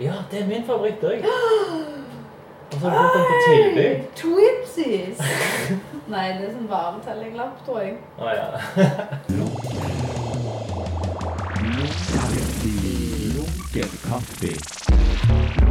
Ja, 0.00 0.12
det 0.30 0.42
er 0.42 0.46
min 0.46 0.64
favoritt 0.66 1.04
òg. 1.04 1.24
Og 2.72 2.80
så 2.80 2.88
har 2.88 2.96
du 2.96 3.08
fått 3.08 3.16
den 3.16 3.24
på 3.30 3.36
tilbud. 3.46 3.96
Twipsies! 4.16 5.18
Nei, 6.12 6.26
det 6.38 6.48
er 6.48 6.52
sånn 6.54 6.70
varetellinglapp, 6.70 7.62
tror 7.66 7.78
jeg. 7.82 7.92
Å 8.18 8.20
ja. 8.34 8.46
Lunken. 9.30 9.86
Kaffe. 14.06 15.65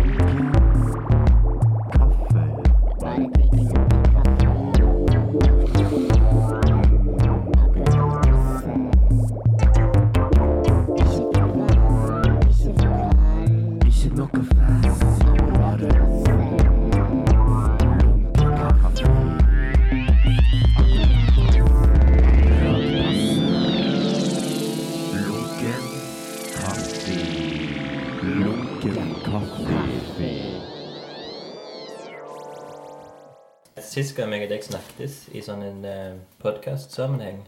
Gang 34.15 34.31
jeg 34.31 34.45
og 34.45 34.51
deg 34.53 34.63
snakkes 34.63 35.15
i 35.35 35.41
sånn 35.43 35.63
en 35.65 35.81
uh, 35.83 36.19
podkast-sammenheng, 36.39 37.41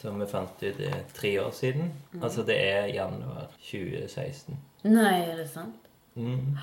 som 0.00 0.16
vi 0.18 0.26
fant 0.26 0.62
ut 0.64 0.78
er 0.82 1.02
tre 1.14 1.30
år 1.38 1.52
siden 1.54 1.92
Altså 2.18 2.42
det 2.42 2.56
er 2.58 2.88
januar 2.90 3.52
2016. 3.62 4.56
Nei, 4.88 5.12
er 5.22 5.36
det 5.38 5.44
sant? 5.52 5.84
Mm. 6.18 6.56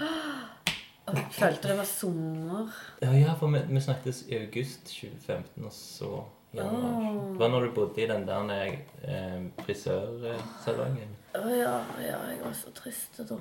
Og 1.07 1.15
jeg 1.15 1.23
følte 1.37 1.69
det 1.71 1.77
var 1.77 1.87
sommer. 1.87 2.73
Ja, 2.99 3.13
ja, 3.15 3.35
for 3.39 3.53
vi, 3.53 3.61
vi 3.69 3.83
snakkes 3.85 4.19
i 4.27 4.35
august 4.41 4.91
2015, 4.91 5.63
og 5.63 5.71
så 5.77 6.09
januar. 6.57 6.97
Oh. 6.99 7.21
Det 7.29 7.39
var 7.39 7.53
når 7.53 7.67
du 7.67 7.71
bodde 7.77 8.03
i 8.03 8.07
den 8.09 8.25
der 8.27 8.49
eh, 8.51 9.37
frisørsalongen. 9.61 11.13
Å 11.39 11.45
ja, 11.53 11.77
ja, 12.03 12.17
jeg 12.33 12.41
var 12.41 12.57
så 12.59 12.73
trist 12.75 13.21
da. 13.29 13.39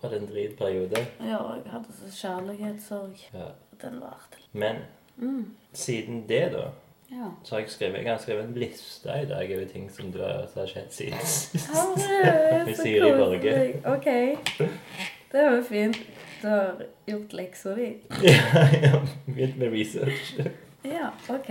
Var 0.00 0.10
det 0.16 0.18
en 0.18 0.26
dritperiode? 0.32 1.04
Ja, 1.22 1.44
jeg 1.60 1.70
hadde 1.76 1.94
så 2.00 2.10
kjærlighetssorg. 2.16 3.22
Ja. 3.36 3.52
Den 3.82 4.02
varte. 4.02 4.42
Men 4.50 4.82
siden 5.72 6.24
det, 6.28 6.52
da, 6.52 6.68
Ja. 7.12 7.28
så 7.44 7.54
har 7.54 7.60
jeg 7.60 7.70
skrevet, 7.70 8.04
jeg 8.04 8.12
har 8.12 8.18
skrevet 8.18 8.44
en 8.44 8.54
liste 8.56 9.08
i 9.22 9.26
dag 9.28 9.50
over 9.56 9.66
ting 9.72 9.90
som 9.92 10.12
du 10.12 10.18
har 10.22 10.66
skjedd 10.66 10.90
siden 10.90 11.18
sist. 11.24 11.68
Herre, 11.70 12.64
Vi 12.66 12.74
så 12.74 12.82
sier 12.82 13.06
i 13.06 13.12
Borge. 13.18 13.80
Ok. 13.84 14.06
Det 15.32 15.42
var 15.44 15.56
jo 15.56 15.62
fint. 15.68 15.98
Du 16.42 16.48
har 16.48 16.80
gjort 17.06 17.32
leksa 17.32 17.74
di. 17.76 17.90
Ja, 18.82 19.02
begynt 19.26 19.58
med 19.58 19.72
research. 19.72 20.32
Ja, 20.82 21.10
ok. 21.30 21.48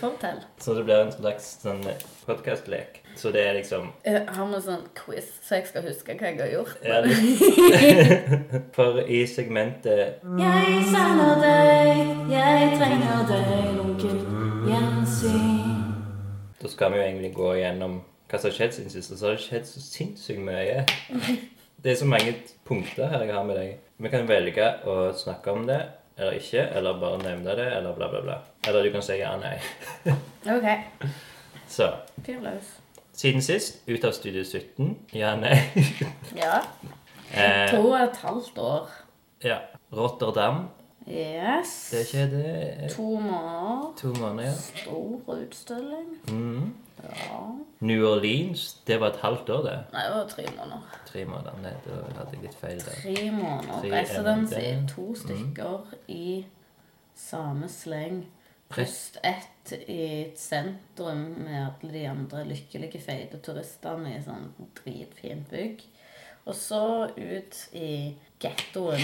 Fortell. 0.00 0.40
Så 0.62 0.74
det 0.76 0.84
blir 0.86 1.00
en 1.02 1.10
slags 1.12 1.46
sånn 1.62 1.80
podkastlek. 2.26 3.00
Så 3.18 3.32
det 3.34 3.42
er 3.48 3.56
liksom 3.56 3.88
Jeg 4.06 4.20
Har 4.36 4.46
vi 4.46 4.60
sånn 4.62 4.84
quiz, 4.94 5.26
så 5.42 5.56
jeg 5.58 5.66
skal 5.66 5.82
huske 5.88 6.14
hva 6.14 6.28
jeg 6.30 6.38
har 6.38 6.52
gjort? 6.52 6.76
ja, 6.84 7.00
det- 7.02 8.62
For 8.76 9.00
i 9.02 9.24
segmentet 9.26 10.22
Jeg 10.38 10.84
savner 10.92 11.42
deg, 11.42 12.14
jeg 12.30 12.70
trenger 12.78 13.26
deg, 13.32 13.80
onkel 13.82 14.16
gjensyn. 14.70 15.82
Da 16.62 16.68
skal 16.70 16.92
vi 16.92 17.00
jo 17.00 17.04
egentlig 17.08 17.34
gå 17.34 17.52
gjennom 17.58 18.00
hva 18.30 18.38
som 18.38 18.50
har 18.50 18.56
skjedd 18.60 18.74
siden 18.76 18.92
sist. 18.94 19.10
Og 19.12 19.18
så 19.18 19.26
har 19.30 19.38
det 19.38 19.44
skjedd 19.48 19.66
så 19.66 19.82
sinnssykt 19.82 20.44
mye. 20.46 20.84
Det 21.80 21.94
er 21.94 21.96
så 21.96 22.04
mange 22.04 22.34
punkter 22.68 23.08
her 23.08 23.22
jeg 23.24 23.32
har 23.32 23.44
med 23.48 23.56
deg. 23.56 23.76
Vi 24.04 24.08
kan 24.12 24.26
velge 24.28 24.66
å 24.84 24.96
snakke 25.16 25.54
om 25.56 25.62
det 25.66 25.78
eller 26.20 26.36
ikke, 26.36 26.62
eller 26.76 26.98
bare 27.00 27.18
nevne 27.22 27.54
det, 27.56 27.66
eller 27.76 27.94
bla, 27.96 28.08
bla, 28.12 28.20
bla. 28.22 28.36
Eller 28.68 28.84
du 28.84 28.90
kan 28.92 29.02
si 29.02 29.16
ja, 29.20 29.32
nei. 29.40 29.56
Ok. 30.56 30.66
Så 31.70 31.88
Fyr 32.26 32.40
løs. 32.44 32.70
siden 33.16 33.42
sist, 33.42 33.80
ut 33.88 34.04
av 34.04 34.12
Studio 34.16 34.44
17. 34.44 34.94
Ja, 35.16 35.34
nei. 35.40 35.56
Ja. 36.36 36.60
Eh, 37.30 37.68
To 37.70 37.84
og 37.92 38.00
et 38.02 38.16
halvt 38.24 38.56
år. 38.58 38.88
ja. 39.46 39.60
Rotterdam. 39.94 40.64
Yes. 41.08 41.90
Det 41.90 42.06
skjedde 42.06 42.88
To 42.96 43.02
måneder. 43.20 43.92
to 43.96 44.06
måneder, 44.14 44.48
ja. 44.48 44.54
Stor 44.54 45.34
utstilling. 45.34 46.08
Mhm. 46.28 46.74
Ja. 47.02 47.38
New 47.80 48.04
Orleans, 48.06 48.74
det 48.86 49.00
var 49.00 49.06
et 49.06 49.16
halvt 49.16 49.48
år, 49.50 49.62
det. 49.62 49.84
Nei, 49.92 50.02
det 50.06 50.14
var 50.16 50.26
tre 50.28 50.44
måneder. 50.58 50.98
Tre 51.06 51.24
måneder. 51.24 51.52
Nei, 51.62 51.72
da 51.86 51.94
hadde 52.18 52.30
jeg 52.32 52.42
litt 52.42 52.54
feil 52.60 52.80
der. 52.80 52.98
Tre 53.02 53.30
måneder. 53.30 53.80
Tre 53.80 53.92
Residency. 54.00 54.54
MD. 54.54 54.88
To 54.94 55.14
stykker 55.14 55.94
i 56.08 56.44
samme 57.16 57.68
sleng. 57.68 58.26
Først 58.70 59.16
ett 59.24 59.72
i 59.88 59.96
et 60.20 60.38
sentrum 60.38 61.24
med 61.38 61.66
alle 61.82 61.92
de 61.92 62.04
andre 62.08 62.44
lykkelige, 62.44 63.00
feite 63.02 63.40
turistene 63.42 64.12
i 64.18 64.20
sånn 64.22 64.52
dritfint 64.78 65.48
bygg. 65.50 65.80
Og 66.46 66.54
så 66.54 67.08
ut 67.16 67.56
i 67.72 68.14
gettoen. 68.40 69.00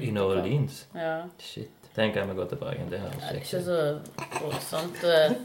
I 0.00 0.10
New 0.10 0.24
Orleans. 0.24 0.86
Ja. 0.94 1.16
Shit. 1.38 1.70
Den 1.96 2.12
kan 2.12 2.28
vi 2.28 2.34
gå 2.34 2.44
tilbake 2.50 2.76
igjen. 2.76 2.90
Det 2.90 3.00
er 3.30 3.38
ikke 3.38 3.62
så 3.62 3.80
voldsomt. 4.42 5.02
Det 5.02 5.38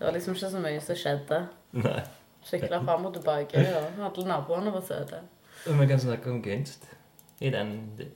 det 0.00 0.06
var 0.06 0.12
liksom 0.12 0.34
ikke 0.34 0.48
så 0.50 0.60
mye 0.64 0.80
som 0.80 0.96
skjedde. 0.96 1.38
Nei. 1.76 2.00
Sykla 2.48 2.78
fram 2.80 3.04
og 3.04 3.12
tilbake, 3.18 3.60
og 3.76 4.04
alle 4.06 4.22
naboene 4.30 4.72
var 4.72 4.84
søte. 4.86 5.18
Vi 5.66 5.86
kan 5.86 6.00
snakke 6.00 6.30
om 6.30 6.38
kunst 6.42 6.86
i 7.40 7.50
den 7.52 7.74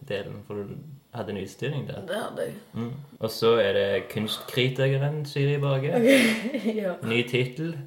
delen, 0.09 0.39
for 0.47 0.55
du 0.63 0.71
hadde 1.13 1.35
en 1.35 1.43
utstilling 1.43 1.85
der. 1.89 2.01
Det 2.09 2.17
hadde 2.17 2.47
jeg. 2.47 2.55
Mm. 2.73 2.95
Og 3.21 3.31
så 3.31 3.53
er 3.61 3.73
det 3.77 4.09
kunstkritikeren 4.15 5.27
Siri 5.27 5.59
Borge. 5.61 5.93
Ja. 6.81 6.95
Ny 7.03 7.21
tittel. 7.29 7.79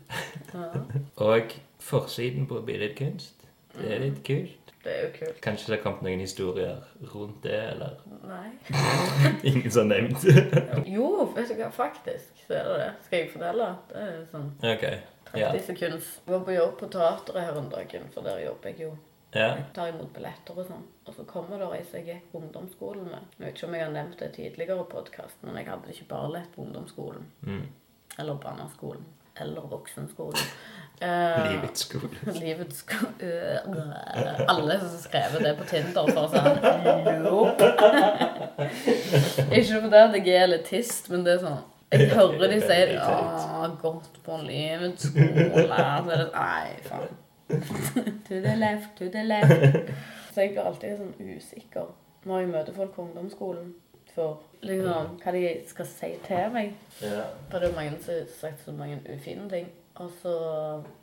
ja. 0.54 0.70
Og 1.32 1.42
forsiden 1.80 2.46
på 2.48 2.62
billedkunst. 2.62 3.34
Det 3.82 3.96
er 3.96 4.00
litt 4.06 4.22
kult. 4.26 4.67
Det 4.88 4.94
er 4.96 5.02
jo 5.04 5.08
kult. 5.18 5.40
Kanskje 5.44 5.68
det 5.68 5.76
har 5.76 5.82
kommet 5.84 6.06
noen 6.08 6.22
historier 6.24 6.78
rundt 7.12 7.42
det, 7.44 7.58
eller 7.74 7.98
Nei. 8.24 8.52
ingen 9.50 9.68
som 9.72 9.84
har 9.84 9.98
nevnt 9.98 10.24
Jo, 10.96 11.10
vet 11.36 11.50
du 11.52 11.58
hva, 11.60 11.68
faktisk. 11.76 12.30
Så 12.48 12.56
er 12.56 12.70
det 12.70 12.78
det. 12.80 12.88
Skal 13.10 13.20
jeg 13.20 13.32
fortelle? 13.34 13.68
Det 13.90 14.06
er 14.06 14.22
sånn 14.32 14.48
Ok. 14.64 14.86
Ja. 15.36 15.50
30 15.52 15.66
sekunder. 15.68 16.08
Jeg 16.08 16.32
var 16.32 16.46
på 16.48 16.56
jobb 16.56 16.78
på 16.80 16.88
teateret 16.94 17.44
her 17.50 17.60
om 17.60 17.68
dagen, 17.74 18.08
for 18.14 18.24
der 18.24 18.40
jobber 18.46 18.72
jeg 18.72 18.86
jo. 18.86 18.94
ja. 19.36 19.50
Jeg 19.58 19.66
tar 19.76 19.92
imot 19.92 20.14
billetter 20.16 20.56
og 20.64 20.70
sånn. 20.70 20.86
Og 21.04 21.18
så 21.18 21.26
kommer 21.28 21.60
det 21.60 21.68
ei 21.76 21.84
som 21.84 22.00
jeg 22.00 22.08
gikk 22.14 22.32
på 22.32 22.40
ungdomsskolen 22.46 23.10
med. 23.12 23.28
Jeg 23.36 23.44
vet 23.44 23.58
ikke 23.60 23.68
om 23.68 23.76
jeg 23.76 23.84
har 23.84 23.92
nevnt 23.98 24.24
det 24.24 24.32
tidligere 24.40 24.80
i 24.86 24.90
podkast, 24.96 25.44
men 25.44 25.60
jeg 25.60 25.68
hadde 25.68 25.92
ikke 25.98 26.08
bare 26.16 26.32
lett 26.38 26.56
på 26.56 26.64
ungdomsskolen. 26.64 27.28
Mm. 27.44 27.66
Eller 28.24 28.40
barneskolen. 28.48 29.04
Eller 29.38 29.68
voksenskolen. 29.70 30.48
Eh, 31.02 31.52
Livets 31.52 31.80
skole. 31.86 32.10
Livets 32.42 32.78
skole. 32.78 33.10
øh, 33.22 34.50
Alle 34.50 34.80
som 34.80 34.96
skrev 35.00 35.36
det 35.44 35.52
på 35.60 35.68
Tinder 35.70 36.08
for 36.14 36.32
sånn 36.34 36.58
Nope. 37.22 37.68
Ikke 39.58 39.82
fordi 39.84 40.00
at 40.02 40.18
jeg 40.18 40.34
er 40.34 40.48
elitist, 40.48 41.12
men 41.14 41.26
det 41.26 41.36
er 41.36 41.44
sånn 41.46 41.60
Jeg 41.94 42.10
hører 42.16 42.50
de 42.52 42.58
sier 42.64 42.96
Å, 43.04 43.70
gått 43.82 44.18
på 44.26 44.40
livets 44.48 45.06
skole. 45.12 45.48
Så 45.54 45.78
er 45.78 46.10
det 46.10 46.30
Nei, 46.34 46.68
faen. 46.90 47.16
To 48.28 48.42
the 48.44 48.56
left, 48.60 48.90
to 48.98 49.08
the 49.14 49.22
left. 49.24 49.94
Så 50.34 50.42
jeg 50.44 50.56
blir 50.56 50.66
alltid 50.68 50.98
sånn 51.00 51.14
usikker 51.38 51.94
når 52.28 52.42
jeg 52.42 52.50
møter 52.52 52.76
folk 52.76 52.92
på 52.98 53.06
ungdomsskolen. 53.06 53.70
For 54.18 54.42
liksom 54.66 55.14
hva 55.22 55.32
de 55.36 55.44
skal 55.70 55.88
si 55.88 56.10
til 56.26 56.50
meg. 56.52 56.74
For 56.98 57.54
det 57.54 57.62
er 57.62 57.70
jo 57.70 57.76
mange 57.78 58.00
som 58.02 58.18
har 58.18 58.26
sagt 58.34 58.66
så 58.66 58.74
mange 58.76 58.98
ufine 59.14 59.46
ting. 59.54 59.70
Og 59.98 60.12
så, 60.22 60.32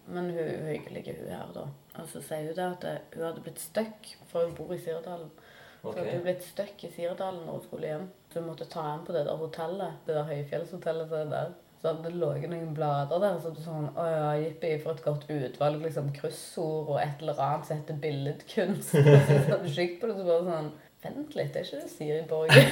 men 0.07 0.25
hun 0.31 0.39
hyggelige 0.39 0.69
hyggelig, 0.69 1.15
hun 1.21 1.31
her, 1.35 1.49
da. 1.55 1.65
Og 1.99 2.07
så 2.13 2.21
sier 2.23 2.47
hun 2.53 2.59
det 2.59 2.67
at 2.93 3.15
hun 3.17 3.25
hadde 3.27 3.43
blitt 3.43 3.59
stuck, 3.63 4.01
for 4.31 4.39
hun 4.47 4.55
bor 4.59 4.71
i 4.75 4.79
Sirdalen. 4.79 5.31
Så 5.83 5.89
Ok. 5.91 5.97
hadde 5.99 6.13
hun 6.15 6.23
blitt 6.29 6.45
stuck 6.47 6.79
i 6.87 6.91
Sirdalen 6.95 7.43
når 7.47 7.53
hun 7.59 7.65
skulle 7.67 7.87
hjem. 7.91 8.07
Så 8.31 8.35
hun 8.41 8.49
måtte 8.53 8.69
ta 8.71 8.83
henne 8.93 9.07
på 9.07 9.13
det 9.17 9.25
der 9.27 9.37
hotellet. 9.41 9.93
Det 10.07 10.15
der 10.17 10.29
høyfjellshotellet 10.31 11.07
som 11.11 11.19
er 11.25 11.29
der. 11.35 11.49
Så 11.83 11.89
hadde 11.91 12.05
det 12.07 12.15
ligget 12.17 12.51
noen 12.55 12.75
blader 12.79 13.19
der. 13.21 13.35
Så 13.43 13.49
sånn 13.67 13.91
Å 13.99 14.01
ja, 14.09 14.31
jippi, 14.41 14.71
for 14.81 14.91
et 14.95 15.05
godt 15.05 15.25
utvalg. 15.29 15.83
Liksom 15.85 16.09
kryssord 16.17 16.89
og 16.95 16.99
et 17.03 17.19
eller 17.21 17.37
annet 17.49 17.67
som 17.69 17.77
heter 17.83 17.97
billedkunst. 18.07 18.91
Og 18.95 18.99
så 19.05 19.11
hadde 19.51 19.67
du 19.67 19.71
kikket 19.75 19.99
på 20.01 20.07
det, 20.09 20.17
så 20.23 20.27
bare 20.31 20.49
sånn 20.53 20.71
Vent 21.05 21.35
litt, 21.37 21.53
det 21.53 21.61
er 21.61 21.67
ikke 21.69 21.83
det 21.83 21.93
Siri 21.93 22.23
Borge? 22.31 22.63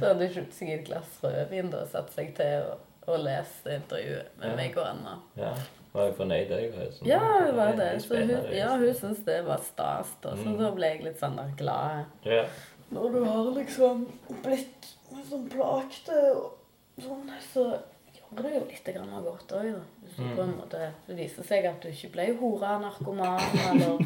Så 0.00 0.06
hadde 0.06 0.26
hun 0.26 0.32
kjøpt 0.34 0.54
seg 0.56 0.70
et 0.74 0.86
glass 0.88 1.18
rødvin 1.22 1.70
og 1.76 1.88
satt 1.92 2.10
seg 2.14 2.32
til 2.36 2.66
og, 2.72 2.78
og 3.06 3.18
lest 3.24 3.66
intervjuet 3.66 4.26
med 4.38 4.50
Ja. 4.50 4.56
meg 4.56 4.76
og 4.78 4.86
Anna. 4.86 5.18
ja. 5.36 5.54
Var 5.92 6.04
jeg 6.04 6.14
fornøyd, 6.14 6.48
jeg? 6.50 6.72
sånn, 6.92 7.06
Ja, 7.06 7.18
hun 7.18 7.56
var 7.56 7.72
det. 7.76 8.02
Så 8.02 8.14
hun, 8.16 8.28
ja, 8.54 8.76
hun 8.76 8.94
syntes 8.94 9.24
det 9.24 9.44
var 9.44 9.58
stas. 9.58 10.06
da, 10.22 10.36
Så 10.36 10.44
Mm. 10.46 10.58
da 10.58 10.70
ble 10.70 10.86
jeg 10.86 11.02
litt 11.02 11.18
sånn 11.18 11.34
der 11.36 11.50
glad. 11.56 12.04
Ja. 12.24 12.44
Når 12.92 13.12
du 13.12 13.24
har 13.24 13.44
liksom 13.54 14.06
blitt 14.42 14.86
sånn 15.28 15.48
plagte 15.50 16.36
og 16.36 16.52
sånn, 17.00 17.28
så 17.52 17.78
gjør 18.14 18.42
det 18.42 18.52
jo 18.54 18.64
litt 18.68 18.94
grann 18.94 19.10
av 19.12 19.24
godt 19.24 19.48
òg, 19.48 19.72
da. 19.72 19.80
Hvis 20.04 20.16
du 20.16 20.22
Mm. 20.22 20.36
på 20.36 20.42
en 20.42 20.54
måte 20.60 20.92
Det 21.08 21.16
viser 21.16 21.42
seg 21.44 21.64
at 21.64 21.80
du 21.80 21.88
ikke 21.88 22.12
ble 22.12 22.36
hore, 22.38 22.80
narkoman, 22.80 23.40
eller 23.70 23.98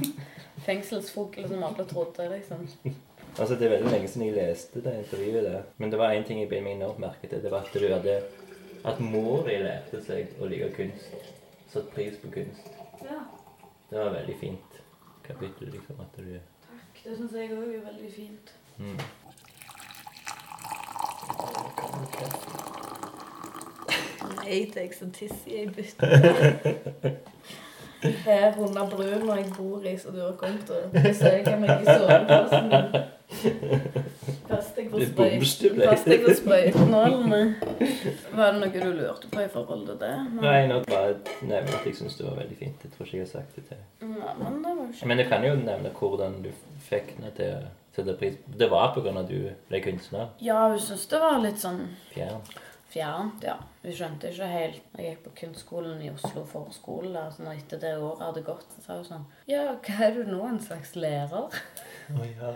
fengselsfugl 0.65 1.49
som 1.49 1.63
alle 1.65 1.85
trodde, 1.85 2.29
liksom. 2.31 2.69
Altså, 3.39 3.59
Det 3.59 3.63
er 3.67 3.77
veldig 3.79 3.91
lenge 3.91 4.09
siden 4.09 4.27
jeg 4.35 4.35
leste 4.37 4.81
det 4.83 4.95
intervjuet 5.05 5.43
der. 5.43 5.63
Men 5.79 5.91
det 5.91 5.99
var 5.99 6.11
én 6.15 6.25
ting 6.27 6.39
jeg 6.41 6.49
ble 6.49 6.61
meg 6.63 6.81
oppmerket 6.89 7.31
til. 7.31 7.43
Det 7.43 7.51
var 7.51 7.59
at 7.67 7.73
du 7.73 7.89
hadde 7.89 8.23
At 8.85 9.01
mor 9.01 9.43
di 9.49 9.57
lærte 9.63 10.01
seg 10.05 10.27
å 10.41 10.45
like 10.51 10.69
kunst. 10.77 11.15
Satt 11.73 11.89
pris 11.95 12.15
på 12.23 12.31
kunst. 12.35 12.65
Ja, 13.03 13.21
Det 13.91 13.99
var 13.99 14.11
veldig 14.15 14.37
fint 14.41 14.81
kapittel, 15.25 15.69
liksom. 15.73 15.97
At 16.01 16.17
du 16.19 16.23
takk. 16.69 17.03
Det 17.05 17.17
syns 17.17 17.33
jeg 17.33 17.51
òg 17.53 17.75
er 17.79 17.85
veldig 17.91 18.13
fint. 18.13 18.53
mm. 18.79 18.99
Nei, 24.45 24.59
det 24.75 24.77
er 24.77 24.83
jeg 24.83 24.95
som 24.99 25.11
tisser 25.15 25.49
i 25.49 25.51
ei 25.63 25.69
bytte. 25.73 26.05
Her 28.27 28.59
under 28.61 28.85
brua 28.91 29.35
jeg 29.39 29.47
bor 29.57 29.81
i, 29.89 29.95
så 29.99 30.11
du 30.13 30.19
har 30.21 30.35
kommet 30.37 30.71
og 30.71 30.91
besøker 30.93 31.57
meg 31.57 31.81
i 31.81 31.85
soveplassen 31.89 32.73
sprøyt- 34.91 35.15
bomstubler. 35.17 35.87
pass 35.89 36.39
sprøytenålene. 36.39 37.41
Var 38.35 38.53
det 38.53 38.61
noe 38.61 38.83
du 38.85 38.93
lurte 38.99 39.29
på 39.33 39.45
i 39.45 39.49
forhold 39.53 39.87
til 39.89 39.99
det? 40.01 40.13
Nei, 40.45 40.67
nå 40.71 40.81
bare 40.89 41.15
nevne 41.43 41.79
at 41.79 41.87
jeg 41.87 41.97
syns 42.01 42.17
det 42.19 42.27
var 42.29 42.37
veldig 42.43 42.59
fint. 42.61 42.85
Jeg 42.85 42.93
tror 42.97 43.07
ikke 43.07 43.17
jeg 43.21 43.27
har 43.27 43.33
sagt 43.33 43.57
det 43.57 43.65
til 43.71 44.11
Nei, 44.11 44.35
men 44.43 44.61
det 44.65 44.75
var 44.77 44.85
ikke 44.93 45.09
Men 45.13 45.19
jeg 45.25 45.29
kan 45.33 45.45
jo 45.49 45.55
nevne 45.63 45.95
hvordan 45.99 46.39
du 46.45 46.51
fikk 46.89 47.15
henne 47.17 47.33
til 47.39 47.55
å 47.57 47.65
sette 47.95 48.15
pris 48.19 48.37
Det 48.59 48.67
var 48.71 48.91
av 48.91 49.09
at 49.17 49.29
du 49.31 49.51
ble 49.71 49.81
kunstner. 49.85 50.29
Ja, 50.43 50.69
hun 50.73 50.79
syntes 50.83 51.07
det 51.13 51.21
var 51.23 51.39
litt 51.45 51.61
sånn 51.63 51.85
Fjernt. 52.15 52.51
fjernt, 52.95 53.43
ja. 53.47 53.55
Hun 53.85 53.93
skjønte 53.95 54.31
ikke 54.31 54.49
helt 54.51 54.99
Jeg 54.99 55.09
gikk 55.13 55.23
på 55.29 55.33
kunstskolen 55.41 56.03
i 56.03 56.11
Oslo 56.11 56.45
forskole, 56.51 57.13
der, 57.15 57.31
så 57.35 57.43
når 57.47 57.59
etter 57.63 57.81
det 57.83 57.95
året 57.99 58.23
hadde 58.27 58.43
gått, 58.47 58.67
så 58.77 58.85
sa 58.87 58.99
hun 58.99 59.09
sånn 59.09 59.25
Ja, 59.51 59.65
hva 59.87 59.99
er 60.09 60.19
du 60.19 60.25
nå, 60.31 60.43
en 60.49 60.61
slags 60.63 60.95
lærer? 60.99 61.51
Å 62.15 62.29
ja. 62.29 62.53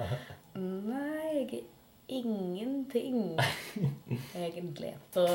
Nei, 0.58 1.46
jeg 1.50 1.64
ingenting, 2.08 3.38
egentlig. 4.34 4.96
Så 5.12 5.26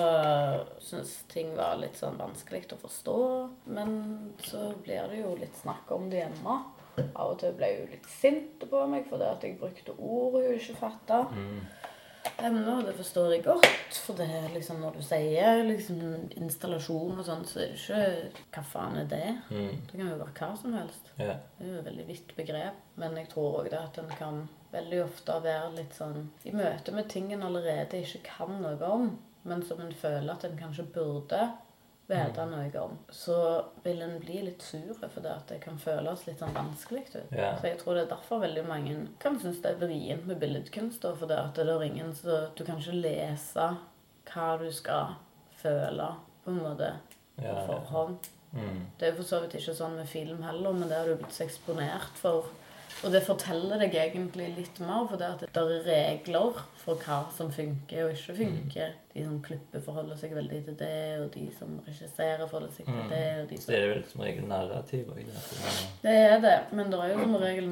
syns 0.79 1.23
ting 1.31 1.53
var 1.57 1.77
litt 1.81 1.97
sånn 1.99 2.17
vanskelig 2.17 2.65
å 2.73 2.79
forstå. 2.81 3.17
Men 3.77 3.93
så 4.43 4.71
blir 4.83 5.11
det 5.11 5.21
jo 5.21 5.35
litt 5.39 5.57
snakk 5.61 5.91
om 5.93 6.09
det 6.11 6.23
hjemme. 6.23 6.57
Av 6.97 7.31
og 7.31 7.39
til 7.41 7.55
ble 7.57 7.69
hun 7.77 7.93
litt 7.93 8.09
sint 8.09 8.65
på 8.69 8.83
meg 8.89 9.07
fordi 9.09 9.25
at 9.25 9.45
jeg 9.45 9.57
brukte 9.61 9.95
ord 9.97 10.37
hun 10.39 10.51
ikke 10.57 10.77
fatta. 10.81 11.23
Mm. 11.33 11.63
Emnet, 12.39 12.69
og 12.71 12.85
det 12.87 12.95
forstår 12.97 13.33
jeg 13.35 13.43
godt. 13.45 13.97
For 14.05 14.17
det 14.17 14.27
er 14.31 14.49
liksom 14.53 14.81
når 14.81 14.97
du 14.97 15.05
sier 15.05 15.61
liksom 15.67 16.01
installasjon 16.39 17.19
og 17.19 17.25
sånn, 17.27 17.45
så 17.45 17.61
er 17.61 17.73
det 18.17 18.25
ikke 18.31 18.57
Hva 18.57 18.65
faen 18.71 18.99
er 19.03 19.07
det? 19.11 19.29
Mm. 19.51 19.71
Det 19.89 19.97
kan 19.97 20.07
jo 20.07 20.19
være 20.21 20.35
hva 20.39 20.51
som 20.59 20.75
helst. 20.77 21.13
Yeah. 21.19 21.41
Det 21.59 21.67
er 21.67 21.71
jo 21.73 21.79
et 21.81 21.87
veldig 21.91 22.09
vidt 22.09 22.35
begrep. 22.37 22.83
Men 23.01 23.17
jeg 23.19 23.29
tror 23.33 23.61
òg 23.61 23.73
at 23.77 23.99
en 24.01 24.13
kan 24.17 24.43
veldig 24.73 25.03
ofte 25.03 25.35
å 25.35 25.43
være 25.43 25.73
litt 25.77 25.93
sånn 25.97 26.29
i 26.47 26.53
møte 26.55 26.93
med 26.95 27.09
ting 27.11 27.31
en 27.33 27.45
allerede 27.45 28.01
ikke 28.01 28.23
kan 28.25 28.57
noe 28.63 28.89
om, 28.89 29.11
men 29.47 29.61
som 29.67 29.81
en 29.83 29.93
føler 29.93 30.33
at 30.33 30.45
en 30.47 30.57
kanskje 30.59 30.87
burde 30.95 31.43
vite 32.07 32.45
noe 32.49 32.81
om, 32.81 32.97
så 33.13 33.37
vil 33.83 34.01
en 34.03 34.17
bli 34.19 34.41
litt 34.47 34.63
sur 34.65 34.97
fordi 34.99 35.29
at 35.29 35.47
det 35.51 35.59
kan 35.63 35.79
føles 35.79 36.25
litt 36.27 36.41
sånn 36.41 36.55
vanskelig 36.55 37.05
ut. 37.13 37.31
Ja. 37.31 37.53
Så 37.59 37.69
jeg 37.69 37.79
tror 37.81 37.97
det 37.97 38.05
er 38.05 38.11
derfor 38.11 38.43
veldig 38.43 38.65
mange 38.67 38.97
kan 39.23 39.39
synes 39.39 39.61
det 39.63 39.71
er 39.73 39.81
vrient 39.81 40.27
med 40.27 40.41
billedkunst. 40.41 41.03
For 41.03 41.23
fordi 41.23 41.39
at 41.39 41.55
det 41.55 41.67
er 41.71 41.85
ingen 41.87 42.13
så 42.17 42.43
Du 42.57 42.65
kan 42.65 42.81
ikke 42.81 42.99
lese 42.99 43.69
hva 44.29 44.47
du 44.59 44.69
skal 44.71 45.15
føle, 45.59 46.09
på 46.43 46.51
en 46.51 46.63
måte, 46.63 46.91
på 47.37 47.47
Ja, 47.47 47.65
forhånd. 47.67 48.19
Yeah. 48.19 48.39
Mm. 48.53 48.81
Det 48.99 49.07
er 49.07 49.15
for 49.17 49.25
så 49.25 49.39
vidt 49.41 49.55
ikke 49.57 49.73
sånn 49.73 49.95
med 49.97 50.05
film 50.07 50.43
heller, 50.45 50.75
men 50.77 50.89
det 50.89 50.97
har 50.99 51.07
du 51.09 51.15
blitt 51.17 51.33
så 51.33 51.47
eksponert 51.47 52.19
for. 52.19 52.51
Og 53.03 53.11
det 53.11 53.23
forteller 53.25 53.81
deg 53.81 53.95
egentlig 53.99 54.45
litt 54.57 54.79
mer, 54.79 55.07
for 55.09 55.17
det 55.19 55.27
at 55.33 55.41
det 55.43 55.63
er 55.63 55.81
regler 55.87 56.59
for 56.83 56.95
hva 57.03 57.17
som 57.35 57.49
funker 57.51 58.05
og 58.05 58.13
ikke 58.15 58.35
funker. 58.37 58.93
De 59.13 59.25
som 59.25 59.41
klipper 59.43 59.83
forholder 59.83 60.15
seg 60.21 60.31
veldig 60.37 60.61
til 60.69 60.77
det, 60.79 61.19
og 61.19 61.27
de 61.33 61.43
som 61.57 61.75
regisserer 61.87 62.45
forholder 62.47 62.71
seg 62.77 62.85
til 62.85 62.93
Mm. 63.03 63.09
det. 63.09 63.41
og 63.43 63.49
de 63.49 63.57
som... 63.57 63.65
Så 63.65 63.71
det 63.71 63.81
er 63.83 63.93
vel 63.93 64.03
som 64.11 64.21
regel 64.21 64.47
narrativ 64.47 65.05
òg. 65.11 65.25
Det 65.25 65.35
Det 66.03 66.15
er 66.15 66.39
det, 66.41 66.55
men 66.71 66.91
det 66.91 66.99
er 66.99 67.13
jo 67.13 67.19
som 67.23 67.35
regel 67.35 67.69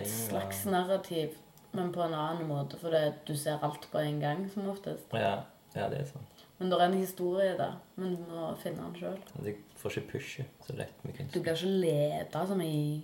et 0.00 0.08
slags 0.08 0.64
narrativ, 0.66 1.36
men 1.72 1.92
på 1.92 2.02
en 2.02 2.14
annen 2.14 2.48
måte, 2.48 2.78
for 2.80 2.90
det, 2.90 3.14
du 3.26 3.36
ser 3.36 3.58
alt 3.62 3.86
på 3.92 3.98
en 3.98 4.20
gang, 4.20 4.50
som 4.54 4.68
oftest. 4.68 5.06
ja, 5.12 5.42
ja, 5.74 5.88
det 5.88 6.00
er 6.00 6.04
sant. 6.04 6.26
Men 6.58 6.68
det 6.70 6.80
er 6.80 6.84
en 6.90 6.98
historie 6.98 7.52
der, 7.56 7.76
men 7.96 8.16
du 8.16 8.22
må 8.32 8.54
finne 8.60 8.82
den 8.82 8.96
sjøl. 9.00 9.18
Du 9.38 9.54
får 9.80 9.90
ikke 9.96 10.10
pushe 10.12 10.44
så 10.66 10.74
lett 10.76 11.04
med 11.04 11.16
kunst. 11.16 11.32
Du 11.32 11.40
blir 11.40 11.54
ikke 11.54 11.70
leda 11.80 12.46
som 12.46 12.60
ei 12.60 13.02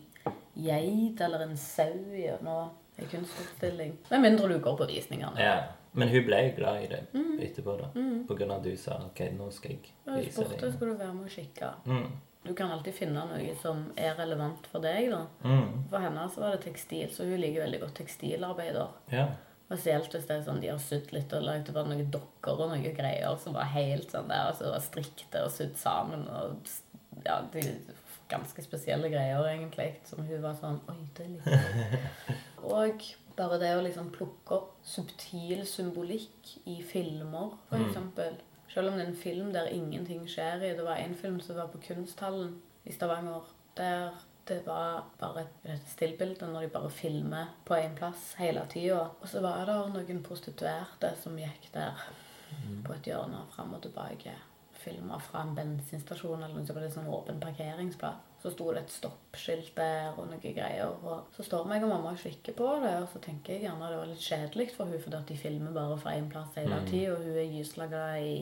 geit 0.57 1.21
eller 1.21 1.45
en 1.47 1.57
sau 1.57 1.93
gjennom 2.17 2.71
en 2.97 3.07
kunstutstilling. 3.13 3.97
Med 4.11 4.21
mindre 4.25 4.49
du 4.49 4.59
går 4.65 4.77
på 4.79 4.87
visningene. 4.89 5.41
Ja. 5.41 5.57
Men 5.97 6.09
hun 6.13 6.25
ble 6.27 6.39
glad 6.57 6.83
i 6.83 6.87
det 6.91 7.03
Mm. 7.15 7.39
etterpå, 7.41 7.77
da. 7.81 7.87
På 8.29 8.35
grunn 8.37 8.51
av 8.51 8.59
at 8.59 8.65
du 8.65 8.77
sa 8.77 8.99
OK, 9.07 9.21
nå 9.33 9.51
skal 9.53 9.71
jeg 9.71 9.81
vise 10.05 10.45
deg. 10.45 10.59
skal 10.75 10.89
du 10.89 10.95
være 10.95 11.15
med 11.15 11.25
og 11.25 11.31
kikke. 11.31 11.71
Mm. 11.87 12.07
Du 12.47 12.55
kan 12.55 12.71
alltid 12.71 12.95
finne 12.95 13.25
noe 13.27 13.55
som 13.63 13.93
er 13.97 14.15
relevant 14.15 14.67
for 14.67 14.81
deg. 14.81 15.11
da. 15.11 15.27
Mm. 15.45 15.89
For 15.91 15.99
henne 15.99 16.29
så 16.31 16.41
var 16.41 16.51
det 16.57 16.61
tekstil, 16.67 17.09
så 17.11 17.25
hun 17.25 17.41
liker 17.41 17.65
veldig 17.65 17.81
godt 17.81 17.95
tekstilarbeider. 17.95 18.89
Ja. 19.13 19.27
Spesielt 19.67 20.13
hvis 20.13 20.27
det 20.29 20.37
er 20.37 20.43
sånn 20.47 20.61
de 20.61 20.69
har 20.69 20.79
sydd 20.79 21.13
litt 21.13 21.33
og 21.33 21.43
lagd 21.43 21.73
bare 21.73 21.89
noen 21.89 22.11
dokker 22.11 22.61
og 22.61 22.69
noen 22.71 22.95
greier 22.95 23.37
som 23.39 23.53
var 23.55 23.65
helt 23.65 24.11
sånn 24.13 24.29
der, 24.29 24.53
altså 24.53 24.71
var 24.71 24.81
strikte 24.81 25.43
og 25.45 25.51
sydd 25.51 25.77
sammen. 25.77 26.29
og 26.29 26.57
ja, 27.25 27.41
de, 27.53 27.61
Ganske 28.29 28.65
spesielle 28.65 29.11
greier, 29.13 29.45
egentlig. 29.47 29.93
Som 30.09 30.25
hun 30.27 30.43
var 30.43 30.57
sånn 30.59 30.81
Oi, 30.91 30.99
det 31.17 31.29
liker 31.31 31.57
jeg. 31.57 32.37
Og 32.77 33.07
bare 33.37 33.59
det 33.63 33.73
å 33.77 33.83
liksom 33.85 34.11
plukke 34.15 34.57
opp 34.57 34.77
subtil 34.87 35.63
symbolikk 35.69 36.57
i 36.67 36.81
filmer, 36.83 37.57
for 37.69 37.83
Mm. 37.83 38.39
Selv 38.77 38.91
om 38.91 38.97
det 38.99 39.05
er 39.05 39.09
en 39.09 39.17
film 39.17 39.53
der 39.55 39.69
ingenting 39.73 40.27
skjer 40.29 40.61
i. 40.61 40.75
Det 40.77 40.85
var 40.85 40.99
en 41.01 41.15
film 41.15 41.39
som 41.41 41.57
var 41.57 41.69
på 41.73 41.79
Kunsthallen 41.87 42.59
i 42.85 42.93
Stavanger. 42.93 43.47
Der 43.77 44.11
det 44.49 44.63
var 44.67 45.05
bare 45.19 45.41
et, 45.43 45.55
et 45.75 45.89
stillbilde 45.91 46.47
når 46.47 46.67
de 46.67 46.69
bare 46.75 46.91
filmer 46.91 47.49
på 47.67 47.75
én 47.75 47.97
plass 47.99 48.35
hele 48.39 48.63
tida. 48.71 49.09
Og 49.21 49.29
så 49.29 49.41
var 49.43 49.65
det 49.67 49.79
noen 49.95 50.23
prostituerte 50.23 51.11
som 51.23 51.39
gikk 51.39 51.71
der 51.75 52.05
på 52.87 52.95
et 52.95 53.09
hjørne 53.11 53.43
fram 53.55 53.75
og 53.75 53.83
tilbake. 53.83 54.35
Filma 54.87 55.19
fra 55.19 55.43
en 55.43 55.53
bensinstasjon 55.57 56.43
eller 56.47 56.55
noe 56.55 56.75
på 56.77 56.79
en 56.87 56.93
sånn 56.95 57.11
åpen 57.11 57.41
parkeringsplass. 57.43 58.23
Så 58.43 58.53
sto 58.55 58.69
det 58.73 58.85
et 58.85 58.93
stoppskilt 58.95 59.73
der 59.75 60.15
og 60.15 60.29
noe 60.31 60.39
greier. 60.55 60.93
Og 61.03 61.33
så 61.35 61.43
står 61.43 61.67
meg 61.67 61.83
og 61.83 61.91
mamma 61.91 62.13
og 62.15 62.21
kikker 62.23 62.55
på 62.55 62.69
det, 62.85 62.93
og 63.03 63.09
så 63.11 63.19
tenker 63.25 63.57
jeg 63.57 63.65
gjerne 63.67 63.89
det 63.91 63.99
var 63.99 64.11
litt 64.13 64.23
kjedelig 64.23 64.69
for 64.77 64.87
hun 64.93 65.03
fordi 65.03 65.19
at 65.19 65.33
de 65.33 65.39
filmer 65.41 65.75
bare 65.75 65.97
fra 65.99 66.15
én 66.15 66.29
plass 66.31 66.55
hele 66.61 66.79
Mm. 66.79 66.87
tida, 66.93 67.13
og 67.17 67.25
hun 67.25 67.41
er 67.43 67.51
gysla 67.57 67.89
i 68.23 68.37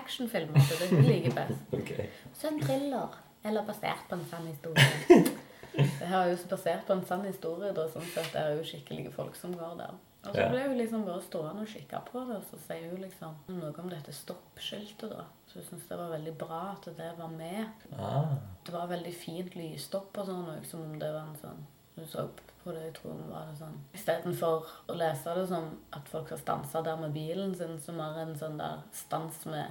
actionfilmer, 0.00 0.60
så 0.64 0.78
det 0.80 0.86
er 0.88 0.94
hun 0.96 1.04
liker 1.10 1.34
best. 1.36 1.66
okay. 1.80 2.08
Så 2.32 2.48
en 2.48 2.60
thriller. 2.64 3.18
Eller 3.44 3.64
basert 3.64 4.08
på 4.08 4.14
en 4.16 4.24
sann 4.30 4.46
historie. 4.46 5.26
Det 5.72 6.06
her 6.08 6.18
er 6.26 6.30
jo 6.32 6.36
basert 6.50 6.86
på 6.86 6.92
en 6.96 7.04
sann 7.06 7.22
historie, 7.24 7.72
da, 7.76 7.86
sånn 7.88 8.08
sett 8.14 8.32
det 8.34 8.40
er 8.40 8.56
jo 8.58 8.64
skikkelige 8.68 9.12
folk 9.14 9.36
som 9.38 9.52
går 9.56 9.76
der. 9.78 9.94
Og 10.26 10.34
så 10.36 10.48
ble 10.52 10.64
hun 10.66 10.76
liksom 10.76 11.04
bare 11.06 11.22
stående 11.24 11.62
og 11.64 11.70
kikke 11.72 12.00
på 12.10 12.24
det, 12.28 12.34
og 12.36 12.48
så 12.50 12.58
sier 12.66 12.90
hun 12.90 13.00
liksom 13.00 13.36
noe 13.56 13.70
om 13.80 13.88
dette 13.88 14.12
stoppskiltet, 14.12 15.14
da. 15.14 15.22
Så 15.50 15.58
jeg 15.58 15.66
syns 15.66 15.88
det 15.88 15.96
var 15.98 16.12
veldig 16.12 16.32
bra 16.38 16.60
at 16.76 16.84
det 16.96 17.08
var 17.18 17.28
med. 17.34 17.66
Ah. 17.98 18.36
Det 18.64 18.72
var 18.72 18.86
veldig 18.86 19.12
fint 19.18 19.56
lysstopp 19.58 20.18
og 20.22 20.28
sånn 20.28 20.46
òg, 20.52 20.64
som 20.68 20.84
om 20.86 20.98
det 21.00 21.08
var 21.12 21.26
en 21.26 21.36
sånn 21.40 21.66
Du 21.96 22.04
så 22.06 22.28
på 22.62 22.70
det, 22.72 22.84
jeg 22.84 22.94
tror 23.00 23.16
det 23.18 23.26
var 23.32 23.48
det 23.48 23.56
sånn 23.58 23.78
Istedenfor 23.96 24.66
å 24.88 24.94
lese 24.94 25.34
det 25.34 25.46
som 25.48 25.70
at 25.96 26.08
folk 26.08 26.30
har 26.30 26.38
stansa 26.38 26.82
der 26.86 26.96
med 27.00 27.12
bilen 27.16 27.54
sin, 27.58 27.80
som 27.82 27.98
er 28.00 28.20
en 28.22 28.36
sånn 28.38 28.58
der 28.60 28.84
stans 28.92 29.44
med 29.46 29.66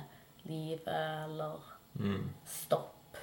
livet, 0.50 0.88
eller 0.88 1.60
Mm. 2.00 2.30
stopp 2.46 3.18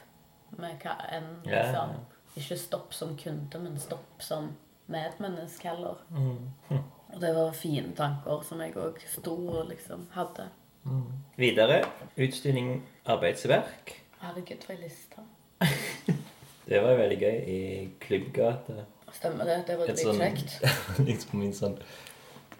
med 0.58 0.80
hva 0.82 0.96
enn, 1.12 1.42
liksom. 1.44 1.90
Yeah. 1.92 2.36
Ikke 2.36 2.56
stopp 2.58 2.94
som 2.94 3.16
kunde, 3.16 3.58
men 3.62 3.78
stopp 3.78 4.22
som 4.22 4.50
medmenneske 4.88 5.68
heller. 5.68 5.96
Mm. 6.10 6.52
Og 7.14 7.20
det 7.20 7.34
var 7.34 7.52
fine 7.52 7.92
tanker 7.96 8.42
som 8.44 8.60
jeg 8.60 8.74
òg 8.74 8.98
sto 9.08 9.36
og 9.48 9.68
liksom 9.70 10.08
hadde. 10.12 10.48
Mm. 10.86 11.06
Videre 11.36 11.80
utstilling 12.16 12.82
arbeidsverk. 13.06 13.94
Herregud, 14.22 14.62
for 14.64 14.72
ei 14.76 14.82
liste. 14.86 15.24
Det 16.66 16.80
var 16.82 16.96
veldig 16.98 17.16
gøy 17.20 17.36
i 17.46 17.58
Klubbgata. 18.02 18.84
Stemmer 19.14 19.46
det? 19.46 19.60
Det 19.68 19.76
var 19.78 19.90
Et 19.92 20.00
sånn- 20.02 20.18
dritkjekt. 20.18 21.04
liksom 21.06 21.42
en 21.46 21.52
sånn 21.54 21.76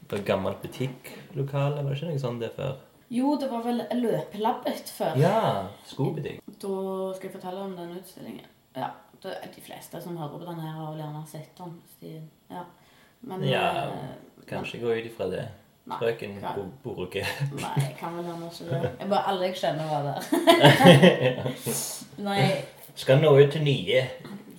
på 0.07 0.21
gammelt 0.25 0.61
butikklokale. 0.63 1.83
Var 1.83 1.91
det 1.91 1.97
ikke 1.99 2.11
noe 2.13 2.23
sånt 2.23 2.41
det 2.45 2.53
før? 2.55 2.77
Jo, 3.11 3.33
det 3.39 3.49
var 3.51 3.63
vel 3.67 3.83
løpelabbet 3.99 4.89
før. 4.95 5.19
Ja! 5.19 5.41
Skobutikk. 5.87 6.39
Da 6.47 6.71
skal 7.17 7.29
jeg 7.29 7.35
fortelle 7.35 7.65
om 7.67 7.75
den 7.79 7.97
utstillingen. 7.99 8.47
Ja, 8.77 8.93
det 9.23 9.35
er 9.43 9.51
De 9.55 9.63
fleste 9.67 10.01
som 10.03 10.17
hører 10.19 10.39
på 10.39 10.47
den 10.47 10.61
her, 10.63 10.73
har 10.79 10.93
vel 10.93 11.03
gjerne 11.03 11.27
sett 11.31 11.59
den. 11.59 12.29
Ja. 12.51 12.65
Men 13.27 13.43
Ja, 13.49 13.67
eh, 13.91 14.45
Kanskje 14.47 14.79
gå 14.83 14.95
ut 14.95 15.07
ifra 15.11 15.27
det. 15.31 15.49
Nei, 15.87 15.97
Frøken 16.01 16.33
hva- 16.43 16.51
ikke. 16.57 16.65
Borge. 16.85 17.23
Nei, 17.61 17.75
jeg 17.85 17.97
kan 18.01 18.17
vel 18.17 18.25
gjerne 18.27 18.47
ikke 18.51 18.65
det. 18.71 18.91
Jeg 19.01 19.09
bare 19.09 19.29
Alle 19.31 19.45
jeg 19.47 19.55
kjenner, 19.61 19.87
var 19.91 20.03
der. 20.03 21.53
Nei, 22.29 22.47
Skal 22.97 23.21
nå 23.23 23.31
ut 23.39 23.53
til 23.53 23.63
nye. 23.67 24.03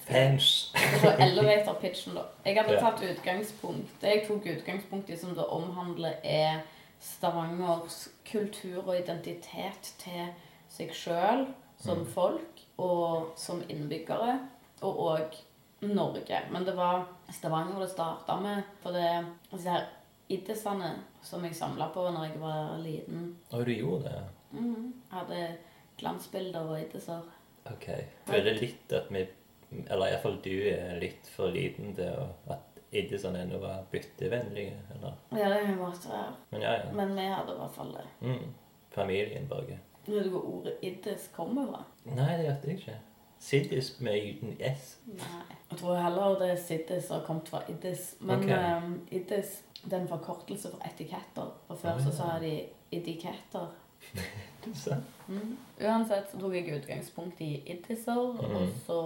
Fans. 0.08 0.48
Så 1.02 1.10
elevator-pitchen, 1.20 2.14
da. 2.16 2.22
Jeg 2.46 2.56
hadde 2.62 2.78
tatt 2.80 3.02
utgangspunkt 3.04 3.90
Det 4.02 4.08
jeg 4.14 4.22
tok 4.28 4.46
utgangspunkt 4.54 5.10
i 5.12 5.18
som 5.20 5.34
det 5.36 5.44
omhandler, 5.52 6.14
er 6.24 6.62
Stavangers 7.04 8.08
kultur 8.32 8.88
og 8.88 8.96
identitet 8.98 9.92
til 10.00 10.30
seg 10.72 10.94
sjøl 10.96 11.44
som 11.84 12.06
folk 12.10 12.64
og 12.82 13.34
som 13.38 13.60
innbyggere, 13.70 14.40
og 14.82 15.04
òg 15.12 15.36
Norge. 15.92 16.40
Men 16.52 16.66
det 16.66 16.74
var 16.78 17.04
Stavanger 17.36 17.84
det 17.84 17.90
starta 17.92 18.40
med. 18.42 18.64
For 18.82 18.96
det 18.96 19.12
disse 19.52 19.70
her 19.70 19.86
iddisene 20.30 20.92
som 21.24 21.46
jeg 21.46 21.56
samla 21.56 21.90
på 21.96 22.04
når 22.12 22.30
jeg 22.30 22.40
var 22.42 22.78
liten 22.84 23.28
Og 23.52 23.66
du 23.66 23.72
gjorde 23.72 24.12
det? 24.12 24.22
Jeg 24.54 24.94
hadde 25.12 25.42
glansbilder 25.98 26.70
og 26.72 26.80
iddiser. 26.82 27.26
Ok. 27.68 27.88
Er 28.28 28.44
det 28.46 28.58
litt 28.62 28.94
at 28.96 29.12
vi 29.12 29.26
Eller 29.90 30.14
iallfall 30.14 30.38
du 30.44 30.54
er 30.72 30.96
litt 31.02 31.28
for 31.28 31.52
liten 31.52 31.96
til 31.96 32.28
at 32.54 32.64
Iddisene 32.92 33.42
ennå 33.44 33.58
var 33.60 33.82
byttevennlige? 33.92 34.78
Eller? 34.96 35.18
Ja, 35.36 35.50
det 35.52 35.74
måtte 35.76 36.08
være. 36.08 36.36
Men 36.52 36.62
ja, 36.62 36.72
ja. 36.72 36.94
Men 36.96 37.12
vi 37.18 37.26
hadde 37.28 37.52
i 37.52 37.58
hvert 37.60 37.76
fall 37.76 37.92
det. 37.92 38.06
Mm. 38.22 38.54
Familien 38.96 39.48
Børge. 39.48 39.80
Vet 40.06 40.24
du 40.24 40.30
hvor 40.30 40.46
ordet 40.54 40.78
iddis 40.82 41.28
kommer 41.36 41.68
fra? 41.68 41.84
Nei, 42.06 42.32
det 42.40 42.46
vet 42.48 42.64
jeg 42.64 42.78
ikke. 42.78 42.96
Siddis 43.40 44.00
med 44.00 44.30
uten 44.30 44.56
S. 44.64 45.00
Nei. 45.06 45.58
Jeg 45.70 45.80
tror 45.82 46.00
heller 46.00 46.40
det 46.40 46.52
er 46.52 46.62
siddis 46.62 47.10
har 47.12 47.26
kommet 47.28 47.50
fra 47.52 47.62
iddis. 47.70 48.16
Men 48.20 48.40
okay. 48.40 48.78
um, 48.78 48.96
iddis 49.12 49.64
det 49.84 49.94
er 49.94 50.02
en 50.02 50.10
forkortelse 50.12 50.72
for 50.74 50.88
etiketter. 50.88 51.52
Og 51.68 51.78
før 51.78 52.00
så 52.04 52.16
sa 52.16 52.32
de 52.44 52.56
idiketter. 52.92 53.68
Så. 54.74 54.96
Mm. 55.28 55.58
Uansett 55.82 56.30
så 56.32 56.38
tok 56.40 56.54
jeg 56.56 56.72
utgangspunkt 56.72 57.42
i 57.44 57.50
iddiser, 57.68 58.16
og 58.16 58.70
så 58.86 59.00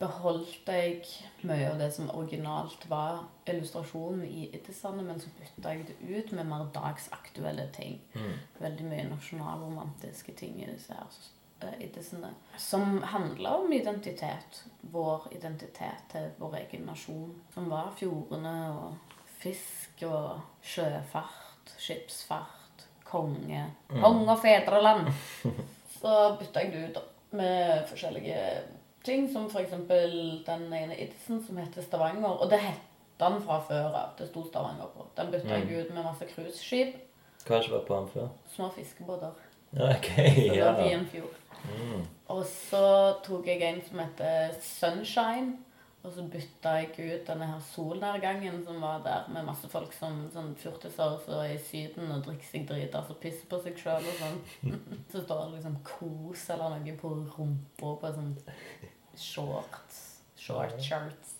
beholdt 0.00 0.70
jeg 0.72 1.02
mye 1.44 1.66
av 1.68 1.80
det 1.82 1.90
som 1.92 2.08
originalt 2.08 2.86
var 2.88 3.26
illustrasjonen 3.50 4.22
i 4.24 4.46
iddisene, 4.56 5.04
men 5.04 5.20
så 5.20 5.28
bytta 5.36 5.74
jeg 5.74 5.88
det 5.90 5.96
ut 6.08 6.32
med 6.38 6.48
mer 6.48 6.70
dagsaktuelle 6.72 7.66
ting. 7.76 7.98
Mm. 8.14 8.38
Veldig 8.62 8.86
mye 8.88 9.08
nasjonalromantiske 9.10 10.32
ting 10.40 10.56
i 10.62 10.70
disse 10.70 10.96
her 10.96 11.18
eh, 11.66 11.76
iddisene. 11.84 12.32
Som 12.56 13.02
handla 13.12 13.58
om 13.58 13.72
identitet. 13.76 14.62
Vår 14.80 15.28
identitet 15.36 16.08
til 16.14 16.30
vår 16.40 16.62
egen 16.62 16.88
nasjon. 16.88 17.34
Som 17.54 17.68
var 17.68 17.92
fjordene 17.98 18.56
og 18.72 19.18
fisk 19.42 19.77
og 20.06 20.40
sjøfart, 20.62 21.72
skipsfart, 21.78 22.86
konge. 23.04 23.64
Konge 23.90 24.32
og 24.32 24.42
fedreland. 24.42 25.08
Så 25.98 26.14
bytta 26.38 26.62
jeg 26.62 26.72
det 26.72 26.82
ut 26.88 26.98
da, 26.98 27.04
med 27.38 27.88
forskjellige 27.90 28.42
ting, 29.04 29.26
som 29.32 29.48
f.eks. 29.50 29.74
den 30.46 30.68
ene 30.72 30.96
Idsen 30.96 31.42
som 31.46 31.58
heter 31.58 31.82
Stavanger. 31.82 32.38
Og 32.38 32.50
det 32.50 32.60
het 32.62 32.84
den 33.18 33.40
fra 33.42 33.58
før 33.66 33.90
av. 33.90 34.14
Det 34.18 34.28
sto 34.28 34.44
Stavanger 34.46 34.90
på. 34.94 35.08
Den 35.16 35.32
bytta 35.34 35.58
jeg 35.58 35.86
ut 35.86 35.94
med 35.94 36.06
masse 36.06 36.28
cruiseskip. 36.30 36.94
Hva 37.46 37.56
har 37.56 37.64
ikke 37.64 37.74
vært 37.74 37.88
på 37.88 37.98
den 37.98 38.10
før? 38.12 38.28
Små 38.54 38.70
fiskebåter. 38.76 39.44
Okay, 39.72 40.48
ok. 40.62 40.84
Ja. 41.14 41.24
Mm. 41.68 42.04
Og 42.32 42.44
så 42.46 43.14
tok 43.24 43.46
jeg 43.48 43.62
en 43.66 43.80
som 43.88 43.98
heter 44.02 44.54
Sunshine. 44.62 45.56
Og 46.06 46.12
så 46.14 46.22
bytta 46.30 46.72
jeg 46.78 46.92
ut 46.94 47.24
denne 47.26 47.48
her 47.50 47.62
solnedgangen 47.72 48.60
som 48.64 48.78
var 48.82 49.00
der, 49.04 49.26
med 49.34 49.46
masse 49.48 49.68
folk 49.70 49.92
som 49.96 50.20
sånn 50.32 50.52
fjortiser 50.60 51.16
som 51.24 51.40
er 51.42 51.56
i 51.56 51.60
Syden 51.62 52.12
og 52.14 52.22
drikker 52.26 52.46
seg 52.52 52.68
drita 52.68 53.02
og 53.02 53.18
pisser 53.22 53.50
på 53.50 53.58
seg 53.64 53.80
sjøl 53.82 54.06
og 54.06 54.20
sånn. 54.22 54.38
Så 55.12 55.24
står 55.24 55.42
det 55.42 55.56
liksom 55.56 55.80
kos 55.86 56.46
eller 56.54 56.76
noe 56.78 56.98
på 57.00 57.14
rumpa 57.34 57.96
på 58.02 58.12
sånn 58.14 58.36
shorts. 59.18 60.04
Short 60.38 60.78
shirts. 60.80 61.34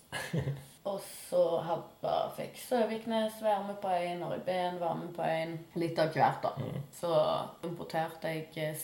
Og 0.89 0.99
så 1.03 1.41
hadde, 1.63 2.13
fikk 2.37 2.57
Søviknes 2.61 3.41
være 3.43 3.65
med 3.67 3.77
på 3.83 3.91
en, 3.93 4.23
og 4.25 4.35
Ben 4.45 4.79
var 4.81 4.95
med 4.97 5.11
på 5.15 5.25
en. 5.27 5.57
Litt 5.79 5.99
av 6.01 6.13
hvert, 6.15 6.45
da. 6.45 6.69
Så 6.95 7.11
importerte 7.67 8.31
jeg 8.31 8.47
eh, 8.57 8.77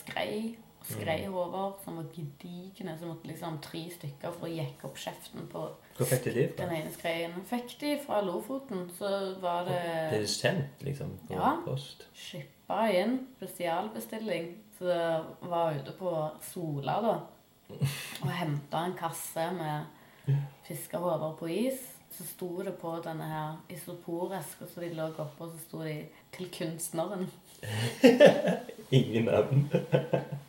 skrei. 0.85 1.17
Skreihover 1.17 1.73
som 1.83 1.95
var 1.97 2.03
gedigne. 2.13 2.97
Så 2.99 3.05
måtte 3.09 3.27
liksom 3.27 3.57
tre 3.61 3.81
stykker 3.91 4.31
for 4.39 4.47
å 4.47 4.55
jekke 4.55 4.85
opp 4.85 4.97
kjeften 4.97 5.47
på 5.51 5.63
Hvor 5.97 6.05
fikk 6.09 6.23
de 6.23 6.33
det 6.33 6.45
fra? 6.55 6.65
den 6.65 6.75
ene 6.75 6.91
skreien. 6.93 7.33
Fikk 7.49 7.79
de 7.79 7.97
fra 8.05 8.21
Lofoten, 8.21 8.89
så 8.97 9.39
var 9.41 9.65
Det 9.65 9.81
det 10.11 10.21
er 10.21 10.25
sendt, 10.27 10.81
liksom, 10.83 11.17
på 11.27 11.33
Ja. 11.33 11.55
post? 11.65 12.05
shippa 12.13 12.89
inn. 12.93 13.27
Spesialbestilling. 13.37 14.55
Så 14.79 14.85
var 15.41 15.73
ute 15.73 15.91
på 15.97 16.31
Sola, 16.41 17.01
da. 17.01 17.19
Og 18.21 18.29
henta 18.29 18.77
en 18.85 18.93
kasse 18.93 19.51
med 19.53 19.85
fiskehoder 20.67 21.35
på 21.39 21.47
is. 21.49 21.79
Så 22.17 22.23
sto 22.23 22.61
det 22.63 22.77
på 22.79 22.93
denne 23.03 23.23
her 23.27 23.55
isoporeska 23.69 24.65
som 24.73 24.83
de 24.83 24.89
lå 24.95 25.09
oppå, 25.19 25.49
så 25.51 25.57
sto 25.67 25.83
de 25.83 26.05
'Til 26.31 26.47
kunstneren'. 26.49 27.27
Ingen 28.95 29.25
navn. 29.25 29.63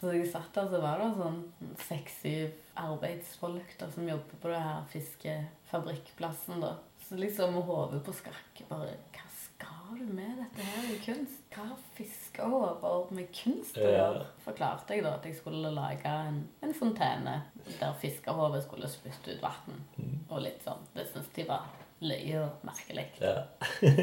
Så 0.00 0.12
jeg 0.12 0.26
satt 0.30 0.52
der, 0.54 0.68
så 0.70 0.80
var 0.82 1.00
det 1.00 1.08
sånn 1.16 1.38
seks-syv 1.87 2.50
arbeidsfolk 2.76 3.76
da, 3.80 3.88
som 3.94 4.08
jobber 4.08 4.42
på 4.42 4.50
det 4.52 4.61
her 4.61 4.82
fiskefabrikkplassen. 4.92 6.61
da. 6.61 6.75
Så 7.08 7.16
liksom 7.16 7.54
med 7.54 7.62
hodet 7.68 8.02
på 8.04 8.12
skakke 8.16 8.66
bare 8.68 8.96
Hva 9.14 9.25
skal 9.30 10.00
du 10.00 10.08
med 10.12 10.40
dette 10.42 10.64
her 10.66 10.88
i 10.90 10.99
kunst? 11.04 11.44
Hva 11.54 11.68
har 11.70 11.82
fiskehoder 11.96 13.12
med 13.14 13.30
kunst 13.35 13.78
å 13.78 13.88
Ja. 13.92 14.08
Forklarte 14.44 14.94
jeg 14.96 15.04
da 15.06 15.14
at 15.16 15.25
jeg 15.25 15.38
skulle 15.38 15.70
lage 15.75 16.12
en, 16.28 16.42
en 16.62 16.75
fontene 16.75 17.37
der 17.80 17.94
fiskehodet 18.02 18.64
skulle 18.66 18.90
spytte 18.90 19.37
ut 19.37 19.42
vann. 19.42 19.80
Og 20.28 20.42
litt 20.42 20.62
sånn. 20.66 20.82
Det 20.94 21.06
syntes 21.08 21.30
de 21.38 21.46
var 21.49 21.64
løye 22.05 22.41
og 22.43 22.65
merkelig. 22.67 23.07
Ja. 23.23 23.37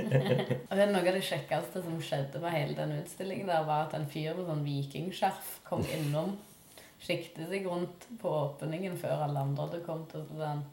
Og 0.70 0.74
det 0.74 0.86
er 0.86 0.94
Noe 0.94 1.04
av 1.04 1.12
det 1.14 1.26
kjekkeste 1.28 1.84
som 1.86 2.00
skjedde 2.02 2.42
med 2.42 2.56
hele 2.56 2.78
den 2.78 2.96
utstillingen, 3.02 3.52
der 3.52 3.68
var 3.68 3.88
at 3.88 3.98
en 3.98 4.10
fyr 4.10 4.34
med 4.38 4.50
sånn 4.50 4.66
vikingskjerf 4.66 5.58
kom 5.68 5.84
innom, 5.94 6.38
sikte 7.04 7.46
seg 7.50 7.68
rundt 7.70 8.08
på 8.22 8.32
åpningen 8.32 8.96
før 8.98 9.28
alle 9.28 9.44
andre 9.46 9.68
hadde 9.68 9.84
kommet, 9.86 10.16
og 10.18 10.42
han 10.42 10.64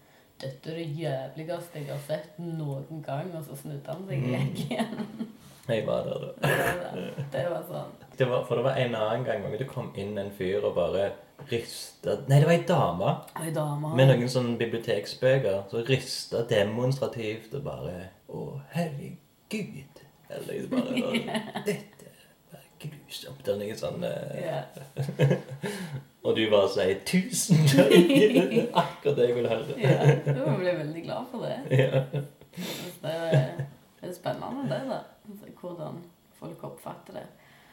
dette 0.40 0.70
er 0.72 0.78
det 0.78 0.86
jævligste 0.96 1.82
jeg 1.82 1.90
har 1.90 2.00
sett 2.06 2.38
noen 2.40 3.02
gang, 3.04 3.28
og 3.36 3.44
så 3.44 3.58
snudde 3.60 3.92
han 3.92 4.06
seg 4.08 4.22
og 4.24 4.30
gikk 4.32 4.62
igjen. 4.70 5.26
Jeg 5.68 5.84
var 5.86 6.06
der, 6.06 6.22
da. 6.22 6.30
Det 6.40 6.54
var, 6.80 7.26
det 7.34 7.42
var 7.50 7.66
sånn. 7.68 7.90
Det 8.16 8.28
var, 8.30 8.46
for 8.48 8.58
det 8.58 8.64
var 8.64 8.78
en 8.80 8.96
annen 8.96 9.26
gang 9.26 9.44
det 9.52 9.68
kom 9.68 9.90
inn 10.00 10.16
en 10.18 10.32
fyr 10.34 10.64
og 10.64 10.72
bare 10.78 11.10
rista 11.50 12.16
Nei, 12.28 12.38
det 12.40 12.46
var 12.46 12.54
ei 12.56 12.64
dame 12.68 13.14
Ei 13.44 13.50
dame 13.54 13.94
med 13.96 14.08
noen 14.10 14.28
sånne 14.32 14.56
biblioteksbøker 14.60 15.62
Så 15.70 15.82
rista 15.88 16.42
demonstrativt 16.50 17.54
og 17.58 17.64
bare 17.66 17.94
Å, 18.30 18.44
herregud. 18.74 20.02
Eller 20.30 20.66
bare 20.70 20.92
Dette 21.66 22.10
er 22.54 22.66
grusomt. 22.80 23.48
Eller 23.48 23.66
noe 23.66 23.76
sånt. 23.76 24.04
eh, 24.04 25.34
Og 26.24 26.36
du 26.36 26.42
bare 26.52 26.68
sier 26.68 26.98
'tusen 27.08 27.62
takk'. 27.64 28.70
Akkurat 28.82 29.16
det 29.16 29.26
jeg 29.30 29.36
vil 29.38 29.48
høre. 29.48 29.76
ja. 29.80 29.94
Jeg 30.04 30.56
blir 30.60 30.78
veldig 30.84 31.02
glad 31.06 31.28
for 31.32 31.44
det. 31.46 31.78
Ja. 31.78 32.02
Det 33.00 33.12
er, 33.14 33.46
det 34.00 34.08
er 34.10 34.14
spennende, 34.14 34.66
det, 34.68 34.80
da. 34.90 34.98
Hvordan 35.60 36.02
folk 36.38 36.64
oppfatter 36.68 37.16
det. 37.16 37.22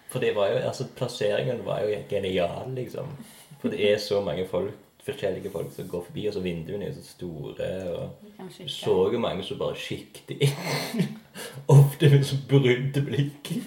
For 0.08 0.24
det 0.24 0.32
var 0.36 0.48
jo, 0.54 0.62
altså 0.70 0.88
plasseringen 0.96 1.66
var 1.66 1.82
jo 1.84 1.98
genial, 2.10 2.72
liksom. 2.76 3.12
For 3.62 3.74
det 3.74 3.94
er 3.94 3.98
så 4.02 4.22
mange 4.22 4.48
folk, 4.48 4.76
forskjellige 5.08 5.52
folk 5.52 5.72
som 5.76 5.88
går 5.90 6.04
forbi, 6.10 6.26
og 6.28 6.34
så 6.36 6.44
vinduene 6.44 6.86
er 6.86 6.94
så 6.94 7.04
store. 7.04 7.70
og 7.94 8.10
Du 8.60 8.70
så 8.70 8.98
jo 9.14 9.20
mange 9.20 9.44
som 9.44 9.60
bare 9.60 9.76
kikket 9.76 10.36
inn. 10.38 11.18
Ofte 11.78 12.10
med 12.10 12.24
så 12.28 12.38
brudde 12.50 13.06
blikk. 13.06 13.54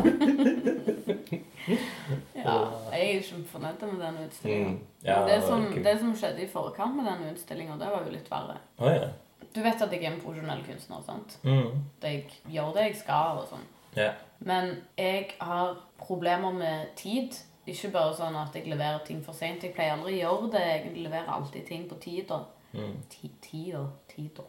Ja, 2.41 2.55
jeg 2.93 3.17
er 3.17 3.23
kjempefornøyd 3.23 3.83
med 3.93 4.01
den 4.01 4.17
utstillinga. 4.25 4.69
Mm. 4.71 4.79
Ja, 5.05 5.19
det, 5.29 5.85
det 5.85 5.97
som 6.01 6.15
skjedde 6.17 6.45
i 6.45 6.49
forkant 6.51 6.97
med 6.97 7.07
den 7.07 7.35
utstillinga, 7.35 7.77
det 7.81 7.91
var 7.93 8.07
jo 8.07 8.15
litt 8.15 8.31
verre. 8.33 8.57
Oh, 8.79 8.89
ja. 8.91 9.11
Du 9.55 9.61
vet 9.65 9.83
at 9.83 9.93
jeg 9.93 10.05
er 10.05 10.15
en 10.15 10.23
profesjonell 10.23 10.63
kunstner, 10.67 11.05
sant? 11.07 11.37
Mm. 11.43 11.85
Jeg 12.03 12.25
gjør 12.49 12.73
det 12.77 12.87
jeg 12.89 12.99
skal 13.03 13.43
og 13.43 13.49
sånn. 13.51 13.67
Ja. 13.97 14.13
Men 14.47 14.77
jeg 14.99 15.33
har 15.43 15.77
problemer 16.01 16.55
med 16.55 16.93
tid. 16.97 17.37
Ikke 17.67 17.91
bare 17.93 18.15
sånn 18.17 18.37
at 18.37 18.55
jeg 18.55 18.67
leverer 18.67 19.05
ting 19.05 19.21
for 19.25 19.33
sent. 19.37 19.63
Jeg 19.63 19.75
pleier 19.75 19.93
aldri 19.93 20.17
å 20.23 20.23
gjøre 20.23 20.51
det. 20.53 20.63
Jeg 20.63 20.97
leverer 21.05 21.29
alltid 21.29 21.67
ting 21.67 21.89
på 21.89 21.99
tida. 22.01 22.41
Mm. 22.73 22.97
Tida. 23.43 23.85
Tida. 24.09 24.43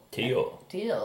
Tida. 0.70 0.98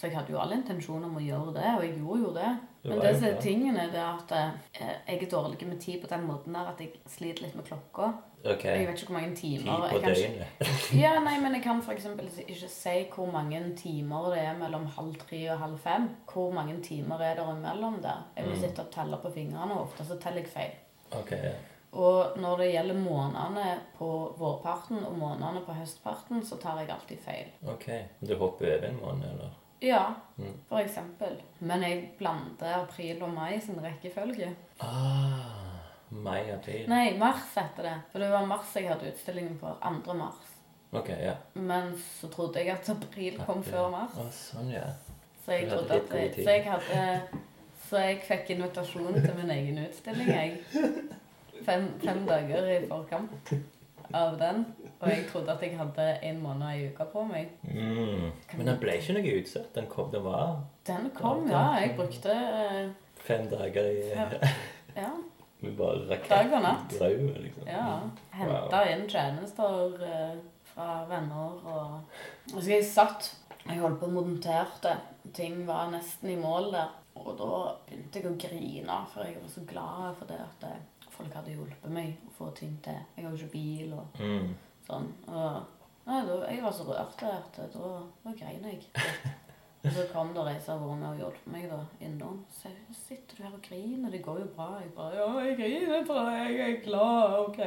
Så 0.00 0.06
jeg 0.08 0.16
hadde 0.16 0.32
jo 0.32 0.38
all 0.40 0.52
intensjon 0.54 1.04
om 1.04 1.16
å 1.18 1.20
gjøre 1.20 1.52
det, 1.52 1.70
og 1.76 1.82
jeg 1.84 1.98
gjorde 1.98 2.20
jo 2.22 2.30
det. 2.32 2.50
Men 2.84 3.00
det 3.02 3.10
som 3.18 3.24
er 3.28 3.34
tingen 3.42 3.76
er 3.76 3.90
at 4.00 4.30
eh, 4.32 4.92
jeg 5.10 5.18
er 5.26 5.30
dårlig 5.30 5.66
med 5.68 5.80
tid 5.82 6.00
på 6.00 6.08
den 6.08 6.22
måten 6.24 6.54
der 6.56 6.70
at 6.70 6.78
jeg 6.80 6.94
sliter 7.06 7.42
litt 7.44 7.56
med 7.58 7.66
klokka. 7.68 8.06
Okay. 8.40 8.78
Jeg 8.78 8.86
vet 8.88 9.02
ikke 9.02 9.10
hvor 9.12 9.18
mange 9.20 9.36
timer 9.36 9.66
timer 9.66 9.90
på 9.92 9.98
døgnet. 10.00 10.46
ikke- 10.64 11.00
Ja, 11.02 11.10
nei, 11.20 11.34
men 11.42 11.52
jeg 11.58 11.62
kan 11.66 11.82
eksempel 11.92 12.30
ikke 12.46 12.68
si 12.72 12.94
hvor 13.12 13.28
mange 13.30 13.60
timer 13.76 14.30
det 14.32 14.38
er 14.46 14.56
mellom 14.56 14.86
halv 14.86 15.18
tre 15.20 15.42
og 15.52 15.58
halv 15.58 15.78
fem. 15.78 16.08
Hvor 16.32 16.50
mange 16.56 16.80
timer 16.82 17.20
er 17.20 17.34
det 17.36 17.44
imellom 17.44 18.00
der? 18.00 18.24
Jeg 18.36 18.46
må 18.46 18.54
Mm. 18.54 18.60
sitte 18.62 18.80
og 18.86 18.90
telle 18.90 19.16
på 19.20 19.30
fingrene, 19.34 19.74
og 19.76 19.82
ofte 19.90 20.04
så 20.08 20.16
teller 20.18 20.40
jeg 20.40 20.48
feil. 20.54 20.72
Ok, 21.18 21.30
ja. 21.32 21.52
Og 21.92 22.36
når 22.38 22.56
det 22.58 22.66
gjelder 22.72 22.94
månedene 23.02 23.78
på 23.98 24.08
vårparten 24.38 25.00
og 25.04 25.16
månedene 25.18 25.60
på 25.66 25.74
høstparten, 25.74 26.44
så 26.46 26.56
tar 26.62 26.78
jeg 26.78 26.90
alltid 26.94 27.18
feil. 27.24 27.48
Ok. 27.66 27.88
Du 28.20 28.36
hopper 28.38 28.76
over 28.76 28.86
en 28.88 29.00
måned, 29.02 29.26
eller? 29.32 29.50
Ja, 29.82 30.14
Mm. 30.36 30.54
for 30.68 30.78
eksempel. 30.78 31.40
Men 31.58 31.82
jeg 31.82 32.10
blander 32.18 32.74
april 32.82 33.22
og 33.22 33.30
mai 33.34 33.58
sin 33.60 33.80
rekkefølge. 33.82 34.54
Ah, 34.80 35.80
mai, 36.10 36.50
april. 36.52 36.86
Nei, 36.88 37.16
mars 37.18 37.54
heter 37.56 37.82
det. 37.82 37.94
For 38.12 38.18
det 38.18 38.30
var 38.30 38.46
mars 38.46 38.74
jeg 38.76 38.88
hadde 38.88 39.10
utstillingen 39.12 39.58
for. 39.58 39.76
2. 40.04 40.14
mars. 40.14 40.46
Ok, 40.92 41.08
ja. 41.08 41.34
Men 41.54 41.94
så 42.20 42.28
trodde 42.30 42.58
jeg 42.60 42.68
at 42.74 42.88
april 42.90 43.36
kom 43.46 43.58
April. 43.58 43.72
før 43.72 43.90
mars. 43.90 44.10
Ah, 44.18 44.30
sånn, 44.30 44.70
ja. 44.72 44.86
Så 45.44 45.52
jeg 45.52 45.68
trodde 45.70 45.94
at 45.96 46.10
jeg, 46.14 46.34
så 46.34 46.50
jeg 46.50 46.64
hadde 46.64 47.22
Så 47.90 47.98
jeg 47.98 48.20
fikk 48.22 48.52
invitasjon 48.54 49.16
til 49.18 49.32
min 49.34 49.50
egen 49.50 49.78
utstilling, 49.82 50.28
jeg. 50.30 50.60
Fem, 51.66 51.88
fem 52.04 52.20
dager 52.28 52.68
i 52.70 52.76
forkant 52.86 53.50
av 54.14 54.36
den. 54.38 54.62
Og 55.00 55.08
jeg 55.10 55.24
trodde 55.32 55.56
at 55.56 55.64
jeg 55.64 55.74
hadde 55.78 56.06
en 56.28 56.38
måned 56.42 56.76
i 56.76 56.84
uka 56.92 57.08
på 57.10 57.24
meg. 57.26 57.50
Mm. 57.64 58.28
Men 58.56 58.68
den 58.68 58.78
ble 58.78 58.94
ikke 59.00 59.16
noe 59.16 59.32
utsatt. 59.40 59.72
Den 59.74 59.88
kom, 59.90 60.12
den 60.14 60.22
var 60.22 60.60
Den 60.86 61.10
kom, 61.16 61.42
ja. 61.50 61.64
Jeg 61.82 61.96
brukte 61.98 62.36
uh, 62.36 62.92
fem 63.26 63.50
dager 63.50 63.90
i 63.90 64.06
Fem. 64.14 64.38
Ja. 64.96 65.10
Vi 65.60 65.74
bare 65.76 66.20
Dag 66.28 66.54
og 66.56 66.62
natt. 66.62 66.94
Drømme, 66.94 67.42
liksom. 67.42 67.66
ja. 67.68 67.98
Henta 68.38 68.84
inn 68.92 69.04
tjenester 69.10 69.98
uh, 69.98 70.38
fra 70.70 71.02
venner 71.10 71.58
og 71.74 72.54
Og 72.54 72.62
så 72.62 72.70
jeg 72.70 72.86
satt 72.86 73.34
Jeg 73.66 73.82
holdt 73.82 73.98
på 74.00 74.08
og 74.08 74.16
monterte. 74.20 74.94
Ting 75.34 75.66
var 75.66 75.90
nesten 75.90 76.30
i 76.32 76.38
mål 76.38 76.70
der. 76.78 76.96
Og 77.16 77.32
da 77.38 77.50
begynte 77.88 78.20
jeg 78.20 78.30
å 78.30 78.36
grine, 78.38 79.00
for 79.12 79.24
jeg 79.26 79.36
var 79.42 79.48
så 79.50 79.64
glad 79.68 80.14
for 80.18 80.30
det 80.30 80.38
at 80.40 80.64
eh, 80.70 81.08
folk 81.10 81.34
hadde 81.34 81.52
hjulpet 81.56 81.90
meg 81.92 82.16
å 82.28 82.32
få 82.38 82.50
ting 82.56 82.78
til. 82.84 82.96
Jeg 83.16 83.24
har 83.26 83.30
jo 83.34 83.36
ikke 83.42 83.52
bil 83.52 83.92
og 83.98 84.20
Mm. 84.20 84.54
sånn. 84.86 85.08
Og 85.28 85.62
nei, 86.06 86.20
da, 86.26 86.38
jeg 86.48 86.62
var 86.62 86.72
så 86.72 86.84
rørt 86.88 87.22
at 87.22 87.58
eh, 87.58 87.68
da, 87.74 87.92
da 88.24 88.32
grein 88.38 88.64
jeg. 88.64 88.82
Og 89.80 89.92
så 89.96 90.02
kom 90.12 90.34
det 90.34 90.42
med 90.44 91.04
og 91.08 91.16
hjulpet 91.16 91.46
meg 91.48 91.62
da, 91.70 91.78
innom. 92.04 92.44
Så 92.52 92.68
sitter 92.92 93.36
du 93.38 93.42
her 93.46 93.54
og 93.56 93.62
griner? 93.64 94.10
Det 94.12 94.20
går 94.22 94.38
jo 94.42 94.48
bra. 94.54 94.66
Jeg 94.82 94.90
bare 94.92 95.16
Ja, 95.16 95.28
jeg 95.40 95.56
griner 95.56 96.04
for 96.04 96.14
deg. 96.20 96.50
Jeg 96.52 96.74
er 96.74 96.82
glad. 96.84 97.38
OK. 97.48 97.60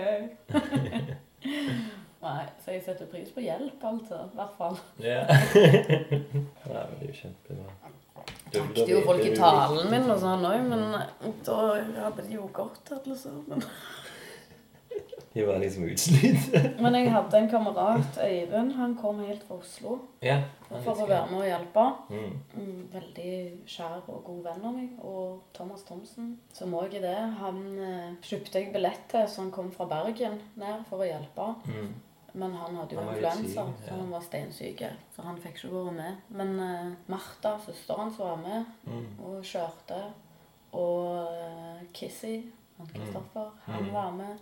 Nei, 2.24 2.44
så 2.64 2.72
jeg 2.72 2.84
setter 2.86 3.10
pris 3.12 3.32
på 3.36 3.42
hjelp, 3.44 3.82
altså. 3.84 4.20
I 4.30 4.38
hvert 4.38 4.54
fall. 4.60 4.78
Ja. 5.04 5.26
det 5.58 6.78
er 6.78 7.02
jo 7.02 7.18
kjempebra. 7.18 7.74
Takket 8.54 8.90
jo 8.94 9.02
folk 9.08 9.26
i 9.26 9.34
talen 9.38 9.90
min 9.92 10.10
og 10.14 10.22
sånn 10.22 10.46
òg, 10.46 10.62
men 10.70 10.86
da 11.46 11.60
hadde 12.06 12.28
de 12.28 12.38
jo 12.38 12.48
gått, 12.54 12.94
alle 12.94 13.18
sammen. 13.18 13.64
De 15.34 15.46
var 15.46 15.58
liksom 15.60 15.84
utslitt. 15.90 16.54
Men 16.84 16.94
jeg 16.94 17.10
hadde 17.10 17.38
en 17.40 17.48
kamerat, 17.50 18.20
Øyvind. 18.22 18.76
Han 18.78 18.92
kom 19.02 19.24
helt 19.26 19.42
fra 19.48 19.56
Oslo 19.58 19.96
ja. 20.22 20.36
for 20.70 20.94
å 20.94 21.08
være 21.10 21.32
med 21.32 21.40
og 21.40 21.48
hjelpe. 21.48 21.86
Mm. 22.14 22.36
Mm, 22.54 22.84
Veldig 22.94 23.32
kjær 23.66 24.04
og 24.14 24.20
god 24.28 24.44
venn 24.46 24.68
av 24.70 24.76
meg. 24.78 24.92
Og 25.02 25.42
Thomas 25.58 25.82
Thomsen, 25.88 26.36
som 26.54 26.78
òg 26.78 26.94
er 27.00 27.08
det, 27.08 27.18
han 27.40 27.64
eh, 27.82 28.12
kjøpte 28.22 28.62
jeg 28.62 28.76
billett 28.76 29.08
til, 29.10 29.26
så 29.26 29.42
han 29.42 29.50
kom 29.56 29.74
fra 29.74 29.90
Bergen 29.90 30.38
ned 30.54 30.86
for 30.92 31.02
å 31.02 31.10
hjelpe. 31.10 31.50
Mm. 31.66 31.90
Men 32.34 32.54
han 32.58 32.76
hadde 32.76 32.96
jo 32.96 33.02
influensa, 33.02 33.64
så 33.86 33.92
ja. 33.92 33.94
han 34.00 34.10
var 34.12 34.22
steinsyk. 34.26 34.80
Så 35.16 35.22
han 35.22 35.38
fikk 35.38 35.60
ikke 35.62 35.74
vært 35.76 35.94
med. 36.00 36.16
Men 36.34 36.54
uh, 36.60 36.92
Martha, 37.14 37.52
søsteren 37.66 38.08
hans, 38.08 38.18
var 38.20 38.36
med 38.42 38.66
Mm. 38.90 39.06
og 39.22 39.44
kjørte. 39.46 40.00
Og 40.74 41.28
uh, 41.30 41.84
Kissy, 41.94 42.40
han 42.80 42.88
Kristoffer, 42.96 43.52
han 43.68 43.84
Mm. 43.86 43.94
var 43.94 44.12
med. 44.12 44.38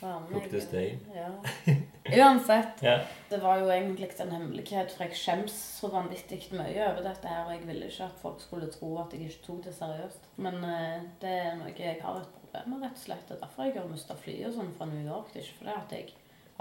Var 0.00 0.20
med 0.30 0.60
stein. 0.62 0.98
Ja. 1.14 1.28
Uansett. 2.26 2.82
Ja. 2.82 2.98
Det 3.30 3.38
var 3.42 3.58
jo 3.58 3.70
egentlig 3.70 4.08
en 4.20 4.30
hemmelighet, 4.30 4.90
for 4.94 5.04
jeg 5.04 5.16
skjems 5.18 5.54
så 5.80 5.88
vanvittig 5.90 6.40
mye 6.54 6.84
over 6.88 7.02
dette 7.02 7.28
her, 7.30 7.44
og 7.46 7.52
jeg 7.56 7.66
ville 7.66 7.86
ikke 7.90 8.04
at 8.10 8.18
folk 8.22 8.40
skulle 8.42 8.70
tro 8.74 8.92
at 9.02 9.12
jeg 9.14 9.28
ikke 9.30 9.46
tok 9.46 9.64
det 9.64 9.74
seriøst. 9.74 10.28
Men 10.36 10.58
uh, 10.66 10.98
det 11.22 11.30
er 11.46 11.54
noe 11.58 11.74
jeg 11.78 11.98
har 12.02 12.20
et 12.20 12.34
problem 12.40 12.74
med, 12.74 12.82
rett 12.88 12.98
og 12.98 13.04
slett. 13.06 13.28
Det 13.28 13.36
er 13.36 13.44
derfor 13.46 13.64
jeg 13.70 13.78
har 13.80 13.88
mista 13.90 14.14
flyet 14.18 14.46
og 14.50 14.54
sånn 14.58 14.74
fra 14.78 14.86
New 14.90 15.06
York. 15.06 15.30
Det 15.34 15.42
er 15.42 15.46
ikke 15.48 15.58
fordi 15.62 15.76
at 15.78 15.96
jeg 15.98 16.12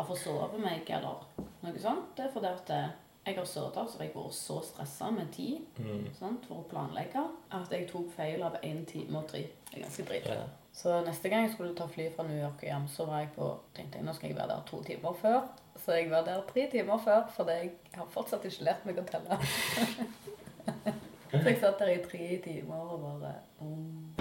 har 0.02 0.10
forsovet 0.10 0.60
meg 0.62 0.90
eller 0.90 1.24
noe 1.62 1.80
sånt. 1.82 2.12
Det 2.18 2.26
er 2.26 2.34
fordi 2.34 2.50
at 2.52 2.74
eh, 2.76 2.90
jeg 3.26 3.38
har 3.38 3.46
sittet 3.46 3.92
så 3.92 4.00
har 4.00 4.08
jeg 4.08 4.16
vært 4.16 4.34
så 4.34 4.58
stressa 4.66 5.12
med 5.14 5.30
tid 5.36 5.60
Mm. 5.78 6.08
sant, 6.18 6.46
for 6.50 6.62
å 6.62 6.70
planlegge 6.70 7.22
at 7.54 7.70
jeg 7.72 7.88
tok 7.90 8.10
feil 8.16 8.42
av 8.44 8.58
én 8.66 8.82
time 8.90 9.20
og 9.22 9.28
tre. 9.30 9.44
Det 9.70 9.78
er 9.78 9.86
ganske 9.86 10.06
drit. 10.10 10.26
ja. 10.26 10.42
Så 10.74 11.02
neste 11.06 11.30
gang 11.30 11.44
jeg 11.44 11.52
skulle 11.54 11.76
ta 11.76 11.86
fly 11.92 12.06
fra 12.16 12.24
New 12.24 12.38
York 12.40 12.62
og 12.64 12.68
hjem, 12.70 12.88
så 12.88 13.06
var 13.06 13.20
jeg 13.20 13.30
på 13.36 13.50
tenkte 13.76 13.98
jeg, 14.00 14.06
nå 14.08 14.14
skal 14.16 14.30
jeg 14.30 14.38
være 14.38 14.48
der 14.54 14.62
to 14.66 14.82
timer 14.88 15.14
før. 15.22 15.42
Så 15.86 15.92
jeg 15.98 16.10
var 16.12 16.24
der 16.24 16.42
tre 16.48 16.68
timer 16.72 16.98
før, 17.04 17.26
fordi 17.36 17.52
jeg 17.52 17.72
har 17.94 18.08
fortsatt 18.14 18.46
ikke 18.48 18.64
lært 18.64 18.86
meg 18.88 18.98
å 19.02 19.04
telle. 19.10 19.38
så 21.32 21.44
jeg 21.44 21.60
satt 21.60 21.80
der 21.80 21.92
i 21.92 22.02
tre 22.06 22.40
timer 22.44 22.96
og 22.96 23.00
bare 23.04 23.34
mm. 23.60 24.12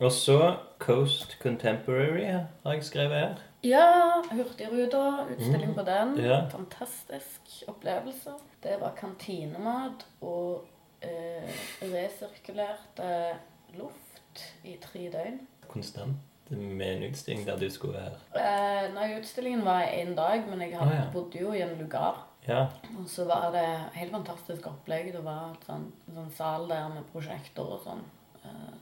Og 0.00 0.12
så 0.12 0.38
Coast 0.82 1.36
Contemporary 1.42 2.24
har 2.26 2.72
jeg 2.74 2.84
skrevet 2.88 3.18
her. 3.18 3.34
Ja, 3.62 3.84
Hurtigruta, 4.32 5.02
utstilling 5.30 5.74
på 5.76 5.84
den. 5.86 6.16
Ja. 6.18 6.40
Fantastisk 6.50 7.62
opplevelse. 7.70 8.34
Det 8.62 8.74
var 8.80 8.96
kantinemat 8.98 10.02
og 10.20 10.64
eh, 11.02 11.46
resirkulert 11.86 12.98
eh, 12.98 13.36
luft 13.78 14.42
i 14.66 14.74
tre 14.82 15.06
døgn. 15.12 15.38
Konstant 15.70 16.18
med 16.50 16.96
en 16.96 17.06
utstilling 17.06 17.46
der 17.46 17.56
du 17.62 17.68
skulle 17.70 17.94
være. 18.02 18.18
Eh, 18.36 18.90
nei, 18.96 19.06
utstillingen 19.20 19.62
var 19.64 19.86
én 19.86 20.16
dag, 20.18 20.42
men 20.50 20.60
jeg 20.66 20.74
Å, 20.76 20.90
ja. 20.90 21.06
bodde 21.14 21.38
jo 21.40 21.54
i 21.54 21.62
en 21.64 21.78
lugar. 21.78 22.24
Ja. 22.48 22.66
Og 22.98 23.06
så 23.08 23.24
var 23.30 23.52
det 23.54 23.64
helt 23.94 24.10
fantastisk 24.12 24.66
opplegg. 24.66 25.12
Det 25.14 25.22
var 25.24 25.52
et 25.54 25.66
sånn, 25.70 25.86
sånn 26.10 26.32
sal 26.34 26.66
der 26.68 26.90
med 26.90 27.06
prosjekter 27.14 27.76
og 27.76 27.86
sånn. 27.86 28.02
Eh, 28.42 28.72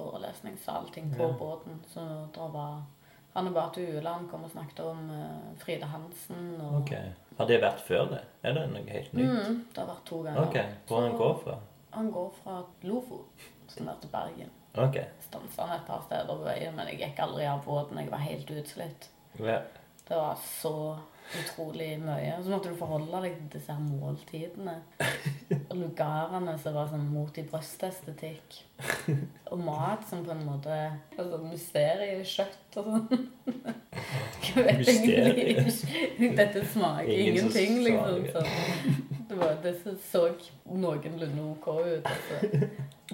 forelesningssal, 0.00 0.88
ting 0.94 1.12
på 1.16 1.22
Ja. 1.28 1.32
båten. 1.38 1.80
Så 1.92 2.04
da 2.34 2.46
var 2.48 2.82
Hanne 3.34 3.50
Bate 3.54 3.80
Ueland 3.80 4.30
kom 4.30 4.44
og 4.44 4.50
snakket 4.50 4.80
om 4.80 5.10
uh, 5.10 5.58
Frida 5.58 5.86
Hansen. 5.86 6.60
Og, 6.60 6.80
Ok. 6.82 6.92
Har 7.38 7.46
det 7.46 7.60
vært 7.62 7.80
før 7.86 8.08
det? 8.10 8.22
Er 8.42 8.52
det 8.56 8.64
noe 8.72 8.82
helt 8.90 9.12
nytt? 9.16 9.30
Mm, 9.48 9.60
det 9.74 9.78
har 9.80 9.86
vært 9.88 10.04
to 10.08 10.22
ganger. 10.22 10.42
Ok. 10.48 10.56
Hvor 10.88 11.00
han 11.06 11.16
går 11.16 11.36
fra? 11.44 11.54
Han 11.94 12.10
går 12.10 12.32
fra 12.42 12.56
Lofo 12.82 13.20
som 13.68 13.88
er 13.88 13.94
til 14.02 14.10
Bergen. 14.12 14.50
Ok. 14.78 14.98
Stansa 15.28 15.66
han 15.66 15.78
et 15.80 15.86
par 15.86 16.02
steder 16.06 16.26
på 16.28 16.44
veien, 16.44 16.74
men 16.76 16.86
jeg 16.90 16.98
gikk 17.00 17.18
aldri 17.24 17.46
av 17.46 17.62
båten. 17.64 17.98
Jeg 17.98 18.10
var 18.10 18.18
helt 18.18 18.50
utslitt. 18.50 19.08
Ja. 19.38 19.60
Det 20.08 20.16
var 20.16 20.36
så 20.60 20.74
utrolig 21.38 21.90
mye. 22.02 22.32
Og 22.36 22.44
så 22.44 22.52
måtte 22.52 22.72
du 22.72 22.78
forholde 22.78 23.22
deg 23.24 23.36
til 23.36 23.48
disse 23.54 23.74
her 23.74 23.82
måltidene. 23.84 24.76
Og 25.70 25.76
lugarene 25.78 26.56
som 26.58 26.74
var 26.74 26.90
sånn 26.90 27.06
mot 27.12 27.38
i 27.38 27.44
brøstestetikk. 27.46 28.58
Og 29.50 29.62
mat 29.62 30.06
som 30.08 30.24
på 30.26 30.34
en 30.34 30.44
måte 30.46 30.76
altså 31.16 31.40
mysteriekjøtt 31.44 32.80
og 32.80 32.90
sånn. 32.90 33.26
Jeg 34.50 34.64
vet 34.66 34.88
egentlig. 34.90 36.34
Dette 36.38 36.64
smaker 36.72 37.10
Ingen 37.10 37.36
ingenting, 37.36 37.82
liksom. 37.86 38.26
Sånn. 38.34 39.04
Så 39.20 39.36
det 39.36 39.38
var 39.38 39.60
det 39.62 39.74
så 40.10 40.24
noenlunde 40.66 41.44
OK 41.52 41.68
ut. 41.78 42.10
Altså. 42.10 42.66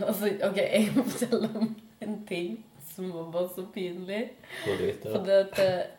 Altså, 0.07 0.33
OK, 0.45 0.57
jeg 0.61 0.93
må 0.97 1.05
fortelle 1.09 1.51
om 1.57 1.71
en 2.05 2.17
ting 2.29 2.57
som 2.95 3.13
var 3.13 3.31
bare 3.33 3.49
så 3.55 3.67
pinlig. 3.75 4.23
For 4.65 5.25
det 5.25 5.39
at 5.43 5.61
eh, 5.61 5.96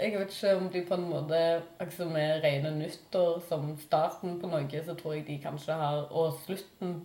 Jeg 0.00 0.18
vet 0.18 0.34
ikke 0.34 0.56
om 0.56 0.68
de 0.72 0.82
på 0.88 0.94
en 0.98 1.08
måte 1.10 1.38
altså 1.80 2.08
med 2.08 2.44
rene 2.44 2.74
nyttår 2.78 3.40
som 3.48 3.70
starten 3.78 4.38
på 4.40 4.50
noe, 4.50 4.84
så 4.86 4.94
tror 4.98 5.18
jeg 5.18 5.26
de 5.26 5.40
kanskje 5.42 5.76
har 5.76 6.06
Og 6.10 6.38
slutten 6.44 7.00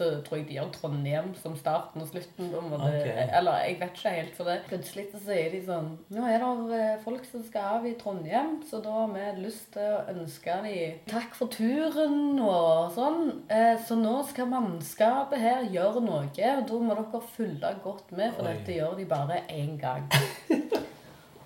så 0.00 0.06
tror 0.24 0.38
jeg 0.38 0.46
de 0.48 0.56
har 0.60 0.68
Trondheim 0.72 1.32
som 1.36 1.56
starten 1.58 2.02
og 2.02 2.08
slutten. 2.08 2.50
på 2.52 2.58
en 2.60 2.68
måte. 2.70 2.88
Okay. 2.88 3.26
Eller 3.36 3.56
jeg 3.64 3.76
vet 3.80 3.96
ikke 3.98 4.12
helt 4.14 4.36
for 4.36 4.48
det. 4.48 4.56
Plutselig 4.68 5.06
så 5.12 5.20
sier 5.24 5.50
de 5.52 5.60
sånn 5.66 5.88
Nå 6.14 6.26
er 6.30 6.44
det 6.44 6.78
eh, 6.78 7.00
folk 7.04 7.26
som 7.28 7.42
skal 7.46 7.80
av 7.80 7.88
i 7.88 7.94
Trondheim, 7.98 8.60
så 8.70 8.80
da 8.84 8.94
har 9.00 9.10
vi 9.14 9.42
lyst 9.42 9.72
til 9.74 9.88
å 9.96 10.04
ønske 10.14 10.58
dem 10.64 11.00
takk 11.10 11.34
for 11.38 11.50
turen 11.52 12.38
og 12.38 12.94
sånn. 12.96 13.24
Eh, 13.50 13.74
Så 13.86 13.98
nå 13.98 14.20
skal 14.28 14.50
mannskapet 14.52 15.42
her 15.42 15.66
gjøre 15.74 16.04
noe, 16.04 16.28
og 16.30 16.66
da 16.70 16.80
må 16.86 16.94
dere 17.00 17.24
følge 17.34 17.74
godt 17.82 18.12
med, 18.12 18.34
for 18.36 18.46
Oi. 18.46 18.54
dette 18.54 18.78
gjør 18.78 18.96
de 19.00 19.08
bare 19.10 19.42
én 19.50 19.76
gang. 19.80 20.06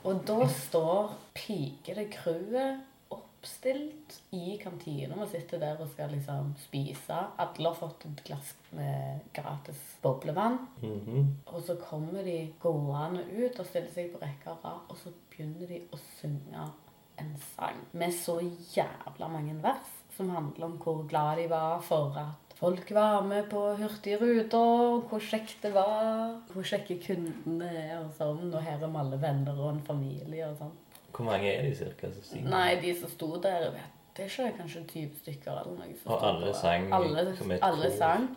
Og 0.05 0.21
da 0.29 0.45
står 0.53 1.15
pikete 1.37 2.05
crewet 2.13 2.83
oppstilt 3.15 4.19
i 4.37 4.59
kantina. 4.61 5.17
Vi 5.23 5.31
sitter 5.33 5.61
der 5.63 5.81
og 5.81 5.89
skal 5.93 6.13
liksom 6.13 6.53
spise. 6.61 7.17
Alle 7.41 7.71
har 7.71 7.79
fått 7.79 8.05
et 8.09 8.23
glass 8.27 8.55
med 8.77 9.25
gratis 9.37 9.81
boblevann. 10.03 10.59
Mhm. 10.83 11.27
Og 11.47 11.63
så 11.63 11.77
kommer 11.81 12.23
de 12.23 12.53
gående 12.61 13.25
ut 13.33 13.59
og 13.61 13.67
stiller 13.67 13.93
seg 13.93 14.13
på 14.13 14.21
rekke 14.23 14.51
og 14.53 14.65
rad, 14.65 14.81
og 14.89 14.97
så 14.97 15.13
begynner 15.31 15.67
de 15.69 15.83
å 15.93 16.01
synge 16.21 16.71
en 17.19 17.37
sang 17.57 17.79
med 17.93 18.13
så 18.13 18.41
jævla 18.77 19.29
mange 19.29 19.63
vers. 19.63 19.91
som 20.17 20.29
handler 20.31 20.67
om 20.67 20.77
hvor 20.79 21.07
glad 21.09 21.37
de 21.37 21.49
var 21.51 21.81
for 21.83 22.15
at 22.15 22.44
folk 22.59 22.91
var 22.95 23.25
med 23.27 23.49
på 23.51 23.63
Hurtigruta, 23.81 24.63
hvor 25.09 25.23
kjekt 25.23 25.63
det 25.65 25.75
var, 25.75 26.39
hvor 26.53 26.67
kjekke 26.67 27.01
kundene 27.03 27.71
er 27.71 27.99
og 28.01 28.13
sånn, 28.19 28.47
og 28.53 28.61
her 28.63 28.79
er 28.79 29.01
alle 29.03 29.21
venner 29.21 29.59
og 29.59 29.75
en 29.75 29.85
familie 29.87 30.49
og 30.49 30.57
sånn. 30.63 30.73
Hvor 31.15 31.29
mange 31.29 31.51
er 31.51 31.63
de 31.63 31.75
cirka? 31.79 32.11
Nei, 32.43 32.81
de 32.83 32.95
som 32.99 33.11
sto 33.13 33.35
der, 33.43 33.69
vet 33.75 33.95
det 34.15 34.25
er 34.25 34.31
ikke 34.31 34.59
kanskje 34.61 34.81
20 34.87 35.15
stykker 35.23 35.51
eller 35.51 35.73
noe. 35.75 35.95
som 35.99 36.13
Og 36.13 36.21
alle 36.29 36.51
sang 36.55 36.93
alle, 36.95 37.23
som 37.37 37.51
et 37.51 37.65
alle 37.67 37.89
kor. 37.89 37.97
sang 37.99 38.29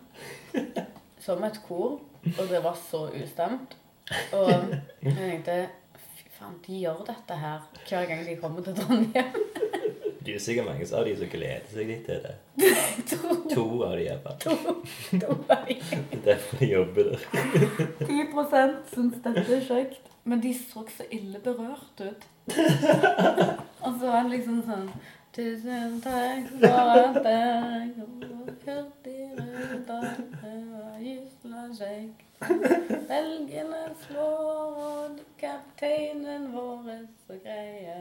som 1.25 1.43
et 1.43 1.59
kor, 1.67 1.99
og 2.25 2.47
det 2.49 2.63
var 2.63 2.79
så 2.89 3.03
ustemt. 3.13 3.77
Og 4.33 4.49
jeg 5.05 5.13
tenkte 5.13 5.57
fy 6.17 6.25
faen, 6.39 6.57
de 6.65 6.79
gjør 6.81 7.03
dette 7.11 7.37
her 7.43 7.69
hver 7.83 8.09
gang 8.09 8.25
de 8.25 8.35
kommer 8.41 8.65
til 8.65 8.79
Trondheim. 8.79 9.46
Det 10.27 10.35
er 10.35 10.41
sikkert 10.43 10.65
mange 10.67 10.85
av 10.91 11.05
de 11.07 11.13
som 11.15 11.29
gleder 11.31 11.67
seg 11.71 11.87
litt 11.87 12.07
til 12.07 12.17
det. 12.25 12.33
To 13.53 13.65
av 13.87 13.93
de 13.95 14.03
iallfall. 14.03 14.39
to 14.43 14.55
av 15.31 15.61
de. 15.69 15.77
Det 16.11 16.17
er 16.17 16.23
derfor 16.25 16.59
de 16.59 16.67
jobber 16.73 17.11
der. 17.13 17.21
10 18.09 18.73
syns 18.91 19.21
dette 19.23 19.45
er 19.55 19.63
kjekt. 19.69 20.09
Men 20.27 20.41
de 20.43 20.51
så 20.51 20.83
så 20.91 21.05
ille 21.15 21.39
berørt 21.39 22.01
ut. 22.03 22.25
Og 22.51 23.93
så 23.95 24.09
var 24.09 24.27
det 24.27 24.33
liksom 24.33 24.59
sånn 24.67 24.89
Tusen 25.37 25.99
takk 26.01 26.47
for 26.59 26.91
at 26.97 27.17
dere 27.23 27.83
kom 27.95 28.27
Hurtigruta 28.65 29.97
var 30.01 30.76
gysla 31.01 31.67
kjekk. 31.77 32.23
Belgene 33.09 33.81
slår, 34.03 34.75
og 34.77 35.19
kapteinen 35.41 36.51
vår 36.53 36.89
er 36.93 37.03
så 37.25 37.37
greie. 37.41 37.95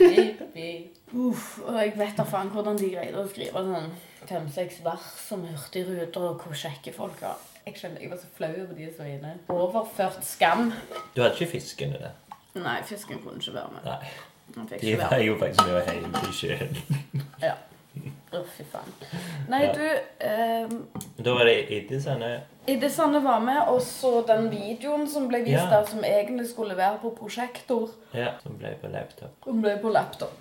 Jippi. 0.00 0.68
Uff, 1.12 1.58
og 1.66 1.76
jeg 1.76 1.92
vet 2.00 2.16
da 2.16 2.24
faen 2.28 2.52
hvordan 2.54 2.80
de 2.80 2.88
greide 2.94 3.20
å 3.20 3.28
skrive 3.28 3.64
sånn 3.66 3.90
fem-seks 4.30 4.80
vers 4.86 5.12
om 5.36 5.44
hurtigruter 5.50 6.28
og 6.30 6.44
hvor 6.44 6.56
kjekke 6.56 6.94
folk 6.96 7.20
var. 7.24 7.40
Jeg 7.66 7.78
skjønner, 7.78 8.02
jeg 8.02 8.10
var 8.10 8.18
så 8.18 8.30
flau 8.34 8.50
over 8.50 8.74
de 8.74 8.88
som 8.90 9.04
var 9.04 9.12
inne. 9.12 9.34
Overført 9.52 10.24
skam. 10.26 10.72
Du 11.14 11.20
hadde 11.22 11.34
ikke 11.36 11.52
fisken 11.58 11.94
i 11.94 12.00
det? 12.00 12.14
Nei, 12.58 12.78
fisken 12.86 13.20
kunne 13.22 13.42
ikke 13.42 13.54
være 13.58 13.76
med. 13.76 13.90
Nei. 13.90 14.14
Fikk 14.52 14.80
De 14.82 14.96
var 15.00 15.20
jo 15.22 15.36
faktisk 15.40 15.68
med 15.68 16.18
til 16.18 16.34
sjøen. 16.40 16.82
Ja. 17.44 17.54
Å, 18.32 18.40
fy 18.56 18.64
faen. 18.64 18.92
Nei, 19.52 19.62
Ja. 19.66 19.72
du 19.72 19.82
eh, 20.24 20.68
Da 21.24 21.34
var 21.36 21.44
det 21.44 21.56
etter 21.70 22.00
sånne 22.00 22.30
Idisane 22.66 23.18
var 23.24 23.40
med, 23.42 23.58
og 23.68 23.80
så 23.82 24.20
den 24.26 24.46
videoen 24.50 25.08
som 25.10 25.26
ble 25.28 25.40
vist 25.42 25.56
Ja. 25.58 25.68
der, 25.70 25.84
som 25.90 26.04
egentlig 26.04 26.46
skulle 26.48 26.76
være 26.76 26.98
på 27.02 27.10
prosjektor, 27.16 27.90
Ja, 28.14 28.34
som 28.42 28.56
ble 28.58 28.76
på 28.80 28.88
laptop. 28.92 29.32
Som 29.44 29.60
ble 29.62 29.76
på 29.82 29.90
laptop. 29.92 30.32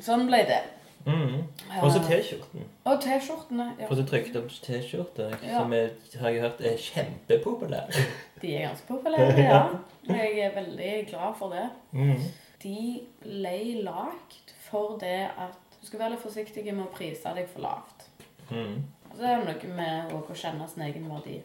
Sånn 0.00 0.26
ble 0.26 0.42
det. 0.48 0.60
Mm. 1.06 1.44
Og 1.82 1.92
så 1.94 2.00
T-skjorten. 2.04 2.64
Og 2.84 2.98
T-skjortene. 3.00 3.68
Ja. 3.80 3.86
For 3.86 3.94
så 3.94 4.04
trykte 4.10 4.42
opp 4.42 4.50
T-skjorter, 4.50 5.36
Ja. 5.46 5.60
som 5.62 5.72
jeg, 5.72 5.90
har 6.20 6.30
jeg 6.30 6.40
hørt 6.42 6.60
er 6.60 6.76
kjempepopulære. 6.76 8.04
De 8.42 8.56
er 8.56 8.66
ganske 8.68 8.86
populære, 8.88 9.38
ja. 9.38 9.62
Jeg 10.08 10.38
er 10.38 10.54
veldig 10.54 11.06
glad 11.10 11.34
for 11.38 11.48
det. 11.54 11.68
Mm. 11.92 12.20
De 12.62 13.00
ble 13.22 13.82
lagd 13.84 14.52
for 14.70 14.98
det 15.00 15.28
at 15.38 15.67
du 15.80 15.86
skal 15.86 16.02
være 16.02 16.16
litt 16.16 16.24
forsiktig 16.24 16.64
med 16.72 16.86
å 16.86 16.92
prise 16.94 17.34
deg 17.36 17.48
for 17.52 17.64
lavt. 17.64 18.08
Og 18.50 19.14
Så 19.16 19.24
er 19.24 19.40
det 19.40 19.54
noe 19.54 19.76
med 19.76 20.12
å 20.14 20.34
kjenne 20.34 20.68
sin 20.68 20.84
egen 20.88 21.08
verdi. 21.10 21.38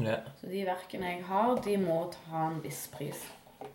Yeah. 0.00 0.24
Så 0.40 0.48
de 0.48 0.64
verkene 0.64 1.14
jeg 1.14 1.24
har, 1.28 1.54
de 1.64 1.76
må 1.80 2.00
ta 2.14 2.46
en 2.48 2.60
viss 2.64 2.86
pris. 2.92 3.20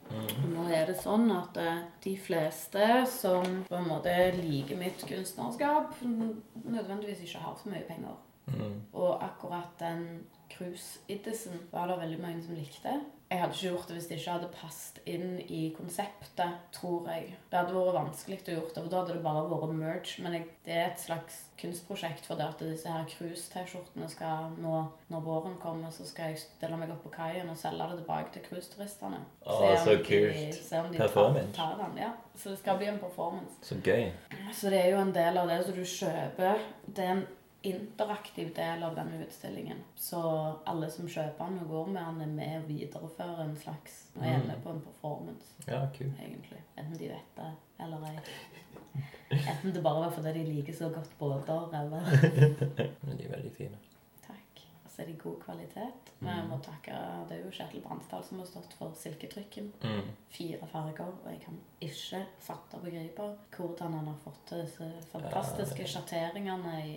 Mm. 0.09 0.53
Nå 0.53 0.63
er 0.73 0.87
det 0.89 0.95
sånn 1.01 1.27
at 1.33 1.57
eh, 1.61 1.83
de 2.01 2.15
fleste 2.17 2.85
som 3.11 3.59
på 3.67 3.77
en 3.77 3.89
måte 3.89 4.13
liker 4.37 4.79
mitt 4.79 5.03
kunstnerskap, 5.05 5.93
nødvendigvis 6.01 7.25
ikke 7.25 7.43
har 7.43 7.59
så 7.59 7.73
mye 7.73 7.85
penger. 7.85 8.17
Mm. 8.49 8.79
Og 8.93 9.23
akkurat 9.25 9.73
den 9.81 10.25
cruise-iddisen 10.53 11.67
var 11.71 11.89
det 11.89 11.99
veldig 12.01 12.21
mange 12.21 12.43
som 12.45 12.57
likte. 12.57 12.99
Jeg 13.31 13.39
hadde 13.41 13.55
ikke 13.55 13.69
gjort 13.69 13.87
det 13.89 13.95
hvis 13.97 14.07
det 14.09 14.17
ikke 14.19 14.33
hadde 14.35 14.49
passet 14.53 14.99
inn 15.09 15.39
i 15.49 15.61
konseptet, 15.73 16.59
tror 16.75 17.07
jeg. 17.09 17.31
Det 17.49 17.57
hadde 17.57 17.73
vært 17.73 17.95
vanskelig 17.97 18.37
å 18.43 18.51
gjøre 18.51 18.67
det, 18.67 18.83
for 18.83 18.91
da 18.91 18.99
hadde 19.01 19.15
det 19.15 19.23
bare 19.25 19.45
vært 19.49 19.73
merge. 19.79 20.23
Men 20.23 20.35
jeg, 20.37 20.45
det 20.67 20.75
er 20.75 20.85
et 20.91 21.01
slags 21.01 21.39
kunstprosjekt 21.57 22.27
for 22.29 22.37
det 22.37 22.45
at 22.45 22.61
disse 22.61 22.91
her 22.91 23.07
cruise-T-skjortene 23.09 24.09
skal 24.11 24.53
nå, 24.61 24.83
når 25.09 25.23
våren 25.25 25.55
kommer, 25.61 25.93
så 25.95 26.05
skal 26.05 26.33
jeg 26.33 26.43
stille 26.43 26.77
meg 26.77 26.93
opp 26.93 27.01
på 27.07 27.13
kaien 27.15 27.49
og 27.49 27.57
selge 27.57 27.87
det 27.91 27.97
tilbake 28.03 28.35
til 28.35 28.45
cruiseturistene. 28.49 29.23
Om 29.45 29.65
så 29.87 29.97
kult. 30.05 30.59
Se 30.69 30.83
om 30.83 30.91
de 30.91 31.01
Performance. 31.01 31.53
tar, 31.57 31.73
tar 31.73 31.81
den. 31.81 31.97
Ja. 32.05 32.11
Så 32.35 32.51
det 32.53 32.59
skal 32.59 32.77
bli 32.77 32.91
en 32.91 32.99
performance. 32.99 33.57
Så 33.63 33.79
gøy. 33.81 34.11
Så 34.53 34.69
det 34.69 34.83
er 34.83 34.93
jo 34.93 35.01
en 35.01 35.15
del 35.15 35.37
av 35.41 35.49
det 35.49 35.61
som 35.65 35.73
du 35.77 35.85
kjøper. 35.87 36.61
Det 36.85 37.03
er 37.03 37.13
en 37.17 37.25
interaktiv 37.65 38.51
del 38.55 38.83
av 38.83 38.95
denne 38.95 39.19
utstillingen. 39.25 39.79
Så 39.95 40.19
alle 40.65 40.89
som 40.91 41.07
kjøper 41.09 41.49
den 41.49 41.59
og 41.63 41.69
går 41.69 41.87
med 41.95 42.05
den, 42.05 42.21
er 42.21 42.33
med 42.39 42.57
og 42.61 42.67
viderefører 42.69 43.41
en 43.45 43.55
slags 43.57 43.97
og 44.15 44.25
er 44.27 44.43
med 44.47 44.61
på 44.63 44.69
en 44.75 44.81
performance, 44.85 45.53
Ja, 45.67 45.81
cool. 45.97 46.11
egentlig. 46.21 46.61
Enten 46.77 46.97
de 46.99 47.09
vet 47.13 47.35
det 47.39 47.51
eller 47.85 48.05
ei. 48.11 48.19
Enten 49.35 49.73
det 49.73 49.81
bare 49.83 50.05
var 50.05 50.11
fordi 50.15 50.31
de 50.39 50.43
liker 50.53 50.73
så 50.73 50.89
godt 50.89 51.11
båter, 51.19 51.73
eller 51.73 52.05
Men 53.05 53.17
de 53.17 53.25
er 53.25 53.33
veldig 53.35 53.51
fine. 53.57 53.77
Så 54.95 55.01
er 55.01 55.09
de 55.09 55.13
god 55.19 55.41
kvalitet. 55.43 56.11
Men 56.19 56.37
jeg 56.37 56.43
må 56.47 56.57
takke 56.63 56.97
Det 57.27 57.35
er 57.35 57.41
jo 57.43 57.49
Kjetil 57.51 57.81
Bransdal 57.83 58.21
som 58.23 58.39
har 58.39 58.47
stått 58.47 58.75
for 58.79 58.93
silketrykken. 58.95 59.73
Mm. 59.83 60.13
Fire 60.31 60.69
farger, 60.71 61.09
og 61.09 61.27
jeg 61.27 61.41
kan 61.43 61.57
ikke 61.83 62.21
fatte 62.39 62.79
og 62.79 62.85
begripe 62.87 63.27
hvordan 63.57 63.97
han 63.99 64.07
har 64.07 64.17
fått 64.23 64.39
til 64.47 64.63
disse 64.63 64.87
fantastiske 65.11 65.83
Ja, 65.83 65.91
sjatteringene 65.97 66.75
i 66.79 66.95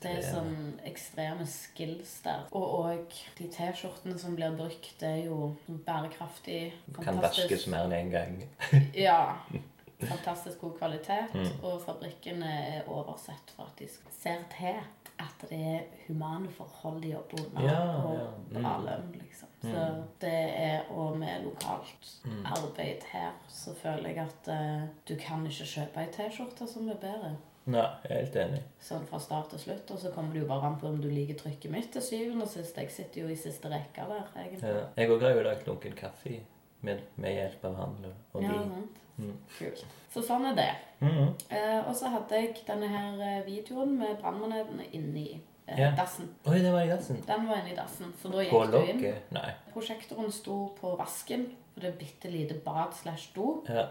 Det 0.00 0.14
er 0.14 0.24
sånn 0.24 0.80
ekstreme 0.88 1.44
skills 1.52 2.18
der. 2.24 2.46
Og 2.56 2.76
òg 2.80 3.18
de 3.38 3.48
T-skjortene 3.52 4.16
som 4.18 4.36
blir 4.38 4.56
brukt, 4.56 4.94
det 5.02 5.08
er 5.08 5.24
jo 5.28 5.52
bærekraftig. 5.68 6.62
Fantastisk. 6.88 7.10
Kan 7.10 7.24
vaskes 7.28 7.66
mer 7.68 7.88
enn 7.90 7.98
én 8.00 8.14
gang. 8.16 8.38
Ja. 9.08 9.20
Fantastisk 9.98 10.60
god 10.62 10.78
kvalitet. 10.78 11.34
Mm. 11.34 11.64
Og 11.66 11.80
fabrikkene 11.82 12.50
er 12.78 12.88
oversett 12.88 13.52
for 13.56 13.68
at 13.68 13.80
de 13.82 13.88
ser 14.20 14.44
til 14.54 14.78
at 15.18 15.48
det 15.50 15.58
er 15.58 15.80
humane 16.06 16.48
forhold 16.48 17.02
de 17.02 17.08
jobber 17.12 17.44
under. 17.46 17.62
Ja, 17.62 18.02
og 18.04 18.14
ja. 18.14 18.26
Mm. 18.48 18.62
bra 18.62 18.72
lønn, 18.84 19.12
liksom. 19.12 19.48
Så 19.62 19.68
Mm. 19.96 20.02
det 20.20 20.32
er 20.56 20.80
Og 20.90 21.18
med 21.18 21.44
lokalt 21.44 22.20
Mm. 22.24 22.44
arbeid 22.46 23.02
her, 23.12 23.30
så 23.48 23.74
føler 23.74 24.08
jeg 24.08 24.18
at 24.18 24.48
uh, 24.48 24.88
du 25.08 25.14
kan 25.16 25.46
ikke 25.46 25.64
kjøpe 25.64 26.00
ei 26.00 26.06
T-skjorte 26.12 26.68
som 26.68 26.88
er 26.88 26.94
bedre. 26.94 27.36
Nei, 27.66 27.80
jeg 28.08 28.10
er 28.10 28.24
helt 28.24 28.36
enig. 28.36 28.62
Sånn 28.80 29.04
fra 29.06 29.18
start 29.18 29.50
til 29.50 29.58
slutt. 29.58 29.90
Og 29.90 29.98
så 29.98 30.10
kommer 30.14 30.32
det 30.32 30.40
jo 30.42 30.46
bare 30.48 30.66
an 30.66 30.78
på 30.80 30.86
om 30.88 31.00
du 31.02 31.08
liker 31.10 31.34
trykket 31.34 31.70
mitt 31.70 31.90
til 31.92 32.02
syvende 32.02 32.42
og 32.42 32.48
sist. 32.48 32.76
Jeg 32.76 32.90
sitter 32.90 33.20
jo 33.22 33.28
i 33.28 33.36
siste 33.36 33.68
rekka 33.68 34.06
der, 34.08 34.24
egentlig. 34.36 34.62
Ja. 34.68 34.86
Jeg 34.96 35.10
òg 35.10 35.20
har 35.22 35.30
jo 35.34 35.42
lagd 35.42 35.66
lunken 35.66 35.92
kaffe 35.92 36.40
med, 36.82 37.00
med 37.16 37.34
hjelp 37.34 37.64
av 37.64 37.74
handel 37.76 38.12
og- 38.32 38.42
Ja, 38.42 38.48
de. 38.48 38.54
sant. 38.70 38.98
Mm. 39.18 39.34
Kult. 39.58 39.84
Så 40.12 40.22
sånn 40.22 40.44
er 40.52 40.54
det. 40.54 40.70
Mhm. 41.00 41.34
Eh, 41.50 41.88
og 41.88 41.94
så 41.96 42.08
hadde 42.08 42.34
jeg 42.40 42.56
denne 42.66 42.88
her 42.88 43.20
eh, 43.20 43.44
videoen 43.46 43.96
med 43.98 44.16
brannmanetene 44.20 44.86
inni 44.92 45.40
eh, 45.66 45.78
Ja. 45.78 45.90
dassen. 45.96 46.28
Oi, 46.46 46.58
det 46.58 46.72
var 46.72 46.82
i 46.82 46.88
dassen. 46.88 47.20
Den 47.26 47.48
var 47.48 47.56
inni 47.62 47.74
dassen, 47.76 48.12
så 48.22 48.28
da 48.30 48.38
På 48.38 48.64
gikk 48.64 48.70
du 48.72 48.78
inn. 48.78 48.96
lokket? 49.02 49.32
Nei. 49.32 49.50
Prosjektoren 49.72 50.32
sto 50.32 50.74
på 50.80 50.96
vasken, 50.96 51.46
og 51.76 51.82
det 51.82 51.92
er 51.92 51.98
bitte 51.98 52.30
lite 52.30 52.54
bad 52.64 52.94
slash 52.94 53.32
do 53.34 53.64
Ja. 53.68 53.86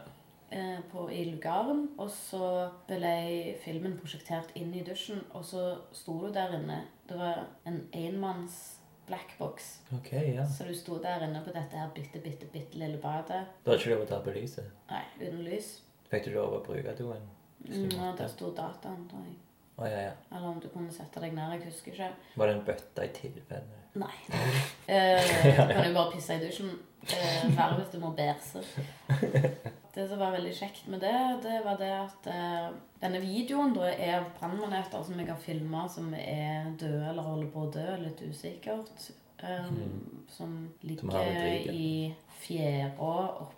eh, 0.51 0.79
på, 0.91 1.09
i 1.11 1.25
lugaren. 1.25 1.89
Og 1.99 2.09
så 2.09 2.69
ble 2.87 3.55
filmen 3.63 3.97
prosjektert 3.99 4.47
inn 4.55 4.73
i 4.73 4.81
dusjen, 4.83 5.21
og 5.33 5.43
så 5.43 5.77
sto 5.91 6.19
du 6.27 6.31
der 6.33 6.53
inne. 6.57 6.83
Det 7.07 7.17
var 7.19 7.45
en 7.65 7.87
enmanns 7.93 8.76
blackbox. 9.08 9.67
Ok, 9.98 10.12
ja. 10.13 10.46
Så 10.52 10.67
du 10.67 10.74
sto 10.76 10.98
der 11.04 11.24
inne 11.28 11.41
på 11.46 11.54
dette 11.56 11.80
her 11.80 11.89
bitte, 11.96 12.20
bitte, 12.24 12.46
bitte 12.54 12.78
lille 12.80 13.00
badet. 13.02 13.43
Det 13.63 13.72
hadde 13.72 13.80
ikke 13.82 13.93
lov 13.96 14.06
å 14.06 14.10
ta 14.12 14.20
på 14.26 14.36
lyset. 14.36 14.70
Nei, 14.91 15.04
uten 15.22 15.43
lys. 15.48 15.74
Fikk 16.12 16.28
du 16.28 16.34
lov 16.38 16.58
å 16.60 16.63
bruke 16.65 16.96
doen? 17.00 17.26
Ja, 17.67 18.10
og 18.12 18.17
der 18.20 18.30
sto 18.32 18.52
dataen, 18.56 19.08
tror 19.12 19.24
jeg. 19.28 19.38
Å 19.78 19.86
ja, 19.89 19.98
ja. 20.08 20.13
Eller 20.32 20.48
om 20.50 20.60
du 20.62 20.67
kunne 20.74 20.91
sette 20.93 21.22
deg 21.22 21.36
ned. 21.38 21.54
Jeg 21.58 21.67
husker 21.70 21.93
ikke. 21.93 22.12
Var 22.39 22.50
det 22.50 22.56
en 22.58 22.63
bøtte 22.65 23.06
i 23.06 23.12
tilfelle? 23.22 23.82
Nei. 23.98 24.13
Eh, 24.88 25.20
du 25.20 25.74
kan 25.74 25.84
jo 25.84 25.96
bare 25.98 26.13
pisse 26.13 26.36
i 26.38 26.39
dusjen. 26.39 26.70
Eh, 27.12 27.41
Verre 27.58 27.82
hvis 27.82 27.89
du 27.91 27.98
må 28.00 28.13
bæsje. 28.15 28.62
Det 29.95 30.08
som 30.10 30.19
var 30.19 30.36
veldig 30.36 30.54
kjekt 30.56 30.88
med 30.91 31.02
det, 31.02 31.13
det 31.43 31.62
var 31.65 31.78
det 31.80 31.93
at 31.95 32.28
eh, 32.32 32.67
denne 33.02 33.21
videoen 33.23 33.73
da 33.76 33.88
er 33.91 34.19
av 34.19 34.32
brannmaneter 34.39 35.06
som 35.06 35.19
jeg 35.19 35.30
har 35.30 35.39
filma, 35.41 35.88
som 35.89 36.12
er 36.17 36.73
døde 36.80 37.12
eller 37.12 37.26
holder 37.26 37.50
på 37.54 37.65
å 37.65 37.71
dø, 37.78 37.88
litt 38.04 38.21
usikkert. 38.26 39.10
Um, 39.38 40.23
Som 40.28 40.54
Som 40.80 40.80
ligger 40.82 41.69
i 41.69 42.15
fjæra, 42.41 43.12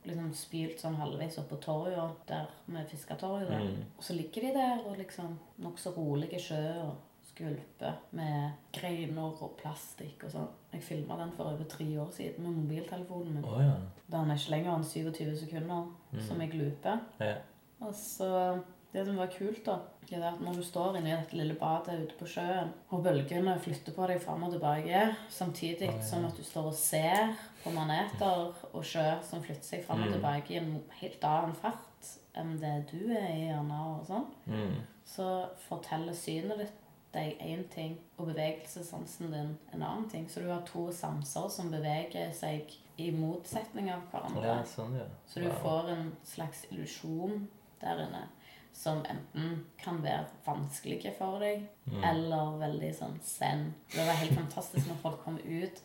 liksom 0.03 0.33
spylt 0.35 0.81
sånn 0.81 0.97
halvveis 0.99 1.37
oppå 1.39 1.55
på 1.55 1.61
torget, 1.63 2.25
der 2.27 2.49
med 2.67 2.89
fisketorget. 2.91 3.63
Mm. 3.63 3.85
Og 3.97 4.03
så 4.03 4.15
ligger 4.17 4.47
de 4.47 4.53
der 4.59 4.83
og 4.83 4.97
liksom 4.99 5.37
nokså 5.63 5.95
i 6.27 6.39
sjø 6.39 6.63
og 6.83 6.97
skvulper 7.31 7.95
med 8.11 8.51
greiner 8.75 9.31
og 9.39 9.55
plastikk 9.61 10.27
og 10.27 10.35
sånn. 10.35 10.51
Jeg 10.73 10.83
filma 10.83 11.15
den 11.17 11.31
for 11.35 11.43
over 11.49 11.63
tre 11.69 11.85
år 12.01 12.11
siden 12.13 12.43
med 12.45 12.51
mobiltelefonen 12.63 13.33
min. 13.33 13.45
Oh, 13.45 13.61
ja. 13.63 13.71
Da 14.11 14.17
den 14.21 14.31
er 14.31 14.35
ikke 14.37 14.51
lenger 14.51 14.75
enn 14.75 14.83
27 14.83 15.35
sekunder 15.37 15.87
Mm. 16.11 16.19
som 16.27 16.41
jeg 16.41 16.53
looper. 16.53 16.99
ja. 17.19 17.35
Og 17.81 17.93
så 17.93 18.59
Det 18.93 19.05
som 19.05 19.17
var 19.17 19.27
kult, 19.27 19.65
da, 19.65 19.75
er 20.11 20.23
at 20.33 20.39
når 20.41 20.53
du 20.55 20.63
står 20.63 20.95
inne 20.97 21.09
i 21.11 21.15
dette 21.15 21.37
lille 21.37 21.53
badet 21.53 21.99
ute 22.07 22.15
på 22.17 22.25
sjøen, 22.25 22.71
og 22.89 23.03
bølgene 23.03 23.59
flytter 23.59 23.93
på 23.93 24.07
deg 24.07 24.19
fram 24.21 24.43
og 24.43 24.51
tilbake, 24.51 25.15
samtidig 25.29 25.89
oh, 25.89 25.95
ja. 25.95 26.01
som 26.01 26.25
at 26.25 26.35
du 26.37 26.41
står 26.43 26.65
og 26.65 26.73
ser 26.73 27.35
på 27.63 27.69
maneter 27.69 28.51
og 28.73 28.83
sjø 28.83 29.21
som 29.21 29.43
flytter 29.43 29.63
seg 29.63 29.83
fram 29.85 30.01
og 30.01 30.07
Mm. 30.07 30.13
tilbake 30.13 30.51
i 30.51 30.57
en 30.57 30.81
helt 31.01 31.23
annen 31.23 31.53
fart 31.53 32.17
enn 32.35 32.57
det 32.59 32.87
du 32.91 33.11
er 33.13 33.29
i, 33.29 33.45
gjerne, 33.51 33.99
og 33.99 34.07
sånn, 34.07 34.25
Mm. 34.47 34.75
så 35.05 35.45
forteller 35.69 36.13
synet 36.13 36.57
ditt 36.57 36.78
deg 37.13 37.39
én 37.41 37.63
ting, 37.73 37.97
og 38.17 38.27
bevegelsessansen 38.27 39.31
din 39.31 39.57
en 39.73 39.81
annen 39.83 40.09
ting. 40.09 40.27
Så 40.29 40.41
du 40.43 40.49
har 40.51 40.61
to 40.67 40.91
sanser 40.91 41.49
som 41.49 41.71
beveger 41.71 42.31
seg 42.33 42.71
i 42.97 43.11
motsetning 43.11 43.89
av 43.91 44.01
hverandre. 44.11 44.43
Ja, 44.45 44.63
sånn, 44.63 44.95
ja. 44.99 45.05
Så 45.27 45.39
du 45.41 45.47
Wow. 45.47 45.55
får 45.63 45.89
en 45.89 46.11
slags 46.23 46.65
illusjon 46.71 47.47
der 47.81 47.95
inne 48.07 48.27
som 48.73 49.03
enten 49.03 49.65
kan 49.77 50.01
være 50.03 50.25
vanskelig 50.45 51.15
for 51.17 51.39
deg, 51.39 51.67
Mm. 51.89 52.03
eller 52.03 52.59
veldig 52.59 52.93
sånn 52.95 53.19
zen. 53.21 53.73
Det 53.91 54.05
var 54.05 54.13
helt 54.13 54.37
fantastisk 54.39 54.87
når 54.87 54.95
folk 55.01 55.23
kom 55.23 55.37
ut. 55.37 55.81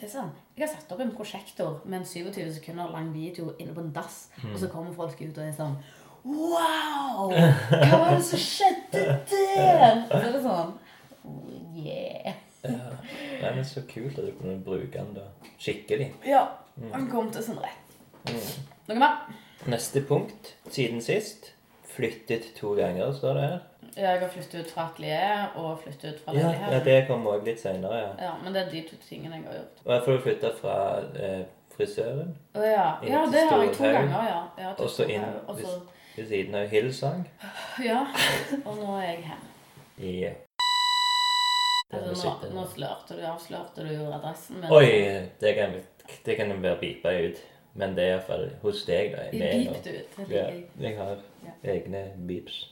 Det 0.00 0.10
sånn, 0.10 0.30
Jeg 0.56 0.68
har 0.68 0.74
satt 0.76 0.92
opp 0.92 1.00
en 1.00 1.12
prosjektor 1.12 1.84
med 1.86 2.00
en 2.00 2.04
27 2.06 2.52
sekunder 2.54 2.90
lang 2.90 3.12
video 3.12 3.54
inne 3.58 3.72
på 3.74 3.80
en 3.80 3.92
dass, 3.92 4.28
Mm. 4.42 4.52
og 4.52 4.58
så 4.60 4.68
kommer 4.70 4.92
folk 4.94 5.20
ut 5.22 5.38
og 5.38 5.44
er 5.44 5.52
sånn 5.52 5.76
Wow! 6.26 7.30
Hva 7.30 7.98
var 8.00 8.14
det 8.16 8.24
som 8.26 8.40
skjedde 8.42 9.02
der? 9.02 10.02
Så 10.10 10.22
er 10.22 10.32
det 10.34 10.42
sånn 10.42 10.72
oh, 11.24 11.52
Yeah. 11.76 12.34
Ja. 12.66 12.92
Nei, 13.42 13.50
men 13.54 13.64
Så 13.68 13.82
kult 13.86 14.18
at 14.18 14.26
du 14.26 14.32
kunne 14.40 14.56
bruke 14.64 14.90
den 14.96 15.12
da. 15.14 15.26
Skikkelig. 15.60 16.08
Ja, 16.26 16.46
han 16.92 17.06
kom 17.12 17.28
til 17.30 17.44
sin 17.46 17.58
rett. 17.62 17.98
Mm. 18.26 18.48
Noe 18.88 18.98
mer? 18.98 19.20
Neste 19.70 20.02
punkt 20.08 20.54
siden 20.72 21.02
sist. 21.04 21.52
Flyttet 21.96 22.50
to 22.58 22.74
ganger, 22.76 23.12
står 23.16 23.38
det 23.38 23.44
her. 23.46 23.58
Jeg 23.96 24.20
har 24.20 24.28
flyttet 24.28 24.66
ut 24.66 24.72
fra 24.74 24.88
atelier 24.90 25.54
og 25.56 25.78
flyttet 25.80 26.14
ut 26.14 26.24
fra 26.24 26.34
Ja, 26.36 26.48
leilighet. 26.50 26.72
ja 26.74 26.80
det 26.84 26.96
kommer 27.08 27.36
også 27.36 27.46
litt 27.46 27.60
senere, 27.62 28.00
ja. 28.02 28.10
Ja, 28.26 28.32
men 28.42 28.52
det 28.52 28.66
er 28.66 28.70
de 28.74 28.82
to 28.90 28.96
tingene 29.08 29.38
jeg 29.38 29.46
har 29.46 29.60
gjort. 29.60 29.78
Og 29.84 29.92
jeg 29.94 30.02
får 30.08 30.18
flytta 30.26 30.50
fra 30.58 30.74
eh, 31.28 31.44
frisøren 31.76 32.34
Å 32.56 32.66
ja. 32.66 32.88
Ja, 33.06 33.22
det 33.32 33.44
har 33.48 33.62
jeg 33.64 33.72
to 33.78 33.84
ganger, 33.84 34.26
ja. 34.28 34.42
ja 34.60 34.74
Og 34.74 34.90
så 34.92 35.06
inn 35.08 35.24
og 35.46 35.62
så- 35.62 35.78
ved 36.16 36.28
siden 36.30 36.54
av 36.58 36.68
Hillsong. 36.72 37.24
Ja, 37.84 38.02
og 38.64 38.76
nå 38.80 38.96
er 38.98 39.08
jeg 39.10 39.24
her. 39.30 39.44
Ja. 40.02 40.32
Altså, 41.94 42.32
nå, 42.42 42.54
nå 42.54 42.64
slørte 42.68 43.16
du, 43.16 43.22
avslørte 43.28 43.84
du 43.86 43.92
jo 43.94 44.08
adressen 44.12 44.58
min. 44.60 44.72
Oi, 44.74 45.28
det 45.40 45.54
kan, 45.58 45.76
det 46.26 46.38
kan 46.38 46.56
være 46.62 46.80
beepa 46.80 47.14
ut. 47.28 47.44
Men 47.76 47.92
det 47.96 48.04
er 48.06 48.14
iallfall 48.14 48.46
hos 48.62 48.84
deg, 48.88 49.12
da. 49.12 49.26
Jeg 49.36 49.66
nå. 49.66 49.72
beepte 49.74 49.92
ut. 49.98 50.30
Ja, 50.32 50.46
jeg. 50.80 50.96
har 50.96 51.18
Ja. 51.44 51.52
egne 51.72 52.06
beeps. 52.28 52.62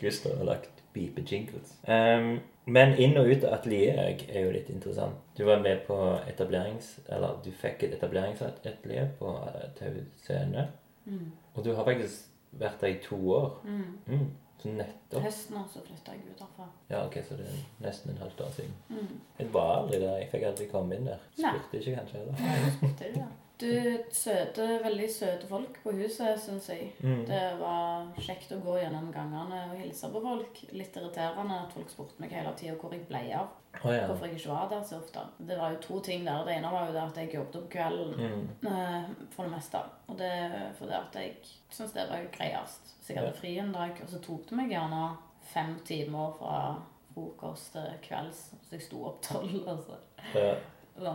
Gustav 0.00 0.36
har 0.36 0.44
lagt 0.44 0.82
beepe-jingles. 0.94 1.72
Um, 1.88 2.40
men 2.66 2.94
inn 3.00 3.16
og 3.16 3.30
ut 3.30 3.44
av 3.44 3.56
atelieret 3.56 4.26
er 4.28 4.44
jo 4.44 4.52
litt 4.52 4.68
interessant. 4.72 5.16
Du 5.38 5.44
var 5.48 5.62
med 5.64 5.84
på 5.88 5.96
etablerings... 6.28 6.98
Eller 7.08 7.40
du 7.44 7.50
fikk 7.52 7.86
et 7.86 7.96
etableringsatelier 7.96 9.12
på 9.18 9.32
eh, 9.48 9.68
Tau 9.78 10.00
Scene. 10.24 10.68
Mm. 11.06 11.30
Og 11.54 11.64
du 11.64 11.72
har 11.74 11.86
faktisk 11.86 12.26
vært 12.56 12.82
der 12.82 12.94
i 12.94 12.98
to 13.04 13.18
år. 13.34 13.48
Mm. 13.64 13.86
Mm. 14.06 14.26
Så 14.62 14.72
nettopp. 14.72 15.22
Høsten 15.22 15.56
også 15.60 15.82
flytta 15.84 16.14
jeg 16.16 16.30
ut 16.30 16.44
herfra. 16.44 16.66
Ja, 16.90 17.02
ok, 17.06 17.18
så 17.28 17.36
det 17.38 17.48
er 17.50 17.58
nesten 17.84 18.14
en 18.14 18.22
halvt 18.24 18.40
år 18.40 18.54
siden. 18.56 18.76
Mm. 18.88 19.18
Jeg 19.38 19.50
var 19.54 19.72
aldri 19.80 20.00
der. 20.00 20.14
Jeg 20.22 20.30
fikk 20.32 20.46
aldri 20.50 20.68
komme 20.70 20.96
inn 20.96 21.10
der. 21.10 21.26
Spurte 21.36 21.82
ikke 21.82 21.98
kanskje 21.98 22.22
heller. 22.22 23.18
Ja. 23.20 23.26
Du, 23.56 23.70
søte, 24.12 24.64
veldig 24.84 25.06
søte 25.08 25.46
folk 25.48 25.78
på 25.80 25.94
huset, 25.96 26.40
syns 26.42 26.66
jeg. 26.68 26.90
Mm. 27.00 27.22
Det 27.28 27.44
var 27.60 28.10
kjekt 28.20 28.50
å 28.52 28.58
gå 28.60 28.74
gjennom 28.82 29.08
gangene 29.14 29.62
og 29.70 29.78
hilse 29.80 30.10
på 30.12 30.20
folk. 30.24 30.60
Litt 30.76 30.98
irriterende 31.00 31.62
at 31.64 31.72
folk 31.72 31.92
spurte 31.92 32.20
meg 32.20 32.34
hele 32.36 32.52
tida 32.58 32.76
hvor 32.76 32.92
jeg 32.92 33.06
ble 33.08 33.22
av. 33.38 33.54
Å 33.84 33.92
ja. 33.92 34.06
Hvorfor 34.08 34.26
jeg 34.26 34.34
ikke 34.38 34.48
var 34.54 34.68
der 34.70 34.82
så 34.82 34.96
ofte. 34.96 35.20
Det 35.48 35.58
var 35.58 35.70
jo 35.74 35.76
to 35.82 36.00
ting 36.00 36.24
der. 36.26 36.44
Det 36.44 36.54
ene 36.56 36.70
var 36.72 36.86
jo 36.86 36.92
det 36.94 37.02
at 37.02 37.16
jeg 37.20 37.34
jobbet 37.34 37.56
om 37.56 37.68
kvelden 37.68 38.14
Mm. 38.16 38.66
eh, 38.72 39.04
for 39.30 39.42
det 39.44 39.52
meste. 39.52 39.78
Og 40.08 40.18
det 40.18 40.32
fordi 40.78 40.92
at 40.92 41.14
jeg 41.14 41.36
syntes 41.70 41.92
det 41.92 42.06
var 42.10 42.24
greiest. 42.32 42.94
Så 43.02 43.12
jeg 43.12 43.18
hadde 43.18 43.32
Ja. 43.34 43.40
fri 43.40 43.58
en 43.58 43.72
dag, 43.72 43.90
og 44.02 44.08
så 44.08 44.18
tok 44.22 44.46
det 44.48 44.56
meg 44.56 44.70
gjerne 44.70 45.16
fem 45.52 45.78
timer 45.84 46.32
fra 46.38 46.82
frokost 47.14 47.72
til 47.72 47.92
kvelds. 48.02 48.40
Så 48.62 48.70
jeg 48.72 48.82
sto 48.82 49.04
opp 49.04 49.22
tolv. 49.22 49.62
Altså. 49.68 49.96
Ja. 50.34 50.54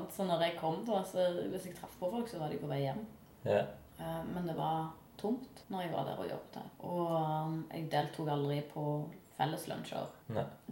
Så 0.10 0.24
når 0.24 0.39
jeg 0.41 0.58
kom 0.60 0.86
da, 0.86 1.04
så 1.04 1.26
hvis 1.50 1.65
jeg 1.65 1.76
traff 1.76 1.95
på 2.00 2.12
folk, 2.12 2.28
så 2.30 2.38
var 2.39 2.50
de 2.50 2.58
på 2.58 2.67
vei 2.67 2.82
hjem. 2.86 3.06
ja. 3.45 3.63
Eh, 4.00 4.24
Men 4.34 4.47
det 4.47 4.56
var 4.58 4.91
tomt 5.17 5.63
når 5.69 5.82
jeg 5.82 5.91
var 5.93 6.06
der 6.06 6.17
og 6.17 6.30
jobbet. 6.30 6.63
Og 6.80 7.12
um, 7.45 7.67
jeg 7.74 7.91
deltok 7.91 8.28
aldri 8.30 8.62
på 8.74 9.10
felleslunsjer. 9.41 10.08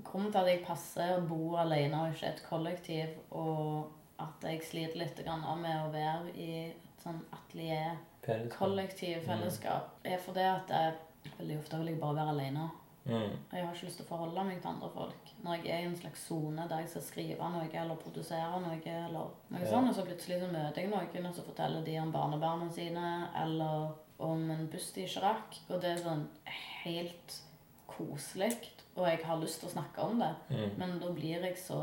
Grunnen 0.04 0.32
til 0.32 0.40
at 0.44 0.52
jeg 0.54 0.64
passer 0.68 1.16
å 1.18 1.24
bo 1.28 1.56
alene 1.60 2.04
og 2.06 2.14
ikke 2.16 2.30
et 2.34 2.44
kollektiv, 2.50 3.16
og 3.32 3.90
at 4.20 4.46
jeg 4.48 4.62
sliter 4.68 5.00
litt 5.04 5.20
med 5.26 5.86
å 5.86 5.92
være 5.94 6.34
i 6.36 6.50
et 6.70 7.04
sånn 7.04 7.22
atelier, 7.34 7.98
Felles. 8.26 8.52
kollektiv, 8.56 9.22
fellesskap, 9.26 9.94
er 10.04 10.20
fordi 10.20 10.44
at 10.44 10.70
jeg 10.70 11.34
veldig 11.40 11.58
ofte 11.60 11.78
vil 11.80 11.88
jeg 11.94 12.00
bare 12.02 12.16
være 12.20 12.34
alene. 12.36 12.70
Mm. 13.10 13.32
Jeg 13.54 13.64
har 13.66 13.74
ikke 13.74 13.88
lyst 13.88 13.98
til 13.98 14.06
å 14.06 14.10
forholde 14.10 14.44
meg 14.46 14.60
til 14.62 14.70
andre 14.70 14.90
folk. 14.94 15.30
Når 15.42 15.64
jeg 15.64 15.72
er 15.72 15.86
i 15.86 15.88
en 15.88 15.96
slags 15.98 16.26
sone 16.28 16.66
der 16.70 16.84
jeg 16.84 16.90
skal 16.92 17.02
skrive 17.08 17.48
noe 17.50 17.70
eller 17.72 17.96
produsere 17.96 18.60
noe, 18.62 18.76
eller 18.84 19.32
noe 19.50 19.62
Ja. 19.64 19.70
sånt, 19.72 19.90
og 19.90 19.96
så 19.96 20.04
plutselig 20.06 20.42
så 20.42 20.52
møter 20.52 20.82
jeg 20.84 20.92
noen, 20.92 21.26
og 21.26 21.34
så 21.36 21.46
forteller 21.48 21.86
de 21.86 21.98
om 22.00 22.12
barnebarna 22.12 22.70
sine, 22.72 23.30
eller 23.36 23.96
om 24.20 24.52
en 24.52 24.68
buss 24.68 24.92
de 24.92 25.06
ikke 25.08 25.24
rakk. 25.24 25.58
Og 25.70 25.82
det 25.82 25.94
er 25.96 26.04
sånn 26.04 26.28
helt 26.84 27.40
koselig, 28.00 28.56
og 28.96 29.06
jeg 29.08 29.22
har 29.28 29.40
lyst 29.44 29.62
til 29.62 29.70
å 29.70 29.76
snakke 29.76 30.08
om 30.08 30.24
det. 30.24 30.32
Mm. 30.50 30.74
Men 30.80 30.98
da 31.04 31.12
blir 31.14 31.46
jeg 31.46 31.60
så 31.60 31.80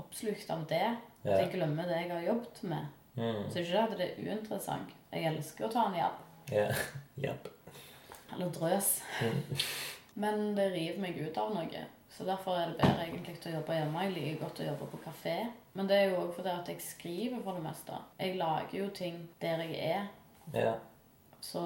oppslukt 0.00 0.50
av 0.52 0.66
det 0.68 0.84
at 1.22 1.38
jeg 1.38 1.52
glemmer 1.54 1.86
det 1.88 2.02
jeg 2.02 2.12
har 2.12 2.28
jobbet 2.32 2.62
med. 2.72 2.90
Mm. 3.14 3.48
Så 3.52 3.62
ikke 3.62 3.86
at 3.86 3.96
det 3.98 4.10
er 4.10 4.20
uinteressant. 4.24 4.92
Jeg 5.12 5.28
elsker 5.28 5.68
å 5.68 5.72
ta 5.72 5.88
en 5.88 5.98
jabb. 6.00 6.20
Ja. 6.52 6.68
Japp. 7.24 7.48
Eller 8.32 8.52
drøs. 8.52 8.94
Mm. 9.20 9.66
Men 10.22 10.46
det 10.56 10.70
river 10.72 11.02
meg 11.04 11.20
ut 11.20 11.38
av 11.40 11.52
noe. 11.54 11.82
Så 12.12 12.24
derfor 12.28 12.58
er 12.58 12.72
det 12.72 12.80
bedre 12.80 13.04
egentlig 13.06 13.38
å 13.48 13.54
jobbe 13.54 13.76
hjemme. 13.76 14.04
Jeg 14.04 14.14
liker 14.16 14.40
godt 14.42 14.60
å 14.60 14.66
jobbe 14.66 14.88
på 14.92 15.02
kafé. 15.06 15.36
Men 15.76 15.88
det 15.88 15.98
er 15.98 16.10
jo 16.10 16.24
òg 16.26 16.32
fordi 16.36 16.52
at 16.52 16.68
jeg 16.68 16.84
skriver 16.84 17.44
for 17.44 17.56
det 17.56 17.64
meste. 17.64 18.00
Jeg 18.20 18.36
lager 18.40 18.78
jo 18.78 18.88
ting 18.96 19.22
der 19.40 19.62
jeg 19.64 19.78
er. 19.94 20.10
Yeah. 20.52 20.80
Så 21.42 21.62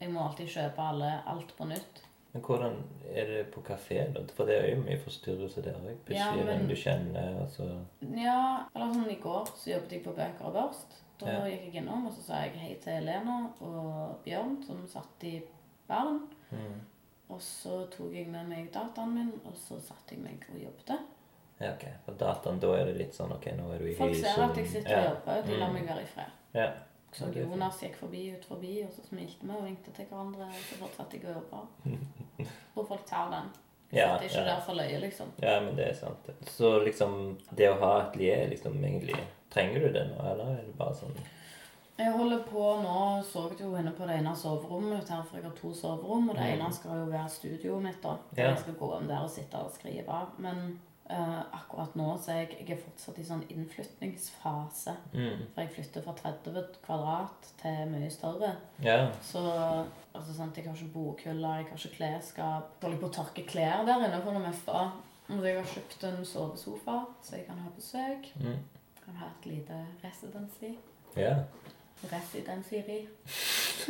jeg 0.00 0.12
må 0.12 0.24
alltid 0.24 0.48
kjøpe 0.54 0.86
alle, 0.92 1.10
alt 1.28 1.52
på 1.58 1.68
nytt. 1.68 2.00
Men 2.32 2.42
hvordan 2.42 2.76
er 3.14 3.24
det 3.26 3.46
på 3.54 3.60
kafé, 3.66 4.04
da? 4.14 4.20
For 4.36 4.46
det 4.46 4.56
er 4.58 4.68
jo 4.76 4.82
mye 4.82 4.98
forstyrrelse 5.02 5.62
der 5.64 5.72
òg. 5.80 5.96
Plutselig 6.06 6.38
Ja, 6.38 6.44
men- 6.44 6.60
en 6.60 6.68
du 6.68 6.74
kjenner, 6.74 7.40
altså. 7.42 7.64
så 8.00 8.16
Ja, 8.16 8.64
eller 8.74 8.92
sånn 8.94 9.10
i 9.10 9.20
går 9.20 9.44
så 9.56 9.70
jobbet 9.70 9.90
jeg 9.92 10.04
på 10.04 10.12
Bøker 10.14 10.44
og 10.44 10.52
Børst. 10.54 10.96
Da 11.20 11.26
Ja. 11.26 11.40
gikk 11.44 11.64
jeg 11.64 11.74
innom 11.82 12.06
og 12.06 12.12
så 12.12 12.22
sa 12.22 12.34
jeg 12.42 12.52
hei 12.52 12.74
til 12.80 12.92
Elena 12.92 13.50
og 13.60 14.16
Bjørn, 14.24 14.62
som 14.66 14.86
satt 14.86 15.24
i 15.24 15.42
baren. 15.88 16.20
mm. 16.52 16.80
Og 17.30 17.38
så 17.40 17.86
tok 17.90 18.12
jeg 18.14 18.26
med 18.26 18.48
meg 18.48 18.72
dataen 18.72 19.14
min, 19.14 19.32
og 19.44 19.52
så 19.54 19.80
satte 19.80 20.10
jeg 20.12 20.18
meg 20.18 20.44
og 20.54 20.60
jobbet. 20.60 20.98
Ja, 21.60 21.72
ok. 21.72 21.84
På 22.06 22.12
dataen, 22.18 22.58
da 22.60 22.66
er 22.74 22.84
det 22.86 22.96
litt 22.96 23.12
sånn 23.14 23.32
OK, 23.32 23.44
nå 23.56 23.72
er 23.74 23.78
du 23.78 23.84
i 23.86 23.94
Folk 23.94 24.14
ser 24.14 24.42
at 24.42 24.56
jeg 24.56 24.66
sitter 24.66 24.96
og 24.98 25.04
jobber. 25.26 25.42
De 25.46 25.56
lar 25.58 25.68
Mm. 25.68 25.74
meg 25.74 25.86
være 25.88 26.02
i 26.02 26.06
fred. 26.06 26.30
Ja. 26.54 26.72
Så 27.12 27.26
det 27.32 27.42
er. 27.42 27.48
Jonas 27.48 27.80
gikk 27.82 27.96
forbi 27.98 28.20
ut 28.36 28.44
forbi, 28.46 28.74
og 28.86 28.92
så 28.94 29.02
smilte 29.08 29.46
vi 29.46 29.50
og 29.56 29.64
vinkte 29.64 29.90
til 29.96 30.06
hverandre. 30.10 30.46
Og 30.46 30.62
så 30.68 30.78
fortsatte 30.84 31.18
jeg 31.18 31.26
å 31.26 31.34
jobbe. 31.40 31.64
Hvor 32.74 32.86
folk 32.86 33.04
tar 33.06 33.30
den. 33.32 33.50
Ja, 33.92 34.12
Sitter 34.18 34.26
ikke 34.28 34.38
ja. 34.38 34.44
der 34.54 34.60
for 34.62 34.78
løye, 34.78 34.98
liksom. 35.02 35.30
ja, 35.42 35.56
men 35.60 35.74
det 35.74 35.88
er 35.88 35.94
sant. 35.98 36.28
Så 36.46 36.68
liksom 36.86 37.16
Det 37.58 37.66
å 37.72 37.78
ha 37.80 37.88
atelier, 38.04 38.44
liksom 38.52 38.76
egentlig 38.84 39.16
Trenger 39.50 39.80
du 39.82 39.88
det 39.96 40.04
nå, 40.12 40.18
eller 40.30 40.52
er 40.52 40.60
det 40.62 40.76
bare 40.78 40.94
sånn 40.94 41.16
Jeg 41.98 42.12
holder 42.14 42.44
på 42.46 42.68
nå, 42.84 43.00
så 43.26 43.48
jeg 43.50 43.64
jo 43.66 43.72
inne 43.80 43.90
på 43.98 44.06
det 44.06 44.20
ene 44.20 44.30
soverommet 44.38 45.10
her, 45.10 45.24
for 45.26 45.40
jeg 45.40 45.48
har 45.48 45.56
to 45.58 45.72
soverom, 45.74 46.30
og 46.30 46.36
det 46.38 46.46
Mm. 46.46 46.60
ene 46.60 46.70
skal 46.72 47.00
jo 47.02 47.08
være 47.10 47.28
studioet 47.34 47.82
mitt, 47.82 47.98
da. 48.02 48.14
Ja. 48.38 48.52
Jeg 48.52 48.58
skal 48.62 48.74
gå 48.78 48.92
om 49.00 49.08
der 49.10 49.24
og 49.26 49.30
sitte 49.34 49.58
og 49.58 49.72
skrive. 49.74 50.20
Men 50.38 50.78
eh, 51.10 51.40
akkurat 51.58 51.94
nå 51.98 52.06
så 52.22 52.36
jeg, 52.38 52.48
jeg 52.60 52.76
er 52.76 52.80
fortsatt 52.80 53.18
i 53.20 53.26
sånn 53.26 53.44
innflytningsfase. 53.52 54.94
mm. 55.12 55.44
For 55.54 55.62
jeg 55.64 55.72
flytter 55.76 56.04
fra 56.06 56.14
30 56.18 56.80
kvadrat 56.84 57.50
til 57.60 57.92
mye 57.92 58.10
større. 58.14 58.54
Yeah. 58.84 59.10
Så 59.26 59.42
altså, 59.42 60.34
sant, 60.36 60.56
jeg 60.56 60.68
har 60.68 60.76
ikke 60.76 60.94
bokhyller, 60.94 61.60
jeg 61.60 61.70
har 61.70 61.78
ikke 61.78 61.96
klesskap. 61.98 62.74
Jeg 62.78 62.88
holder 62.88 63.02
på 63.02 63.10
å 63.10 63.16
tørke 63.20 63.46
klær 63.48 63.86
der 63.88 64.06
inne 64.08 64.22
for 64.24 64.38
det 64.38 64.44
meste. 64.46 64.84
Og 65.30 65.46
jeg 65.46 65.58
har 65.60 65.74
kjøpt 65.74 66.06
en 66.08 66.24
sovesofa, 66.26 67.00
så 67.22 67.36
jeg 67.38 67.46
kan 67.46 67.60
ha 67.62 67.74
besøk. 67.76 68.32
Mm. 68.42 68.62
Kan 69.04 69.20
ha 69.20 69.30
et 69.30 69.50
lite 69.52 69.84
residency. 70.02 70.74
Ja. 72.02 72.16
Residency. 72.16 72.80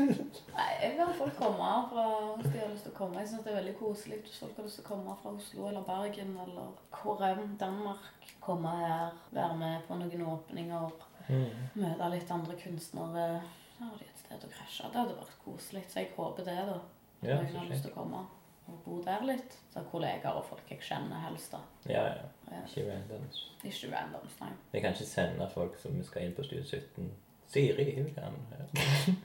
Nei, 0.01 0.69
jeg 0.83 0.95
vil 0.99 1.15
folk 1.19 1.35
komme 1.37 1.69
fra 1.91 2.05
hvis 2.39 2.53
de 2.53 2.59
har 2.61 2.71
lyst 2.73 2.87
til 2.87 2.93
å 2.93 2.97
komme. 2.97 3.21
Jeg 3.23 3.29
synes 3.29 3.45
det 3.45 3.53
er 3.53 3.59
veldig 3.61 3.75
koselig 3.79 4.21
hvis 4.25 4.39
folk 4.43 4.57
har 4.57 4.67
lyst 4.69 4.79
til 4.81 4.85
å 4.87 4.89
komme 4.89 5.17
fra 5.23 5.33
Oslo 5.37 5.67
eller 5.69 5.87
Bergen 5.87 6.33
eller 6.45 6.73
hvor 7.03 7.23
Danmark. 7.61 8.09
Komme 8.41 8.71
her, 8.81 9.11
være 9.37 9.57
med 9.61 9.87
på 9.89 9.99
noen 10.01 10.27
åpninger, 10.35 10.91
Mm. 11.31 11.51
møte 11.77 12.07
litt 12.11 12.31
andre 12.35 12.55
kunstnere. 12.59 13.43
Da 13.79 13.85
har 13.85 13.97
de 13.99 14.05
et 14.05 14.19
sted 14.19 14.43
å 14.43 14.49
krasje. 14.51 14.89
Det 14.91 14.99
hadde 14.99 15.15
vært 15.15 15.37
koselig, 15.45 15.85
så 15.89 16.01
jeg 16.01 16.09
håper 16.17 16.45
det, 16.45 16.57
da. 16.67 16.79
Ja, 17.23 17.37
så 17.47 17.59
har 17.59 17.67
lyst 17.71 17.83
til 17.85 17.93
å 17.93 17.95
komme 17.95 18.27
og 18.69 18.81
bo 18.85 18.97
der 19.05 19.23
litt. 19.29 19.55
Så 19.73 19.85
kollegaer 19.93 20.35
og 20.41 20.45
folk 20.49 20.63
jeg 20.71 20.81
kjenner 20.81 21.21
helst, 21.29 21.53
da. 21.53 21.61
Ja, 21.87 22.03
ja. 22.09 22.27
Ja. 22.51 22.63
Ikke 22.67 22.89
randoms. 22.91 23.45
Ikke 23.63 23.93
randoms, 23.93 24.41
nei. 24.41 24.51
Vi 24.73 24.81
kan 24.81 24.93
ikke 24.93 25.07
sende 25.07 25.49
folk 25.55 25.79
som 25.79 26.03
skal 26.03 26.23
inn 26.23 26.35
på 26.35 26.45
Studio 26.45 26.65
17. 26.65 27.11
Siri, 27.53 27.95
hun 27.97 28.11
kan 28.15 28.37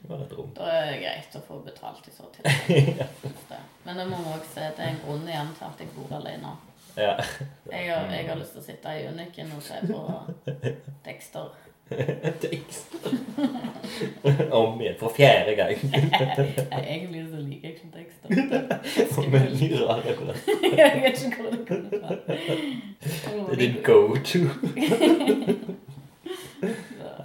være 0.09 0.23
et 0.25 0.37
rom. 0.37 0.49
Da 0.57 0.69
er 0.73 0.87
det 0.89 1.01
greit 1.03 1.35
å 1.37 1.41
få 1.45 1.59
betalt 1.65 2.07
i 2.09 2.13
så 2.13 2.29
tilfelle. 2.33 3.05
Det. 3.51 3.59
Men 3.85 4.01
jeg 4.01 4.09
må 4.09 4.21
også 4.33 4.47
se 4.55 4.71
det 4.77 4.81
er 4.87 4.95
en 4.95 5.03
grunn 5.03 5.27
igjen 5.29 5.51
til 5.59 5.67
at 5.67 5.83
jeg 5.83 5.91
bor 5.93 6.15
alene. 6.17 6.55
Ja. 6.95 7.13
Jeg 7.69 7.91
har, 7.91 8.09
jeg 8.09 8.25
har 8.29 8.39
lyst 8.39 8.55
til 8.55 8.63
å 8.63 8.65
sitte 8.65 8.95
i 8.97 9.05
Uniken 9.11 9.53
og 9.53 9.61
se 9.61 9.77
på 9.85 10.01
tekster. 11.05 11.53
Tekster. 12.41 13.13
Om 14.57 14.81
igjen, 14.81 14.97
for 14.97 15.13
fjerde 15.13 15.53
gang. 15.59 15.77
Egentlig 16.81 17.27
så 17.29 17.45
liker 17.45 17.69
jeg 17.69 17.77
ikke 17.77 17.93
tekster. 17.93 18.27
Som. 19.13 19.29
Veldig 19.35 19.69
rar 19.83 20.01
referanse. 20.01 20.59
Jeg 20.65 21.01
vet 21.05 21.25
ikke 21.29 21.43
hvor 21.43 21.53
det 21.53 21.65
kommer 21.69 21.91
fra. 22.01 22.09
Det 23.05 23.53
er 23.53 23.65
din 23.67 23.81
go-to. 23.85 25.83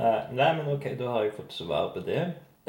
Eh, 0.00 0.30
Nei, 0.32 0.52
men 0.56 0.68
ok, 0.72 0.86
da 0.98 1.10
har 1.12 1.26
jeg 1.26 1.34
fått 1.36 1.52
svar 1.52 1.90
på 1.94 2.00
det. 2.06 2.22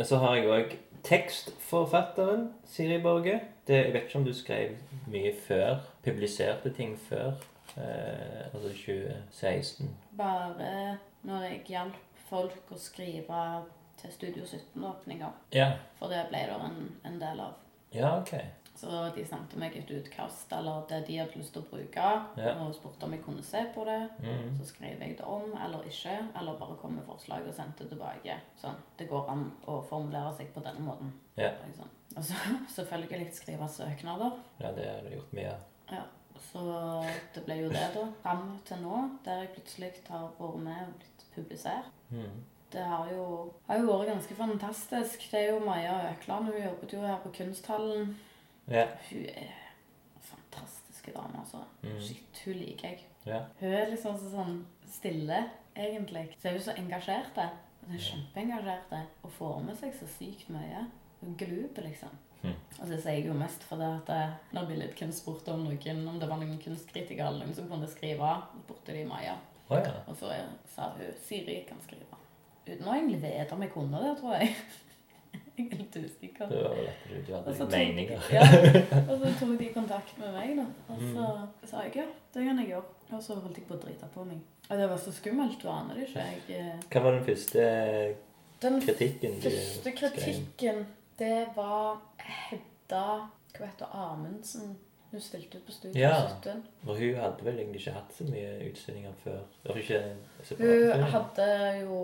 Så 0.04 0.18
har 0.20 0.36
jeg 0.36 0.50
òg 0.52 0.74
tekstforfatteren 1.08 2.50
Siri 2.68 2.98
Borge. 3.02 3.40
Det, 3.68 3.78
jeg 3.86 3.94
vet 3.94 4.08
ikke 4.10 4.20
om 4.20 4.26
du 4.26 4.34
skrev 4.36 4.76
mye 5.12 5.32
før? 5.48 5.80
Publiserte 6.04 6.74
ting 6.76 6.98
før? 7.10 7.34
Eh, 7.78 8.48
altså 8.54 8.70
2016? 8.74 9.92
Bare 10.18 10.98
når 11.24 11.46
jeg 11.48 11.62
hjalp 11.72 12.00
folk 12.30 12.72
å 12.74 12.80
skrive 12.80 13.44
til 14.02 14.12
Studio 14.12 14.44
17-åpninger. 14.44 15.32
Ja. 15.54 15.72
For 16.00 16.12
det 16.12 16.26
ble 16.32 16.42
det 16.50 16.58
en, 16.68 16.82
en 17.06 17.20
del 17.22 17.44
av. 17.44 17.56
Ja, 17.94 18.16
ok. 18.18 18.34
Så 18.82 18.90
de 19.14 19.22
sendte 19.30 19.60
meg 19.62 19.76
et 19.78 19.92
utkast 19.94 20.50
eller 20.58 20.80
det 20.90 21.04
de 21.06 21.20
hadde 21.20 21.38
lyst 21.38 21.54
til 21.54 21.62
å 21.62 21.70
bruke, 21.70 22.06
Ja. 22.42 22.54
og 22.64 22.72
spurte 22.74 23.06
om 23.06 23.12
jeg 23.14 23.22
kunne 23.24 23.44
se 23.46 23.62
på 23.76 23.84
det. 23.86 24.00
Mm. 24.24 24.56
Så 24.58 24.66
skrev 24.72 25.00
jeg 25.06 25.18
det 25.20 25.26
om 25.26 25.52
eller 25.54 25.84
ikke, 25.86 26.16
eller 26.40 26.58
bare 26.58 26.78
kom 26.82 26.96
med 26.98 27.06
forslag 27.06 27.46
og 27.48 27.54
sendte 27.54 27.86
tilbake. 27.92 28.40
Sånn, 28.58 28.80
det 28.98 29.08
går 29.12 29.30
an 29.30 29.44
å 29.70 29.82
formulere 29.86 30.32
seg 30.38 30.50
på 30.56 30.64
denne 30.66 30.82
måten. 30.88 31.12
Ja. 31.38 31.52
Liksom. 31.68 31.92
Og 32.18 32.24
så 32.26 32.34
selvfølgelig 32.78 33.28
skrive 33.38 33.68
søknader. 33.70 34.32
ja, 34.60 34.72
det 34.72 34.88
har 34.90 35.06
du 35.06 35.14
gjort 35.16 35.34
mye. 35.38 35.54
Ja, 35.92 36.02
så 36.52 36.64
det 37.36 37.46
ble 37.46 37.60
jo 37.62 37.70
det 37.70 37.86
da, 37.94 38.08
fram 38.24 38.58
til 38.66 38.82
nå, 38.82 39.04
der 39.26 39.44
jeg 39.44 39.54
plutselig 39.60 39.92
har 40.10 40.26
vært 40.40 40.58
med 40.66 40.82
og 40.88 40.98
blitt 41.04 41.28
publisert. 41.36 41.94
Mm. 42.10 42.42
Det 42.72 42.82
har 42.88 43.10
jo, 43.12 43.52
har 43.68 43.78
jo 43.78 43.88
vært 43.92 44.08
ganske 44.14 44.36
fantastisk. 44.36 45.30
Det 45.32 45.40
er 45.44 45.50
jo 45.54 45.60
Maja 45.66 45.94
Økland, 46.16 46.46
hun 46.50 46.62
jobbet 46.64 46.94
jo 46.96 47.02
her 47.06 47.18
på 47.24 47.30
Kunsthallen. 47.38 48.14
Ja. 48.72 48.86
Hun 49.10 49.26
er 49.28 49.42
en 49.44 50.24
fantastisk 50.26 51.10
dame, 51.16 51.42
altså. 51.42 51.64
Mm. 51.84 52.00
Shit, 52.08 52.42
hun 52.46 52.60
liker 52.62 52.88
jeg. 52.94 53.06
ja. 53.26 53.44
Hun 53.60 53.76
er 53.76 53.92
liksom 53.92 54.18
så 54.18 54.32
sånn 54.32 54.58
stille, 54.88 55.44
egentlig. 55.76 56.30
Så 56.40 56.50
er 56.50 56.58
hun 56.58 56.66
så 56.66 56.76
engasjert. 56.80 57.38
Hun 57.82 57.96
er 57.98 58.04
kjempeengasjert 58.08 58.98
og 59.26 59.32
får 59.38 59.62
med 59.68 59.80
seg 59.80 59.96
så 59.98 60.10
sykt 60.18 60.52
mye. 60.54 60.86
Hun 61.22 61.36
gluper, 61.38 61.86
liksom. 61.86 62.14
Mm. 62.42 62.56
Og 62.80 62.88
så 62.88 62.96
sier 62.98 63.20
jeg 63.20 63.28
jo 63.28 63.36
mest 63.38 63.62
fordi 63.70 63.86
at 63.86 64.08
eh, 64.10 64.32
når 64.56 64.70
Billedkunst 64.72 65.22
spurte 65.22 65.54
om 65.54 65.62
noen, 65.68 66.00
om 66.10 66.16
det 66.18 66.30
var 66.30 66.40
noen 66.42 66.58
kunstkritikere 66.62 67.28
eller 67.30 67.46
noen 67.46 67.54
som 67.54 67.68
kunne 67.70 67.90
skrive, 67.90 68.32
spurte 68.64 68.96
de 68.96 69.04
Maja. 69.06 69.36
Oh, 69.68 69.78
ja. 69.78 69.92
Og 70.10 70.18
så 70.18 70.32
sa 70.74 70.90
hun 70.96 71.14
Siri 71.28 71.62
kan 71.68 71.78
skrive. 71.86 72.18
Uten 72.66 72.88
å 72.88 72.96
egentlig 72.96 73.22
vite 73.22 73.56
om 73.56 73.62
jeg 73.66 73.74
kunne 73.74 74.02
det, 74.02 74.16
tror 74.20 74.40
jeg. 74.40 74.56
Jeg 75.58 75.68
er 75.72 75.78
litt 75.82 75.96
usikker. 75.98 76.48
Du 76.50 76.56
var 76.64 76.76
vel 76.78 76.88
at 76.88 77.28
du, 77.28 77.34
hadde 77.36 77.54
tok- 77.58 77.72
meninger. 77.72 78.22
Ja, 78.38 78.44
og 79.12 79.20
så 79.22 79.32
tok 79.40 79.54
de 79.60 79.70
kontakt 79.76 80.18
med 80.20 80.34
meg, 80.34 80.56
da. 80.58 80.66
Og 80.94 81.02
så 81.12 81.28
sa 81.72 81.84
jeg 81.86 81.96
ja, 82.02 82.06
det 82.34 82.46
kan 82.48 82.60
jeg 82.64 82.68
gjøre. 82.74 82.84
Og 83.12 83.24
så 83.24 83.36
holdt 83.44 83.58
jeg 83.60 83.66
på 83.68 83.76
å 83.76 83.82
drite 83.84 84.08
på 84.14 84.24
meg. 84.26 84.40
Og 84.70 84.78
det 84.80 84.90
var 84.90 84.98
så 85.04 85.12
skummelt, 85.12 85.58
du 85.62 85.68
aner 85.70 85.98
det 86.00 86.08
ikke. 86.08 86.26
Jeg, 86.32 86.60
eh, 86.62 86.86
Hva 86.94 87.02
var 87.04 87.18
den 87.18 87.26
første 87.28 87.66
den 88.62 88.78
kritikken 88.82 89.40
du 89.42 89.50
Den 89.50 89.58
første 89.58 89.92
kritikken, 89.98 90.84
det 91.20 91.48
var 91.56 92.00
Hedda 92.22 93.06
Hva 93.58 93.66
heter? 93.68 93.88
Amundsen. 93.94 94.78
Hun 95.12 95.20
stilte 95.22 95.58
ut 95.60 95.66
på 95.68 95.72
Studio 95.76 96.00
Ja. 96.02 96.14
17. 96.42 96.62
Og 96.88 96.96
hun 96.98 97.16
hadde 97.20 97.44
vel 97.46 97.58
egentlig 97.60 97.82
ikke 97.82 97.94
hatt 97.98 98.14
så 98.16 98.24
mye 98.30 98.52
utstillinger 98.72 99.14
før? 99.24 99.42
Hun 100.58 101.04
hadde 101.12 101.48
jo 101.82 101.98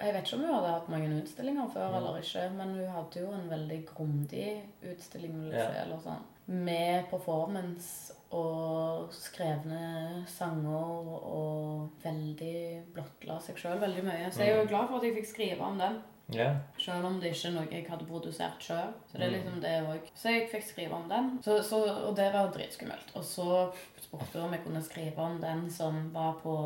Jeg 0.00 0.14
vet 0.14 0.26
ikke 0.26 0.36
om 0.36 0.42
hun 0.44 0.54
hadde 0.54 0.72
hatt 0.74 0.88
mange 0.92 1.22
utstillinger 1.22 1.70
før 1.72 1.96
eller 1.96 2.18
ikke, 2.20 2.44
men 2.58 2.74
hun 2.76 2.90
hadde 2.96 3.20
jo 3.24 3.30
en 3.32 3.48
veldig 3.50 3.80
grundig 3.94 4.48
utstilling 4.92 5.38
Ja. 5.52 5.68
eller 5.84 5.98
sånn, 6.04 6.22
med 6.46 7.08
performance 7.10 8.12
og 8.32 9.08
skrevne 9.12 10.24
sanger 10.26 11.08
og 11.24 11.90
veldig 12.04 12.84
blottla 12.94 13.40
seg 13.40 13.56
sjøl 13.60 13.80
veldig 13.80 14.04
mye. 14.04 14.30
Så 14.32 14.40
jeg 14.44 14.54
er 14.54 14.62
jo 14.62 14.68
glad 14.68 14.88
for 14.88 14.96
at 14.98 15.04
jeg 15.04 15.14
fikk 15.18 15.26
skrive 15.34 15.60
om 15.60 15.78
den. 15.78 16.02
Ja. 16.34 16.54
Selv 16.78 17.04
om 17.06 17.20
det 17.20 17.32
ikke 17.34 17.48
er 17.48 17.52
noe 17.52 17.66
jeg 17.70 17.86
hadde 17.90 18.06
produsert 18.06 18.60
sjøl. 18.62 18.92
Så 19.10 19.18
det 19.18 19.22
er 19.22 19.30
Mm. 19.30 19.34
liksom 19.36 19.60
det 19.60 19.74
òg. 19.86 20.10
Så 20.14 20.28
jeg 20.30 20.48
fikk 20.50 20.64
skrive 20.68 20.92
om 20.94 21.08
den. 21.08 21.38
Så, 21.42 21.62
så, 21.62 21.82
og 22.08 22.16
det 22.16 22.32
var 22.32 22.50
dritskummelt. 22.52 23.12
Og 23.14 23.24
så 23.24 23.72
spurte 24.00 24.32
hun 24.38 24.44
om 24.48 24.52
jeg 24.52 24.64
kunne 24.64 24.82
skrive 24.82 25.18
om 25.18 25.40
den 25.40 25.70
som 25.70 26.10
var 26.14 26.32
på 26.42 26.56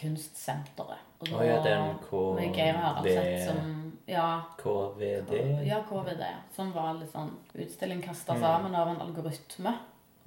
Kunstsenteret. 0.00 0.98
Og 1.24 1.28
Å 1.38 1.44
ja, 1.46 1.60
den 1.62 1.94
med 2.36 2.54
Geir 2.56 2.74
Haraldseth 2.76 3.46
som 3.46 3.92
Ja. 4.06 4.42
KVD? 4.58 5.64
Ja, 5.66 5.82
KVD. 5.88 6.24
Som 6.54 6.72
var 6.72 6.94
litt 6.94 7.12
sånn 7.12 7.30
utstilling 7.54 8.02
kasta 8.02 8.34
Mm. 8.34 8.40
sammen 8.40 8.74
av 8.74 8.88
en 8.88 9.00
algoritme. 9.00 9.74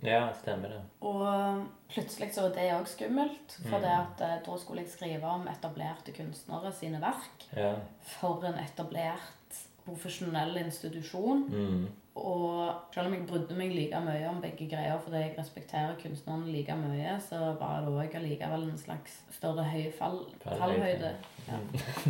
Ja, 0.05 0.27
stemmer 0.37 0.69
det. 0.69 0.81
Og 1.01 1.63
plutselig 1.89 2.33
så 2.35 2.41
var 2.45 2.51
det 2.55 2.67
òg 2.75 2.85
skummelt. 2.87 3.55
For 3.69 3.77
Mm. 3.79 3.81
det 3.81 3.93
at 3.93 4.21
eh, 4.21 4.35
da 4.45 4.57
skulle 4.57 4.81
jeg 4.83 4.91
skrive 4.91 5.23
om 5.25 5.47
etablerte 5.47 6.11
kunstnere 6.13 6.71
sine 6.73 6.99
verk. 7.01 7.47
Ja. 7.55 7.73
For 8.19 8.43
en 8.45 8.59
etablert 8.61 9.63
profesjonell 9.85 10.57
institusjon. 10.57 11.47
Mm. 11.49 11.87
Og 12.17 12.73
selv 12.93 13.07
om 13.07 13.13
jeg 13.13 13.27
brydde 13.29 13.55
meg 13.57 13.71
like 13.75 13.99
mye 14.01 14.29
om 14.29 14.39
begge 14.41 14.67
greier 14.69 14.97
fordi 14.99 15.17
jeg 15.21 15.35
respekterer 15.37 15.95
kunstnerne 16.01 16.51
like 16.51 16.75
mye, 16.75 17.17
så 17.21 17.53
var 17.59 17.81
det 17.85 17.93
òg 17.93 18.15
allikevel 18.19 18.63
en 18.71 18.77
slags 18.77 19.19
større 19.31 19.63
høyfall, 19.63 20.23
Fallhøyde. 20.43 20.59
fallhøyde. 20.59 21.15
Ja. 21.47 21.59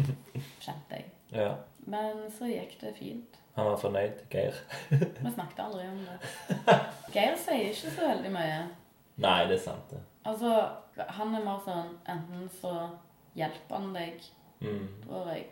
Kjente 0.64 0.96
jeg. 1.02 1.06
ja. 1.32 1.50
Men 1.88 2.26
så 2.38 2.48
gikk 2.52 2.80
det 2.82 2.96
fint. 2.98 3.37
Han 3.58 3.66
var 3.72 3.78
fornøyd, 3.82 4.20
Geir? 4.32 4.54
Vi 5.24 5.32
snakket 5.34 5.60
aldri 5.64 5.88
om 5.90 6.04
det. 6.06 6.76
Geir 7.16 7.38
sier 7.42 7.72
ikke 7.72 7.92
så 7.96 8.08
veldig 8.12 8.32
mye. 8.36 8.60
Nei, 9.24 9.38
det 9.50 9.58
er 9.58 9.64
sant, 9.64 9.90
det. 9.90 10.02
Altså, 10.30 10.52
han 11.18 11.34
er 11.36 11.42
mer 11.46 11.62
sånn 11.66 11.94
Enten 12.14 12.48
så 12.62 12.74
hjelper 13.38 13.80
han 13.82 13.94
deg, 13.96 14.22
Mm. 14.60 14.88
tror 15.04 15.28
jeg, 15.36 15.52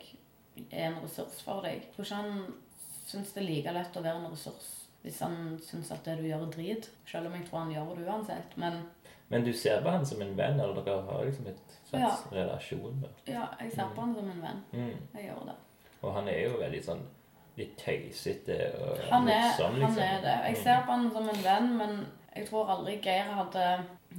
er 0.72 0.88
en 0.88 0.96
ressurs 1.04 1.36
for 1.46 1.60
deg. 1.62 1.76
Jeg 1.84 1.92
tror 1.94 2.04
ikke 2.06 2.16
han 2.16 2.54
syns 3.06 3.28
det 3.36 3.42
er 3.42 3.46
like 3.46 3.74
lett 3.76 3.98
å 3.98 4.02
være 4.02 4.18
en 4.18 4.32
ressurs 4.32 4.72
hvis 5.04 5.20
han 5.22 5.36
syns 5.62 5.92
at 5.94 6.00
det 6.08 6.16
du 6.18 6.24
gjør, 6.26 6.42
er 6.48 6.50
drit. 6.56 6.88
Selv 7.06 7.28
om 7.28 7.36
jeg 7.38 7.44
tror 7.46 7.60
han 7.60 7.70
gjør 7.70 7.92
det 8.00 8.06
uansett. 8.08 8.56
Men 8.58 8.80
Men 9.30 9.44
du 9.46 9.52
ser 9.52 9.82
på 9.82 9.90
han 9.94 10.04
som 10.06 10.22
en 10.22 10.34
venn, 10.38 10.58
eller 10.60 10.82
dere 10.82 11.02
har 11.06 11.24
liksom 11.24 11.46
et 11.52 11.76
slags 11.88 12.02
Ja. 12.02 12.40
relasjon? 12.40 13.00
da? 13.02 13.08
ja, 13.32 13.44
jeg 13.60 13.72
ser 13.72 13.92
på 13.94 14.00
han 14.00 14.14
som 14.14 14.30
en 14.30 14.42
venn. 14.42 14.64
Mm. 14.72 14.96
Jeg 15.14 15.28
gjør 15.30 15.44
det. 15.46 15.54
Og 16.02 16.12
han 16.14 16.28
er 16.28 16.40
jo 16.48 16.58
veldig 16.58 16.82
sånn 16.84 17.06
litt 17.56 17.76
tøysete 17.80 18.56
og 18.80 18.98
Han 19.10 19.28
er, 19.28 19.46
liksom. 19.48 19.80
han 19.82 19.98
er 19.98 20.20
det. 20.24 20.34
Jeg 20.50 20.56
ser 20.62 20.82
på 20.86 20.92
han 20.92 21.10
som 21.12 21.28
en 21.28 21.42
venn, 21.44 21.68
men 21.78 22.06
jeg 22.36 22.48
tror 22.50 22.68
aldri 22.74 22.98
Geir 23.02 23.30
hadde 23.32 23.62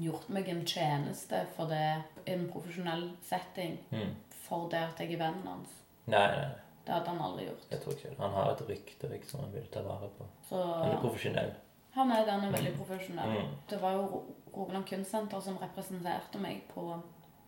gjort 0.02 0.30
meg 0.30 0.48
en 0.50 0.64
tjeneste 0.66 1.44
for 1.56 1.70
det 1.70 1.84
i 2.26 2.32
en 2.34 2.48
profesjonell 2.52 3.12
setting. 3.24 3.78
Mm. 3.92 4.16
For 4.48 4.70
det 4.72 4.80
at 4.80 5.00
jeg 5.04 5.14
er 5.14 5.22
vennen 5.26 5.46
hans. 5.48 5.70
Nei, 6.08 6.24
nei, 6.32 6.48
Det 6.88 6.94
hadde 6.96 7.10
han 7.12 7.22
aldri 7.22 7.46
gjort. 7.46 7.66
jeg 7.72 7.80
tror 7.84 7.94
ikke 7.94 8.10
det. 8.10 8.18
Han 8.20 8.32
har 8.32 8.52
et 8.52 8.62
rykte 8.70 9.10
liksom, 9.12 9.40
han 9.44 9.54
vil 9.54 9.68
ta 9.74 9.82
vare 9.84 10.10
på. 10.18 10.26
Så 10.50 10.62
Han 10.64 10.92
er 10.92 11.00
profesjonell. 11.02 11.52
han 11.92 12.12
er 12.12 12.26
den 12.26 12.44
er 12.44 12.52
veldig 12.52 12.74
profesjonell. 12.78 13.30
Mm. 13.38 13.54
Det 13.70 13.82
var 13.82 13.92
jo 13.94 14.02
Ro- 14.02 14.36
Rogaland 14.58 14.86
Kunstsenter 14.88 15.40
som 15.42 15.58
representerte 15.58 16.40
meg 16.40 16.64
på 16.74 17.02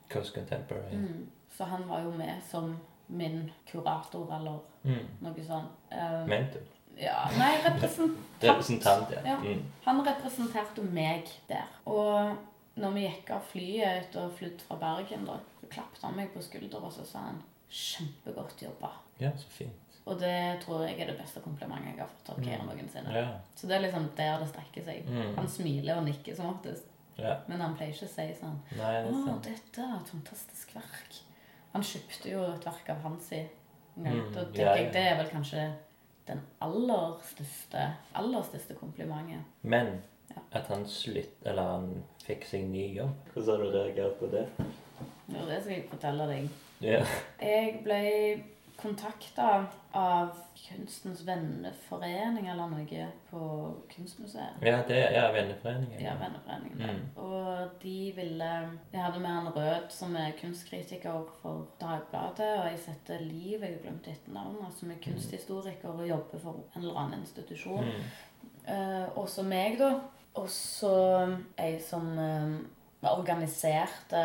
Coast 0.10 0.34
Contemporary. 0.36 0.96
mm. 0.96 1.30
Så 1.58 1.64
han 1.66 1.88
var 1.90 2.02
jo 2.04 2.12
med 2.12 2.42
som 2.52 2.78
min 3.10 3.52
kurator 3.72 4.30
eller 4.36 4.60
Mm. 4.84 5.08
noe 5.22 5.44
sånt. 5.46 5.72
Uh, 5.92 6.26
Mentor. 6.28 6.62
ja, 6.98 7.30
nei, 7.38 7.58
representant. 7.66 8.18
Representant, 8.42 9.12
ja. 9.12 9.22
Ja. 9.26 9.38
Mm. 9.44 9.64
Han 9.86 10.02
representerte 10.06 10.82
meg 10.84 11.28
der. 11.50 11.66
Og 11.86 12.36
når 12.80 12.92
vi 12.96 13.02
gikk 13.08 13.30
av 13.36 13.42
flyet 13.52 14.06
etter 14.06 14.20
å 14.22 14.30
ha 14.30 14.30
flydd 14.38 14.62
fra 14.62 14.78
Bergen, 14.80 15.26
da, 15.26 15.36
så 15.60 15.68
klappet 15.74 16.02
han 16.04 16.16
meg 16.16 16.32
på 16.34 16.42
skulderen 16.42 16.84
og 16.88 16.92
så 16.94 17.04
sa 17.06 17.20
han 17.20 17.42
'Kjempegodt 17.70 18.62
jobba'. 18.64 18.92
ja, 19.20 19.32
så 19.38 19.48
fint. 19.50 19.72
Og 20.06 20.20
det 20.20 20.62
tror 20.64 20.88
jeg 20.88 21.00
er 21.02 21.06
det 21.12 21.18
beste 21.20 21.40
komplimentet 21.40 21.86
jeg 21.96 22.00
har 22.00 22.08
fått 22.08 22.30
av 22.38 22.44
Geir 22.44 22.62
Mm. 22.62 22.68
noensinne. 22.68 23.14
Ja. 23.14 23.28
Så 23.56 23.68
det 23.68 23.76
er 23.76 23.82
liksom 23.82 24.10
der 24.18 24.40
det 24.40 24.48
strekker 24.50 24.84
seg. 24.86 25.06
Mm. 25.08 25.36
Han 25.36 25.48
smiler 25.48 25.98
og 25.98 26.04
nikker 26.06 26.36
som 26.36 26.46
oftest, 26.56 26.86
ja. 27.18 27.36
men 27.48 27.60
han 27.62 27.76
pleier 27.76 27.94
ikke 27.94 28.06
å 28.06 28.16
si 28.16 28.34
sånn 28.42 28.60
Nei, 28.78 29.04
det 29.04 29.12
'Å, 29.14 29.42
dette 29.44 29.82
er 29.82 29.96
et 30.00 30.08
fantastisk 30.10 30.74
verk'. 30.76 31.22
Han 31.74 31.84
kjøpte 31.86 32.32
jo 32.32 32.44
et 32.54 32.66
verk 32.66 32.90
av 32.90 33.02
Hansi 33.04 33.40
en 33.40 34.04
gang. 34.04 34.16
Mm, 34.20 34.34
Da 34.34 34.44
tenker 34.44 34.62
ja, 34.64 34.76
ja. 34.76 34.84
jeg 34.84 34.94
det 34.94 35.02
er 35.12 35.18
vel 35.20 35.30
kanskje 35.32 35.66
den 36.28 36.42
aller 36.62 37.20
største, 37.26 37.84
aller 38.16 38.42
største 38.44 38.76
komplimentet. 38.80 39.44
Men 39.62 40.02
Ja. 40.30 40.42
at 40.60 40.68
han 40.68 40.84
slutt, 40.86 41.40
eller 41.46 41.64
han 41.64 42.04
fikk 42.24 42.44
seg 42.46 42.68
ny 42.70 42.84
jobb. 42.96 43.16
Hvordan 43.34 43.56
har 43.56 43.64
du 43.66 43.72
reagert 43.78 44.20
på 44.20 44.28
det? 44.32 44.44
Ja, 45.34 45.46
det 45.46 45.62
skal 45.64 45.74
jeg 45.74 45.88
fortelle 45.90 46.28
deg. 46.30 46.50
Ja. 46.82 47.00
Jeg 47.42 47.80
ble 47.84 48.44
kontakta 48.82 49.66
av 49.92 50.30
Kunstens 50.70 51.22
venneforening 51.26 52.48
eller 52.48 52.70
noe 52.70 53.08
på 53.30 53.42
Kunstmuseet. 53.90 54.62
Ja, 54.62 54.82
det 54.88 54.98
er 55.02 55.16
ja, 55.16 55.24
Venneforeningen. 55.34 55.98
Ja, 56.04 56.14
venneforeningen. 56.20 56.84
Mm. 56.84 57.02
Og 57.24 57.74
de 57.82 58.12
ville 58.16 58.50
Jeg 58.92 59.02
hadde 59.02 59.20
med 59.24 59.30
han 59.30 59.50
Rød, 59.56 59.90
som 59.90 60.16
er 60.16 60.38
kunstkritiker 60.42 61.34
for 61.42 61.68
Dagbladet, 61.82 62.52
og 62.60 62.70
jeg 62.70 62.80
setter 62.86 63.26
Liv, 63.26 63.60
jeg 63.60 63.74
har 63.74 63.82
glemt 63.84 64.08
etternavnet, 64.08 64.78
som 64.78 64.92
er 64.92 65.02
kunsthistoriker 65.04 65.90
og 65.90 66.08
jobber 66.08 66.44
for 66.44 66.64
en 66.76 66.84
eller 66.84 67.02
annen 67.04 67.26
institusjon. 67.26 67.86
Mm. 67.86 68.08
Uh, 68.70 69.18
også 69.18 69.44
meg, 69.44 69.80
da. 69.80 69.96
Og 70.38 70.50
så 70.54 70.96
ei 71.58 71.80
som 71.82 72.12
uh, 72.20 72.60
organiserte 73.10 74.24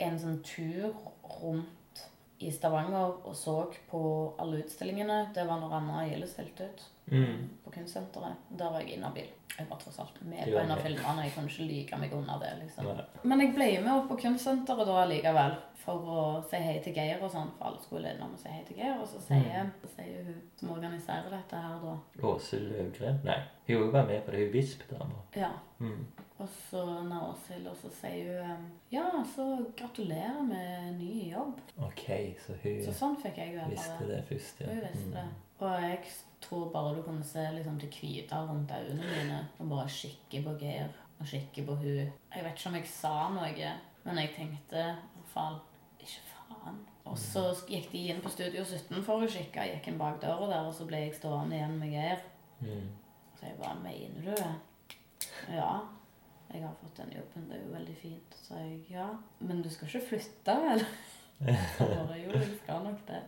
en 0.00 0.18
sånn 0.20 0.40
tur 0.44 0.92
rundt 1.40 1.76
i 2.40 2.50
Stavanger 2.50 3.18
og 3.28 3.34
så 3.36 3.54
på 3.90 4.00
alle 4.40 4.62
utstillingene. 4.62 5.26
Det 5.34 5.44
var 5.48 5.60
når 5.60 5.74
Anna 5.76 6.06
Gjelle 6.08 6.26
stilte 6.28 6.70
ut 6.70 6.86
Mm. 7.10 7.48
på 7.64 7.70
Kunstsenteret. 7.74 8.36
Der 8.56 8.70
var 8.70 8.80
jeg 8.80 8.92
inhabil. 8.96 9.26
Jeg 9.58 9.66
var 9.68 9.76
tross 9.78 9.98
alt 9.98 10.20
med 10.22 10.44
på 10.46 10.58
en 10.60 10.70
av 10.70 10.78
filmene. 10.78 11.24
Jeg 11.24 11.32
kunne 11.34 11.48
ikke 11.50 11.66
like 11.66 11.96
meg 11.98 12.12
unna 12.14 12.38
det. 12.38 12.52
liksom. 12.62 12.84
Nei. 12.84 13.04
Men 13.24 13.40
jeg 13.40 13.54
ble 13.54 13.80
med 13.82 13.92
opp 13.92 14.08
på 14.08 14.16
Kunstsenteret 14.22 14.86
da 14.86 15.04
likevel 15.10 15.56
for 15.74 16.06
å 16.06 16.44
si 16.48 16.56
hei 16.56 16.78
til 16.84 16.94
Geir 16.94 17.20
og 17.22 17.30
sånn. 17.32 17.50
For 17.58 17.66
alle 17.66 17.80
skulle 17.82 18.14
innom 18.14 18.32
og 18.32 18.38
si 18.38 18.48
hei 18.48 18.62
til 18.68 18.76
Geir. 18.76 19.00
Og 19.00 19.08
så 19.08 19.20
sier, 19.26 19.64
Mm. 19.64 19.72
sier 19.96 20.24
hun 20.24 20.40
som 20.56 20.70
organiserer 20.70 21.30
dette 21.30 21.56
her 21.56 21.80
da 21.82 21.96
Åse 22.28 22.56
Løvgren? 22.60 23.24
Nei, 23.24 23.42
hun 23.66 23.90
var 23.92 24.06
med 24.06 24.24
på 24.24 24.30
det. 24.30 24.44
Hun 24.46 24.52
Visp-dama. 24.52 25.18
Ja. 25.36 25.50
Mm. 25.80 26.06
Og 26.40 26.48
så 26.48 26.80
når 27.04 27.26
Åshild, 27.34 27.66
og 27.68 27.76
så 27.76 27.90
sier 27.92 28.30
hun 28.40 28.50
um, 28.56 28.62
Ja, 28.92 29.02
så 29.34 29.44
gratulerer 29.76 30.40
med 30.46 30.94
ny 30.96 31.26
jobb. 31.34 31.58
OK, 31.84 32.06
så 32.40 32.54
hun 32.62 32.78
Så 32.86 32.94
sånn 32.96 33.18
fikk 33.20 33.36
jeg 33.42 33.52
vite 33.58 33.68
visste 33.74 34.06
det 34.08 34.22
først, 34.30 34.62
ja. 34.64 34.70
Hun 34.72 34.80
visste 34.86 35.10
Mm. 35.10 35.12
det. 35.18 35.26
Og 35.60 35.82
jeg 35.82 35.98
tror 36.40 36.70
bare 36.72 36.94
du 36.96 37.02
kunne 37.04 37.24
se 37.24 37.42
liksom 37.52 37.76
det 37.80 37.90
hvite 37.92 38.38
rundt 38.48 38.70
øynene 38.72 39.10
mine. 39.10 39.40
Og 39.58 39.68
bare 39.68 39.88
kikke 39.92 40.40
på 40.46 40.54
Geir 40.62 40.88
og 41.20 41.26
kikke 41.26 41.66
på 41.66 41.74
hun. 41.82 42.12
Jeg 42.34 42.44
vet 42.44 42.56
ikke 42.56 42.68
om 42.72 42.74
jeg 42.80 42.86
sa 42.88 43.12
noe, 43.34 43.72
men 44.04 44.18
jeg 44.22 44.30
tenkte 44.38 44.80
i 44.80 44.94
hvert 44.94 45.28
fall 45.34 45.60
Ikke 46.00 46.24
faen. 46.32 46.78
Og 47.04 47.18
så 47.18 47.42
gikk 47.68 47.90
de 47.92 48.06
inn 48.08 48.20
på 48.24 48.30
Studio 48.32 48.64
17 48.64 49.02
for 49.04 49.20
å 49.20 49.28
kikke. 49.28 49.60
Jeg 49.66 49.74
gikk 49.76 49.88
inn 49.92 49.98
bak 50.00 50.16
døra 50.22 50.48
der, 50.48 50.64
og 50.64 50.72
så 50.74 50.86
ble 50.88 50.96
jeg 51.04 51.14
stående 51.20 51.56
igjen 51.58 51.76
med 51.78 51.92
Geir. 51.92 52.22
Mm. 52.60 52.88
Så 53.36 53.46
jeg 53.46 53.58
bare 53.60 53.76
Mener 53.82 54.24
du 54.24 54.30
det? 54.30 54.54
Ja. 55.52 55.80
Jeg 56.52 56.62
har 56.62 56.74
fått 56.80 56.96
den 56.96 57.12
jobben. 57.16 57.48
Det 57.48 57.56
er 57.58 57.62
jo 57.66 57.72
veldig 57.74 57.96
fint. 57.96 58.36
Så 58.42 58.54
jeg 58.58 58.80
ja. 58.90 59.08
Men 59.38 59.62
du 59.62 59.68
skal 59.70 59.88
ikke 59.88 60.06
flytte, 60.08 60.56
vel? 60.64 60.82
Så 61.76 61.86
bare, 61.86 62.16
jo, 62.20 62.32
jeg 62.34 62.56
skal 62.62 62.82
nok 62.84 63.04
det. 63.08 63.20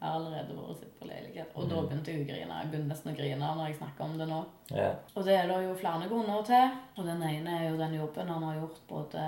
Jeg 0.00 0.08
har 0.08 0.14
allerede 0.16 0.54
vært 0.56 0.68
og 0.72 0.76
sett 0.80 0.92
på 1.00 1.06
leilighet. 1.08 1.50
Og 1.60 1.66
da 1.68 1.80
begynte 1.84 2.12
jeg 2.12 2.22
å 2.22 2.28
grine. 2.30 2.60
Jeg 2.62 2.70
begynte 2.72 2.88
nesten 2.94 3.12
å 3.12 3.16
grine 3.18 3.48
når 3.56 3.66
jeg 3.68 3.76
snakker 3.80 4.04
om 4.06 4.14
det 4.20 4.28
nå. 4.30 4.38
Ja. 4.72 4.90
Og 5.14 5.24
det 5.26 5.34
er 5.36 5.48
det 5.50 5.58
jo 5.66 5.74
flere 5.80 6.06
grunner 6.08 6.46
til. 6.48 6.76
Og 6.96 7.04
den 7.10 7.24
ene 7.26 7.56
er 7.58 7.66
jo 7.70 7.76
den 7.80 7.96
jobben 7.98 8.28
han 8.32 8.46
har 8.48 8.60
gjort 8.62 8.78
både 8.88 9.24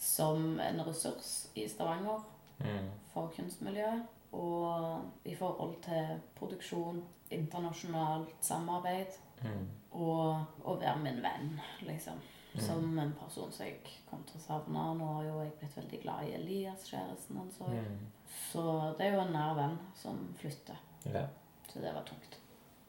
som 0.00 0.60
en 0.60 0.80
ressurs 0.86 1.34
i 1.56 1.66
Stavanger 1.68 2.22
Mm. 2.62 2.84
for 3.10 3.32
kunstmiljøet, 3.34 4.04
og 4.32 5.00
i 5.26 5.32
forhold 5.34 5.72
til 5.82 6.20
produksjon, 6.38 7.00
internasjonalt 7.34 8.30
samarbeid, 8.40 9.16
Mm. 9.42 9.64
og 9.92 10.46
å 10.64 10.76
være 10.80 10.98
min 11.02 11.18
venn, 11.22 11.60
liksom. 11.82 12.14
Som 12.62 12.98
en 12.98 13.12
person 13.18 13.52
som 13.52 13.66
jeg 13.66 13.80
kom 14.06 14.22
til 14.28 14.38
å 14.38 14.44
savne. 14.44 14.84
Nå 14.98 15.08
har 15.16 15.24
jo 15.26 15.40
jeg 15.42 15.56
blitt 15.58 15.76
veldig 15.76 16.00
glad 16.04 16.28
i 16.28 16.34
Elias, 16.36 16.86
kjæresten 16.86 17.40
hans 17.40 17.58
òg. 17.64 17.74
Mm. 17.74 18.06
Så 18.52 18.64
det 18.98 19.08
er 19.08 19.16
jo 19.16 19.24
en 19.24 19.34
nær 19.34 19.56
venn 19.58 19.76
som 19.98 20.20
flytter. 20.38 20.78
Ja. 21.10 21.26
Så 21.72 21.82
det 21.82 21.94
var 21.94 22.06
tungt. 22.06 22.38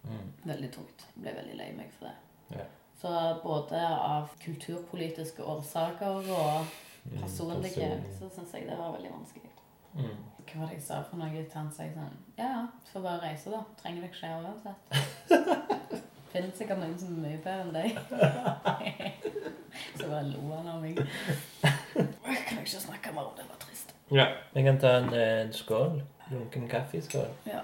Mm. 0.05 0.31
Veldig 0.45 0.71
tungt. 0.75 1.07
Jeg 1.15 1.23
ble 1.23 1.33
veldig 1.39 1.57
lei 1.57 1.71
meg 1.77 1.89
for 1.97 2.09
det. 2.11 2.59
Ja. 2.59 2.65
Så 3.01 3.11
både 3.43 3.81
av 3.89 4.29
kulturpolitiske 4.45 5.43
årsaker 5.43 6.29
og 6.35 6.75
Mm, 7.05 7.21
personlige 7.21 7.85
mm, 7.95 8.05
så 8.19 8.29
syns 8.29 8.53
jeg 8.53 8.65
det 8.65 8.77
var 8.77 8.91
veldig 8.95 9.11
vanskelig. 9.13 9.51
Mm. 9.93 10.15
Hva 10.45 10.61
var 10.61 10.71
det 10.71 10.77
jeg 10.79 10.85
sa 10.87 11.03
for 11.05 11.21
noe 11.21 11.29
til 11.43 11.53
han? 11.53 11.69
sa 11.71 11.85
jeg 11.85 11.93
sånn 11.93 12.15
Ja, 12.37 12.47
ja, 12.49 12.63
får 12.91 13.03
bare 13.05 13.21
reise, 13.21 13.51
da. 13.53 13.61
Trenger 13.77 14.01
deg 14.01 14.09
ikke 14.09 14.31
her 14.31 14.47
uansett. 14.49 16.01
Finnes 16.35 16.57
sikkert 16.59 16.81
noen 16.81 16.97
som 16.99 17.13
er 17.15 17.19
mye 17.23 17.37
bedre 17.39 17.61
enn 17.63 17.69
deg. 17.71 17.95
så 19.99 20.07
bare 20.09 20.25
lo 20.27 20.49
han 20.51 20.65
av 20.67 20.81
meg. 20.83 20.97
Jeg 21.63 22.41
kan 22.49 22.59
ikke 22.59 22.81
snakke 22.83 23.13
mer 23.15 23.29
om 23.29 23.37
det. 23.37 23.45
var 23.47 23.61
trist. 23.61 23.93
Ja. 24.11 24.25
Vi 24.51 24.63
kan 24.65 24.79
ta 24.81 24.91
en, 24.97 25.07
eh, 25.15 25.45
en 25.45 25.53
skål. 25.55 26.01
Lunken 26.33 26.67
kaffeskål. 26.67 27.31
Ja. 27.47 27.61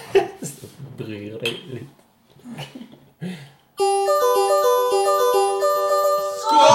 Så 0.50 0.68
bryr 0.98 1.38
deg 1.40 1.64
litt. 1.70 1.96
Skål! 6.44 6.68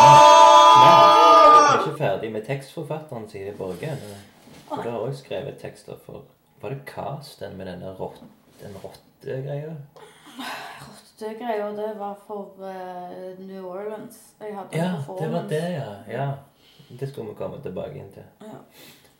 Vi 0.73 0.89
er 0.89 1.77
ikke 1.77 1.97
ferdig 1.99 2.31
med 2.33 2.49
tekstforfatteren, 2.49 3.29
Siri 3.29 3.53
Borge. 3.53 3.93
For 4.71 4.81
du 4.81 4.89
har 4.89 4.97
også 4.97 5.27
skrevet 5.27 5.61
tekster 5.61 6.01
for 6.07 6.25
Var 6.63 6.73
det 6.73 6.85
Casten 6.89 7.53
med 7.59 7.69
denne 7.69 7.93
rott, 7.99 8.23
den 8.63 8.73
rottegreia? 8.81 9.75
Rottegreia, 11.19 11.71
det 11.71 11.93
var 11.99 12.15
for 12.27 12.49
uh, 12.59 13.39
New 13.47 13.65
Orleans. 13.65 14.17
Jeg 14.39 14.55
hadde 14.55 14.77
Ja, 14.77 14.93
det 15.19 15.31
var 15.31 15.45
det, 15.49 15.69
ja. 15.71 15.93
ja. 16.11 16.31
Det 16.99 17.09
skulle 17.09 17.29
vi 17.29 17.35
komme 17.35 17.61
tilbake 17.63 17.95
inn 17.95 18.11
til. 18.13 18.23
Ja. 18.41 18.57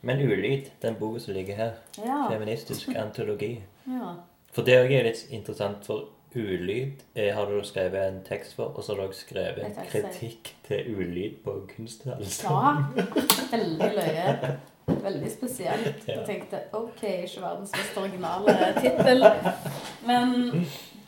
Men 0.02 0.20
Ulyd, 0.22 0.68
den 0.82 0.96
boka 1.00 1.20
som 1.20 1.34
ligger 1.34 1.56
her, 1.56 1.72
Ja. 1.98 2.28
feministisk 2.32 2.90
antologi 2.96 3.64
ja. 3.88 4.14
For 4.52 4.62
det 4.62 4.74
er 4.76 4.84
jo 4.84 5.04
litt 5.04 5.28
interessant, 5.32 5.86
for 5.86 6.06
ulyd 6.36 7.02
eh, 7.16 7.34
har 7.36 7.46
du 7.46 7.64
skrevet 7.64 8.08
en 8.08 8.22
tekst 8.24 8.56
for, 8.56 8.74
og 8.76 8.84
så 8.84 8.96
har 8.96 9.08
du 9.08 9.14
skrevet 9.14 9.64
en 9.64 9.76
kritikk 9.92 10.56
til 10.68 10.96
ulyd 10.96 11.38
på 11.44 11.54
kunsthallen. 11.76 12.28
Ja, 12.44 12.76
veldig 13.52 13.92
løye. 13.96 14.58
Veldig 14.88 15.32
spesielt. 15.32 16.08
Jeg 16.08 16.26
tenkte 16.28 16.60
OK, 16.74 17.04
ikke 17.04 17.42
verdens 17.42 17.72
mest 17.72 17.98
originale 17.98 18.56
tittel. 18.82 19.26
Men 20.08 20.66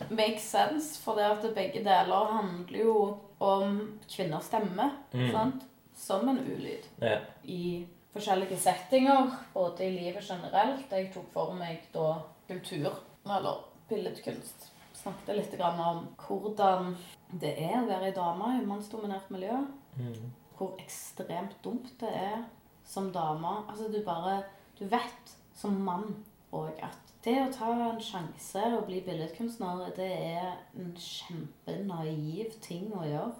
makes 0.09 0.43
sense, 0.51 0.99
for 1.03 1.15
det 1.15 1.25
at 1.25 1.45
begge 1.55 1.83
deler 1.85 2.31
handler 2.31 2.79
jo 2.79 3.17
om 3.39 3.99
kvinners 4.09 4.49
stemme. 4.49 4.91
Mm. 5.13 5.31
Sant? 5.31 5.63
Som 5.97 6.29
en 6.29 6.39
ulyd. 6.39 6.85
Ja. 7.01 7.19
I 7.43 7.85
forskjellige 8.13 8.57
settinger, 8.61 9.31
både 9.53 9.85
i 9.87 9.91
livet 9.95 10.23
generelt. 10.29 10.91
Jeg 10.91 11.11
tok 11.13 11.31
for 11.33 11.53
meg 11.57 11.87
da 11.93 12.19
kultur, 12.47 12.99
eller 13.25 13.63
billedkunst. 13.89 14.69
Snakket 14.97 15.37
litt 15.37 15.57
grann 15.57 15.79
om 15.81 16.07
hvordan 16.27 16.95
det 17.41 17.55
er 17.61 17.79
å 17.81 17.87
være 17.89 18.09
ei 18.09 18.15
dame 18.15 18.53
i 18.57 18.65
mannsdominert 18.65 19.29
miljø 19.33 19.65
Mm. 19.97 20.31
hvor 20.57 20.75
ekstremt 20.77 21.55
dumt 21.63 21.87
det 21.99 22.09
er 22.13 22.43
som 22.85 23.11
dame. 23.11 23.63
Altså, 23.69 23.87
du 23.91 24.03
bare 24.05 24.43
Du 24.79 24.85
vet 24.85 25.31
som 25.55 25.73
mann 25.81 26.23
òg 26.53 26.69
at 26.83 27.06
det 27.27 27.37
å 27.43 27.47
ta 27.51 27.71
en 27.75 27.99
sjanse 28.03 28.61
og 28.77 28.85
bli 28.87 29.01
billedkunstner, 29.03 29.89
det 29.97 30.07
er 30.07 30.53
en 30.79 30.93
kjempenaiv 30.95 32.53
ting 32.63 32.87
å 32.95 33.03
gjøre. 33.03 33.33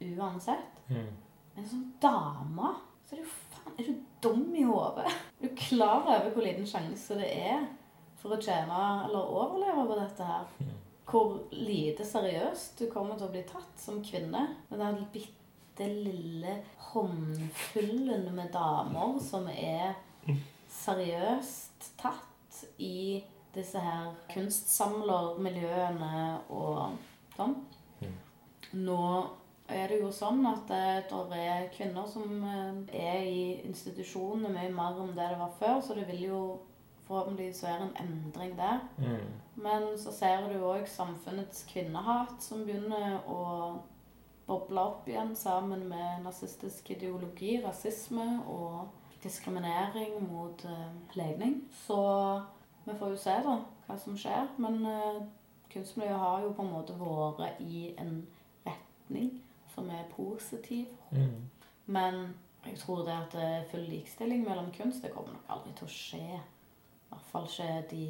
Uansett. 0.00 0.78
Mm. 0.88 1.10
Men 1.56 1.66
som 1.68 1.82
dame 2.00 2.70
så 3.04 3.16
er 3.16 3.18
det 3.18 3.26
jo 3.26 3.32
faen 3.52 3.74
Er 3.76 3.88
du 3.90 3.96
dum 4.24 4.54
i 4.56 4.62
hodet? 4.64 5.10
Er 5.36 5.48
du 5.48 5.58
klar 5.58 6.06
over 6.06 6.30
hvor 6.32 6.46
liten 6.46 6.68
sjanse 6.68 7.18
det 7.18 7.28
er 7.28 7.66
for 8.22 8.36
å 8.36 8.40
tjene 8.40 8.78
eller 9.04 9.34
overleve 9.42 9.84
på 9.90 9.98
dette 9.98 10.28
her? 10.30 10.70
Hvor 11.10 11.36
lite 11.52 12.06
seriøst 12.06 12.80
du 12.80 12.86
kommer 12.92 13.18
til 13.18 13.28
å 13.28 13.34
bli 13.34 13.44
tatt 13.48 13.82
som 13.82 14.00
kvinne. 14.04 14.46
Med 14.70 14.80
den 14.80 15.04
bitte 15.12 15.90
lille 15.90 16.56
håndfullen 16.90 18.30
med 18.36 18.52
damer 18.54 19.18
som 19.24 19.48
er 19.52 19.98
seriøst 20.70 21.92
tatt 22.00 22.29
i 22.78 23.22
disse 23.54 23.80
her 23.82 24.14
kunstsamlermiljøene 24.30 26.14
og 26.54 26.96
sånn. 27.36 27.56
Nå 28.78 29.02
er 29.70 29.90
det 29.90 30.00
jo 30.00 30.10
sånn 30.14 30.42
at 30.50 30.66
det 30.70 31.10
der 31.10 31.36
er 31.38 31.68
kvinner 31.74 32.06
som 32.10 32.42
eh, 32.46 32.80
er 32.94 33.22
i 33.26 33.44
institusjonene 33.66 34.50
mye 34.54 34.72
mer 34.74 34.98
enn 35.02 35.14
det 35.16 35.28
det 35.32 35.38
var 35.40 35.54
før, 35.58 35.78
så 35.82 35.96
det 35.98 36.06
vil 36.10 36.24
jo 36.26 36.40
forhåpentligvis 37.06 37.62
være 37.66 37.88
en 37.88 37.96
endring 38.04 38.56
der. 38.58 38.82
Mm. 38.98 39.30
Men 39.62 39.86
så 39.98 40.12
ser 40.14 40.46
du 40.50 40.62
òg 40.62 40.86
samfunnets 40.90 41.64
kvinnehat 41.70 42.38
som 42.42 42.62
begynner 42.66 43.18
å 43.26 43.42
boble 44.46 44.82
opp 44.82 45.08
igjen 45.10 45.34
sammen 45.38 45.84
med 45.90 46.24
nazistisk 46.24 46.90
ideologi, 46.94 47.58
rasisme 47.62 48.26
og 48.50 48.88
diskriminering 49.22 50.32
mot 50.32 50.64
eh, 50.64 51.16
legning. 51.18 51.60
Så 51.86 52.00
vi 52.84 52.94
får 52.94 53.14
jo 53.14 53.20
se 53.20 53.36
da 53.44 53.56
hva 53.86 53.98
som 53.98 54.18
skjer. 54.18 54.48
Men 54.62 54.80
eh, 54.86 55.22
kunstmiljøet 55.72 56.22
har 56.24 56.44
jo 56.44 56.52
på 56.56 56.66
en 56.66 56.74
måte 56.74 56.96
vært 57.00 57.60
i 57.64 57.90
en 58.00 58.22
retning 58.66 59.34
som 59.74 59.90
er 59.90 60.08
positiv. 60.14 60.88
Mm. 61.10 61.50
Men 61.86 62.22
jeg 62.66 62.78
tror 62.78 63.04
det 63.06 63.16
at 63.16 63.36
det 63.36 63.44
er 63.44 63.68
full 63.70 63.86
likestilling 63.88 64.44
mellom 64.44 64.72
kunst, 64.74 65.02
det 65.02 65.12
kommer 65.14 65.32
nok 65.34 65.54
aldri 65.54 65.76
til 65.78 65.88
å 65.88 65.94
skje. 65.94 66.40
I 66.40 67.12
hvert 67.12 67.30
fall 67.30 67.46
ikke 67.48 67.84
de, 67.90 68.04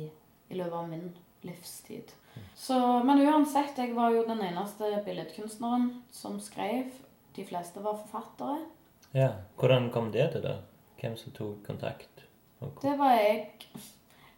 i 0.50 0.58
løpet 0.58 0.78
av 0.80 0.88
min 0.90 1.06
livstid. 1.46 2.10
Så, 2.54 2.76
men 3.04 3.22
uansett, 3.24 3.78
jeg 3.78 3.94
var 3.96 4.12
jo 4.14 4.26
den 4.28 4.42
eneste 4.44 4.90
billedkunstneren 5.06 5.88
som 6.12 6.38
skrev. 6.42 6.92
De 7.36 7.46
fleste 7.46 7.82
var 7.82 7.98
forfattere. 8.02 8.66
Ja. 9.14 9.30
Hvordan 9.58 9.88
kom 9.94 10.10
det 10.12 10.28
til, 10.34 10.44
da? 10.44 10.58
Hvem 11.00 11.16
som 11.16 11.32
tok 11.32 11.62
kontakt? 11.66 12.26
Det 12.82 12.92
var 12.98 13.14
jeg 13.16 13.46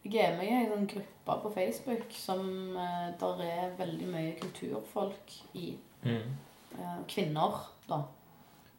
Jeg 0.03 0.21
er 0.31 0.37
med 0.37 0.47
i 0.47 0.55
en 0.55 0.71
sånn 0.71 0.87
gruppe 0.91 1.35
på 1.43 1.49
Facebook 1.55 2.11
som 2.11 2.41
eh, 2.75 3.11
der 3.19 3.41
er 3.43 3.75
veldig 3.77 4.07
mye 4.11 4.33
kulturfolk 4.41 5.31
i. 5.55 5.77
Mm. 6.03 6.33
Eh, 6.75 6.97
kvinner, 7.07 7.61
da. 7.87 8.01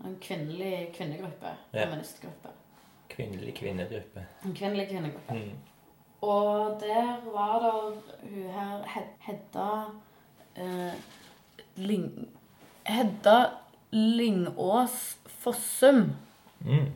En 0.05 0.19
kvinnelig 0.21 0.91
kvinnegruppe. 0.97 1.55
Ja. 1.73 1.87
Feministgruppe. 1.87 2.53
Kvinnelig 3.09 3.55
kvinnegruppe. 3.57 4.27
En 4.45 4.57
kvinnelig 4.57 4.89
kvinnegruppe. 4.91 5.39
Mm. 5.39 5.57
Og 6.29 6.77
der 6.81 7.25
var 7.33 7.57
det 7.65 7.73
hun 8.29 8.53
her 8.53 9.09
Hedda 9.25 9.69
eh, 10.57 10.93
Ling... 11.77 12.29
Hedda 12.85 13.39
Lingås 13.93 15.17
Fossum. 15.27 16.13
Mm. 16.61 16.93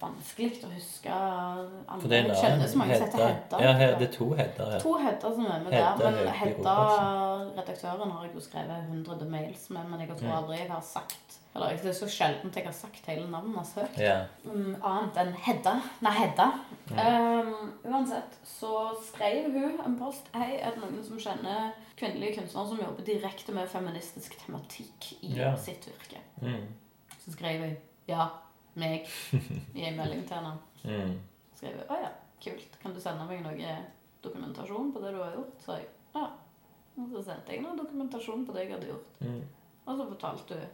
Vanskelig 0.00 0.60
å 0.66 0.70
huske 0.72 1.10
alle. 1.12 1.98
For 2.00 2.08
det 2.08 2.18
er 2.18 2.28
en 2.28 2.36
annen 2.36 2.68
så 2.68 2.78
mange 2.80 2.96
Hedda. 3.00 3.26
Hedda. 3.26 3.60
Ja, 3.64 3.72
det 3.98 4.06
er 4.08 4.12
to 4.14 4.28
Hedder 4.34 4.70
her. 4.74 4.80
To 4.84 4.94
Hedda 5.00 5.32
som 5.34 5.46
er 5.46 5.60
med 5.64 5.72
Hedda 5.74 5.96
der. 5.98 6.16
Men 6.18 6.32
Hedda, 6.40 6.74
redaktøren, 7.58 8.10
har 8.14 8.24
jeg 8.26 8.34
jo 8.34 8.40
skrevet 8.44 8.88
hundre 8.90 9.28
mails 9.30 9.68
med, 9.70 9.84
men 9.90 10.00
jeg 10.04 10.16
tror 10.20 10.36
aldri 10.40 10.58
jeg 10.58 10.70
har 10.70 10.82
sagt 10.84 11.36
Eller 11.54 11.76
det 11.82 11.90
er 11.90 11.96
så 11.98 12.06
sjelden 12.06 12.52
jeg 12.54 12.64
har 12.64 12.74
sagt 12.76 13.06
hele 13.10 13.24
navnet 13.30 13.56
hans 13.58 13.72
høyt. 13.74 13.96
Ja. 13.98 14.20
Um, 14.46 14.76
annet 14.86 15.16
enn 15.18 15.32
Hedda. 15.46 15.72
Nei, 16.06 16.12
Hedda. 16.20 16.46
Um, 16.92 17.72
uansett 17.90 18.36
så 18.46 18.92
skrev 19.08 19.48
hun 19.56 19.80
en 19.86 19.96
post. 19.98 20.30
Hei, 20.36 20.60
er 20.60 20.76
det 20.76 20.84
noen 20.84 21.02
som 21.06 21.18
kjenner 21.18 21.72
kvinnelige 21.98 22.36
kunstnere 22.38 22.70
som 22.70 22.84
jobber 22.84 23.06
direkte 23.08 23.52
med 23.56 23.66
feministisk 23.72 24.38
tematikk 24.44 25.10
i 25.22 25.34
Ja. 25.40 25.56
sitt 25.56 25.88
virke? 25.90 26.22
Mm. 26.42 26.68
Så 27.24 27.34
skrev 27.34 27.64
hun 27.64 27.76
ja, 28.08 28.28
meg, 28.80 29.06
i 29.74 29.84
en 29.88 29.96
melding 30.00 30.26
til 30.28 30.36
henne. 30.40 30.56
Mm. 30.80 31.10
Skrev 31.54 31.82
å 31.92 31.96
ja, 32.00 32.08
kult. 32.40 32.76
Kan 32.80 32.94
du 32.96 33.00
sende 33.04 33.26
meg 33.28 33.42
noe 33.44 33.72
dokumentasjon 34.24 34.92
på 34.94 35.02
det 35.02 35.10
du 35.12 35.18
har 35.20 35.34
gjort? 35.34 35.58
Så 35.60 35.74
jeg 35.76 35.88
ja. 36.14 36.22
Og 36.96 37.10
så 37.12 37.20
sendte 37.26 37.52
jeg 37.52 37.60
noe 37.64 37.76
dokumentasjon 37.76 38.46
på 38.48 38.54
det 38.56 38.62
jeg 38.64 38.72
hadde 38.72 38.88
gjort. 38.88 39.18
Mm. 39.20 39.42
Og 39.86 39.98
så 39.98 40.06
fortalte 40.08 40.56
hun 40.56 40.70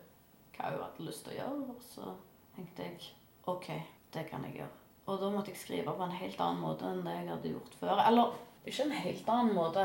hva 0.57 0.71
hun 0.71 0.85
hadde 0.85 1.07
lyst 1.09 1.25
til 1.27 1.35
å 1.35 1.37
gjøre, 1.41 1.67
og 1.75 1.83
så 1.85 2.15
tenkte 2.57 2.87
jeg 2.87 3.09
OK, 3.51 3.67
det 4.15 4.25
kan 4.31 4.47
jeg 4.47 4.61
gjøre. 4.61 4.71
Og 5.07 5.21
da 5.21 5.29
måtte 5.35 5.51
jeg 5.53 5.59
skrive 5.65 5.93
på 5.99 6.07
en 6.07 6.15
helt 6.23 6.41
annen 6.47 6.63
måte 6.63 6.89
enn 6.89 7.03
det 7.07 7.13
jeg 7.19 7.29
hadde 7.35 7.53
gjort 7.57 7.75
før. 7.83 8.01
Eller 8.07 8.39
ikke 8.67 8.87
en 8.87 8.97
helt 9.03 9.29
annen 9.35 9.55
måte, 9.59 9.85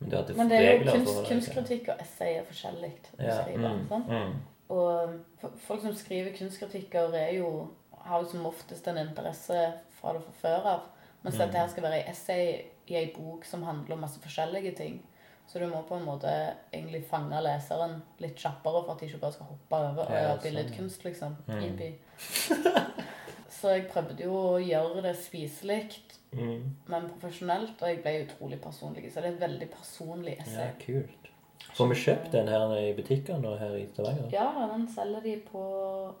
Men 0.00 0.36
men 0.36 0.48
det 0.50 0.58
er 0.58 0.78
jo 0.82 0.92
kunst, 0.92 1.18
kunstkritikk 1.30 1.88
og 1.94 2.00
essay 2.02 2.36
er 2.40 2.44
forskjellig. 2.50 2.92
å 3.18 3.22
Ja. 3.22 3.38
skrive, 3.42 3.68
Mm. 3.74 3.88
sant? 3.88 4.08
Mm. 4.08 4.34
Og 4.70 5.50
folk 5.66 5.82
som 5.82 5.94
skriver 5.98 6.36
kunstkritikker, 6.38 7.14
er 7.18 7.32
jo, 7.40 7.68
har 8.04 8.22
jo 8.22 8.28
som 8.30 8.46
oftest 8.46 8.86
en 8.88 9.00
interesse 9.02 9.64
fra 10.00 10.12
det 10.14 10.22
fra 10.24 10.32
før 10.42 10.68
av. 10.76 10.80
Mens 11.24 11.34
Mm. 11.36 11.40
dette 11.46 11.58
her 11.58 11.68
skal 11.68 11.82
være 11.82 11.98
ei 12.04 12.10
essay 12.10 12.44
i 12.88 12.94
ei 12.96 13.12
bok 13.16 13.44
som 13.44 13.62
handler 13.66 13.92
om 13.96 14.00
masse 14.00 14.20
forskjellige 14.22 14.76
ting. 14.76 15.02
Så 15.46 15.58
du 15.58 15.66
må 15.66 15.82
på 15.82 15.96
en 15.98 16.04
måte 16.06 16.30
egentlig 16.72 17.04
fange 17.10 17.40
leseren 17.42 18.02
litt 18.22 18.36
kjappere 18.38 18.84
for 18.84 18.92
at 18.92 19.00
de 19.00 19.06
ikke 19.08 19.20
bare 19.20 19.32
skal 19.32 19.46
hoppe 19.46 19.76
over 19.76 20.04
og 20.06 20.14
gjøre 20.14 20.36
sånn. 20.36 20.42
billedkunst, 20.44 21.04
liksom. 21.04 21.36
Mm. 21.48 21.94
Så 23.60 23.68
jeg 23.74 23.88
prøvde 23.90 24.22
jo 24.24 24.32
å 24.32 24.58
gjøre 24.62 25.02
det 25.02 25.16
spiselig, 25.20 26.00
Mm. 26.32 26.76
men 26.86 27.08
profesjonelt, 27.10 27.80
og 27.82 27.88
jeg 27.88 28.02
ble 28.04 28.12
utrolig 28.24 28.60
personlig. 28.62 29.08
Så 29.12 29.20
det 29.20 29.24
er 29.32 29.34
et 29.34 29.40
veldig 29.40 29.66
personlig 29.72 30.36
essay. 30.40 30.68
Ja, 30.68 30.76
kult. 30.78 31.29
Får 31.76 31.88
vi 31.90 31.94
kjøpt 32.02 32.32
den 32.32 32.48
her 32.50 32.72
i 32.76 32.92
butikkene 32.96 33.48
og 33.52 33.58
her 33.60 33.74
i 33.78 33.86
Stavanger? 33.92 34.28
Ja, 34.32 34.46
den 34.72 34.88
selger 34.94 35.20
de 35.24 35.36
på 35.50 35.62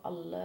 alle 0.06 0.42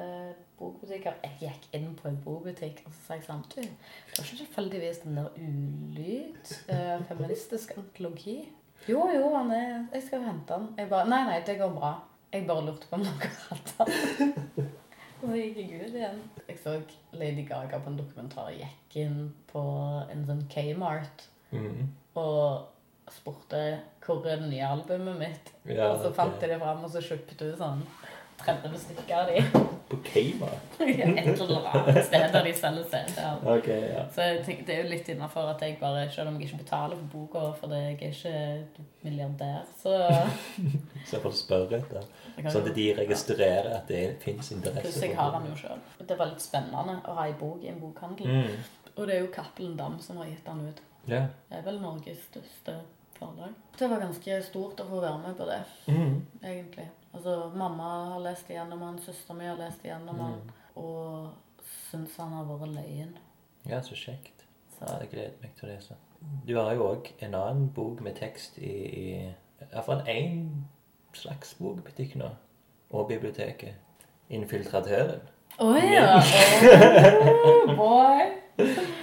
bokbutikker. 0.59 1.13
Jeg 1.23 1.37
gikk 1.41 1.67
inn 1.77 1.91
på 1.99 2.07
en 2.09 2.17
bokbutikk 2.23 2.81
og 2.85 2.91
så 2.93 3.01
sa 3.07 3.17
jeg 3.19 3.25
samtidig 3.27 3.69
det 3.69 4.17
var 4.17 4.25
ikke 4.25 4.39
tilfeldigvis 4.43 5.01
den 5.03 5.17
der 5.19 5.29
Ulyd? 5.37 6.53
Eh, 6.69 7.03
feministisk 7.09 7.75
antologi? 7.77 8.37
Jo, 8.89 9.07
jo, 9.15 9.29
han 9.35 9.51
er 9.51 9.85
Jeg 9.93 10.03
skal 10.07 10.23
hente 10.25 10.53
den. 10.53 10.67
Jeg 10.77 10.89
bare 10.89 11.09
Nei, 11.09 11.23
nei, 11.29 11.39
det 11.47 11.57
går 11.59 11.73
bra. 11.77 11.93
Jeg 12.33 12.47
bare 12.47 12.65
lurte 12.65 12.87
på 12.89 12.97
om 12.99 13.05
dere 13.05 13.29
hadde 13.49 13.85
den. 14.57 14.71
Og 15.21 15.29
så 15.31 15.37
gikk 15.39 15.57
jeg 15.57 15.81
ut 15.87 15.95
igjen. 15.95 16.17
Jeg 16.49 16.57
så 16.61 16.73
Lady 17.15 17.45
Gaga 17.47 17.79
på 17.79 17.89
en 17.89 17.97
dokumentar. 17.97 18.49
Jeg 18.51 18.67
gikk 18.89 18.97
inn 19.05 19.21
på 19.49 19.61
en 20.11 20.25
sånn 20.27 20.43
Kmart 20.51 21.29
Mm. 21.55 21.85
og 22.17 22.65
spurte 23.13 23.61
hvor 24.05 24.25
er 24.25 24.41
det 24.41 24.49
nye 24.49 24.65
albumet 24.67 25.19
mitt. 25.19 25.53
Ja, 25.69 25.91
og 25.91 26.01
så 26.03 26.13
fant 26.13 26.41
jeg 26.41 26.53
det 26.53 26.59
fram, 26.61 26.83
og 26.85 26.91
så 26.93 27.01
kjøpte 27.03 27.37
du 27.39 27.47
sånn 27.57 27.83
30 28.41 28.77
stykker 28.77 29.15
av 29.15 29.27
de. 29.31 29.43
På 29.89 29.97
Kama? 30.01 30.47
Et 30.79 31.41
eller 31.41 31.67
annet 31.69 32.05
sted 32.07 32.23
der 32.33 32.43
de 32.43 32.53
selger 32.57 32.87
CD-er. 32.89 33.41
Okay, 33.57 33.83
ja. 33.91 34.05
Så 34.13 34.25
jeg 34.25 34.39
tenkte, 34.47 34.65
det 34.67 34.75
er 34.75 34.81
jo 34.81 34.89
litt 34.89 35.11
innafor 35.13 35.51
at 35.51 35.61
jeg 35.61 35.77
bare, 35.81 36.07
selv 36.13 36.31
om 36.31 36.39
jeg 36.39 36.49
ikke 36.49 36.63
betaler 36.63 36.97
for 36.97 37.11
boka 37.13 37.43
fordi 37.59 37.81
jeg 37.83 37.99
er 37.99 38.07
ikke 38.09 38.85
milliardær, 39.05 39.61
så 39.81 39.93
Så 41.07 41.17
jeg 41.17 41.21
får 41.27 41.37
spørre 41.37 41.83
etter. 41.83 42.09
Sånn 42.49 42.65
at 42.65 42.71
de 42.79 42.87
registrerer 42.97 43.69
at 43.77 43.93
det 43.93 44.01
fins 44.25 44.49
interesse. 44.57 44.89
Pluss 44.89 45.05
jeg 45.05 45.13
har 45.19 45.37
den 45.37 45.47
jo 45.51 45.59
sjøl. 45.61 45.85
Det 46.01 46.17
var 46.17 46.33
litt 46.33 46.43
spennende 46.43 46.97
å 47.05 47.19
ha 47.19 47.29
ei 47.29 47.37
bok 47.37 47.61
i 47.63 47.69
en 47.69 47.79
bokhandel. 47.83 48.41
Mm. 48.41 48.91
Og 48.95 49.05
det 49.05 49.19
er 49.19 49.21
jo 49.21 49.31
Cappelen 49.37 49.77
Dam 49.77 49.99
som 50.01 50.17
har 50.21 50.31
gitt 50.31 50.45
den 50.49 50.65
ut. 50.65 50.83
Ja. 51.05 51.27
Det 51.49 51.59
er 51.59 51.65
vel 51.67 51.77
Norges 51.83 52.25
største 52.31 52.79
forlag. 53.19 53.53
Det 53.79 53.89
var 53.89 53.99
ganske 53.99 54.37
stort 54.43 54.79
å 54.79 54.85
få 54.89 55.01
være 55.01 55.17
med 55.27 55.35
på 55.37 55.45
det. 55.49 55.61
Mm. 55.87 56.21
egentlig. 56.43 56.87
Altså, 57.13 57.51
Mamma 57.55 57.89
har 58.13 58.19
lest 58.19 58.49
igjennom 58.49 58.81
han, 58.81 58.99
søsteren 58.99 59.37
min 59.39 59.47
har 59.47 59.57
lest 59.57 59.83
igjennom 59.85 60.19
han, 60.19 60.31
Mm. 60.31 60.51
og 60.75 61.29
syns 61.91 62.17
han 62.17 62.31
har 62.33 62.45
vært 62.45 62.73
løyen. 62.75 63.13
ja, 63.69 63.79
så 63.81 63.95
kjekt. 63.95 64.43
Så 64.79 64.85
Ja, 64.87 64.99
jeg 64.99 65.09
gleder 65.09 65.31
meg 65.41 65.51
til 65.55 65.69
å 65.69 65.71
lese. 65.75 65.95
Du 66.47 66.55
har 66.57 66.73
jo 66.73 66.83
òg 66.93 67.11
en 67.21 67.35
annen 67.35 67.69
bok 67.69 68.01
med 68.01 68.15
tekst 68.15 68.57
i, 68.57 68.71
i 68.71 69.33
Iallfall 69.73 70.01
én 70.07 70.49
slags 71.13 71.53
bokbutikk 71.59 72.15
nå. 72.15 72.29
Og 72.91 73.07
biblioteket. 73.07 73.73
'Infiltratøren'. 74.29 75.19
Å 75.59 75.73
ja! 75.77 76.19
Oh, 77.45 77.75
boy! 77.75 78.25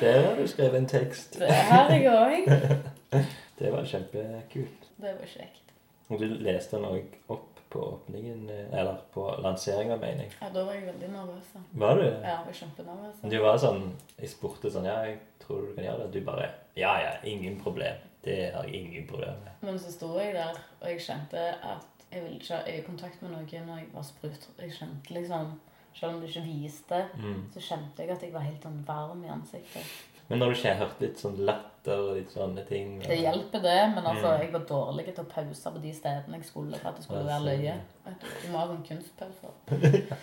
Der 0.01 0.27
har 0.27 0.37
du 0.37 0.47
skrevet 0.49 0.75
en 0.79 0.87
tekst. 0.89 1.39
Det 1.39 1.49
har 1.53 1.91
jeg 1.91 2.07
òg. 2.11 3.23
Det 3.63 3.71
var 3.73 3.85
kjempekult. 3.87 4.87
Det 4.99 5.15
var 5.21 5.27
kjekt. 5.31 5.73
Og 6.11 6.19
du 6.21 6.27
leste 6.43 6.77
den 6.77 6.85
òg 6.89 7.15
opp 7.33 7.49
på 7.73 7.81
åpningen 7.95 8.43
eh, 8.53 8.67
Eller 8.81 8.99
på 9.15 9.23
lanseringa, 9.41 9.97
mener 9.97 10.27
jeg. 10.27 10.33
Ja, 10.43 10.49
Da 10.53 10.65
var 10.67 10.75
jeg 10.77 10.83
veldig 10.91 11.09
nervøs. 11.15 11.47
da. 11.55 11.61
Var 11.85 11.95
du? 11.97 12.03
Ja, 12.05 12.19
jeg 12.35 12.47
var 12.49 12.59
kjempenervøs. 12.59 13.23
Du 13.33 13.39
var 13.41 13.57
sånn 13.63 13.87
Jeg 14.19 14.29
spurte 14.35 14.73
sånn 14.75 14.85
Ja, 14.91 14.99
jeg 15.09 15.21
tror 15.41 15.63
du 15.69 15.75
kan 15.79 15.85
gjøre 15.87 16.03
det. 16.03 16.11
Du 16.19 16.27
bare 16.27 16.51
Ja, 16.77 16.93
ja, 17.01 17.15
ingen 17.25 17.57
problem. 17.63 17.97
Det 18.25 18.53
har 18.55 18.65
jeg 18.69 18.75
ingen 18.85 19.07
problem 19.09 19.41
med. 19.47 19.53
Men 19.63 19.79
så 19.79 19.91
sto 19.93 20.13
jeg 20.21 20.35
der, 20.35 20.59
og 20.81 20.89
jeg 20.89 21.01
kjente 21.01 21.41
at 21.63 21.89
jeg 22.13 22.23
ville 22.23 22.37
ikke 22.39 22.55
ha 22.55 22.69
øyekontakt 22.69 23.23
med 23.23 23.31
noen 23.33 23.67
når 23.67 23.79
jeg 23.81 23.89
var 23.95 24.03
sprut. 24.03 24.49
Jeg 24.61 24.73
kjente 24.79 25.15
liksom 25.17 25.61
Selv 25.95 26.15
om 26.15 26.21
du 26.21 26.27
ikke 26.27 26.41
viste, 26.47 27.07
Mm. 27.17 27.43
så 27.53 27.61
kjente 27.61 27.99
jeg 28.03 28.11
at 28.11 28.23
jeg 28.23 28.33
var 28.33 28.41
helt 28.41 28.63
sånn 28.63 28.85
varm 28.87 29.25
i 29.25 29.29
ansiktet. 29.29 29.85
Men 30.29 30.39
når 30.39 30.47
du 30.53 30.55
ikke 30.57 30.75
har 30.75 30.87
hørt 30.87 31.01
litt 31.01 31.19
sånn 31.19 31.39
latter 31.45 31.99
og 31.99 32.17
litt 32.17 32.31
sånne 32.33 32.63
ting 32.69 32.99
Det 33.03 33.19
hjelper, 33.21 33.61
det, 33.63 33.79
men 33.95 34.05
altså, 34.07 34.29
Mm. 34.37 34.41
jeg 34.41 34.53
var 34.53 34.61
dårlig 34.69 35.05
til 35.15 35.25
å 35.25 35.29
pause 35.29 35.71
på 35.75 35.83
de 35.83 35.93
stedene 35.93 36.37
jeg 36.39 36.45
skulle 36.45 36.79
for 36.79 36.89
at 36.89 36.97
det 36.97 37.05
skulle 37.05 37.27
være 37.27 37.45
løye. 37.49 37.75
Du 38.07 38.49
må 38.53 38.59
ha 38.59 38.67
sånn 38.71 38.85
kunstpauser. 38.87 40.17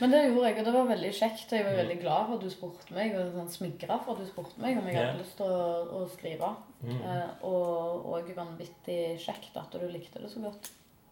Men 0.00 0.10
det 0.12 0.18
gjorde 0.26 0.44
jeg, 0.50 0.58
og 0.60 0.64
det 0.66 0.72
var 0.74 0.88
veldig 0.90 1.10
kjekt. 1.16 1.52
og 1.52 1.56
Jeg 1.56 1.64
var 1.64 1.76
veldig 1.78 2.00
glad 2.02 2.26
for 2.26 2.34
at 2.34 2.42
du 2.44 2.50
spurte 2.52 2.92
meg, 2.92 3.14
og 3.16 3.30
sånn 3.32 3.48
smigra 3.48 3.96
for 4.04 4.12
at 4.12 4.18
du 4.20 4.26
spurte 4.28 4.60
meg 4.60 4.76
om 4.78 4.86
jeg 4.90 4.96
hadde 4.98 5.22
lyst 5.22 5.36
til 5.38 5.46
å, 5.46 5.70
å 5.96 6.02
skrive. 6.12 6.50
Mm. 6.84 6.98
Eh, 7.00 7.30
og 7.48 8.10
òg 8.12 8.28
vanvittig 8.36 8.98
kjekt 9.24 9.56
at 9.56 9.72
du 9.72 9.86
likte 9.88 10.20
det 10.20 10.28
så 10.30 10.42
godt. 10.44 10.70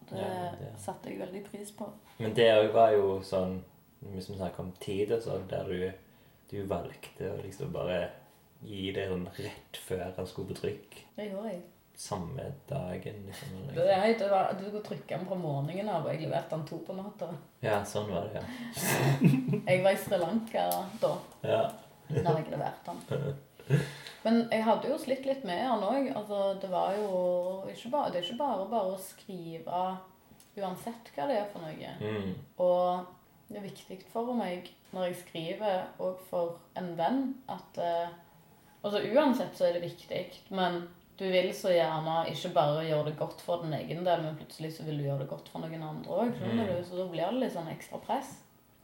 Det, 0.09 0.17
Ja, 0.21 0.51
det- 0.59 0.79
satte 0.81 1.09
jeg 1.09 1.19
veldig 1.19 1.43
pris 1.49 1.71
på. 1.71 1.89
Men 2.19 2.33
det 2.33 2.47
òg 2.53 2.71
var 2.73 2.91
jo 2.91 3.19
sånn 3.21 3.59
Hvis 4.13 4.29
vi 4.29 4.35
snakker 4.37 4.59
om 4.61 4.71
tid 4.79 5.11
og 5.11 5.21
sånn, 5.21 5.47
der 5.49 5.63
du, 5.67 5.91
du 6.49 6.63
valgte 6.69 7.31
å 7.33 7.41
liksom 7.43 7.71
bare 7.75 7.99
gi 8.65 8.89
det 8.95 9.07
sånn 9.09 9.27
rett 9.37 9.77
før 9.87 10.07
han 10.17 10.27
skulle 10.27 10.51
på 10.53 10.57
trykk. 10.61 10.97
Det 11.15 11.27
gjorde 11.29 11.51
jeg. 11.53 11.61
Samme 11.99 12.45
dagen, 12.69 13.17
liksom. 13.27 13.55
Det, 13.75 13.85
er- 13.91 14.13
det 14.19 14.27
var, 14.31 14.53
du 14.55 14.63
skulle 14.69 14.83
trykke 14.85 15.17
den 15.17 15.25
fra 15.27 15.35
morgenen 15.35 15.89
av, 15.91 16.05
og 16.05 16.13
jeg 16.13 16.21
leverte 16.29 16.55
den 16.55 16.65
to 16.69 16.77
på 16.87 16.95
natta. 16.95 17.27
Ja, 17.63 17.81
sånn 17.83 18.07
var 18.11 18.29
det, 18.29 18.39
ja. 18.39 18.89
Jeg 19.69 19.83
var 19.83 19.91
i 19.91 19.99
Sri 19.99 20.19
Lanka 20.21 20.63
da 21.01 21.11
Ja. 21.43 21.61
når 22.09 22.39
jeg 22.39 22.51
leverte 22.53 22.95
den. 23.09 23.35
Men 24.23 24.39
jeg 24.51 24.63
hadde 24.65 24.89
jo 24.89 24.97
slitt 24.99 25.27
litt 25.27 25.43
med 25.47 25.59
han 25.61 25.83
òg. 25.85 26.07
Altså, 26.15 26.39
det 26.61 26.69
var 26.71 26.95
jo 26.97 27.09
ikke 27.69 27.91
bare, 27.93 28.11
det 28.15 28.21
er 28.21 28.25
ikke 28.29 28.39
bare 28.41 28.65
bare 28.71 28.95
å 28.95 29.01
skrive 29.03 29.83
uansett 30.59 31.11
hva 31.15 31.27
det 31.29 31.37
er 31.39 31.51
for 31.53 31.63
noe. 31.63 31.91
Mm. 31.99 32.31
Og 32.63 33.05
det 33.51 33.59
er 33.59 33.67
viktig 33.67 33.99
for 34.11 34.33
meg 34.35 34.71
når 34.93 35.03
jeg 35.09 35.15
skriver, 35.25 35.81
og 35.99 36.19
for 36.29 36.57
en 36.77 36.95
venn, 36.97 37.35
at 37.49 37.77
eh, 37.83 38.09
Altså 38.83 39.01
uansett 39.11 39.57
så 39.57 39.65
er 39.67 39.73
det 39.75 39.81
viktig, 39.83 40.19
men 40.55 40.77
du 41.19 41.25
vil 41.27 41.49
så 41.53 41.67
gjerne 41.73 42.21
ikke 42.31 42.53
bare 42.55 42.85
gjøre 42.87 43.09
det 43.09 43.17
godt 43.19 43.41
for 43.43 43.59
din 43.65 43.73
egen 43.75 44.05
del, 44.05 44.21
men 44.23 44.37
plutselig 44.39 44.69
så 44.77 44.85
vil 44.87 44.97
du 45.01 45.03
gjøre 45.03 45.19
det 45.25 45.27
godt 45.33 45.49
for 45.51 45.59
noen 45.59 45.83
andre 45.83 46.09
òg. 46.21 46.29
Mm. 46.39 46.61
Så 46.87 46.95
da 46.95 47.07
blir 47.11 47.25
det 47.27 47.41
litt 47.41 47.51
sånn 47.57 47.67
ekstra 47.73 47.99
press. 48.05 48.29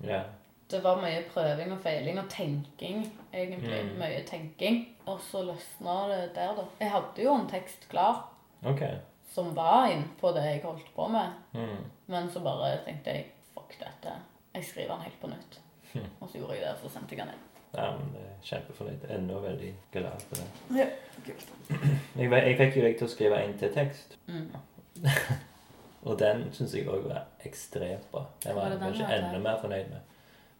Ja. 0.04 0.20
Det 0.68 0.82
var 0.84 1.00
mye 1.00 1.22
prøving 1.32 1.72
og 1.72 1.80
feiling 1.80 2.20
og 2.20 2.28
tenking, 2.30 3.06
egentlig. 3.32 3.80
Mm. 3.88 3.96
Mye 4.04 4.20
tenking. 4.28 4.82
Og 5.08 5.24
så 5.32 5.46
løsna 5.48 5.96
det 6.12 6.22
der, 6.36 6.52
da. 6.60 6.68
Jeg 6.84 6.92
hadde 6.92 7.24
jo 7.24 7.36
en 7.40 7.48
tekst 7.56 7.88
klar 7.90 8.26
Okay. 8.68 8.98
som 9.32 9.56
var 9.56 9.88
innpå 9.94 10.34
det 10.36 10.44
jeg 10.44 10.64
holdt 10.68 10.92
på 10.96 11.08
med, 11.08 11.32
Mm. 11.54 11.86
men 12.08 12.28
så 12.32 12.44
bare 12.44 12.82
tenkte 12.84 13.16
jeg 13.16 13.32
fuck 13.54 13.80
dette. 13.80 14.12
Jeg 14.56 14.64
skriver 14.66 14.92
den 14.98 15.08
helt 15.08 15.22
på 15.22 15.28
nytt. 15.32 15.60
Og 16.22 16.30
så 16.30 16.38
gjorde 16.38 16.54
jeg 16.58 16.62
det, 16.66 16.72
og 16.74 16.80
så 16.84 16.90
sendte 16.98 17.16
jeg 17.16 17.26
den 17.26 17.34
inn. 17.34 17.44
Ja, 17.76 17.90
men 17.92 18.12
det 18.14 18.22
er 18.24 18.36
Kjempefornøyd. 18.48 19.02
Ennå 19.12 19.40
veldig 19.44 19.72
glad 19.92 20.22
for 20.30 20.36
det. 20.36 20.46
Ja. 20.80 20.86
Jeg, 22.16 22.30
jeg 22.32 22.58
fikk 22.58 22.76
jo 22.78 22.82
deg 22.86 22.94
til 23.00 23.08
å 23.08 23.12
skrive 23.12 23.40
en 23.44 23.58
til 23.60 23.74
tekst, 23.76 24.18
Mm. 24.28 24.52
og 26.08 26.20
den 26.20 26.46
syns 26.54 26.74
jeg 26.78 26.88
òg 26.88 27.08
var 27.10 27.24
ekstremt 27.46 28.06
bra. 28.12 28.22
Den 28.44 28.56
var 28.56 28.64
Var 28.70 28.72
jeg 28.76 28.80
kanskje 28.84 29.08
enda 29.18 29.40
mer 29.44 29.58
fornøyd 29.62 29.90
med. 29.90 30.00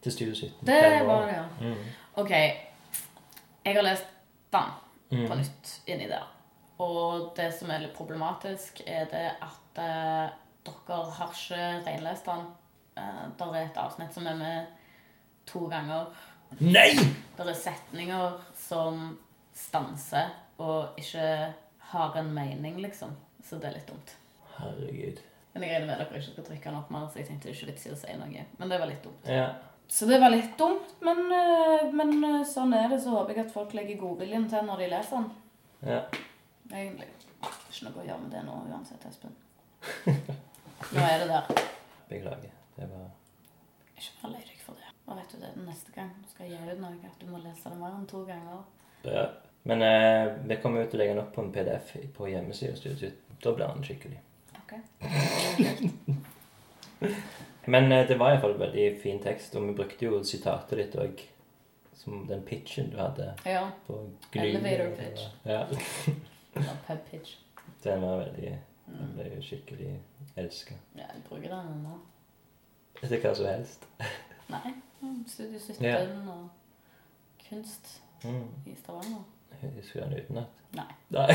Til 0.02 0.12
Studio 0.12 0.36
17. 0.36 0.66
Det 0.68 0.80
var 1.08 1.26
det, 1.26 1.36
ja. 1.38 1.46
Mm. 1.62 1.86
OK. 2.24 2.32
Jeg 3.66 3.76
har 3.76 3.82
lest 3.88 4.06
den 4.54 4.74
Mm. 5.12 5.28
på 5.30 5.36
nytt 5.38 5.72
inni 5.88 6.08
der. 6.10 6.24
Og 6.82 7.32
det 7.38 7.52
som 7.54 7.70
er 7.70 7.80
litt 7.84 7.94
problematisk, 7.96 8.82
er 8.88 9.06
det 9.12 9.26
at 9.46 9.78
eh, 9.80 10.32
dere 10.66 10.98
har 11.20 11.30
ikke 11.32 11.68
renlest 11.86 12.26
den. 12.26 12.42
Eh, 12.98 13.22
der 13.40 13.54
er 13.54 13.66
et 13.70 13.78
avsnitt 13.78 14.14
som 14.14 14.26
er 14.28 14.36
med 14.36 14.66
to 15.50 15.68
ganger. 15.72 16.10
Nei! 16.62 16.90
Det 17.36 17.46
er 17.46 17.58
setninger 17.60 18.40
som 18.58 19.06
stanser 19.56 20.34
og 20.62 20.98
ikke 21.00 21.54
har 21.92 22.18
en 22.20 22.34
mening, 22.34 22.78
liksom. 22.84 23.12
Så 23.44 23.60
det 23.62 23.70
er 23.70 23.78
litt 23.80 23.90
dumt. 23.90 24.14
Herregud. 24.58 25.20
Men 25.54 25.64
jeg 25.64 25.72
regner 25.76 25.88
med 25.88 26.00
dere 26.02 26.20
ikke 26.20 26.32
skal 26.34 26.46
trykke 26.50 26.70
den 26.70 26.78
opp 26.80 26.90
mer, 26.92 27.08
så 27.12 27.20
jeg 27.22 27.28
tenkte 27.30 27.48
det 27.48 27.54
er 27.54 27.60
ikke 27.60 27.72
vits 27.72 27.88
i 27.88 27.92
å 27.94 27.98
si 28.00 28.16
noe. 28.20 28.46
Men 28.60 28.72
det 28.72 28.80
var 28.82 28.90
litt 28.92 29.04
dumt. 29.06 29.28
Ja. 29.32 29.50
Så 29.88 30.08
det 30.10 30.18
var 30.20 30.34
litt 30.34 30.56
dumt, 30.58 30.96
men, 31.06 31.20
eh, 31.32 31.84
men 31.94 32.16
eh, 32.24 32.40
sånn 32.50 32.74
er 32.74 32.88
det. 32.90 32.98
Så 33.04 33.14
håper 33.14 33.36
jeg 33.38 33.46
at 33.46 33.54
folk 33.54 33.76
legger 33.78 34.00
godviljen 34.02 34.48
til 34.50 34.66
når 34.66 34.82
de 34.84 34.88
leser 34.96 35.20
den. 35.20 35.30
ja. 35.92 36.02
Egentlig. 36.72 37.06
Ikke 37.46 37.86
noe 37.86 38.02
å 38.02 38.06
gjøre 38.08 38.22
med 38.24 38.32
det 38.34 38.40
nå 38.48 38.54
uansett, 38.74 39.04
Espen. 39.06 39.36
Nå 40.96 41.04
er 41.06 41.20
det 41.22 41.28
der. 41.30 41.66
Beklager. 42.10 42.56
Det 42.76 42.88
var 42.90 43.04
Ikke 43.94 44.16
vær 44.24 44.32
lei 44.34 44.42
deg. 44.48 44.55
Og 45.06 45.18
vet 45.18 45.32
du 45.36 45.38
det, 45.42 45.52
neste 45.66 45.92
gang 45.94 46.10
du 46.22 46.30
skal 46.32 46.50
gi 46.50 46.58
ut 46.58 46.80
noe, 46.82 46.96
at 47.06 47.20
du 47.22 47.28
må 47.30 47.38
lese 47.44 47.70
det 47.70 47.78
mer 47.78 47.94
enn 47.94 48.08
to 48.10 48.24
ganger. 48.26 48.64
Ja. 49.06 49.26
Men 49.66 49.82
eh, 49.82 50.32
vi 50.50 50.56
kommer 50.62 50.86
ut 50.86 50.94
og 50.94 51.00
legger 51.02 51.14
den 51.16 51.24
opp 51.24 51.32
på 51.36 51.42
en 51.42 51.52
PDF 51.54 51.92
på 52.14 52.28
hjemmesida. 52.30 52.72
av 52.74 52.78
Studio 52.82 52.98
17. 53.10 53.38
Da 53.44 53.54
blir 53.54 53.68
den 53.68 53.86
skikkelig. 53.86 54.20
Ok. 54.62 54.74
Men 57.66 57.92
eh, 57.92 58.08
det 58.08 58.18
var 58.18 58.32
iallfall 58.34 58.58
veldig 58.60 58.86
fin 59.02 59.22
tekst, 59.24 59.56
og 59.58 59.66
vi 59.68 59.74
brukte 59.78 60.06
jo 60.06 60.24
sitatet 60.24 60.78
ditt 60.82 60.98
òg. 61.02 61.24
Som 61.96 62.28
den 62.30 62.44
pitchen 62.46 62.92
du 62.94 62.98
hadde 63.00 63.32
Ja. 63.46 63.64
på 63.88 63.96
Gly. 64.32 64.50
Elevator 64.52 64.92
pitch. 65.00 65.22
Ja. 65.44 65.64
ja 66.68 66.76
pub 66.88 67.00
pitch. 67.12 67.38
Den 67.84 68.02
var 68.02 68.18
veldig 68.26 68.52
Den 68.86 69.14
ble 69.16 69.30
jo 69.32 69.42
skikkelig 69.42 69.96
elska. 70.38 70.76
Ja, 70.94 71.08
jeg 71.14 71.24
bruker 71.30 71.50
den 71.50 71.72
ennå. 71.74 71.96
Etter 73.02 73.18
hva 73.24 73.34
som 73.36 73.48
helst. 73.50 73.88
Nei. 74.50 74.74
mm, 75.02 75.26
Studio 75.28 75.60
17 75.60 75.86
Ja. 75.86 75.98
og 76.32 76.50
kunst 77.50 78.02
Mm. 78.24 78.48
i 78.66 78.76
Stavanger. 78.76 79.24
Husker 79.76 80.04
du 80.04 80.10
den 80.10 80.20
utenat. 80.24 80.46
Nei. 80.74 80.86
Nei. 81.10 81.28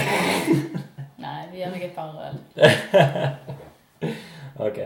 Nei, 1.25 1.47
vi 1.53 1.57
gir 1.57 1.71
meg 1.71 1.83
et 1.85 1.95
par 1.95 2.19
øl. 2.19 2.39
ok. 4.67 4.79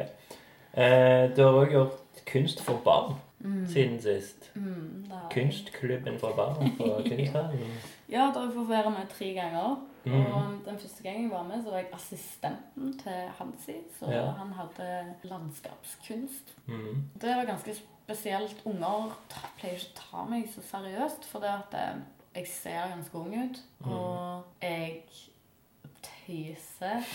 Eh, 0.76 1.30
du 1.36 1.42
har 1.42 1.52
òg 1.60 1.70
gjort 1.72 2.24
kunst 2.26 2.60
for 2.62 2.80
barn 2.84 3.14
Mm. 3.44 3.66
siden 3.68 4.00
sist. 4.00 4.50
Mm, 4.54 5.04
Kunstklubben 5.30 6.18
for 6.18 6.32
barn 6.36 6.70
på 6.78 6.84
Kunsthallen. 7.08 7.72
Ja, 8.08 8.30
da 8.34 8.38
har 8.40 8.46
jeg 8.46 8.54
fått 8.54 8.68
være 8.68 8.90
med 8.90 9.08
tre 9.18 9.34
ganger. 9.34 9.76
Mm. 10.06 10.26
Og 10.32 10.42
den 10.64 10.78
første 10.78 11.02
gangen 11.02 11.22
jeg 11.22 11.30
var 11.30 11.42
med, 11.42 11.62
så 11.64 11.70
var 11.70 11.76
jeg 11.78 11.86
assistenten 11.92 12.98
til 12.98 13.28
Hansi. 13.38 13.72
Så 13.98 14.10
Ja. 14.10 14.30
han 14.30 14.52
hadde 14.52 15.14
landskapskunst. 15.24 16.54
Mm. 16.66 17.04
Det 17.20 17.36
var 17.36 17.44
ganske 17.44 17.74
spesielt. 18.04 18.60
Unger 18.68 19.14
pleier 19.58 19.78
ikke 19.78 19.92
å 19.92 20.00
ta 20.00 20.24
meg 20.28 20.48
så 20.52 20.64
seriøst, 20.68 21.28
for 21.28 21.44
det 21.44 21.52
at 21.52 21.78
eh, 21.80 22.02
jeg 22.34 22.50
ser 22.50 22.90
ganske 22.92 23.18
ung 23.18 23.32
ut. 23.34 23.62
Mm. 23.84 23.92
Og 23.92 24.64
jeg 24.64 25.02
tøyser. 26.04 27.14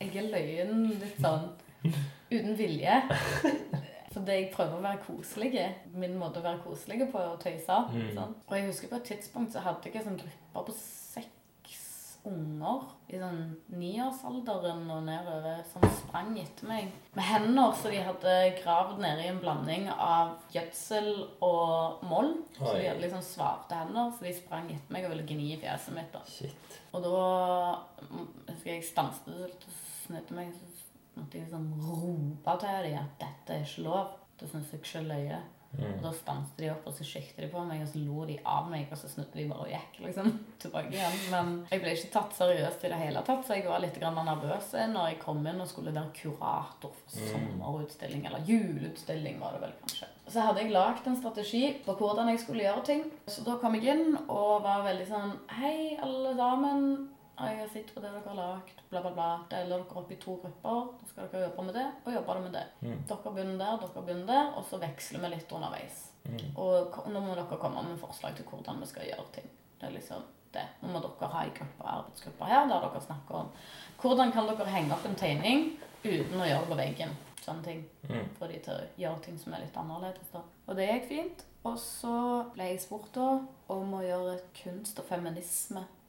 Jeg 0.00 0.16
er 0.18 0.30
løyen 0.32 0.88
litt 0.98 1.20
sånn 1.22 1.52
uten 2.32 2.58
vilje. 2.58 2.98
Fordi 4.14 4.36
jeg 4.36 4.50
prøver 4.54 4.76
å 4.78 4.82
være 4.84 5.02
koselig. 5.06 5.64
Min 5.94 6.18
måte 6.18 6.40
å 6.40 6.44
være 6.44 6.62
koselig 6.62 7.08
på 7.10 7.18
er 7.18 7.32
å 7.32 7.40
tøyse. 7.40 7.78
Mm. 7.94 8.10
Sånn. 8.14 8.36
Og 8.46 8.54
jeg 8.58 8.68
husker 8.68 8.92
på 8.92 9.00
et 9.00 9.08
tidspunkt 9.10 9.54
så 9.54 9.64
hadde 9.64 9.90
jeg 9.90 10.00
en 10.00 10.12
sånn 10.12 10.20
gruppe 10.22 10.66
på 10.70 10.76
unger 12.28 12.84
i 13.12 13.18
sånn 13.20 13.40
niårsalderen 13.76 14.84
og 14.90 15.02
nedover 15.06 15.60
som 15.68 15.84
sprang 15.98 16.32
etter 16.40 16.68
meg 16.68 16.92
med 17.14 17.26
hender 17.28 17.74
så 17.76 17.92
de 17.92 18.00
hadde 18.06 18.34
gravd 18.60 19.02
nede 19.02 19.24
i 19.24 19.30
en 19.30 19.40
blanding 19.42 19.88
av 19.92 20.36
gjødsel 20.54 21.10
og 21.44 22.04
moll. 22.08 22.32
Så 22.56 22.76
de 22.78 22.86
hadde 22.88 23.02
liksom 23.02 23.24
svarte 23.26 23.78
hender, 23.78 24.12
så 24.14 24.26
de 24.26 24.36
sprang 24.36 24.70
etter 24.72 24.96
meg 24.96 25.06
og 25.06 25.14
ville 25.14 25.28
gni 25.28 25.50
i 25.54 25.60
fjeset 25.60 25.96
mitt. 25.96 26.12
da. 26.14 26.24
Shit. 26.28 26.78
Og 26.94 27.04
da 27.04 27.24
mm, 28.08 28.30
husker 28.52 28.72
jeg 28.72 28.86
stanset 28.88 29.30
litt 29.34 29.68
og 29.68 29.82
snudde 30.04 30.38
meg, 30.38 30.54
så 30.54 31.20
måtte 31.20 31.38
jeg 31.38 31.48
liksom 31.48 31.68
rope 31.90 32.56
til 32.62 32.88
dem 32.88 33.02
at 33.02 33.18
dette 33.20 33.58
er 33.58 33.68
ikke 33.68 33.86
lov. 33.88 34.16
Det 34.40 34.50
syns 34.50 34.72
jeg 34.72 34.82
ikke 34.82 35.20
er 35.20 35.44
løye. 35.78 35.88
Og 35.90 35.96
Mm. 35.96 36.02
da 36.02 36.10
stanset 36.12 36.56
de 36.56 36.70
opp, 36.70 36.86
og 36.86 36.92
så 36.94 37.04
kikket 37.04 37.36
de 37.36 37.48
på 37.48 37.64
meg, 37.66 37.82
og 37.82 37.88
så 37.88 37.98
lo 38.06 38.24
de 38.26 38.38
av 38.46 38.70
meg, 38.70 38.86
og 38.90 38.98
så 38.98 39.08
snudde 39.08 39.34
de 39.34 39.48
bare 39.48 39.58
og 39.60 39.68
gikk 39.68 40.00
liksom 40.06 40.38
tilbake 40.60 40.92
igjen. 40.92 41.18
Men 41.30 41.66
jeg 41.70 41.80
ble 41.80 41.90
ikke 41.96 42.12
tatt 42.12 42.32
seriøst 42.38 42.84
i 42.84 42.88
det 42.88 42.98
hele 42.98 43.22
tatt, 43.22 43.44
så 43.46 43.54
jeg 43.56 43.66
var 43.68 43.80
litt 43.80 44.00
nervøs 44.00 44.72
når 44.92 45.08
jeg 45.08 45.18
kom 45.20 45.46
inn 45.46 45.60
og 45.60 45.68
skulle 45.68 45.92
være 45.94 46.12
kurator 46.14 46.92
for 46.92 47.20
Mm. 47.20 47.32
sommerutstilling, 47.58 48.26
eller 48.26 48.40
juleutstilling 48.46 49.40
var 49.40 49.52
det 49.52 49.60
vel 49.62 49.72
kanskje. 49.82 50.06
Så 50.28 50.40
hadde 50.40 50.60
jeg 50.62 50.72
lagt 50.72 51.06
en 51.06 51.16
strategi 51.16 51.76
på 51.84 51.92
hvordan 51.98 52.28
jeg 52.30 52.40
skulle 52.40 52.62
gjøre 52.64 52.84
ting. 52.84 53.02
Så 53.28 53.44
da 53.44 53.56
kom 53.60 53.74
jeg 53.74 53.84
inn 53.94 54.16
og 54.28 54.62
var 54.62 54.82
veldig 54.86 55.06
sånn 55.08 55.34
Hei, 55.50 55.98
alle 56.00 56.34
sammen. 56.36 57.08
Jeg 57.34 57.58
har 57.58 57.68
sett 57.72 57.90
på 57.94 58.00
det 58.00 58.10
dere 58.14 58.22
har 58.28 58.36
lagt, 58.38 58.82
bla, 58.90 59.00
bla, 59.02 59.10
bla. 59.14 59.28
Deler 59.50 59.80
dere 59.82 60.00
opp 60.00 60.12
i 60.14 60.18
to 60.22 60.36
grupper. 60.42 60.92
Da 61.00 61.08
skal 61.10 61.30
dere 61.32 61.48
jobbe 61.48 61.64
med 61.66 61.74
det, 61.78 61.86
og 62.04 62.14
jobbe 62.14 62.36
med 62.44 62.54
det. 62.54 62.64
Mm. 62.84 63.00
Dere 63.10 63.32
begynner 63.34 63.58
der, 63.64 63.80
dere 63.82 64.04
begynner 64.06 64.30
der, 64.30 64.52
og 64.54 64.68
så 64.68 64.78
veksler 64.82 65.24
vi 65.24 65.32
litt 65.34 65.54
underveis. 65.58 66.04
Mm. 66.28 66.44
Og 66.62 67.00
nå 67.10 67.24
må 67.24 67.34
dere 67.34 67.58
komme 67.60 67.82
med 67.88 68.00
forslag 68.00 68.38
til 68.38 68.46
hvordan 68.48 68.80
vi 68.80 68.88
skal 68.92 69.10
gjøre 69.10 69.26
ting. 69.34 69.50
Det 69.80 69.88
er 69.88 69.96
liksom 69.96 70.22
det. 70.54 70.64
Nå 70.82 70.92
må 70.94 71.02
dere 71.02 71.30
ha 71.32 71.42
en 71.44 71.56
gruppe 71.58 71.90
arbeidsgrupper 71.96 72.52
her 72.52 72.68
der 72.70 72.86
dere 72.86 73.02
snakker 73.02 73.40
om 73.40 73.50
hvordan 74.00 74.32
kan 74.34 74.48
dere 74.48 74.70
henge 74.70 74.94
opp 74.94 75.06
en 75.08 75.18
tegning 75.18 75.64
uten 76.04 76.38
å 76.38 76.46
gjøre 76.46 76.62
det 76.62 76.70
på 76.70 76.78
veggen. 76.78 77.16
Sånne 77.44 77.66
ting. 77.66 77.82
Mm. 78.08 78.30
Få 78.38 78.48
de 78.48 78.60
til 78.64 78.72
å 78.72 78.86
gjøre 79.00 79.24
ting 79.26 79.40
som 79.40 79.52
er 79.52 79.64
litt 79.66 79.76
annerledes. 79.76 80.30
da. 80.32 80.40
Og 80.68 80.78
det 80.78 80.88
gikk 80.88 81.10
fint. 81.10 81.44
Og 81.64 81.76
så 81.80 82.14
ble 82.54 82.70
jeg 82.70 82.80
spurt 82.84 83.10
da 83.16 83.28
om 83.72 83.92
å 83.96 84.04
gjøre 84.04 84.38
kunst- 84.62 85.00
og 85.00 85.08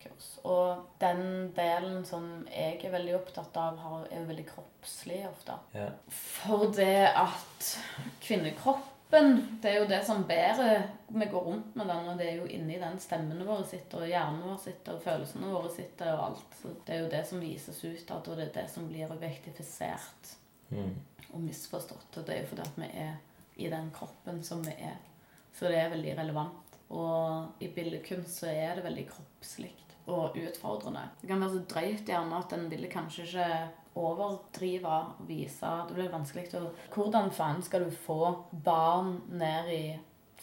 feminismekurs. 0.06 0.40
Og 0.44 0.86
den 1.00 1.52
delen 1.56 2.06
som 2.06 2.46
jeg 2.52 2.80
er 2.84 2.92
veldig 2.92 3.16
opptatt 3.18 3.56
av, 3.58 3.80
er 4.12 4.20
jo 4.20 4.28
veldig 4.28 4.46
kroppslig 4.50 5.26
ofte. 5.30 5.58
Ja. 5.74 5.90
For 6.10 6.72
det 6.72 7.08
at 7.16 7.78
kvinnekroppen 8.22 8.92
Det 9.62 9.70
er 9.70 9.80
jo 9.80 9.88
det 9.88 10.00
som 10.04 10.24
bærer 10.28 10.88
Vi 11.08 11.26
går 11.26 11.44
rundt 11.46 11.76
med 11.76 11.88
den, 11.88 12.08
og 12.10 12.18
det 12.18 12.26
er 12.28 12.40
jo 12.40 12.48
inni 12.48 12.80
den 12.80 12.98
stemmene 13.00 13.46
våre 13.46 13.64
sitter, 13.66 14.02
og 14.02 14.10
hjernen 14.10 14.42
vår 14.44 14.58
sitter, 14.58 14.96
og 14.96 15.02
følelsene 15.04 15.52
våre 15.54 15.70
sitter, 15.72 16.14
og 16.16 16.24
alt. 16.26 16.58
Så 16.62 16.74
det 16.88 16.96
er 16.96 17.00
jo 17.04 17.12
det 17.14 17.22
som 17.28 17.40
vises 17.40 17.84
utad, 17.86 18.28
og 18.28 18.38
det 18.38 18.48
er 18.50 18.56
det 18.62 18.70
som 18.70 18.88
blir 18.90 19.12
objektifisert 19.12 20.36
Mm. 20.72 20.96
og 21.32 21.40
misforstått. 21.42 22.18
Og 22.18 22.26
det 22.26 22.34
er 22.36 22.40
jo 22.42 22.48
fordi 22.48 22.62
at 22.62 22.78
vi 22.78 22.88
er 22.98 23.18
i 23.58 23.70
den 23.70 23.92
kroppen 23.94 24.44
som 24.44 24.64
vi 24.66 24.72
er. 24.72 24.98
Så 25.54 25.68
det 25.68 25.78
er 25.78 25.90
veldig 25.90 26.18
relevant. 26.18 26.78
Og 26.90 27.48
i 27.60 27.68
billedkunst 27.68 28.40
så 28.40 28.48
er 28.48 28.76
det 28.76 28.84
veldig 28.84 29.08
kroppslig 29.12 29.72
og 30.08 30.36
utfordrende. 30.38 31.02
Det 31.22 31.28
kan 31.28 31.42
være 31.42 31.50
så 31.56 31.64
drøyt 31.74 32.06
gjerne 32.06 32.38
at 32.38 32.54
en 32.54 32.70
ville 32.70 32.88
kanskje 32.92 33.24
ikke 33.26 33.48
overdrive 33.96 34.88
og 34.92 35.28
vise 35.28 35.70
Det 35.88 35.96
blir 35.96 36.12
vanskelig 36.12 36.50
å 36.60 36.66
Hvordan 36.94 37.32
faen 37.32 37.62
skal 37.64 37.86
du 37.86 37.92
få 38.06 38.18
barn 38.66 39.22
ned 39.30 39.70
i 39.72 39.84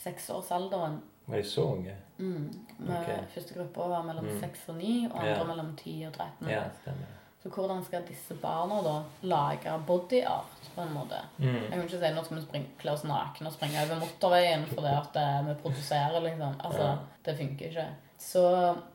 seksårsalderen 0.03 1.01
Var 1.27 1.37
de 1.37 1.45
så 1.47 1.67
unge? 1.77 1.97
Mm. 2.19 2.49
Med 2.79 2.97
okay. 2.97 3.27
Første 3.35 3.55
gruppa 3.55 3.89
var 3.89 4.03
mellom 4.07 4.25
Mm. 4.27 4.41
6 4.41 4.69
og 4.69 4.77
9, 4.77 5.09
og 5.13 5.19
andre 5.19 5.33
yeah. 5.37 5.47
mellom 5.47 5.77
10 5.77 6.07
og 6.07 6.13
13. 6.13 6.49
Ja, 6.51 6.63
stemmer. 6.83 7.07
Så 7.43 7.51
hvordan 7.51 7.81
skal 7.85 8.05
disse 8.07 8.35
barna 8.39 8.77
da 8.87 8.95
lage 9.27 9.73
body 9.87 10.21
art 10.31 10.69
på 10.77 10.81
en 10.85 10.93
måte? 10.95 11.19
Mm. 11.39 11.57
Jeg 11.57 11.71
kan 11.73 11.83
ikke 11.83 11.99
si 12.05 12.11
nå 12.15 12.23
skal 12.25 12.37
vi 12.39 12.43
springe, 12.45 12.69
kle 12.79 12.93
oss 12.95 13.03
nakne 13.09 13.51
og 13.51 13.57
springe 13.57 13.83
over 13.83 13.99
motorveien 14.05 14.63
fordi 14.71 14.93
at 14.95 15.19
eh, 15.19 15.41
vi 15.49 15.57
produserer, 15.65 16.21
liksom. 16.23 16.55
Altså, 16.63 16.87
Ja. 16.87 16.97
det 17.27 17.35
funker 17.41 17.67
ikke. 17.73 17.87
Så 18.23 18.45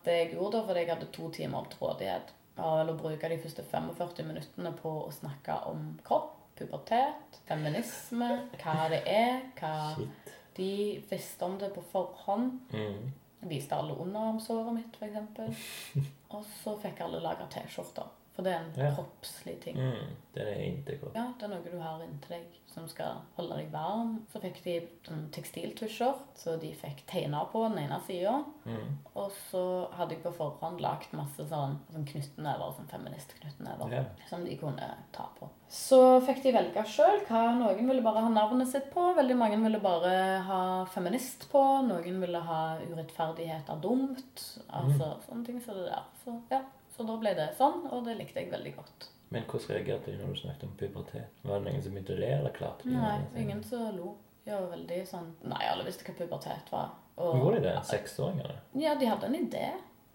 det 0.05 0.15
jeg 0.15 0.29
gjorde 0.37 0.57
da, 0.57 0.63
fordi 0.69 0.79
jeg 0.85 0.93
hadde 0.95 1.11
to 1.11 1.29
timer 1.35 1.67
til 1.69 1.81
rådighet, 1.83 2.31
var 2.55 2.77
vel 2.79 2.93
å 2.93 2.97
bruke 3.01 3.29
de 3.29 3.37
første 3.43 3.63
45 3.71 4.23
minuttene 4.25 4.71
på 4.79 4.93
å 5.03 5.11
snakke 5.13 5.57
om 5.67 5.99
kropp, 6.07 6.31
pubertet, 6.57 7.41
feminisme, 7.45 8.29
hva 8.63 8.87
det 8.89 9.01
er, 9.05 9.41
hva 9.59 9.73
Shit. 9.97 10.31
de 10.57 10.69
visste 11.11 11.45
om 11.45 11.57
det 11.59 11.73
på 11.75 11.83
forhånd. 11.91 12.55
Mm. 12.71 13.11
Viste 13.51 13.75
alle 13.75 13.93
underarmsåret 13.93 14.73
mitt, 14.73 14.95
f.eks. 14.97 16.07
Og 16.33 16.47
så 16.63 16.73
fikk 16.81 17.03
alle 17.05 17.19
laga 17.21 17.45
T-skjorter. 17.53 18.07
For 18.38 18.45
det 18.45 18.51
er 18.53 18.59
en 18.61 18.73
Ja. 18.77 18.91
kroppslig 18.93 19.55
ting. 19.63 19.77
Mm. 19.81 20.11
Den 20.35 20.47
er 20.47 20.59
inntil 20.61 20.99
kropp. 21.01 21.15
Ja, 21.17 21.23
det 21.39 21.43
er 21.43 21.47
noe 21.55 21.63
du 21.71 21.79
har 21.81 22.01
inntil 22.05 22.29
deg 22.35 22.59
som 22.69 22.88
skal 22.88 23.15
holde 23.35 23.55
deg 23.57 23.71
varm. 23.73 24.11
Så 24.31 24.39
fikk 24.39 24.59
de 24.63 24.75
sånn 25.07 25.23
tekstiltusjer, 25.33 26.13
så 26.38 26.53
de 26.61 26.69
fikk 26.77 27.01
tegner 27.09 27.47
på 27.49 27.63
den 27.67 27.79
ene 27.88 27.97
sida. 28.05 28.35
Mm. 28.67 28.99
Og 29.15 29.31
så 29.49 29.63
hadde 29.97 30.11
jeg 30.13 30.21
på 30.21 30.35
forhånd 30.38 30.79
lagt 30.85 31.11
masse 31.17 31.47
sånn, 31.49 31.79
sånn 31.91 32.05
knyttnever, 32.05 32.75
sånn 32.77 32.88
feministknyttnever, 32.91 33.91
Ja. 33.91 34.03
som 34.29 34.45
de 34.45 34.55
kunne 34.55 34.93
ta 35.11 35.25
på. 35.39 35.49
Så 35.67 36.21
fikk 36.21 36.43
de 36.43 36.51
velge 36.53 36.85
sjøl 36.85 37.25
hva 37.25 37.57
noen 37.57 37.88
ville 37.88 38.03
bare 38.03 38.21
ha 38.21 38.29
navnet 38.29 38.67
sitt 38.67 38.91
på. 38.93 39.15
Veldig 39.15 39.35
mange 39.35 39.57
ville 39.63 39.79
bare 39.81 40.43
ha 40.43 40.85
feminist 40.85 41.49
på. 41.51 41.81
Noen 41.88 42.19
ville 42.21 42.39
ha 42.39 42.77
urettferdighet 42.77 43.67
er 43.67 43.81
dumt. 43.81 44.59
Altså 44.69 45.17
sånne 45.27 45.45
ting 45.45 45.59
som 45.59 45.73
det 45.73 45.89
der. 45.89 46.03
Så 46.23 46.39
ja, 46.51 46.61
så 46.97 47.05
da 47.07 47.17
ble 47.21 47.33
det 47.37 47.51
sånn, 47.57 47.83
og 47.93 48.03
det 48.07 48.17
likte 48.19 48.41
jeg 48.41 48.51
veldig 48.51 48.73
godt. 48.75 49.09
Men 49.29 49.43
hvordan 49.49 49.75
reagerte 49.75 50.11
de 50.13 50.21
når 50.21 50.31
du 50.33 50.39
snakket 50.39 50.63
om 50.69 50.75
pubertet? 50.79 51.41
Var 51.43 51.59
det 51.59 51.71
noen 51.71 51.83
som 51.83 51.95
begynte 51.97 52.15
å 52.15 52.21
le, 52.21 52.29
eller 52.37 52.53
klarte 52.55 52.87
de 52.87 52.93
Nei, 52.95 53.17
det? 53.33 53.41
ingen 53.43 53.63
som 53.67 53.89
lo. 53.97 54.13
De 54.47 54.53
var 54.55 54.69
veldig 54.71 54.99
sånn 55.09 55.33
Nei, 55.51 55.65
alle 55.67 55.83
visste 55.83 56.05
hva 56.07 56.15
pubertet 56.15 56.71
var. 56.71 56.93
Og, 57.17 57.33
Gjorde 57.41 57.59
de 57.59 57.65
det? 57.67 57.75
Seksåringene? 57.89 58.55
Ja, 58.79 58.93
de 58.95 59.09
hadde 59.09 59.27
en 59.27 59.35
idé 59.35 59.65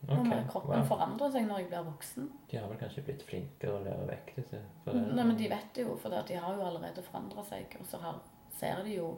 om 0.09 0.23
Ok, 0.25 0.33
kroppen 0.51 0.81
wow. 0.81 0.87
forandrer 0.89 1.31
seg 1.35 1.45
når 1.47 1.61
jeg 1.61 1.69
blir 1.71 1.85
voksen. 1.87 2.31
De 2.51 2.59
har 2.59 2.71
vel 2.71 2.79
kanskje 2.81 3.05
blitt 3.07 3.27
flinkere 3.27 3.75
å 3.77 3.83
lære 3.85 4.07
vekk 4.09 4.33
disse? 4.41 4.63
Nei, 4.89 5.27
men 5.27 5.37
de 5.39 5.51
vet 5.53 5.69
det 5.77 5.85
jo, 5.85 5.99
for 6.01 6.15
de 6.15 6.39
har 6.41 6.57
jo 6.57 6.65
allerede 6.67 7.05
forandra 7.07 7.45
seg. 7.47 7.77
Og 7.79 7.87
så 7.91 8.01
har, 8.03 8.19
ser 8.59 8.81
de 8.87 8.97
jo 8.97 9.13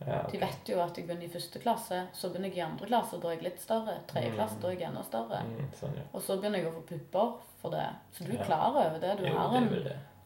ja, 0.00 0.22
ok. 0.24 0.32
De 0.32 0.38
vet 0.38 0.68
jo 0.68 0.80
at 0.82 0.96
jeg 0.98 1.06
begynner 1.06 1.24
i 1.24 1.32
første 1.32 1.58
klasse, 1.62 2.00
så 2.12 2.28
begynner 2.28 2.48
jeg 2.52 2.58
i 2.58 2.64
andre 2.66 2.86
klasse, 2.86 3.20
da 3.22 3.28
er 3.28 3.36
jeg 3.38 3.42
litt 3.46 3.60
større. 3.60 3.94
Tredje 4.10 4.30
Mm. 4.30 4.34
klasse, 4.36 4.60
da 4.60 4.68
er 4.68 4.72
jeg 4.76 4.88
enda 4.90 5.02
større. 5.02 5.42
Mm, 5.46 5.70
sånn, 5.80 5.96
ja. 5.96 6.02
Og 6.12 6.20
så 6.22 6.36
begynner 6.40 6.58
jeg 6.58 6.66
å 6.66 6.74
få 6.76 6.82
pupper 6.90 7.32
for 7.62 7.70
det. 7.70 7.86
Så 8.12 8.24
du 8.26 8.32
er 8.32 8.38
Ja. 8.38 8.44
klar 8.44 8.68
over 8.76 8.98
det. 9.00 9.16
Du 9.18 9.24
Jo, 9.26 9.34
har 9.38 9.56
en, 9.56 9.72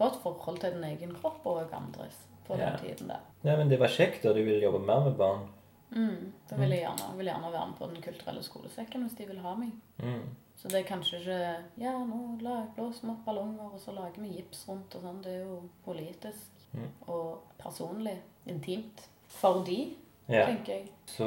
et 0.00 0.16
forhold 0.22 0.58
til 0.60 0.72
din 0.72 0.84
egen 0.84 1.14
kropp 1.14 1.46
og 1.46 1.72
andres 1.72 2.16
på 2.48 2.58
Ja. 2.58 2.70
den 2.70 2.78
tiden 2.80 3.08
der. 3.08 3.20
Nei, 3.44 3.56
men 3.56 3.68
det 3.68 3.78
var 3.78 3.88
kjekt, 3.88 4.24
og 4.26 4.34
du 4.34 4.42
ville 4.44 4.60
jobbe 4.60 4.84
mer 4.84 5.00
med 5.04 5.16
barn. 5.16 5.48
Mm, 5.92 6.32
da 6.48 6.56
vil 6.56 6.70
jeg 6.70 6.80
gjerne, 6.86 7.16
vil 7.16 7.26
gjerne 7.26 7.52
være 7.52 7.66
med 7.66 7.76
på 7.78 7.86
Den 7.94 8.02
kulturelle 8.02 8.42
skolesekken 8.42 9.02
hvis 9.08 9.16
de 9.16 9.26
vil 9.26 9.38
ha 9.40 9.54
meg. 9.56 9.72
Mm. 10.00 10.22
Så 10.56 10.68
det 10.68 10.74
er 10.84 10.94
kanskje 10.96 11.18
ikke 11.20 11.56
Ja, 11.78 11.92
nå 12.04 12.38
blåser 12.76 13.02
vi 13.02 13.10
opp 13.10 13.24
ballonger, 13.24 13.72
og 13.74 13.80
så 13.80 13.92
lager 13.94 14.20
vi 14.20 14.28
gips 14.36 14.68
rundt 14.68 14.94
og 14.94 15.02
sånn. 15.02 15.22
Det 15.22 15.32
er 15.40 15.44
jo 15.46 15.68
politisk 15.84 16.50
Mm. 16.74 16.88
og 17.08 17.38
personlig. 17.58 18.18
Intimt. 18.46 19.08
For 19.30 19.62
de, 19.66 19.96
Ja. 20.30 20.44
tenker 20.46 20.72
jeg. 20.76 20.88
Så 21.10 21.26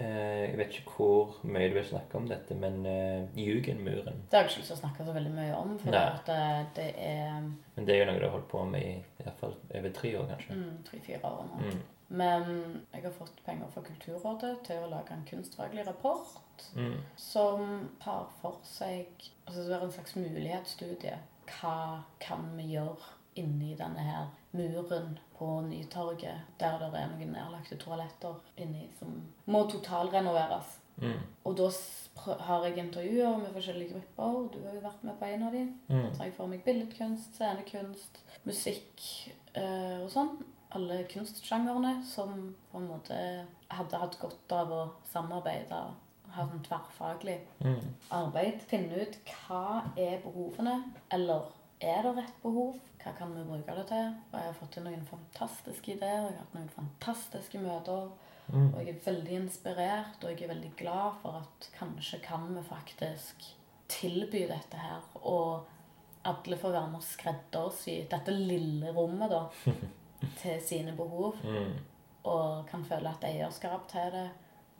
eh, 0.00 0.50
Jeg 0.50 0.56
vet 0.58 0.72
ikke 0.78 0.92
hvor 0.96 1.34
mye 1.44 1.68
du 1.68 1.74
vil 1.74 1.84
snakke 1.84 2.16
om 2.16 2.26
dette, 2.28 2.54
men 2.56 2.78
eh, 2.86 3.26
Jugendmuren 3.36 4.22
Det 4.30 4.38
har 4.38 4.44
jeg 4.46 4.50
ikke 4.50 4.60
lyst 4.62 4.70
til 4.72 4.76
å 4.76 4.80
snakke 4.80 5.04
så 5.06 5.12
veldig 5.16 5.32
mye 5.36 5.56
om, 5.58 5.74
for 5.78 5.90
det, 5.92 6.04
det 6.76 6.86
er 6.96 7.40
Men 7.76 7.86
det 7.86 7.94
er 7.94 7.98
jo 8.00 8.06
noe 8.10 8.20
du 8.20 8.24
har 8.24 8.32
holdt 8.36 8.48
på 8.48 8.62
med 8.70 8.82
i, 8.82 8.94
i 9.20 9.22
hvert 9.26 9.36
fall 9.42 9.54
over 9.74 9.90
tre 9.98 10.14
år, 10.18 10.26
kanskje. 10.32 10.56
mm, 10.56 10.78
tre-fire 10.88 11.20
år 11.28 11.44
nå. 11.50 11.60
Mm. 11.66 11.82
Men 12.12 12.48
jeg 12.92 13.02
har 13.06 13.12
fått 13.16 13.38
penger 13.46 13.68
fra 13.72 13.82
Kulturrådet 13.86 14.54
til 14.66 14.82
å 14.84 14.88
lage 14.92 15.12
en 15.16 15.26
kunstfaglig 15.28 15.86
rapport 15.86 16.38
Mm. 16.76 16.98
som 17.16 17.88
tar 18.00 18.28
for 18.40 18.58
seg 18.62 19.06
altså 19.48 19.64
Det 19.66 19.72
er 19.74 19.82
en 19.82 19.90
slags 19.92 20.14
mulighetsstudie. 20.16 21.16
Hva 21.48 22.02
kan 22.20 22.44
vi 22.56 22.68
gjøre 22.76 22.96
inni 23.36 23.74
denne 23.74 23.98
her 23.98 24.28
muren 24.52 25.18
på 25.42 25.60
Nytorget, 25.66 26.38
der 26.60 26.78
det 26.78 26.92
er 26.94 27.08
noen 27.10 27.32
nedlagte 27.34 27.76
toaletter 27.82 28.36
inni 28.62 28.84
som 28.98 29.16
må 29.50 29.64
totalrenoveres. 29.70 30.76
Mm. 31.02 31.18
Og 31.48 31.56
da 31.58 31.66
har 32.46 32.66
jeg 32.68 32.78
intervjuer 32.78 33.40
med 33.40 33.50
forskjellige 33.56 33.96
grupper, 33.96 34.36
du 34.54 34.60
har 34.62 34.76
jo 34.76 34.84
vært 34.84 35.02
med 35.08 35.16
på 35.18 35.30
en 35.32 35.42
av 35.48 35.56
dem. 35.56 35.72
Mm. 35.88 36.04
tar 36.12 36.20
har 36.20 36.28
jeg 36.28 36.36
for 36.36 36.52
meg 36.52 36.62
billedkunst, 36.66 37.34
scenekunst, 37.34 38.20
musikk 38.46 39.02
øh, 39.56 40.04
og 40.04 40.10
sånn. 40.14 40.30
Alle 40.72 41.02
kunstsjangrene 41.10 41.96
som 42.06 42.54
på 42.70 42.78
en 42.78 42.86
måte 42.92 43.18
hadde 43.72 43.98
hatt 44.04 44.18
godt 44.22 44.54
av 44.56 44.70
å 44.72 44.82
samarbeide 45.10 45.82
ha 46.32 46.46
sånn 46.48 46.62
tverrfaglig 46.64 47.40
Mm. 47.60 47.82
arbeid. 48.10 48.62
Finne 48.70 49.02
ut 49.02 49.18
hva 49.26 49.82
er 49.96 50.22
behovene, 50.22 50.78
eller 51.10 51.50
er 51.82 52.02
det 52.06 52.12
rett 52.16 52.42
behov? 52.42 52.76
Hva 53.02 53.12
kan 53.18 53.32
vi 53.34 53.44
bruke 53.46 53.74
det 53.76 53.86
til? 53.90 54.12
Og 54.30 54.36
jeg 54.38 54.48
har 54.48 54.58
fått 54.58 54.72
til 54.76 54.86
noen 54.86 55.02
fantastiske 55.08 55.96
ideer, 55.96 56.28
jeg 56.28 56.36
har 56.36 56.44
hatt 56.44 56.54
noen 56.56 56.70
fantastiske 56.76 57.62
møter. 57.62 58.12
Mm. 58.52 58.68
Og 58.68 58.78
jeg 58.82 58.92
er 58.92 59.04
veldig 59.04 59.36
inspirert, 59.38 60.22
og 60.22 60.30
jeg 60.30 60.44
er 60.44 60.52
veldig 60.52 60.72
glad 60.78 61.18
for 61.22 61.42
at 61.42 61.68
kanskje 61.76 62.20
kan 62.24 62.48
vi 62.52 62.64
faktisk 62.66 63.46
tilby 63.92 64.44
dette 64.50 64.80
her. 64.80 65.04
Og 65.22 65.64
alle 66.28 66.58
får 66.58 66.76
være 66.76 66.90
med 66.92 67.00
og 67.00 67.06
skreddersy 67.06 67.96
dette 68.10 68.34
lille 68.36 68.92
rommet 68.94 69.32
da, 69.32 69.42
til 70.42 70.62
sine 70.64 70.94
behov. 70.98 71.38
Mm. 71.42 71.74
Og 72.30 72.66
kan 72.68 72.84
føle 72.86 73.10
et 73.10 73.28
eierskap 73.32 73.88
til 73.90 74.14
det. 74.14 74.28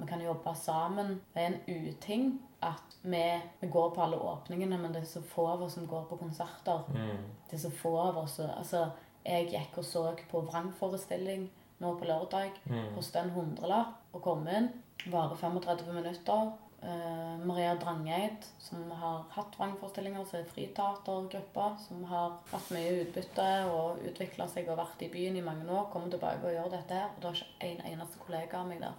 Vi 0.03 0.09
kan 0.09 0.21
jobbe 0.21 0.55
sammen. 0.59 1.21
Det 1.33 1.43
er 1.43 1.53
en 1.53 1.61
uting 1.69 2.33
at 2.63 2.97
vi, 3.03 3.41
vi 3.61 3.69
går 3.71 3.91
på 3.95 4.03
alle 4.03 4.19
åpningene, 4.19 4.79
men 4.79 4.93
det 4.95 5.03
er 5.03 5.11
så 5.11 5.23
få 5.23 5.47
av 5.55 5.63
oss 5.63 5.77
som 5.79 5.87
går 5.87 6.09
på 6.11 6.19
konserter. 6.19 6.83
Mm. 6.91 7.23
Det 7.51 7.57
er 7.59 7.63
så 7.63 7.71
få 7.71 7.93
av 8.03 8.19
oss. 8.19 8.41
Altså, 8.43 8.89
jeg 9.23 9.53
gikk 9.53 9.79
og 9.79 9.87
så 9.87 10.03
på 10.31 10.43
vrangforestilling 10.49 11.47
nå 11.83 11.95
på 11.99 12.09
lørdag. 12.09 12.59
Mm. 12.65 12.91
Kostet 12.97 13.21
en 13.23 13.35
hundrelapp 13.37 14.15
å 14.15 14.23
komme 14.23 14.59
inn. 14.59 14.69
Varer 15.11 15.39
35 15.39 15.95
minutter. 15.95 16.53
Uh, 16.83 17.39
Maria 17.47 17.77
Drangeid, 17.79 18.43
som 18.59 18.91
har 18.91 19.21
hatt 19.37 19.55
vrangforestillinger, 19.55 20.25
som 20.27 20.41
er 20.41 20.49
friteatergruppa, 20.51 21.69
som 21.79 22.03
har 22.11 22.41
hatt 22.51 22.73
mye 22.75 23.05
utbytte 23.05 23.47
og 23.71 24.03
utvikla 24.11 24.49
seg 24.51 24.67
og 24.67 24.81
vært 24.83 25.07
i 25.07 25.11
byen 25.13 25.39
i 25.39 25.47
mange 25.47 25.71
år, 25.71 25.87
kommer 25.95 26.11
tilbake 26.11 26.43
og 26.43 26.57
gjør 26.57 26.75
dette 26.75 26.99
her. 26.99 27.15
Og 27.15 27.23
det 27.23 27.31
er 27.31 27.41
ikke 27.45 27.71
en 27.71 27.87
eneste 27.93 28.27
kollega 28.27 28.65
av 28.65 28.71
meg 28.73 28.83
der. 28.83 28.99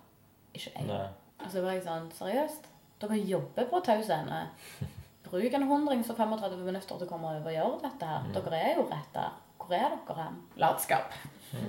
Ikke 0.54 0.72
jeg. 0.76 0.86
Nei. 0.88 1.08
Altså, 1.40 1.58
jeg 1.58 1.64
var 1.66 1.72
jeg 1.78 1.84
sånn, 1.84 2.12
seriøst? 2.18 2.68
Dere 3.04 3.18
jobber 3.28 3.66
på 3.72 3.80
Tau 3.84 4.02
scene. 4.06 4.42
Bruk 5.24 5.54
en 5.58 5.64
hundrings 5.68 6.10
og 6.14 6.18
35 6.20 6.60
minutter 6.64 6.98
til 6.98 7.08
å 7.08 7.10
komme 7.10 7.32
over 7.32 7.50
og 7.50 7.56
gjøre 7.56 7.82
dette 7.88 8.06
her. 8.12 8.28
Dere 8.36 8.60
er 8.60 8.76
jo 8.78 8.86
rett 8.92 9.14
der. 9.16 9.32
Hvor 9.64 9.74
er 9.78 9.94
dere 10.08 10.24
hen? 10.28 10.38
Latskap. 10.60 11.14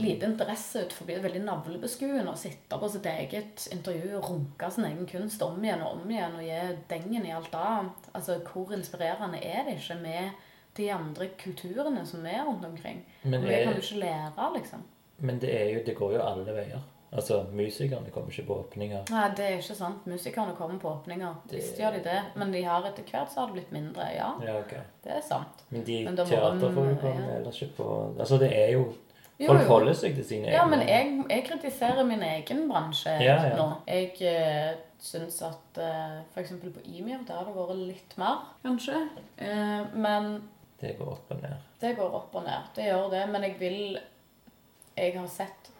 Lite 0.00 0.26
interesse 0.26 0.82
ut 0.84 0.92
forbi. 0.96 1.14
Veldig 1.22 1.42
navlebeskuende 1.46 2.32
å 2.32 2.36
sitte 2.38 2.78
på 2.80 2.88
sitt 2.90 3.06
eget 3.06 3.66
intervju 3.72 4.16
og 4.18 4.28
runke 4.30 4.70
sin 4.74 4.84
egen 4.88 5.06
kunst 5.06 5.42
om 5.46 5.62
igjen 5.64 5.82
og 5.84 6.00
om 6.02 6.10
igjen 6.10 6.34
og 6.38 6.42
gi 6.46 6.60
dengen 6.90 7.26
i 7.28 7.34
alt 7.36 7.54
annet. 7.54 8.08
Altså, 8.14 8.38
Hvor 8.48 8.72
inspirerende 8.76 9.40
er 9.44 9.64
det 9.68 9.76
ikke 9.78 10.00
med 10.02 10.30
de 10.76 10.88
andre 10.90 11.28
kulturene 11.38 12.04
som 12.06 12.26
er 12.26 12.42
rundt 12.44 12.64
omkring? 12.66 13.04
Men 13.22 13.40
Og 13.40 13.46
det 13.46 13.58
er- 13.60 13.64
kan 13.64 13.74
du 13.74 13.80
ikke 13.80 14.00
lære, 14.00 14.52
liksom. 14.56 14.82
Men 15.18 15.38
det, 15.38 15.74
jo, 15.74 15.82
det 15.86 15.96
går 15.96 16.12
jo 16.14 16.22
alle 16.22 16.52
veier. 16.52 16.80
Altså, 17.14 17.44
Musikerne 17.52 18.10
kommer 18.10 18.30
ikke 18.32 18.46
på 18.48 18.54
åpninger. 18.64 19.04
Nei, 19.10 19.28
det 19.38 19.44
er 19.46 19.56
ikke 19.60 19.74
sant. 19.78 20.06
Musikerne 20.10 20.54
kommer 20.58 20.78
på 20.82 20.90
åpninger. 20.90 21.34
Det- 21.50 21.56
Visst 21.60 21.78
gjør 21.78 21.92
de 21.94 22.02
det. 22.08 22.20
Men 22.36 22.52
de 22.52 22.62
har 22.66 22.82
etter 22.88 23.02
hvert 23.10 23.30
så 23.32 23.40
har 23.40 23.46
det 23.46 23.54
blitt 23.60 23.72
mindre. 23.72 24.08
Ja, 24.16 24.32
Ja, 24.42 24.58
ok. 24.58 24.74
det 25.04 25.12
er 25.12 25.20
sant. 25.22 25.62
Men 25.70 25.84
de 25.84 25.98
teaterfolkene 26.16 27.26
ja. 27.28 27.36
ellers 27.38 27.62
ikke 27.62 27.76
på 27.82 28.14
Altså, 28.18 28.38
det 28.38 28.50
er 28.52 28.72
jo 28.72 28.92
Folk 29.46 29.66
holder 29.66 29.92
seg 29.98 30.14
til 30.14 30.24
sine 30.24 30.46
egne. 30.46 30.52
Ja, 30.54 30.64
men 30.66 30.80
jeg, 30.88 31.24
jeg 31.30 31.44
kritiserer 31.48 32.04
min 32.06 32.22
egen 32.22 32.68
bransje 32.70 33.10
Ja, 33.20 33.34
ja. 33.48 33.56
nå. 33.58 33.72
Jeg 33.86 34.12
uh, 34.22 34.78
syns 35.02 35.42
at 35.42 35.78
uh, 35.82 36.20
f.eks. 36.34 36.52
på 36.62 36.82
Ymir 36.86 37.24
der 37.26 37.34
har 37.40 37.44
det 37.48 37.54
vært 37.56 37.76
litt 37.80 38.14
mer, 38.18 38.44
kanskje. 38.62 39.00
Uh, 39.42 39.90
men 39.98 40.42
Det 40.80 40.94
går 40.98 41.10
opp 41.16 41.30
og 41.34 41.42
ned. 41.42 41.56
det 41.80 41.96
går 41.96 42.14
opp 42.14 42.34
og 42.34 42.44
ned. 42.46 42.70
Det 42.76 42.84
gjør 42.86 43.10
det. 43.10 43.28
Men 43.30 43.42
jeg 43.42 43.56
vil 43.60 43.98
Jeg 44.96 45.18
har 45.18 45.26
sett 45.26 45.70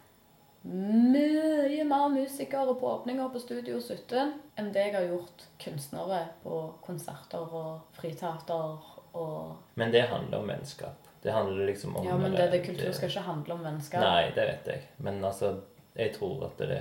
mye 0.65 1.85
mer 1.85 2.09
musikere 2.09 2.75
på 2.75 2.89
åpninger 2.89 3.29
på 3.29 3.41
Studio 3.41 3.81
17 3.81 4.33
enn 4.57 4.71
det 4.73 4.87
jeg 4.87 4.95
har 4.95 5.09
gjort 5.11 5.45
kunstnere 5.61 6.21
på 6.43 6.61
konserter 6.87 7.45
og 7.45 7.97
friteater 7.99 8.79
og 9.15 9.75
Men 9.75 9.93
det 9.93 10.09
handler 10.09 10.41
om 10.41 10.49
vennskap. 10.49 11.11
Det 11.23 11.33
handler 11.33 11.67
liksom 11.67 11.97
om 11.97 12.07
Ja, 12.07 12.17
men 12.17 12.33
det, 12.33 12.51
det 12.51 12.65
kultur 12.65 12.93
skal 12.93 13.09
ikke 13.09 13.21
handle 13.21 13.55
om 13.55 13.63
vennskap. 13.65 14.01
Nei, 14.01 14.33
det 14.35 14.47
vet 14.49 14.67
jeg. 14.73 14.89
Men 14.99 15.25
altså, 15.25 15.61
jeg 15.95 16.15
tror 16.17 16.47
at, 16.49 16.59
det, 16.59 16.81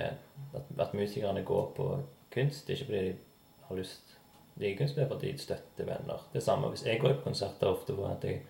at, 0.54 0.72
at 0.78 0.94
musikerne 0.94 1.44
går 1.44 1.70
på 1.76 1.86
kunst, 2.34 2.70
ikke 2.70 2.84
fordi 2.84 3.04
de 3.06 3.14
har 3.68 3.76
lyst 3.76 4.16
De 4.54 4.68
er 4.70 4.76
kunstnere 4.78 5.06
er 5.06 5.12
fordi 5.12 5.32
de 5.32 5.38
støtter 5.38 5.84
venner. 5.84 6.26
Det 6.32 6.42
samme 6.42 6.68
hvis 6.70 6.86
jeg 6.86 7.00
går 7.00 7.16
på 7.18 7.28
konserter 7.28 7.66
ofte 7.66 7.94
for 7.94 8.08
at 8.08 8.24
jeg 8.24 8.42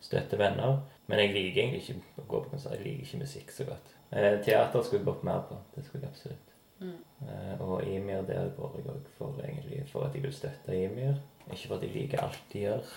støtter 0.00 0.36
venner. 0.36 0.78
Men 1.06 1.18
jeg 1.18 1.32
liker 1.32 1.62
egentlig 1.62 1.82
ikke 1.82 2.22
å 2.22 2.26
gå 2.28 2.42
på 2.42 2.50
konsert. 2.50 2.74
Jeg 2.76 2.84
liker 2.84 3.06
ikke 3.06 3.22
musikk 3.22 3.52
så 3.54 3.64
godt. 3.64 3.95
Eh, 4.12 4.40
teater 4.44 4.82
skulle 4.82 5.02
jeg 5.02 5.08
gått 5.08 5.24
mer 5.26 5.46
på. 5.48 5.58
Det 5.74 5.84
skulle 5.86 6.06
jeg 6.06 6.12
absolutt. 6.14 6.52
Mm. 6.80 6.98
Eh, 7.28 7.60
og 7.64 7.86
Ymir, 7.88 8.26
der 8.28 8.50
går 8.56 8.76
jeg 8.76 8.90
òg 8.92 9.08
for 9.18 9.40
egentlig 9.42 9.86
for 9.92 10.04
at 10.06 10.14
jeg 10.14 10.22
vil 10.26 10.36
støtte 10.36 10.76
Ymir. 10.76 11.16
Ikke 11.52 11.68
for 11.68 11.76
at 11.78 11.82
jeg 11.86 11.94
liker 11.94 12.22
alt 12.26 12.44
de 12.52 12.62
gjør. 12.66 12.92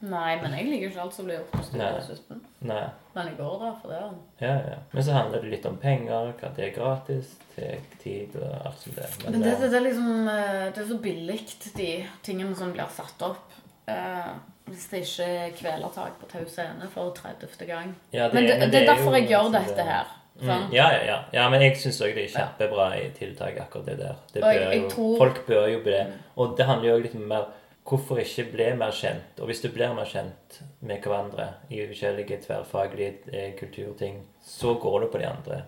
Nei, 0.00 0.36
men 0.40 0.54
jeg 0.56 0.64
liker 0.70 0.88
ikke 0.88 1.02
alt 1.02 1.12
som 1.14 1.26
blir 1.28 1.36
gjort 1.36 1.50
på 1.52 1.58
Nei. 1.76 1.88
Studio 2.00 2.14
17. 2.16 2.38
Nei. 2.70 2.84
Men 3.14 3.26
jeg 3.28 3.36
går 3.36 3.56
der 3.60 3.74
for 3.82 3.92
det. 3.92 3.98
Ja, 4.40 4.52
ja. 4.70 4.78
Men 4.94 5.04
så 5.04 5.16
handler 5.16 5.42
det 5.44 5.50
litt 5.52 5.66
om 5.68 5.76
penger, 5.82 6.30
hva 6.40 6.52
det 6.56 6.64
er 6.66 6.76
gratis, 6.76 7.34
Tek 7.52 7.98
tid 8.00 8.36
og 8.40 8.54
alt 8.64 8.78
som 8.80 8.94
det. 8.96 9.08
Men 9.26 9.42
det, 9.44 9.50
eh, 9.52 9.60
det, 9.60 9.68
det 9.74 9.76
er 9.80 9.84
liksom 9.84 10.30
eh, 10.32 10.62
Det 10.70 10.80
er 10.84 10.88
så 10.88 10.96
billig, 11.04 11.36
de 11.76 11.90
tingene 12.24 12.56
som 12.56 12.72
blir 12.72 12.88
satt 12.96 13.26
opp. 13.26 13.52
Eh, 13.90 14.30
hvis 14.70 14.86
det 14.88 15.02
ikke 15.04 15.26
er 15.26 15.52
kvelertak 15.58 16.16
på 16.20 16.30
Tau 16.30 16.46
scene 16.48 16.88
for 16.94 17.12
30. 17.16 17.66
gang. 17.68 17.92
ja, 18.14 18.30
Men 18.32 18.46
det, 18.48 18.56
det, 18.70 18.82
er 18.82 18.88
derfor 18.94 19.18
jeg 19.18 19.28
gjør 19.28 19.50
liksom 19.50 19.58
dette 19.58 19.76
det- 19.84 20.19
Mm, 20.42 20.72
ja, 20.72 20.90
ja, 20.92 21.04
ja. 21.06 21.18
ja, 21.32 21.48
men 21.50 21.60
jeg 21.62 21.76
syns 21.76 22.00
òg 22.00 22.14
det 22.14 22.24
er 22.24 22.34
kjempebra 22.38 22.90
i 23.00 23.10
tiltak, 23.10 23.56
akkurat 23.60 23.86
det 23.86 23.98
der. 23.98 24.14
Det 24.32 24.42
bør 24.42 24.52
jeg- 24.52 24.70
jeg 24.72 24.82
jo, 24.82 24.88
tror- 24.90 25.18
Folk 25.18 25.46
bør 25.46 25.66
jo 25.72 25.80
bli 25.82 25.92
det. 25.92 26.06
Og 26.36 26.56
det 26.56 26.66
handler 26.66 26.88
jo 26.90 26.96
òg 26.98 27.02
litt 27.02 27.14
mer 27.14 27.44
Hvorfor 27.90 28.18
ikke 28.20 28.52
bli 28.52 28.72
mer 28.76 28.90
kjent? 28.92 29.40
Og 29.40 29.46
hvis 29.48 29.62
du 29.62 29.68
blir 29.68 29.92
mer 29.94 30.04
kjent 30.04 30.60
med 30.82 31.00
hverandre 31.02 31.54
i 31.70 31.80
forskjellige 31.88 32.36
tverrfaglige 32.44 33.14
eh, 33.32 33.52
kulturting, 33.58 34.20
så 34.44 34.74
går 34.78 35.00
det 35.00 35.10
på 35.10 35.18
de 35.18 35.24
andre 35.26 35.62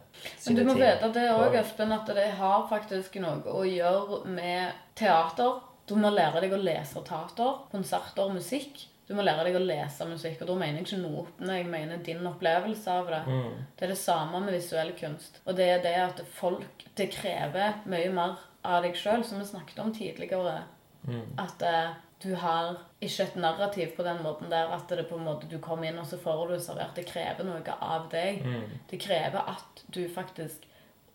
Men 0.46 0.54
du 0.56 0.62
må 0.64 0.74
ting. 0.74 0.82
vite 0.82 1.12
det 1.14 1.30
òg. 1.30 1.54
Espen, 1.58 1.90
at 1.92 2.06
det 2.06 2.28
har 2.34 2.68
faktisk 2.70 3.16
noe 3.20 3.42
å 3.42 3.64
gjøre 3.64 4.26
med 4.26 4.72
teater. 4.94 5.60
Du 5.88 5.94
må 5.96 6.10
lære 6.14 6.40
deg 6.42 6.52
å 6.52 6.62
lese 6.62 7.02
teater, 7.04 7.54
konserter 7.72 8.28
musikk. 8.30 8.84
Du 9.08 9.16
må 9.18 9.24
lære 9.24 9.48
deg 9.48 9.56
å 9.58 9.64
lese 9.64 10.06
musikk, 10.06 10.44
og 10.44 10.52
da 10.52 10.54
mener 10.60 10.80
jeg 10.80 10.86
ikke 10.86 11.00
notene, 11.02 11.56
jeg 11.58 11.66
mener 11.70 12.04
din 12.06 12.28
opplevelse 12.28 12.94
av 13.00 13.10
det. 13.10 13.22
Mm. 13.26 13.58
Det 13.76 13.86
er 13.86 13.92
det 13.92 13.98
samme 13.98 14.40
med 14.44 14.54
visuell 14.54 14.92
kunst. 14.98 15.40
Og 15.44 15.58
det 15.58 15.68
er 15.72 15.82
det 15.84 15.96
at 16.04 16.22
folk 16.38 16.86
Det 16.96 17.08
krever 17.08 17.82
mye 17.88 18.12
mer 18.12 18.38
av 18.68 18.82
deg 18.84 18.96
sjøl, 18.98 19.24
som 19.24 19.40
vi 19.40 19.48
snakket 19.48 19.78
om 19.82 19.92
tidligere. 19.96 20.62
Mm. 21.08 21.38
At 21.40 21.62
eh, 21.66 21.94
du 22.22 22.34
har 22.38 22.76
ikke 23.02 23.24
et 23.24 23.38
narrativ 23.40 23.94
på 23.96 24.04
den 24.06 24.20
måten 24.22 24.50
der 24.52 24.70
at 24.70 24.92
det 24.92 25.08
på 25.08 25.16
en 25.18 25.24
måte 25.26 25.48
du 25.50 25.56
kommer 25.58 25.88
inn 25.88 25.98
og 25.98 26.06
så 26.06 26.18
får 26.20 26.52
du 26.52 26.58
servert. 26.60 26.94
Det 26.94 27.08
krever 27.08 27.48
noe 27.48 27.78
av 27.80 28.06
deg. 28.12 28.44
Mm. 28.44 28.76
Det 28.90 29.00
krever 29.02 29.48
at 29.56 29.82
du 29.88 30.04
faktisk 30.12 30.68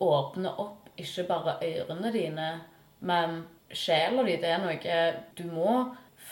åpner 0.04 0.60
opp 0.60 0.90
ikke 0.98 1.24
bare 1.30 1.56
ørene 1.62 2.10
dine, 2.12 2.50
men 3.00 3.40
sjela 3.70 4.24
di. 4.26 4.36
Det 4.42 4.50
er 4.50 4.62
noe 4.62 5.00
du 5.38 5.46
må 5.54 5.72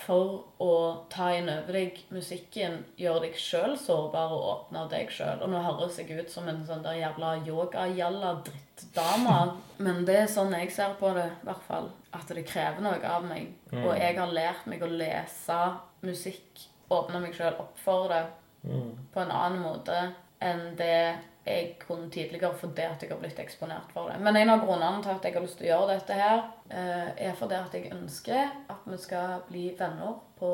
for 0.04 0.44
å 0.62 0.72
ta 1.10 1.30
inn 1.34 1.48
over 1.48 1.72
deg 1.72 1.96
musikken, 2.12 2.82
gjøre 3.00 3.22
deg 3.26 3.38
sjøl 3.40 3.76
sårbar 3.80 4.34
og 4.36 4.44
åpne 4.52 4.82
av 4.84 4.90
deg 4.92 5.10
sjøl. 5.14 5.40
Og 5.42 5.48
nå 5.50 5.62
høres 5.64 5.96
jeg 5.98 6.12
ut 6.20 6.30
som 6.30 6.48
en 6.52 6.60
sånn 6.68 6.84
der 6.84 6.98
jævla 7.00 7.30
yoga-jalla-drittdame, 7.46 9.36
men 9.84 10.04
det 10.08 10.16
er 10.22 10.30
sånn 10.30 10.54
jeg 10.56 10.72
ser 10.74 10.96
på 11.00 11.12
det, 11.16 11.26
i 11.42 11.46
hvert 11.48 11.64
fall. 11.68 11.90
At 12.16 12.28
det 12.32 12.46
krever 12.48 12.84
noe 12.84 13.00
av 13.08 13.24
meg. 13.28 13.52
Og 13.72 13.92
jeg 13.96 14.18
har 14.18 14.32
lært 14.32 14.66
meg 14.70 14.82
å 14.84 14.90
lese 14.90 15.58
musikk, 16.06 16.66
åpne 16.92 17.20
meg 17.24 17.34
sjøl 17.36 17.56
opp 17.62 17.78
for 17.84 18.08
det 18.12 18.24
Mm. 18.66 18.96
på 19.14 19.20
en 19.20 19.30
annen 19.30 19.60
måte 19.62 19.94
enn 20.42 20.72
det 20.74 21.18
jeg 21.46 21.76
kunne 21.78 22.10
tidligere 22.10 22.54
fordi 22.58 22.82
at 22.82 23.02
jeg 23.02 23.10
har 23.10 23.20
blitt 23.20 23.38
eksponert 23.38 23.92
for 23.94 24.10
det. 24.10 24.18
Men 24.20 24.36
en 24.36 24.50
av 24.50 24.64
grunnene 24.64 25.02
til 25.02 25.12
at 25.14 25.24
jeg 25.24 25.36
har 25.36 25.44
lyst 25.44 25.58
til 25.60 25.68
å 25.68 25.70
gjøre 25.70 25.94
dette 25.94 26.18
her, 26.18 26.42
eh, 26.70 27.28
er 27.28 27.34
fordi 27.38 27.54
at 27.54 27.74
jeg 27.74 27.92
ønsker 27.94 28.54
at 28.74 28.86
vi 28.86 28.98
skal 28.98 29.42
bli 29.48 29.64
venner 29.78 30.18
på 30.38 30.52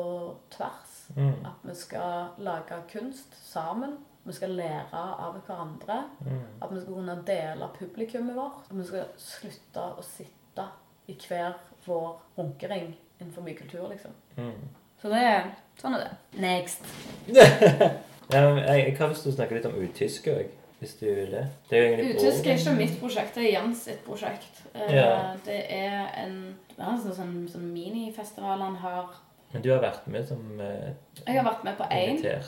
tvers. 0.53 0.93
Mm. 1.15 1.45
At 1.49 1.63
vi 1.63 1.75
skal 1.75 2.27
lage 2.37 2.79
kunst 2.91 3.35
sammen. 3.51 3.97
Vi 4.23 4.33
skal 4.33 4.55
lære 4.55 5.01
av 5.19 5.41
hverandre. 5.47 6.03
Mm. 6.19 6.45
At 6.61 6.75
vi 6.75 6.81
skal 6.81 6.93
kunne 6.93 7.17
dele 7.27 7.69
publikummet 7.79 8.35
vårt. 8.35 8.69
At 8.69 8.77
vi 8.77 8.85
skal 8.87 9.09
slutte 9.17 9.89
å 9.97 10.05
sitte 10.05 10.69
i 11.07 11.17
hver 11.27 11.57
vår 11.85 12.21
runkering 12.37 12.93
innenfor 13.19 13.43
mye 13.43 13.57
kultur, 13.57 13.89
liksom. 13.89 14.11
Mm. 14.37 14.69
Så 15.01 15.09
det 15.11 15.19
er 15.19 15.49
sånn 15.81 15.97
er 15.97 16.05
det. 16.05 16.41
Next. 16.43 16.85
Ja, 18.31 18.39
jeg, 18.55 18.85
jeg 18.87 18.97
har 18.97 19.09
lyst 19.11 19.25
til 19.25 19.33
å 19.33 19.35
snakke 19.35 19.57
litt 19.57 19.65
om 19.67 19.75
utyske 19.77 20.31
òg, 20.31 20.51
hvis 20.83 20.95
du 20.99 21.05
vil 21.07 21.31
det. 21.31 21.43
Det 21.69 21.77
er 21.77 21.83
jo 21.83 21.89
egentlig 21.91 22.15
Utysk 22.19 22.47
er 22.47 22.59
ikke 22.59 22.77
mitt 22.77 22.95
prosjekt, 23.01 23.35
det 23.35 23.43
er 23.47 23.53
Jens 23.57 23.83
sitt 23.89 24.03
prosjekt. 24.05 24.63
Eh, 24.75 24.95
Ja. 24.95 25.11
Det 25.45 25.59
er 25.71 26.09
en, 26.25 26.39
er 26.77 26.97
sånn, 27.03 27.15
sånn, 27.15 27.37
sånn 27.51 27.69
minifestival 27.73 28.59
han 28.67 28.75
har. 28.83 29.13
Men 29.53 29.61
du 29.61 29.67
har 29.69 29.83
vært 29.83 30.07
med 30.09 30.23
som 30.25 30.39
eh, 30.65 30.93
Jeg 31.27 31.35
har 31.37 31.43
vært 31.45 31.63
med 31.63 31.75
på 31.77 31.85
én. 31.93 32.17
ja. 32.23 32.39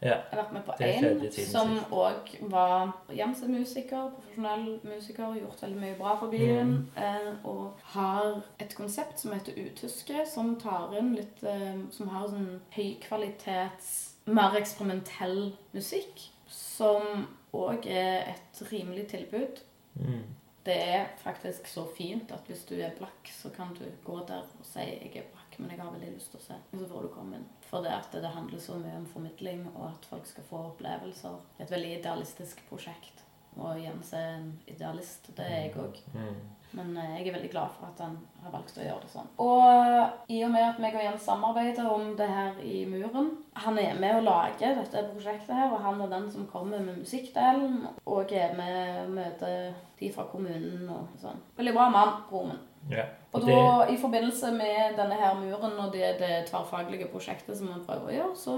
ja. 0.00 0.12
Jeg 0.30 0.30
har 0.30 0.38
vært 0.38 0.52
med 0.54 0.64
på 0.68 0.76
én 0.86 1.46
som 1.50 1.72
òg 1.90 2.30
var 2.52 2.92
Jens 3.10 3.42
er 3.42 3.50
musiker, 3.50 4.12
profesjonell 4.14 4.68
musiker, 4.86 5.34
gjort 5.40 5.64
veldig 5.64 5.80
mye 5.82 5.96
bra 5.98 6.14
for 6.20 6.30
byen. 6.30 6.70
Mm. 6.94 7.02
Eh, 7.02 7.32
og 7.50 7.82
har 7.96 8.38
et 8.62 8.76
konsept 8.78 9.18
som 9.18 9.34
heter 9.34 9.58
Utyske, 9.58 10.22
som 10.30 10.54
tar 10.62 10.94
inn 11.00 11.16
litt 11.18 11.42
Som 11.90 12.08
har 12.14 12.28
sånn 12.30 12.60
høykvalitets, 12.76 13.90
mer 14.30 14.54
eksperimentell 14.60 15.52
musikk. 15.74 16.28
Som 16.48 17.26
òg 17.52 17.86
er 17.86 18.34
et 18.34 18.62
rimelig 18.72 19.08
tilbud. 19.14 19.62
Mm. 19.94 20.24
Det 20.68 20.76
er 20.76 21.06
faktisk 21.22 21.68
så 21.70 21.86
fint 21.96 22.32
at 22.34 22.48
hvis 22.50 22.66
du 22.68 22.74
er 22.76 22.96
blakk, 22.98 23.30
så 23.32 23.48
kan 23.54 23.70
du 23.78 23.86
gå 24.04 24.18
der 24.28 24.42
og 24.42 24.66
si 24.66 24.80
'jeg 24.80 25.16
er 25.16 25.30
blakk, 25.32 25.58
men 25.58 25.70
jeg 25.70 25.80
har 25.80 25.90
veldig 25.90 26.14
lyst 26.14 26.30
til 26.30 26.40
å 26.40 26.42
se'. 26.42 26.60
Og 26.72 26.78
så 26.80 26.88
får 26.88 27.02
du 27.02 27.08
komme 27.08 27.36
inn. 27.36 27.46
For 27.70 27.80
det 27.80 27.90
at 27.90 28.12
det 28.12 28.28
handler 28.28 28.60
så 28.60 28.74
mye 28.74 28.96
om 28.96 29.06
formidling, 29.06 29.68
og 29.76 29.88
at 29.88 30.04
folk 30.04 30.26
skal 30.26 30.44
få 30.44 30.56
opplevelser. 30.56 31.40
Er 31.58 31.64
et 31.64 31.70
veldig 31.70 31.98
idealistisk 31.98 32.68
prosjekt. 32.68 33.24
Og 33.58 33.80
Jens 33.82 34.12
er 34.16 34.36
en 34.36 34.52
idealist. 34.70 35.30
Det 35.36 35.44
er 35.44 35.66
jeg 35.66 35.74
òg. 35.82 36.00
Mm. 36.14 36.38
Men 36.76 36.96
eh, 37.00 37.14
jeg 37.16 37.28
er 37.28 37.34
veldig 37.38 37.50
glad 37.50 37.72
for 37.78 37.88
at 37.88 38.00
han 38.04 38.16
har 38.42 38.52
valgt 38.52 38.76
å 38.76 38.84
gjøre 38.84 39.00
det 39.04 39.10
sånn. 39.12 39.28
Og 39.40 40.32
i 40.34 40.42
og 40.44 40.52
med 40.52 40.66
at 40.66 40.80
meg 40.82 40.96
og 40.98 41.04
Jens 41.04 41.24
samarbeider 41.24 41.88
om 41.88 42.10
det 42.18 42.28
her 42.28 42.58
i 42.60 42.82
Muren 42.88 43.30
Han 43.64 43.80
er 43.80 43.96
med 43.98 44.18
å 44.18 44.24
lage 44.26 44.74
dette 44.76 45.04
prosjektet 45.12 45.54
her, 45.56 45.72
og 45.72 45.82
han 45.84 46.02
er 46.04 46.12
den 46.12 46.28
som 46.32 46.48
kommer 46.50 46.82
med 46.84 47.00
musikkdelen. 47.00 47.80
Og 48.04 48.34
er 48.36 48.52
med 48.58 49.04
og 49.06 49.14
møter 49.16 49.72
de 49.98 50.12
fra 50.14 50.28
kommunen 50.30 50.84
og 50.92 51.16
sånn. 51.22 51.40
Veldig 51.58 51.74
bra 51.74 51.88
mann, 51.94 52.20
Romen. 52.30 52.60
Ja. 52.92 53.08
Og 53.32 53.42
det, 53.44 53.56
da, 53.56 53.88
i 53.90 53.98
forbindelse 54.00 54.52
med 54.54 54.94
denne 54.96 55.16
her 55.18 55.34
muren 55.36 55.74
og 55.82 55.90
det, 55.92 56.14
det 56.20 56.46
tverrfaglige 56.48 57.10
prosjektet 57.12 57.58
som 57.58 57.72
vi 57.72 57.80
prøver 57.84 58.08
å 58.08 58.14
gjøre, 58.14 58.36
så 58.38 58.54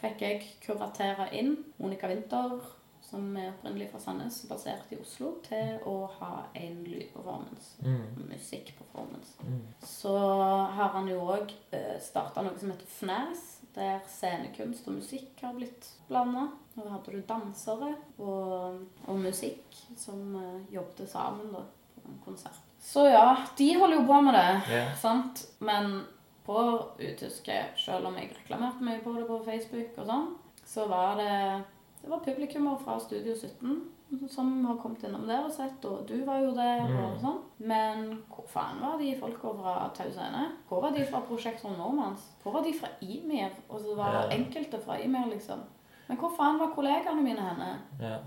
fikk 0.00 0.22
jeg 0.22 0.46
kuratere 0.64 1.28
inn 1.36 1.56
Monica 1.80 2.08
Winther, 2.08 2.60
som 3.06 3.36
er 3.38 3.52
opprinnelig 3.52 3.90
fra 3.92 4.00
Sandnes, 4.02 4.40
basert 4.50 4.90
i 4.92 4.98
Oslo, 5.00 5.36
til 5.46 5.76
å 5.86 6.08
ha 6.18 6.32
en 6.58 6.80
lydperformance. 6.86 7.76
mm. 7.84 8.26
Musikkperformance. 8.30 9.36
Mm. 9.46 9.60
Så 9.86 10.16
har 10.78 10.90
han 10.96 11.08
jo 11.08 11.20
òg 11.22 11.54
starta 12.02 12.42
noe 12.42 12.58
som 12.58 12.72
heter 12.74 12.90
FNAS, 12.98 13.44
der 13.76 14.00
scenekunst 14.08 14.88
og 14.88 14.98
musikk 14.98 15.42
har 15.44 15.54
blitt 15.56 15.88
blanda. 16.08 16.48
Og 16.76 16.90
hadde 16.92 17.14
du 17.14 17.22
dansere 17.28 17.94
og, 18.18 18.82
og 19.06 19.20
musikk 19.20 19.78
som 19.96 20.34
eh, 20.36 20.74
jobbet 20.74 21.08
sammen 21.08 21.52
da, 21.54 21.62
på 21.94 22.10
en 22.10 22.18
konsert. 22.24 22.58
Så 22.82 23.06
ja, 23.08 23.30
de 23.58 23.70
holder 23.78 24.00
jo 24.00 24.06
på 24.08 24.20
med 24.26 24.36
det. 24.36 24.50
yeah. 24.70 24.90
Sant? 25.00 25.46
Men 25.58 26.02
på 26.46 26.58
utyske, 27.00 27.56
selv 27.80 28.06
om 28.10 28.18
jeg 28.20 28.30
reklamerte 28.36 28.84
mye 28.84 29.00
på 29.02 29.14
det 29.16 29.24
på 29.26 29.40
Facebook 29.46 29.96
og 30.02 30.10
sånn, 30.10 30.28
så 30.66 30.84
var 30.90 31.16
det 31.18 31.32
det 32.06 32.10
var 32.12 32.20
publikummer 32.24 32.76
fra 32.78 32.98
Studio 33.02 33.34
17 33.34 34.28
som 34.30 34.50
har 34.64 34.76
kommet 34.78 35.02
innom 35.04 35.24
der 35.26 35.40
og 35.44 35.50
sett, 35.50 35.82
og 35.84 36.04
du 36.08 36.20
var 36.24 36.38
jo 36.38 36.52
der 36.54 36.84
og 36.84 37.16
Mm. 37.16 37.18
sånn. 37.24 37.38
Men 37.58 38.22
hvor 38.30 38.44
faen 38.46 38.78
var 38.80 38.98
de 39.00 39.16
folka 39.18 39.50
fra 39.58 39.88
Tau 39.94 40.10
Scene? 40.14 40.44
Hvor 40.68 40.80
var 40.80 40.90
de 40.94 41.04
fra 41.10 41.20
Prosjekt 41.26 41.64
Ron 41.64 41.74
Normans? 41.78 42.22
Hvor 42.42 42.52
var 42.52 42.62
de 42.62 42.72
fra 42.78 42.88
Imir? 43.02 43.50
Og 43.68 43.80
så 43.80 43.96
var 43.96 44.12
Ja. 44.12 44.28
enkelte 44.36 44.78
fra 44.84 44.94
Imir, 45.02 45.26
liksom. 45.30 45.58
Men 46.08 46.16
hvor 46.18 46.30
faen 46.36 46.58
var 46.60 46.70
kollegaene 46.74 47.22
mine 47.22 47.40
henne? 47.40 47.80
ja. 48.00 48.18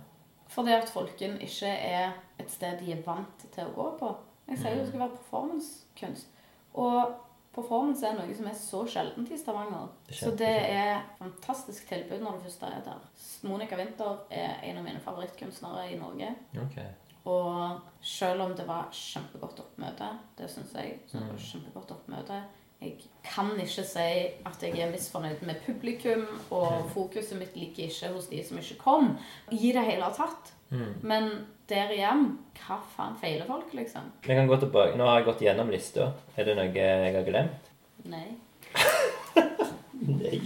Fordi 0.49 0.71
at 0.71 0.89
folken 0.89 1.39
ikke 1.41 1.67
er 1.67 2.11
et 2.39 2.51
sted 2.51 2.79
de 2.79 2.91
er 2.91 3.01
vant 3.05 3.45
til 3.51 3.63
å 3.63 3.73
gå 3.75 3.97
på. 3.99 4.15
Jeg 4.49 4.57
sier 4.57 4.71
jo 4.71 4.79
det 4.79 4.87
skal 4.87 4.99
være 4.99 5.09
performancekunst. 5.17 6.27
Og 6.73 7.13
performance 7.55 8.05
er 8.07 8.13
noe 8.17 8.35
som 8.35 8.47
er 8.47 8.55
så 8.55 8.83
sjeldent 8.87 9.31
i 9.31 9.37
Stavanger. 9.37 9.87
Er 10.09 10.13
Så 10.13 10.31
det 10.37 10.49
er 10.69 11.01
fantastisk 11.19 11.87
tilbud 11.89 12.21
når 12.23 12.37
du 12.37 12.43
først 12.47 12.63
er 12.63 12.81
der. 12.85 13.01
Monica 13.43 13.75
Winther 13.79 14.17
er 14.31 14.59
en 14.63 14.77
av 14.77 14.83
mine 14.83 14.99
favorittkunstnere 15.03 15.91
i 15.91 15.97
Norge. 15.99 16.35
Okay. 16.65 16.87
Og 17.25 17.79
selv 18.01 18.41
om 18.41 18.53
det 18.55 18.67
var 18.67 18.87
kjempegodt 18.95 19.59
oppmøte, 19.59 20.07
det 20.37 20.49
syns 20.49 20.71
jeg, 20.75 20.99
synes 21.07 21.11
det 21.11 21.27
var 21.27 21.35
Mm. 21.35 21.45
kjempegodt 21.51 21.91
oppmøte 21.91 22.43
Jeg 22.81 22.93
kan 23.23 23.49
ikke 23.59 23.83
si 23.83 23.99
at 24.45 24.61
jeg 24.63 24.79
er 24.79 24.91
misfornøyd 24.91 25.41
med 25.43 25.55
publikum, 25.65 26.21
og 26.51 26.85
fokuset 26.95 27.37
mitt 27.37 27.55
ligger 27.57 27.83
ikke 27.89 28.13
hos 28.13 28.27
de 28.31 28.39
som 28.47 28.57
ikke 28.57 28.77
kom. 28.79 29.17
I 29.51 29.71
det 29.75 29.83
hele 29.83 30.05
tatt. 30.15 30.53
Mm. 30.71 30.93
Men 31.01 31.29
der 31.69 31.91
igjen, 31.93 32.25
hva 32.61 32.77
faen 32.95 33.15
feiler 33.21 33.45
folk, 33.49 33.71
liksom? 33.73 34.11
Vi 34.25 34.35
kan 34.37 34.47
gå 34.49 34.57
tilbake. 34.61 34.95
Nå 34.97 35.05
har 35.09 35.19
jeg 35.19 35.25
gått 35.29 35.41
gjennom 35.45 35.69
lista. 35.73 36.11
Er 36.37 36.45
det 36.49 36.55
noe 36.57 36.69
jeg 36.73 37.13
har 37.15 37.25
glemt? 37.27 37.71
Nei. 38.09 38.27
Nei. 40.19 40.41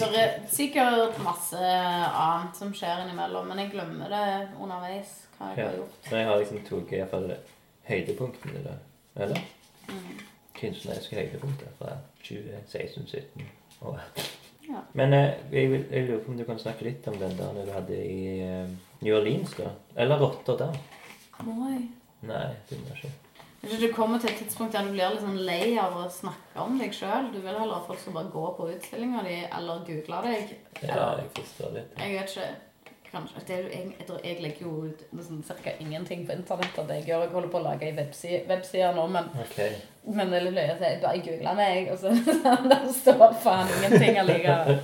Det 0.00 0.08
er 0.16 0.30
sikkert 0.50 1.18
masse 1.24 1.60
annet 1.60 2.56
som 2.56 2.72
skjer 2.74 3.02
innimellom, 3.04 3.48
men 3.50 3.58
jeg 3.64 3.72
glemmer 3.74 4.08
det 4.12 4.24
underveis. 4.60 5.16
hva 5.38 5.50
jeg 5.54 5.58
Ja. 5.58 5.68
har 5.70 5.76
gjort. 5.76 6.10
Men 6.10 6.18
jeg 6.20 6.26
har 6.28 6.38
liksom 6.40 6.62
tatt 6.64 6.92
i 6.92 6.98
hvert 7.00 7.10
fall 7.10 7.36
høydepunktene 7.88 8.64
da. 8.64 8.74
Eller? 9.16 9.40
Mm. 9.88 10.18
Kunstneriske 10.60 11.16
høydepunkter 11.16 11.72
fra 11.78 11.94
2016, 12.22 13.06
17 13.06 13.46
og 13.80 13.98
Ja. 14.70 14.82
Men 14.98 15.14
eh, 15.16 15.32
jeg, 15.52 15.70
vil, 15.72 15.86
jeg 15.90 16.06
lurer 16.06 16.20
på 16.24 16.32
om 16.32 16.38
du 16.38 16.44
kan 16.46 16.60
snakke 16.62 16.86
litt 16.86 17.08
om 17.10 17.16
den 17.18 17.34
der 17.38 17.56
du 17.56 17.72
hadde 17.74 17.96
i 18.04 18.20
eh, 18.44 18.70
New 19.00 19.16
Orleans, 19.16 19.56
da? 19.58 19.72
Eller 19.96 20.20
Rotterdam? 20.20 20.76
Må 21.46 21.72
jeg? 21.72 21.88
Nei, 22.28 22.46
det 22.68 22.78
må 22.84 22.94
ikke. 22.94 23.10
Jeg 23.60 23.70
tror 23.70 23.80
Du 23.80 23.92
kommer 23.92 24.18
til 24.18 24.30
et 24.30 24.38
tidspunkt 24.40 24.72
der 24.72 24.86
du 24.86 24.94
blir 24.94 25.12
litt 25.12 25.20
sånn 25.20 25.36
lei 25.44 25.74
av 25.80 25.96
å 26.00 26.06
snakke 26.12 26.62
om 26.64 26.78
deg 26.80 26.94
sjøl. 26.96 27.28
Du 27.34 27.42
vil 27.42 27.52
heller 27.52 27.76
ha 27.76 27.84
folk 27.84 28.00
som 28.00 28.16
bare 28.16 28.32
går 28.32 28.54
på 28.56 28.68
utstillinga 28.72 29.24
di 29.26 29.36
eller 29.44 29.82
googler 29.84 30.28
deg. 30.30 30.54
Ja, 30.80 31.10
jeg 31.18 31.28
forstår 31.36 31.74
litt. 31.76 31.98
jeg 32.00 32.16
vet 32.16 32.36
ikke. 32.36 32.50
Kanskje. 33.10 33.42
Det 33.46 33.54
er 33.56 33.62
jo, 33.64 33.68
jeg, 33.74 33.92
jeg, 33.98 34.06
tror 34.06 34.20
jeg 34.24 34.42
legger 34.44 34.66
jo 34.68 34.72
ut 34.86 35.00
sånn, 35.26 35.42
cirka 35.44 35.72
ingenting 35.82 36.22
på 36.28 36.36
internett 36.38 36.76
av 36.78 36.86
det 36.88 37.00
jeg 37.00 37.08
gjør. 37.10 37.24
Jeg 37.26 37.32
holder 37.34 37.52
på 37.52 37.58
å 37.58 37.64
lage 37.64 37.88
ei 37.88 37.96
webside, 37.96 38.44
webside 38.48 38.92
nå, 38.96 39.06
men, 39.10 39.32
Ok. 39.42 39.58
Men 40.04 40.30
det 40.32 40.38
er 40.40 40.46
løye 40.50 40.76
jeg 40.80 41.00
Bare 41.02 41.18
googler 41.24 41.56
meg, 41.58 41.90
og 41.92 41.98
så 42.00 42.12
der 42.72 42.86
står 42.96 43.34
faen 43.42 43.68
ingenting 43.76 44.18
allikevel. 44.18 44.80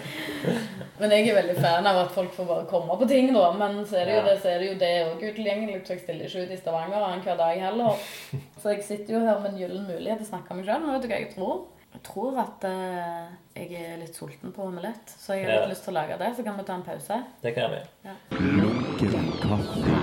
Men 0.98 1.12
jeg 1.12 1.28
er 1.28 1.36
veldig 1.36 1.54
fan 1.60 1.86
av 1.88 1.98
at 2.06 2.12
folk 2.14 2.32
får 2.32 2.46
bare 2.48 2.66
komme 2.70 2.96
på 3.00 3.08
ting, 3.10 3.32
da. 3.34 3.46
Men 3.52 3.82
så 3.88 3.98
er 4.00 4.06
det 4.08 4.14
jo 4.16 4.24
det, 4.28 4.34
så 4.42 4.48
er 4.52 4.58
det 4.62 4.68
jo 4.70 4.76
det 4.80 4.90
òg 5.10 5.24
utilgjengelig. 5.30 5.80
Så 5.84 5.92
jeg 5.96 6.02
stiller 6.04 6.28
ikke 6.28 6.44
ut 6.46 6.52
i 6.54 6.60
Stavanger 6.60 7.04
annenhver 7.04 7.36
dag 7.40 7.60
heller. 7.66 8.04
Så 8.62 8.72
jeg 8.72 8.84
sitter 8.86 9.16
jo 9.18 9.24
her 9.26 9.40
med 9.42 9.50
en 9.54 9.58
gyllen 9.60 9.84
mulighet 9.88 10.22
til 10.22 10.28
å 10.28 10.30
snakke 10.30 10.54
om 10.54 10.60
meg 10.62 10.68
sjøl. 10.70 10.86
og 10.86 10.94
vet 10.94 11.04
du 11.04 11.10
hva 11.12 11.18
jeg 11.20 11.32
tror? 11.34 11.56
Jeg 11.96 12.02
tror 12.08 12.40
at 12.42 12.64
uh, 12.68 13.28
jeg 13.56 13.68
er 13.80 14.00
litt 14.00 14.16
sulten 14.16 14.52
på 14.52 14.64
omelett, 14.68 15.12
så 15.16 15.32
jeg 15.36 15.46
har 15.46 15.52
litt 15.54 15.62
Ja. 15.66 15.70
lyst 15.72 15.84
til 15.88 15.94
å 15.94 15.98
lage 16.00 16.18
det. 16.20 16.32
Så 16.36 16.44
kan 16.44 16.58
vi 16.60 16.64
ta 16.68 16.74
en 16.76 16.84
pause. 16.84 17.20
Det 17.44 17.54
kan 17.56 17.72
vi. 17.72 17.80
Lunken 18.40 19.30
kaffe. 19.40 19.96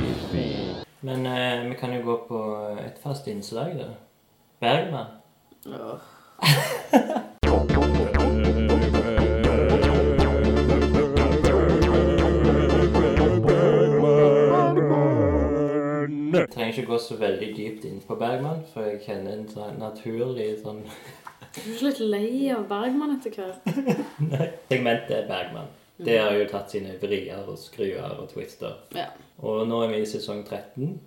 Men 1.06 1.26
uh, 1.26 1.70
vi 1.70 1.76
kan 1.82 1.94
jo 1.94 2.02
gå 2.06 2.18
på 2.30 2.40
et 2.86 2.98
fast 3.04 3.28
innslag, 3.30 3.78
da. 3.82 3.92
Bergman. 4.64 5.06
Jeg 5.66 5.80
trenger 16.52 16.68
ikke 16.68 16.86
gå 16.86 16.98
så 16.98 17.16
veldig 17.20 17.56
dypt 17.58 17.86
inn 17.86 18.02
på 18.08 18.16
Bergman, 18.16 18.64
for 18.72 18.82
jeg 18.88 19.02
kjenner 19.04 19.32
en 19.36 19.50
sånn 19.52 19.76
naturlig 19.82 20.62
sånn 20.64 20.80
Du 20.88 21.60
er 21.60 21.74
ikke 21.74 21.90
litt 21.90 22.00
lei 22.16 22.48
av 22.56 22.64
Bergman 22.72 23.18
etter 23.18 23.32
hvert? 23.36 23.60
Nei. 24.32 24.48
Segmentet 24.72 25.28
Bergman. 25.28 25.68
Det 26.00 26.16
har 26.24 26.32
jo 26.40 26.48
tatt 26.48 26.72
sine 26.72 26.96
vrier 27.04 27.44
og 27.44 27.60
skruer 27.60 28.16
og 28.16 28.32
twister. 28.32 28.80
Ja. 28.96 29.12
Og 29.38 29.68
nå 29.68 29.80
er 29.84 29.90
vi 29.92 30.02
i 30.04 30.06
sesong 30.06 30.44
13, 30.46 31.00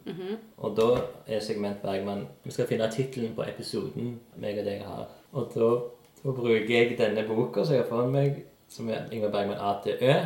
og 0.58 0.76
da 0.76 0.86
er 1.26 1.40
segment 1.40 1.82
Bergman 1.82 2.26
Vi 2.44 2.50
skal 2.50 2.66
finne 2.66 2.88
tittelen 2.92 3.34
på 3.36 3.44
episoden 3.46 4.18
meg 4.36 4.58
og 4.58 4.64
deg 4.66 4.82
har. 4.84 5.06
Og 5.32 5.52
da, 5.54 5.68
da 6.24 6.32
bruker 6.34 6.66
jeg 6.68 6.98
denne 6.98 7.22
boka 7.28 7.64
som 7.64 7.74
jeg 7.74 7.84
har 7.84 7.88
foran 7.88 8.12
meg, 8.12 8.42
som 8.68 8.88
er 8.90 9.06
Ingvar 9.12 9.30
Bergman 9.30 9.58
A 9.62 9.76
til 9.84 10.02
Ø. 10.02 10.16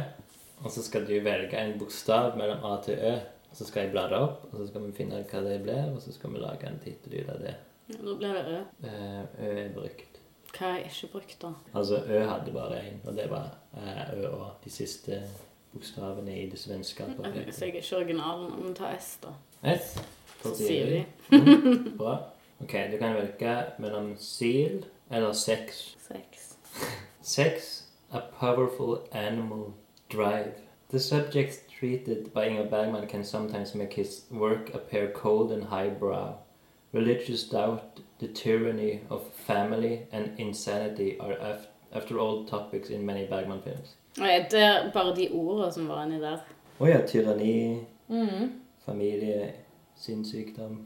Og 0.65 0.71
så 0.71 0.83
skal 0.83 1.07
du 1.07 1.13
velge 1.25 1.57
en 1.61 1.79
bokstav 1.79 2.37
mellom 2.37 2.65
A 2.65 2.81
til 2.85 2.99
Ø. 2.99 3.15
Og 3.51 3.57
så 3.57 3.67
skal 3.67 3.83
jeg 3.83 3.93
bla 3.93 4.07
det 4.09 4.19
opp, 4.23 4.45
og 4.53 4.59
så 4.61 4.67
skal 4.69 4.85
vi 4.87 4.93
finne 4.95 5.21
ut 5.21 5.33
hva 5.35 5.41
det 5.43 5.59
blir, 5.65 5.91
og 5.91 6.01
så 6.03 6.13
skal 6.15 6.31
vi 6.35 6.39
lage 6.43 6.69
en 6.69 6.79
tittel 6.83 7.17
ut 7.21 7.31
av 7.35 7.41
det. 7.43 7.55
Nå 7.99 8.15
blir 8.21 8.37
det 8.37 8.45
Ø. 8.47 8.61
Eh, 8.87 9.23
Ø 9.43 9.55
er 9.65 9.73
brukt. 9.75 10.21
Hva 10.55 10.73
er 10.77 10.85
ikke 10.87 11.13
brukt, 11.13 11.37
da? 11.43 11.53
Altså 11.75 12.03
Ø 12.07 12.21
hadde 12.27 12.53
bare 12.55 12.79
én, 12.85 13.01
og 13.07 13.17
det 13.17 13.27
var 13.31 13.51
eh, 13.75 14.05
Ø 14.21 14.29
og 14.31 14.47
de 14.65 14.71
siste 14.71 15.21
bokstavene 15.73 16.43
i 16.43 16.51
det 16.51 16.59
svenske 16.59 17.05
Så 17.05 17.09
alfabetet. 17.11 17.61
jeg 17.61 17.69
er 17.69 17.75
ikke 17.75 17.97
original. 17.97 18.69
Vi 18.69 18.75
tar 18.75 18.97
S, 18.99 19.19
da. 19.23 19.29
S. 19.77 19.99
Så 20.43 20.55
sier 20.57 20.87
vi 20.87 21.05
Mm, 21.39 21.97
Bra. 21.99 22.17
Ok, 22.63 22.73
du 22.93 22.97
kan 22.99 23.15
velge 23.15 23.57
mellom 23.79 24.17
sil 24.19 24.85
eller 25.11 25.33
sex. 25.33 25.95
seks. 26.09 26.57
Sex, 27.23 27.85
a 28.13 28.21
powerful 28.41 28.99
animal 29.13 29.73
drive. 30.13 30.53
The 30.91 30.99
subjects 30.99 31.59
treated 31.79 32.33
by 32.35 32.47
Inger 32.49 32.69
Bergman 32.71 33.07
can 33.07 33.25
sometimes 33.25 33.75
make 33.75 33.95
his 33.95 34.25
work 34.31 34.75
appear 34.75 35.13
cold 35.15 35.53
and 35.53 35.65
highbrow. 35.65 36.35
Religious 36.93 37.45
doubt, 37.45 38.01
the 38.19 38.27
tyranny 38.29 39.01
of 39.09 39.23
family, 39.47 40.07
and 40.13 40.33
insanity 40.39 41.17
are, 41.21 41.39
after 41.93 42.19
all, 42.19 42.45
topics 42.45 42.91
in 42.91 43.07
many 43.07 43.27
Bergman 43.27 43.63
films. 43.63 43.95
Nei, 44.19 44.39
det 44.51 44.61
er 44.61 44.91
bare 44.93 45.15
de 45.17 45.29
ordene 45.33 45.73
som 45.73 45.89
var 45.89 46.05
inni 46.07 46.21
der. 46.21 46.39
Å 46.81 46.87
ja, 46.89 47.01
tyranni, 47.07 47.87
Mm. 48.09 48.53
familie, 48.87 49.53
sinnssykdom. 49.97 50.79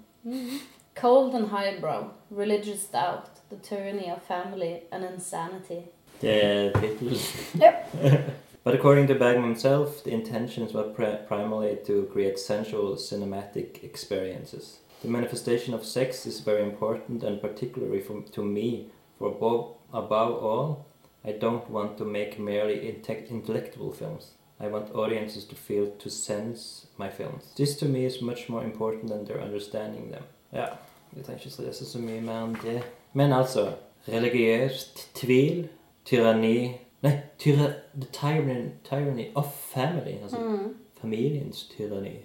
Cold 0.95 1.35
and 1.35 1.47
highbrow. 1.49 2.11
Religious 2.31 2.85
doubt. 2.93 3.31
The 3.51 3.57
tyranny 3.63 4.11
of 4.11 4.23
family 4.23 4.81
and 4.93 5.05
insanity. 5.15 5.83
Det 6.21 6.45
er 6.45 6.73
tittelen. 6.81 7.17
Yep. 7.61 7.75
But 8.65 8.75
according 8.75 9.09
to 9.09 9.15
Bergman 9.15 9.45
himself, 9.45 10.03
the 10.05 10.11
intentions 10.11 10.73
were 10.75 10.89
pri- 10.95 11.19
primarily 11.29 11.77
to 11.87 12.07
create 12.13 12.39
sensual 12.39 12.97
cinematic 12.97 13.83
experiences. 13.85 14.81
The 15.03 15.09
manifestation 15.11 15.75
of 15.75 15.85
sex 15.85 16.27
is 16.27 16.41
very 16.41 16.63
important, 16.63 17.23
and 17.25 17.41
particularly 17.41 18.01
for, 18.03 18.23
to 18.33 18.43
me, 18.43 18.87
for 19.19 19.29
above, 19.29 19.67
above 19.93 20.43
all, 20.43 20.87
I 21.25 21.33
don't 21.33 21.71
want 21.71 21.99
to 21.99 22.05
make 22.05 22.39
merely 22.39 22.75
inte- 22.75 23.29
intellectual 23.31 23.93
films. 23.93 24.33
I 24.61 24.69
want 24.69 24.95
audiences 24.95 25.45
to 25.45 25.57
feel, 25.57 25.87
to 25.99 26.11
sense 26.11 26.87
my 26.97 27.11
films. 27.11 27.55
This 27.57 27.77
to 27.77 27.87
me 27.87 28.07
is 28.07 28.23
much 28.23 28.49
more 28.49 28.65
important 28.65 29.09
than 29.09 29.25
their 29.27 29.41
understanding 29.41 30.13
them. 30.13 30.23
Ja, 30.53 30.67
vi 31.11 31.23
trenger 31.23 31.47
ikke 31.47 31.63
lese 31.63 31.87
så 31.87 31.99
mye 31.99 32.21
mer 32.21 32.45
enn 32.45 32.57
det. 32.63 32.83
Men 33.13 33.33
altså, 33.33 33.73
religiøst 34.09 35.11
tvil, 35.15 35.69
tyranni 36.05 36.85
Nei, 37.05 37.19
tyra, 37.39 37.75
the 38.01 38.07
tyranny, 38.13 38.71
tyranny 38.85 39.27
of 39.35 39.53
family. 39.55 40.15
Altså 40.23 40.39
mm. 40.39 40.77
familiens 41.01 41.69
tyranni. 41.77 42.19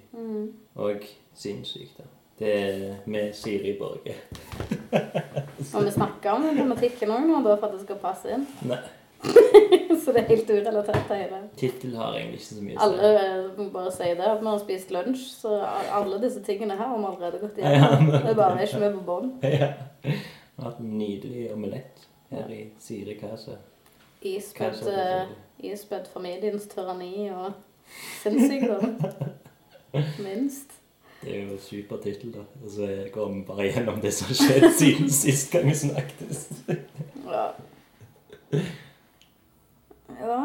Og 0.76 0.92
mm. 0.92 1.02
sinnssykdom. 1.34 2.06
Det 2.40 2.52
er 2.56 2.96
med 3.06 3.34
Siri 3.36 3.74
Borge. 3.80 4.16
Og 5.76 5.84
vi 5.86 5.92
snakker 5.92 6.32
om 6.32 6.46
tematikken 6.56 7.12
òg 7.12 7.26
nå, 7.28 7.42
da, 7.44 7.58
for 7.60 7.68
at 7.68 7.76
det 7.76 7.82
skal 7.84 8.00
passe 8.00 8.32
inn. 8.32 8.46
Nei, 8.70 8.80
Så 10.04 10.14
det 10.16 10.22
er 10.22 10.30
helt 10.30 10.50
urelatert, 10.50 11.10
det 11.10 11.18
hele. 11.20 11.40
tittel 11.60 11.96
har 12.00 12.16
egentlig 12.16 12.40
ikke 12.40 12.48
så 12.56 12.62
mye 12.64 12.78
å 12.78 12.86
Alle 12.86 13.10
eh, 13.20 13.66
bare 13.74 13.92
si 13.92 14.08
det. 14.16 14.30
Vi 14.40 14.48
har 14.48 14.62
spist 14.62 14.94
lunsj, 14.96 15.26
så 15.42 15.58
alle 16.00 16.22
disse 16.24 16.40
tingene 16.48 16.78
her 16.80 16.88
har 16.94 17.02
vi 17.02 17.10
allerede 17.10 17.42
gått 17.44 17.60
Ja, 17.60 18.00
men- 18.00 18.12
Det 18.16 18.32
er 18.32 18.40
bare 18.40 18.64
ikke 18.64 18.80
med 18.86 18.96
på 18.96 19.04
bånd. 19.12 19.44
Ja. 19.60 19.74
Vi 20.04 20.64
har 20.64 20.72
hatt 20.72 20.80
en 20.80 20.98
nydelig 21.00 21.46
omelett 21.54 22.08
her 22.32 22.50
i 22.52 22.62
Siri 22.80 23.14
Casa. 23.20 23.58
Ispedd 24.24 24.82
eh, 24.92 25.30
ispedd 25.72 26.08
familiens 26.12 26.68
tyranni 26.72 27.30
og 27.32 27.54
sinnssykdom. 28.24 28.98
Minst. 30.24 30.79
Det 31.22 31.34
er 31.36 31.44
jo 31.46 31.54
en 31.54 31.60
super 31.60 31.98
tittel, 32.04 32.32
da. 32.34 32.46
Og 32.64 32.72
så 32.72 32.88
går 33.14 33.32
vi 33.34 33.42
bare 33.48 33.66
gjennom 33.72 34.00
det 34.02 34.14
som 34.16 34.28
har 34.30 34.38
skjedd 34.40 34.68
siden 34.80 35.10
sist 35.22 35.52
gang 35.52 35.68
vi 35.68 35.76
snakket. 35.76 36.52
Ja. 37.26 37.48
Ja. 40.20 40.40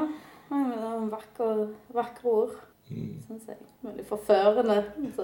Det 0.49 0.61
er 0.61 0.97
en 0.99 1.11
vakker, 1.13 1.67
vakre 1.97 2.31
ord, 2.31 2.55
Mm. 2.91 3.15
syns 3.27 3.47
jeg. 3.49 3.57
Veldig 3.83 4.03
forførende. 4.07 4.75
Så 5.17 5.23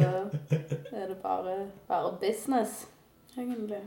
er 0.96 1.06
det 1.10 1.16
bare, 1.22 1.66
bare 1.88 2.14
business, 2.22 2.86
egentlig. 3.36 3.82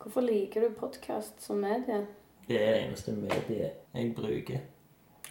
Hvorfor 0.00 0.20
liker 0.24 0.60
du 0.64 0.70
podkast 0.80 1.42
som 1.44 1.56
medie? 1.60 2.06
Det 2.48 2.56
er 2.56 2.72
det 2.72 2.80
eneste 2.86 3.12
mediet 3.12 3.70
jeg 3.94 4.14
bruker. 4.16 4.58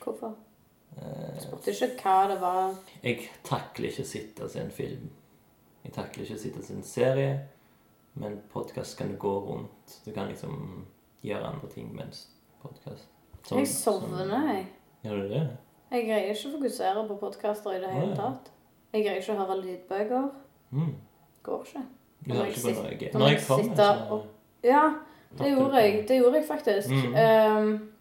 Hvorfor? 0.04 0.36
Eh, 0.98 1.42
Spurte 1.42 1.72
ikke 1.74 1.90
hva 2.06 2.28
det 2.30 2.38
var. 2.42 2.76
Jeg 3.04 3.18
takler 3.44 3.90
ikke 3.90 4.06
å 4.06 4.12
sitte 4.12 4.44
og 4.46 4.54
se 4.54 4.62
en 4.62 4.72
film. 4.72 5.10
Jeg 5.84 5.94
takler 5.96 6.26
ikke 6.26 6.38
å 6.38 6.42
sitte 6.42 6.62
og 6.62 6.66
se 6.68 6.76
en 6.78 6.86
serie. 6.86 7.34
Men 8.22 8.38
podkast 8.52 8.98
kan 9.00 9.12
du 9.12 9.18
gå 9.20 9.32
rundt. 9.46 9.98
Du 10.06 10.12
kan 10.16 10.28
liksom 10.30 10.86
gjøre 11.26 11.54
andre 11.54 11.70
ting 11.72 11.92
mens 11.96 12.26
podkast. 12.62 13.08
Jeg 13.52 13.68
sovner, 13.68 14.28
jeg. 14.52 14.66
Gjør 15.06 15.22
du 15.24 15.30
det? 15.32 15.44
Jeg 15.92 16.06
greier 16.08 16.34
ikke 16.36 16.50
å 16.52 16.58
fokusere 16.58 17.06
på 17.08 17.18
podkaster 17.24 17.76
i 17.76 17.80
det 17.84 17.90
hele 17.92 18.12
tatt. 18.16 18.52
Jeg 18.94 19.06
greier 19.06 19.24
ikke 19.24 19.34
å 19.34 19.40
høre 19.42 19.58
lydbøker. 19.62 20.28
Mm. 20.76 20.92
Går 21.44 21.66
ikke. 21.66 21.86
Du 22.22 22.34
hører 22.36 22.52
ikke 22.52 22.62
på 22.62 22.74
noe? 22.76 23.24
når 23.24 23.34
jeg 23.34 23.42
kommer, 23.48 23.76
så 23.76 24.22
Ja, 24.64 24.84
Det 25.32 25.48
gjorde 25.48 25.82
jeg, 25.82 26.08
det 26.08 26.18
gjorde 26.20 26.38
jeg 26.38 26.48
faktisk. 26.48 26.90
Mm. 26.92 27.16
Um, 27.16 27.92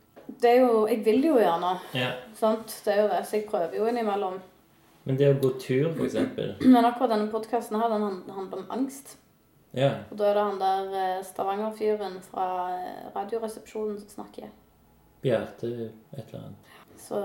det 0.42 0.50
er 0.50 0.60
jo 0.60 0.86
Jeg 0.86 1.04
vil 1.04 1.24
jo 1.24 1.36
gjerne, 1.38 1.78
Ja. 1.94 2.10
sant. 2.34 2.82
Det 2.84 2.94
er 2.94 3.02
jo 3.02 3.08
det, 3.08 3.26
så 3.26 3.36
jeg 3.36 3.46
prøver 3.46 3.76
jo 3.76 3.86
innimellom. 3.86 4.40
Men 5.08 5.16
det 5.16 5.30
å 5.32 5.38
gå 5.40 5.50
tur, 5.62 5.90
for 5.96 6.04
eksempel 6.04 6.54
Men 6.74 6.84
akkurat 6.84 7.14
denne 7.14 7.30
podkasten 7.32 7.78
her, 7.80 7.92
den 7.92 8.32
handler 8.36 8.62
om 8.62 8.72
angst. 8.78 9.16
Ja. 9.72 9.92
Og 10.10 10.18
da 10.18 10.30
er 10.30 10.34
det 10.36 10.46
han 10.48 10.58
der 10.60 10.96
eh, 10.98 11.20
Stavanger-fyren 11.24 12.18
fra 12.26 12.46
eh, 12.74 13.06
Radioresepsjonen 13.14 14.00
som 14.02 14.16
snakker. 14.18 14.50
Bjarte 15.22 15.70
et 15.70 16.24
eller 16.24 16.40
annet. 16.40 16.74
Så 17.00 17.20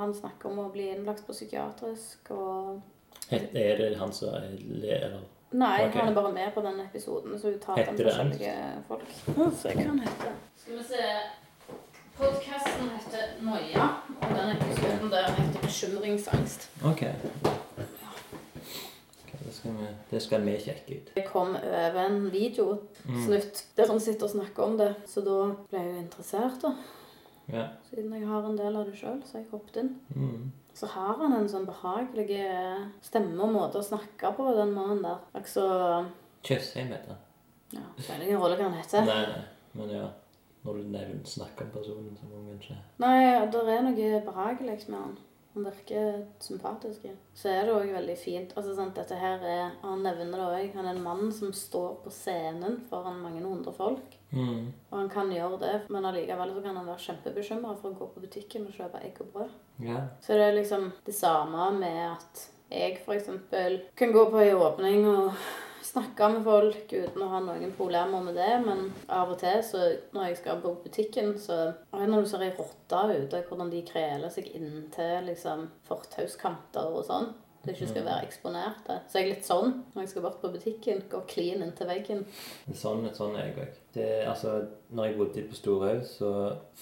han 0.00 0.14
snakker 0.14 0.50
om 0.50 0.64
å 0.64 0.70
bli 0.72 0.88
innlagt 0.90 1.26
på 1.26 1.34
psykiatrisk 1.36 2.32
og 2.34 2.80
Het- 3.30 3.54
Er 3.54 3.76
det 3.78 3.98
han 4.00 4.12
som 4.12 4.34
er 4.34 4.48
leder? 4.58 5.20
Nei, 5.52 5.86
okay. 5.86 6.00
han 6.00 6.08
er 6.08 6.14
bare 6.16 6.32
med 6.32 6.54
på 6.54 6.60
den 6.64 6.80
episoden, 6.80 7.38
så 7.38 7.52
uttalte 7.52 7.84
han 7.84 7.94
Heter 7.94 8.04
det 8.04 8.12
forskjellige 8.12 8.82
folk. 8.88 9.12
Så 9.60 9.68
jeg 9.68 9.76
kan 9.76 9.88
han 9.92 10.00
heter. 10.00 10.34
Skal 10.56 10.78
vi 10.78 10.84
se 10.88 11.02
Podkasten 12.16 12.90
heter 12.96 13.28
Noia, 13.40 13.88
den 14.28 14.54
episoden 14.56 15.10
der 15.12 15.28
heter 15.36 15.60
Bekymringsangst. 15.66 16.70
OK. 16.84 17.02
Ok, 19.22 19.32
det, 19.44 19.54
skal 19.54 19.76
vi, 19.78 19.90
det 20.10 20.22
skal 20.22 20.46
vi 20.46 20.56
sjekke 20.60 20.96
ut. 20.96 21.12
Jeg 21.16 21.26
kom 21.28 21.54
over 21.56 22.00
en 22.06 22.32
videosnutt 22.32 23.62
der 23.76 23.92
han 23.92 24.00
sitter 24.00 24.28
og 24.28 24.34
snakker 24.36 24.66
om 24.66 24.78
det, 24.80 24.94
så 25.10 25.24
da 25.26 25.38
ble 25.70 25.84
jeg 25.84 25.92
jo 25.92 26.02
interessert, 26.06 26.58
da. 26.64 26.74
Ja. 27.52 27.66
Siden 27.90 28.12
jeg 28.14 28.26
har 28.28 28.46
en 28.48 28.58
del 28.58 28.76
av 28.78 28.88
det 28.88 28.96
sjøl, 28.96 29.20
så 29.26 29.36
har 29.36 29.44
jeg 29.44 29.50
hoppet 29.52 29.80
inn. 29.82 29.94
Mm. 30.14 30.52
Så 30.74 30.88
har 30.94 31.18
han 31.20 31.34
en 31.36 31.50
sånn 31.52 31.66
behagelig 31.68 32.46
stemme 33.04 33.36
og 33.44 33.52
måte 33.52 33.80
å 33.82 33.84
snakke 33.84 34.32
på, 34.38 34.46
den 34.56 34.72
mannen 34.72 35.02
der. 35.04 35.20
Altså 35.36 35.66
Tjøstheim 36.46 36.94
heter 36.94 37.12
han. 37.12 37.20
Ja, 37.72 37.84
spiller 37.98 38.26
ingen 38.26 38.40
rolle 38.40 38.56
hva 38.58 38.68
han 38.68 38.78
heter. 38.80 39.04
Nei, 39.06 39.20
nei. 39.30 39.42
Men 39.78 39.92
ja. 39.94 40.08
Når 40.62 40.78
du 40.78 40.88
nevner 40.94 41.26
snakker 41.26 41.66
om 41.66 41.74
personen, 41.74 42.16
så 42.16 42.28
må 42.30 42.38
man 42.38 42.54
kanskje 42.54 42.78
Nei, 43.02 43.18
det 43.50 43.62
er 43.66 43.84
noe 43.86 44.24
behagelig 44.26 44.78
med 44.88 44.98
han. 44.98 45.16
Han 45.54 45.64
virker 45.66 46.22
sympatisk. 46.40 47.02
Så 47.36 47.50
er 47.52 47.66
det 47.66 47.74
òg 47.74 47.90
veldig 47.92 48.14
fint. 48.16 48.54
Altså, 48.56 48.72
sant, 48.76 48.94
dette 48.96 49.18
her 49.20 49.42
er, 49.44 49.74
Han 49.82 50.00
nevner 50.00 50.38
det 50.38 50.46
òg. 50.46 50.76
Han 50.78 50.86
er 50.86 50.94
en 50.94 51.02
mann 51.04 51.32
som 51.34 51.52
står 51.52 51.98
på 52.04 52.12
scenen 52.14 52.78
foran 52.88 53.20
mange 53.20 53.42
hundre 53.44 53.72
folk. 53.76 54.16
mm. 54.30 54.72
Og 54.90 54.96
han 54.98 55.10
kan 55.12 55.32
gjøre 55.32 55.58
det, 55.60 55.74
men 55.90 56.08
allikevel 56.08 56.54
så 56.54 56.62
kan 56.64 56.76
han 56.76 56.88
være 56.88 57.04
kjempebekymra 57.08 57.74
for 57.82 57.90
å 57.90 57.98
gå 57.98 58.08
på 58.14 58.24
butikken 58.24 58.64
og 58.66 58.78
kjøpe 58.78 59.02
egg 59.04 59.20
og 59.20 59.28
brød. 59.34 59.52
Ja. 59.84 60.06
Så 60.24 60.38
det 60.38 60.46
er 60.46 60.56
liksom 60.56 60.88
det 61.04 61.14
samme 61.14 61.68
med 61.76 62.00
at 62.06 62.48
jeg 62.72 62.96
f.eks. 63.04 63.28
kan 63.96 64.12
gå 64.12 64.24
på 64.30 64.40
ei 64.40 64.54
åpning 64.56 65.04
og 65.10 65.34
snakke 65.86 66.28
med 66.32 66.44
folk 66.46 66.92
uten 66.92 67.24
å 67.24 67.30
ha 67.32 67.40
noen 67.44 67.74
problemer 67.76 68.24
med 68.24 68.36
det, 68.38 68.50
men 68.64 68.88
av 69.12 69.32
og 69.34 69.38
til 69.42 69.62
så 69.66 69.84
når 70.14 70.28
jeg 70.28 70.40
skal 70.42 70.60
på 70.64 70.74
butikken, 70.84 71.34
så 71.40 71.60
og 71.92 72.08
Når 72.08 72.24
du 72.24 72.28
ser 72.28 72.44
ei 72.46 72.52
rotte 72.56 73.02
ute, 73.12 73.44
hvordan 73.48 73.70
de 73.70 73.84
kreler 73.86 74.32
seg 74.32 74.50
inntil 74.56 75.28
liksom 75.28 75.68
fortauskanter 75.88 76.92
og 76.92 77.06
sånn 77.08 77.32
det 77.62 77.76
ikke 77.76 77.88
skal 77.92 78.06
være 78.06 78.26
eksponerte. 78.26 78.94
Så 79.06 79.20
jeg 79.20 79.26
er 79.26 79.36
litt 79.36 79.46
sånn 79.46 79.68
når 79.92 80.02
jeg 80.02 80.10
skal 80.10 80.24
bort 80.24 80.40
på 80.42 80.50
butikken. 80.50 81.04
Går 81.10 81.22
klin 81.30 81.62
inntil 81.62 81.86
veggen. 81.86 82.24
Sånn, 82.74 83.06
sånn 83.14 83.36
er 83.38 83.48
jeg 83.48 83.54
òg. 83.62 83.76
Altså, 84.26 84.54
når 84.90 85.08
jeg 85.08 85.18
bodde 85.20 85.44
på 85.46 85.58
Storhaug, 85.58 86.02
så 86.08 86.32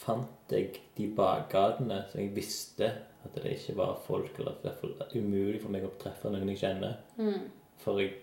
fant 0.00 0.54
jeg 0.54 0.80
de 0.96 1.10
bakgatene 1.16 2.00
som 2.08 2.22
jeg 2.22 2.32
visste 2.36 2.88
at 3.20 3.36
det 3.36 3.58
ikke 3.58 3.76
var 3.76 3.98
folk, 4.06 4.32
eller 4.38 4.56
at 4.56 4.64
det 4.64 4.72
var 4.80 5.12
umulig 5.12 5.60
for 5.60 5.74
meg 5.74 5.84
å 5.84 5.92
treffe 6.00 6.32
noen 6.32 6.48
jeg 6.54 6.62
kjenner. 6.62 6.96
For 7.84 8.00
jeg 8.00 8.14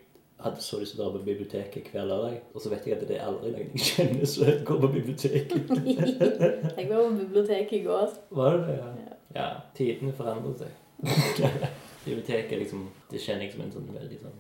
hadde 0.44 0.62
så 0.62 0.80
lyst 0.80 0.94
til 0.94 1.02
å 1.02 1.06
dra 1.06 1.14
på 1.16 1.24
biblioteket 1.26 1.90
hver 1.94 2.06
lørdag. 2.10 2.42
Og 2.54 2.62
så 2.62 2.72
vet 2.72 2.88
jeg 2.88 2.98
at 2.98 3.08
det 3.10 3.18
er 3.18 3.26
aldri 3.26 3.54
noen 3.56 3.72
jeg 3.74 3.88
kjenner 3.92 4.30
som 4.30 4.52
går 4.70 4.82
på 4.84 4.92
biblioteket. 4.94 5.72
Jeg 6.78 6.90
var 6.90 7.02
på 7.02 7.16
biblioteket 7.22 7.74
i 7.80 7.84
går. 7.86 8.12
Var 8.30 8.58
det 8.58 8.68
det? 8.68 8.76
Ja. 8.78 9.16
ja 9.40 9.48
tidene 9.78 10.14
forandrer 10.18 10.60
seg. 10.62 10.76
Biblioteket 12.08 12.60
liksom, 12.62 12.86
det 13.12 13.20
kjenner 13.20 13.44
jeg 13.44 13.52
som 13.54 13.64
en 13.66 13.74
sånn 13.74 13.90
veldig 13.92 14.20
sånn 14.22 14.38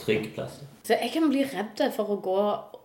trygg 0.00 0.30
plass. 0.34 0.62
Så 0.86 0.96
jeg 0.96 1.12
kan 1.12 1.28
bli 1.30 1.42
redd 1.46 1.82
for 1.94 2.14
å 2.14 2.16
gå 2.24 2.38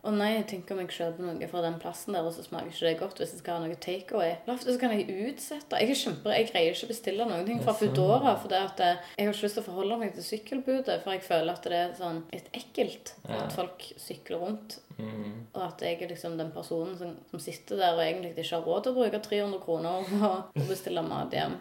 Å 0.05 0.13
nei, 0.13 0.29
jeg 0.35 0.45
tenker 0.51 0.75
om 0.75 0.81
jeg 0.83 0.93
kjøper 0.95 1.25
noe 1.25 1.49
fra 1.51 1.61
den 1.65 1.77
plassen 1.81 2.15
der, 2.15 2.25
og 2.27 2.35
så 2.35 2.45
smaker 2.45 2.69
ikke 2.71 2.85
det 2.85 2.95
godt 3.01 3.21
hvis 3.21 3.33
jeg 3.33 3.41
skal 3.41 3.57
ha 3.57 3.65
noe 3.65 3.79
takeaway. 3.81 4.35
Ofte 4.53 4.73
så 4.73 4.81
kan 4.81 4.93
jeg 4.93 5.07
utsette. 5.29 5.81
Jeg 5.81 5.93
er 5.93 6.01
kjempe, 6.01 6.35
jeg 6.35 6.49
greier 6.51 6.75
ikke 6.75 6.87
å 6.87 6.91
bestille 6.91 7.27
noen 7.29 7.47
ting 7.47 7.61
fra 7.63 7.73
sånn. 7.73 7.93
Foodora. 7.95 8.35
For 8.41 8.53
det 8.53 8.61
at 8.69 8.83
eh, 8.85 9.01
jeg 9.17 9.27
har 9.27 9.35
ikke 9.35 9.47
lyst 9.47 9.57
til 9.59 9.63
å 9.63 9.67
forholde 9.67 9.99
meg 10.03 10.13
til 10.15 10.27
sykkelbudet, 10.27 10.99
for 11.03 11.15
jeg 11.15 11.23
føler 11.25 11.53
at 11.53 11.67
det 11.67 11.79
er 11.81 11.95
sånn 11.97 12.21
litt 12.33 12.51
ekkelt 12.61 13.13
at 13.27 13.55
folk 13.57 13.87
sykler 13.99 14.43
rundt. 14.43 14.77
Mm. 14.97 15.33
Og 15.53 15.61
at 15.61 15.83
jeg 15.85 15.99
er 16.01 16.09
liksom 16.09 16.37
den 16.39 16.49
personen 16.53 16.95
som, 16.97 17.13
som 17.29 17.41
sitter 17.41 17.77
der 17.81 17.97
og 17.97 18.01
egentlig 18.05 18.33
ikke 18.33 18.55
har 18.55 18.65
råd 18.65 18.85
til 18.85 18.95
å 18.95 18.97
bruke 18.97 19.21
300 19.27 19.61
kroner 19.65 20.07
på 20.09 20.31
å 20.63 20.65
bestille 20.69 21.03
mat 21.05 21.35
hjem. 21.37 21.59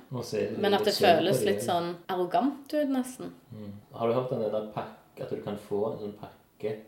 Men 0.63 0.79
at 0.79 0.87
det 0.89 0.97
føles 0.97 1.45
litt 1.47 1.65
sånn 1.65 1.93
arrogant 2.13 2.73
ut, 2.73 2.93
nesten. 2.93 3.35
Mm. 3.53 3.75
Har 3.97 4.09
du 4.09 4.17
hørt 4.17 4.33
om 4.33 4.43
den 4.45 4.55
der 4.55 4.73
pakke, 4.77 5.25
at 5.25 5.33
du 5.33 5.41
kan 5.45 5.57
få 5.69 5.83
en 5.91 6.03
sånn 6.05 6.19
pakke 6.21 6.36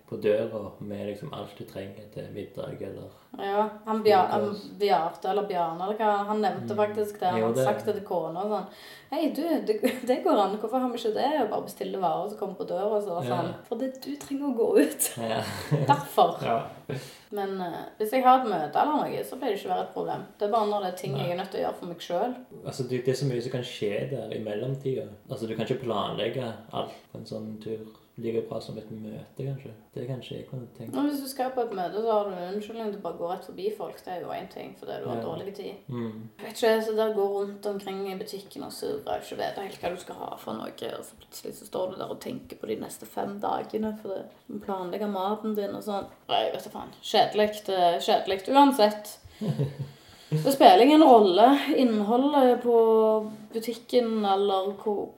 på 0.09 0.17
døra 0.17 0.71
med 0.81 1.07
liksom 1.11 1.33
alt 1.37 1.51
du 1.59 1.65
trenger 1.69 2.07
til 2.15 2.29
middag, 2.33 2.79
eller 2.81 3.11
Ja, 3.39 3.67
han, 3.85 3.99
Bjar 4.03 4.47
Bjarte 4.81 5.29
eller 5.29 5.45
Bjarne 5.45 5.85
eller 5.85 5.99
hva, 5.99 6.13
han 6.31 6.41
nevnte 6.41 6.75
faktisk 6.79 7.19
det. 7.21 7.27
Han 7.35 7.43
Mm. 7.43 7.47
Hadde 7.51 7.65
sagt 7.67 7.85
det 7.87 7.95
til 7.99 8.07
kona 8.09 8.41
og 8.47 8.49
sånn 8.55 8.67
Hei, 9.11 9.29
du, 9.37 9.43
det, 9.69 9.77
det 10.09 10.17
går 10.25 10.41
an. 10.41 10.57
Hvorfor 10.61 10.81
har 10.81 10.89
vi 10.93 10.99
ikke 10.99 11.13
det? 11.15 11.29
Og 11.43 11.51
bare 11.53 11.67
bestille 11.69 12.01
varer 12.01 12.29
som 12.33 12.39
kommer 12.41 12.55
på 12.59 12.67
døra. 12.69 12.99
Så, 13.05 13.19
Ja. 13.25 13.37
sånn. 13.43 13.53
For 13.69 13.77
det, 13.81 13.91
du 14.05 14.17
trenger 14.17 14.49
å 14.49 14.57
gå 14.57 14.69
ut. 14.81 15.11
Ja. 15.21 15.43
Derfor. 15.93 16.35
ja. 16.45 16.59
Men 17.31 17.55
uh, 17.61 17.79
hvis 18.01 18.13
jeg 18.17 18.25
har 18.25 18.41
et 18.41 18.49
møte 18.49 18.73
eller 18.81 19.05
noe, 19.05 19.23
så 19.25 19.37
pleier 19.37 19.53
det 19.55 19.61
ikke 19.61 19.69
å 19.71 19.75
være 19.77 19.87
et 19.87 19.95
problem. 19.95 20.27
Det 20.39 20.49
er 20.49 20.53
bare 20.57 20.69
når 20.73 20.85
det 20.85 20.93
er 20.95 20.99
ting 21.05 21.13
Nei. 21.13 21.23
jeg 21.29 21.33
er 21.37 21.41
nødt 21.43 21.51
til 21.53 21.61
å 21.61 21.65
gjøre 21.67 21.79
for 21.81 21.93
meg 21.93 22.05
sjøl. 22.09 22.35
Altså, 22.65 22.89
det, 22.89 23.05
det 23.05 23.13
er 23.15 23.21
så 23.23 23.29
mye 23.29 23.45
som 23.45 23.53
kan 23.59 23.65
skje 23.69 23.95
der 24.17 24.33
i 24.37 24.43
mellomtida. 24.45 25.07
Altså, 25.31 25.47
du 25.47 25.55
kan 25.57 25.67
ikke 25.69 25.85
planlegge 25.85 26.53
alt 26.73 26.97
på 27.13 27.19
en 27.21 27.27
sånn 27.29 27.51
tur 27.65 27.85
like 28.19 28.41
bra 28.49 28.59
som 28.61 28.77
et 28.79 28.91
møte, 28.91 29.45
kanskje. 29.47 29.71
Det 29.95 30.03
er 30.03 30.07
kanskje 30.11 30.37
jeg 30.37 30.47
kunne 30.51 30.67
tenkt. 30.77 30.97
Hvis 31.07 31.21
du 31.23 31.29
skal 31.31 31.51
på 31.55 31.61
et 31.63 31.73
møte, 31.79 32.03
så 32.03 32.13
har 32.13 32.25
du 32.25 32.33
en 32.35 32.55
unnskyldning 32.55 32.91
til 32.93 32.99
å 33.01 33.05
bare 33.05 33.19
gå 33.21 33.29
rett 33.31 33.45
forbi 33.47 33.67
folk. 33.77 34.01
Det 34.05 34.13
er 34.15 34.21
jo 34.25 34.33
én 34.35 34.49
ting, 34.53 34.75
fordi 34.79 34.97
du 35.03 35.09
har 35.09 35.17
Ja. 35.17 35.23
dårlig 35.23 35.55
tid. 35.55 35.75
Mm. 35.89 36.29
Vet 36.39 36.63
ikke, 36.63 36.73
så 36.87 36.97
der 36.97 37.15
går 37.15 37.29
rundt 37.37 37.67
omkring 37.67 38.01
i 38.13 38.19
butikken 38.19 38.63
og 38.65 38.73
surrer 38.73 39.07
og 39.07 39.23
ikke 39.23 39.37
vet 39.39 39.59
helt 39.63 39.81
hva 39.81 39.91
du 39.95 40.01
skal 40.03 40.15
ha 40.17 40.37
for 40.37 40.53
noe. 40.55 40.69
Og 40.99 41.05
så 41.05 41.15
plutselig 41.21 41.55
så 41.55 41.67
står 41.67 41.91
du 41.93 41.97
der 41.99 42.11
og 42.11 42.21
tenker 42.21 42.57
på 42.57 42.67
de 42.67 42.77
neste 42.77 43.07
fem 43.07 43.39
dagene 43.41 43.97
for 44.03 44.11
å 44.11 44.61
planlegge 44.65 45.09
maten 45.11 45.55
din 45.55 45.75
og 45.75 45.83
sånn. 45.83 46.07
Nei, 46.29 46.51
vet 46.53 46.65
du 46.65 46.71
faen. 46.71 46.91
Kjedelig. 47.03 47.51
Kjedelig 48.03 48.49
uansett. 48.49 49.19
Det 50.31 50.53
spiller 50.53 50.85
ingen 50.85 51.05
rolle 51.05 51.47
innholdet 51.77 52.63
på 52.63 52.79
butikken 53.53 54.25
eller 54.25 54.73
hvor 54.83 55.09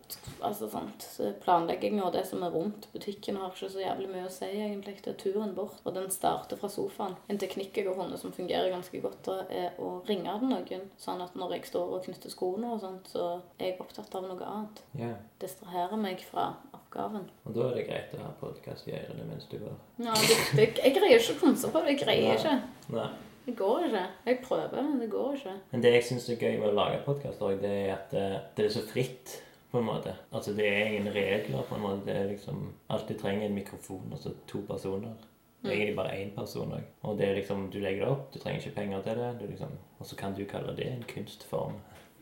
Altså 0.41 0.71
sånn, 0.73 0.89
Så 1.05 1.33
Planlegging 1.43 1.99
og 2.01 2.15
det 2.15 2.23
som 2.29 2.41
er 2.47 2.53
rundt 2.55 2.87
butikken 2.95 3.37
har 3.37 3.51
ikke 3.53 3.69
så 3.69 3.83
jævlig 3.83 4.09
mye 4.09 4.25
å 4.25 4.33
si, 4.33 4.49
egentlig. 4.49 4.97
Det 5.05 5.13
er 5.13 5.19
turen 5.21 5.53
bort. 5.57 5.83
Og 5.85 5.93
den 5.93 6.09
starter 6.13 6.57
fra 6.57 6.71
sofaen. 6.73 7.17
En 7.29 7.41
teknikk 7.41 7.77
jeg 7.77 7.89
har 7.91 7.99
funnet 7.99 8.23
som 8.23 8.33
fungerer 8.33 8.73
ganske 8.73 9.03
godt, 9.05 9.29
er 9.53 9.77
å 9.77 9.93
ringe 10.09 10.33
til 10.41 10.49
noen. 10.49 10.89
Sånn 11.01 11.21
at 11.21 11.37
når 11.37 11.59
jeg 11.59 11.69
står 11.69 11.95
og 11.97 12.09
knytter 12.09 12.33
skoene 12.33 12.73
og 12.73 12.81
sånt, 12.81 13.13
så 13.13 13.29
er 13.59 13.73
jeg 13.73 13.81
opptatt 13.85 14.17
av 14.17 14.29
noe 14.31 14.49
annet. 14.49 14.85
Yeah. 14.97 15.17
Distraherer 15.43 16.01
meg 16.01 16.25
fra 16.25 16.55
oppgaven. 16.73 17.29
Og 17.45 17.57
da 17.57 17.69
er 17.69 17.81
det 17.83 17.89
greit 17.91 18.15
å 18.17 18.25
ha 18.25 18.37
podkast 18.41 18.89
i 18.89 18.97
ørene 18.97 19.29
mens 19.29 19.49
du 19.51 19.59
går. 19.61 19.77
Ja, 20.01 20.17
det, 20.17 20.39
det, 20.57 20.71
jeg 20.81 20.97
greier 20.97 21.21
ikke 21.21 21.37
å 21.37 21.43
konse 21.45 21.69
på 21.69 21.85
det. 21.85 21.99
Jeg 21.99 22.07
greier 22.07 22.41
ikke. 22.41 22.63
Nei. 22.97 23.11
Det 23.47 23.57
går 23.57 23.85
ikke. 23.87 24.03
Jeg 24.27 24.39
prøver, 24.45 24.83
men 24.83 25.01
det 25.01 25.11
går 25.11 25.33
ikke. 25.35 25.55
Men 25.73 25.83
det 25.83 25.93
jeg 25.95 26.05
syns 26.05 26.29
er 26.29 26.37
gøy 26.43 26.59
med 26.61 26.69
å 26.69 26.75
lage 26.77 27.01
podkast, 27.07 27.41
det 27.63 27.71
er 27.71 27.95
at 27.95 28.11
det, 28.13 28.27
det 28.57 28.65
er 28.67 28.75
så 28.77 28.83
fritt. 28.87 29.43
på 29.71 29.79
en 29.79 29.85
måte. 29.87 30.13
Altså 30.33 30.53
Det 30.57 30.67
er 30.67 30.87
ingen 30.87 31.13
regler. 31.15 31.63
på 31.69 31.75
en 31.75 31.81
måte. 31.81 32.05
Det 32.07 32.17
er 32.17 32.29
liksom 32.29 32.73
Alt 32.91 33.09
du 33.09 33.15
trenger, 33.15 33.43
er 33.45 33.49
en 33.49 33.55
mikrofon 33.55 34.13
og 34.13 34.19
så 34.19 34.33
to 34.49 34.59
personer. 34.69 35.15
Det 35.63 35.71
er 35.71 35.77
egentlig 35.77 35.97
bare 35.97 36.17
én 36.23 36.35
person 36.35 36.73
òg. 36.73 36.83
Og 37.03 37.19
det 37.19 37.29
er 37.29 37.35
liksom, 37.35 37.71
du 37.71 37.79
legger 37.79 38.05
det 38.05 38.09
opp, 38.13 38.33
du 38.35 38.39
trenger 38.39 38.61
ikke 38.61 38.75
penger 38.75 39.03
til 39.03 39.19
det. 39.19 39.29
Du 39.41 39.47
liksom, 39.47 39.69
og 39.99 40.07
så 40.07 40.17
kan 40.17 40.35
du 40.35 40.45
kalle 40.45 40.77
det 40.77 40.87
en 40.87 41.05
kunstform. 41.15 41.73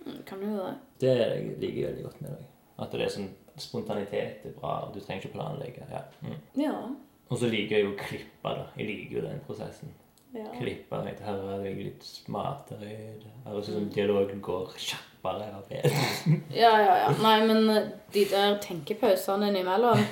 Mm, 0.07 0.23
Kan 0.27 0.41
du 0.41 0.47
det? 0.47 0.75
Det 1.01 1.17
liker 1.61 1.81
jeg 1.81 1.87
veldig 1.89 2.05
godt 2.05 2.21
med 2.21 2.31
deg. 2.31 2.45
At 2.79 2.93
det 2.93 3.01
er 3.01 3.09
sånn 3.15 3.31
spontanitet 3.57 4.45
er 4.45 4.53
bra. 4.61 4.75
og 4.89 4.95
Du 4.95 5.01
trenger 5.01 5.25
ikke 5.25 5.33
planlegge. 5.39 5.87
ja. 5.91 6.03
Mm. 6.23 6.37
Ja. 6.63 6.75
Og 7.31 7.39
så 7.39 7.47
liker 7.49 7.77
jeg 7.77 7.85
jo 7.85 7.91
å 7.93 7.99
klippe, 7.99 8.43
da. 8.57 8.67
Jeg 8.77 8.87
liker 8.87 9.17
jo 9.17 9.23
den 9.29 9.41
prosessen. 9.47 9.89
Ja. 10.35 10.45
Klippe 10.59 10.99
litt, 11.07 11.21
er 11.25 11.39
deg 11.63 11.79
litt 11.81 12.05
smartere 12.05 12.91
Eller 13.47 13.63
sånn 13.65 13.89
dialogen 13.95 14.43
går 14.45 14.75
kjappere 14.77 15.47
og 15.57 15.69
bedre. 15.71 16.03
Ja, 16.53 16.73
ja, 16.83 16.97
ja. 17.05 17.13
Nei, 17.23 17.37
men 17.49 17.71
eh, 17.73 17.87
de 18.13 18.25
der 18.31 18.59
tenkepausene 18.63 19.49
innimellom 19.49 20.03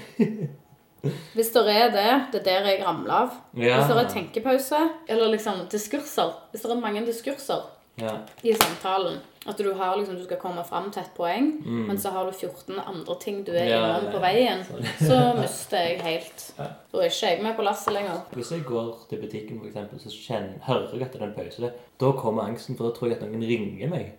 Hvis 1.37 1.53
det 1.55 1.63
er 1.71 1.93
det, 1.95 2.07
det 2.33 2.41
er 2.41 2.45
der 2.49 2.65
jeg 2.73 2.81
ramler 2.83 3.13
av. 3.15 3.35
Ja. 3.55 3.77
Hvis 3.79 3.93
det 3.93 3.99
er 4.01 4.09
tenkepause, 4.11 4.81
eller 5.07 5.31
liksom 5.37 5.61
diskurser 5.71 6.33
Hvis 6.51 6.65
det 6.65 6.73
er 6.75 6.81
mange 6.83 7.05
diskurser 7.07 7.69
Ja. 8.01 8.11
i 8.45 8.53
samtalen, 8.53 9.21
At 9.49 9.59
du 9.59 9.73
har 9.75 9.97
liksom, 9.97 10.17
du 10.17 10.25
skal 10.25 10.37
komme 10.43 10.65
fram 10.65 10.91
til 10.91 11.03
et 11.03 11.11
poeng, 11.17 11.53
men 11.87 11.99
så 11.99 12.11
har 12.11 12.25
du 12.27 12.33
14 12.33 12.79
andre 12.83 13.15
ting 13.21 13.45
du 13.47 13.53
er 13.53 13.65
Mm. 13.67 13.71
Ja, 13.71 13.99
innom 13.99 14.13
på 14.13 14.21
veien. 14.21 14.65
Så 14.99 15.19
mister 15.41 15.77
jeg 15.79 16.01
helt. 16.03 16.55
Ja. 16.59 16.65
Da 16.93 16.99
er 16.99 17.11
ikke 17.11 17.27
jeg 17.31 17.43
med 17.43 17.57
på 17.57 17.63
lasset 17.63 17.93
lenger. 17.95 18.21
Hvis 18.33 18.51
jeg 18.53 18.65
går 18.65 19.07
til 19.09 19.19
butikken, 19.23 19.59
for 19.61 19.67
eksempel, 19.67 20.01
så 20.01 20.11
kjenner, 20.11 20.59
hører 20.67 20.93
jeg 20.93 21.03
at 21.03 21.13
det 21.13 21.23
er 21.23 21.27
en 21.27 21.35
pause. 21.37 21.71
Da 22.01 22.13
kommer 22.13 22.43
angsten, 22.43 22.77
for 22.77 22.89
da 22.89 22.95
tror 22.97 23.09
jeg 23.09 23.17
at 23.17 23.23
noen 23.29 23.43
ringer 23.43 23.89
meg. 23.89 24.13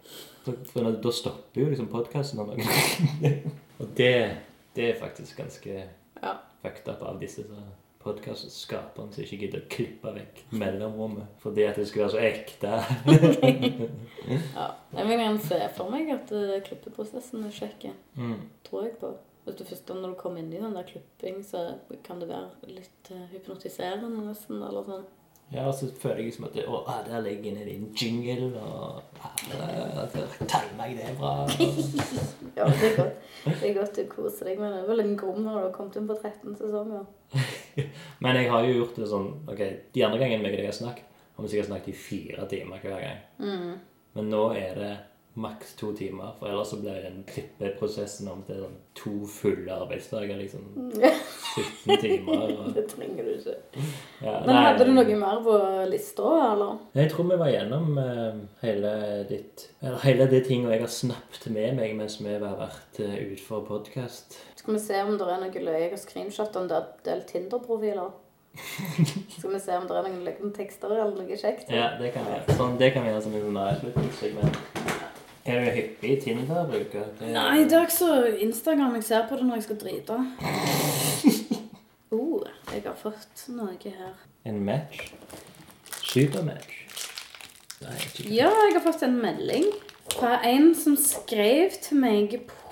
For 0.46 0.80
da- 0.80 1.12
stopper 1.12 1.62
jo 1.62 1.70
liksom 1.70 1.88
podkasten 1.92 2.40
når 2.40 2.46
noen. 2.54 3.42
Og 3.80 3.88
det, 3.98 4.38
det 4.76 4.90
er 4.96 5.00
faktisk 5.00 5.38
ganske 5.38 5.84
Ja. 6.24 6.34
fucked 6.64 6.88
up 6.88 7.02
av 7.04 7.20
disse 7.22 7.44
podkastskaperne 8.08 9.14
som 9.14 9.24
ikke 9.24 9.40
gidder 9.44 9.64
å 9.64 9.70
klippe 9.72 10.14
vekk 10.16 10.42
mellomrommet 10.56 11.40
fordi 11.44 11.68
at 11.68 11.80
det 11.80 11.88
skal 11.90 12.06
være 12.06 12.16
så 12.16 12.26
ekte. 12.32 12.76
Ja. 14.28 14.66
Jeg 14.92 15.08
vil 15.08 15.22
gjerne 15.22 15.40
se 15.46 15.58
for 15.78 15.94
meg 15.94 16.10
at 16.12 16.32
uh, 16.36 16.58
klippeprosessen 16.66 17.46
er 17.48 17.54
kjekk. 17.56 17.86
Mm. 18.20 18.42
Tror 18.68 18.84
jeg 18.84 18.98
på. 19.00 19.14
Hvis 19.46 19.56
du 19.56 19.64
først 19.70 19.94
når 19.96 20.12
du 20.12 20.18
kommer 20.20 20.42
inn 20.42 20.50
i 20.52 20.60
den 20.60 20.76
der 20.76 20.84
klipping, 20.84 21.38
så 21.48 21.78
kan 22.04 22.20
det 22.20 22.28
være 22.28 22.68
litt 22.68 23.12
eh, 23.16 23.30
hypnotiserende 23.32 24.26
nesten, 24.26 24.60
eller 24.60 24.84
sånn. 24.84 25.06
Ja, 25.54 25.70
og 25.70 25.78
så 25.78 25.88
føler 25.96 26.18
jeg 26.20 26.26
liksom 26.26 26.50
at 26.50 26.58
det, 26.58 26.66
å, 26.68 26.82
ah, 26.92 27.00
der 27.08 27.22
ligger 27.24 27.56
en 27.56 27.70
din 27.70 27.86
jingle, 27.96 28.50
og 28.60 29.00
Tell 30.52 30.68
meg 30.76 30.98
det 30.98 31.08
det 31.08 31.16
bra. 31.22 31.48
Ja, 32.58 32.68
det 32.68 32.90
er 32.90 32.98
godt. 32.98 33.24
Det 33.46 33.70
er 33.70 33.78
godt 33.78 33.96
du 33.96 34.04
koser 34.12 34.50
deg, 34.50 34.60
men 34.60 34.74
det 34.74 34.82
er 34.82 34.92
vel 34.92 35.06
en 35.06 35.16
grom 35.16 35.40
når 35.46 35.56
du 35.56 35.62
har 35.62 35.74
kommet 35.78 35.96
inn 35.96 36.10
på 36.10 36.20
13 36.20 36.60
sesonger. 36.60 37.08
Men 38.24 38.40
jeg 38.40 38.50
har 38.54 38.66
jo 38.68 38.80
gjort 38.80 38.98
det 39.02 39.12
sånn 39.12 39.30
ok, 39.48 39.62
De 39.94 40.06
andre 40.08 40.22
gangene 40.24 40.44
meg 40.44 40.56
og 40.56 40.62
deg 40.62 40.72
har 40.72 40.80
snakket, 40.80 41.22
har 41.38 41.46
vi 41.46 41.52
sikkert 41.54 41.70
snakket 41.72 41.94
i 41.94 42.00
fire 42.02 42.48
timer 42.50 42.82
hver 42.82 43.04
gang. 43.04 43.22
Mm. 43.44 43.78
Men 44.18 44.34
nå 44.34 44.44
er 44.58 44.82
det 44.82 44.96
maks 45.38 45.76
to 45.78 45.92
timer, 45.94 46.32
for 46.40 46.50
ellers 46.50 46.72
så 46.74 46.80
blir 46.82 46.98
den 47.04 47.20
klippeprosessen 47.30 48.30
om 48.32 48.40
til 48.48 48.64
sånn 48.64 48.78
to 48.98 49.14
fulle 49.30 49.70
arbeidsdager. 49.70 50.40
liksom 50.40 50.64
17 50.98 52.00
timer. 52.02 52.48
Og, 52.58 52.72
Det 52.74 52.88
trenger 52.90 53.28
du 53.28 53.36
ikke. 53.36 53.54
ja, 54.24 54.34
Men 54.34 54.50
nei, 54.50 54.64
hadde 54.66 54.88
du 54.88 54.94
noe 54.96 55.20
mer 55.22 55.44
på 55.46 55.60
lista, 55.92 56.32
eller? 56.56 56.82
Jeg 56.98 57.14
tror 57.14 57.30
vi 57.30 57.40
var 57.44 57.54
gjennom 57.54 58.02
uh, 58.02 58.42
hele 58.64 58.94
ditt 59.30 59.68
Eller 59.82 60.02
hele 60.08 60.30
de 60.32 60.42
tingene 60.46 60.74
jeg 60.74 60.86
har 60.88 60.94
snappet 60.94 61.50
med 61.54 61.78
meg 61.78 61.94
mens 62.00 62.18
vi 62.22 62.34
har 62.34 62.42
vært 62.58 63.02
uh, 63.04 63.14
ute 63.14 63.44
for 63.46 63.68
podkast. 63.68 64.40
Skal 64.68 64.76
vi 64.76 64.80
se 64.84 64.98
om 65.00 65.14
det 65.16 65.24
er 65.32 65.38
noe 65.40 65.60
løye 65.64 65.86
og 65.96 66.00
screenshot 66.02 66.56
om 66.60 66.66
det 66.68 66.76
er 66.76 66.88
delt 67.06 67.30
Tinder-profiler? 67.32 68.10
Skal 69.38 69.54
vi 69.54 69.60
se 69.64 69.78
om 69.80 69.86
det 69.88 69.96
er 69.96 70.08
noen 70.10 70.26
løgne 70.26 70.50
tekster 70.58 70.92
eller 70.92 71.14
noe 71.16 71.38
kjekt? 71.40 71.70
Ja, 71.72 71.86
det 71.96 72.10
kan 72.12 72.26
vi 72.28 72.34
gjøre. 72.34 72.56
Sånn, 72.58 72.74
det 72.82 72.90
kan 72.92 73.06
vi 73.06 73.14
gjøre 73.14 73.22
som 73.24 73.38
en 73.40 73.60
avslutningssegment. 73.62 74.60
Er 75.48 75.64
du 75.64 75.70
hyppig 75.78 76.18
Tinder-bruker? 76.26 77.08
Det- 77.22 77.32
Nei, 77.32 77.64
det 77.64 77.78
er 77.80 77.88
ikke 77.88 77.96
så 77.96 78.12
Instagram 78.44 78.98
jeg 79.00 79.08
ser 79.08 79.24
på 79.32 79.40
det 79.40 79.48
når 79.48 79.62
jeg 79.62 79.68
skal 79.70 79.80
drite. 79.86 80.20
Oh, 82.12 82.44
jeg 82.76 82.84
har 82.90 83.00
fått 83.06 83.48
noe 83.56 83.80
her. 83.88 84.20
En 84.52 84.60
match? 84.68 85.14
Supermatch? 86.12 86.76
Nei, 87.88 87.96
ikke 88.04 88.28
Ja, 88.36 88.52
jeg 88.68 88.76
har 88.76 88.84
fått 88.92 89.08
en 89.08 89.16
melding 89.24 89.72
fra 90.12 90.42
en 90.52 90.74
som 90.76 91.00
skrev 91.00 91.80
til 91.88 92.04
meg 92.04 92.42
på 92.52 92.67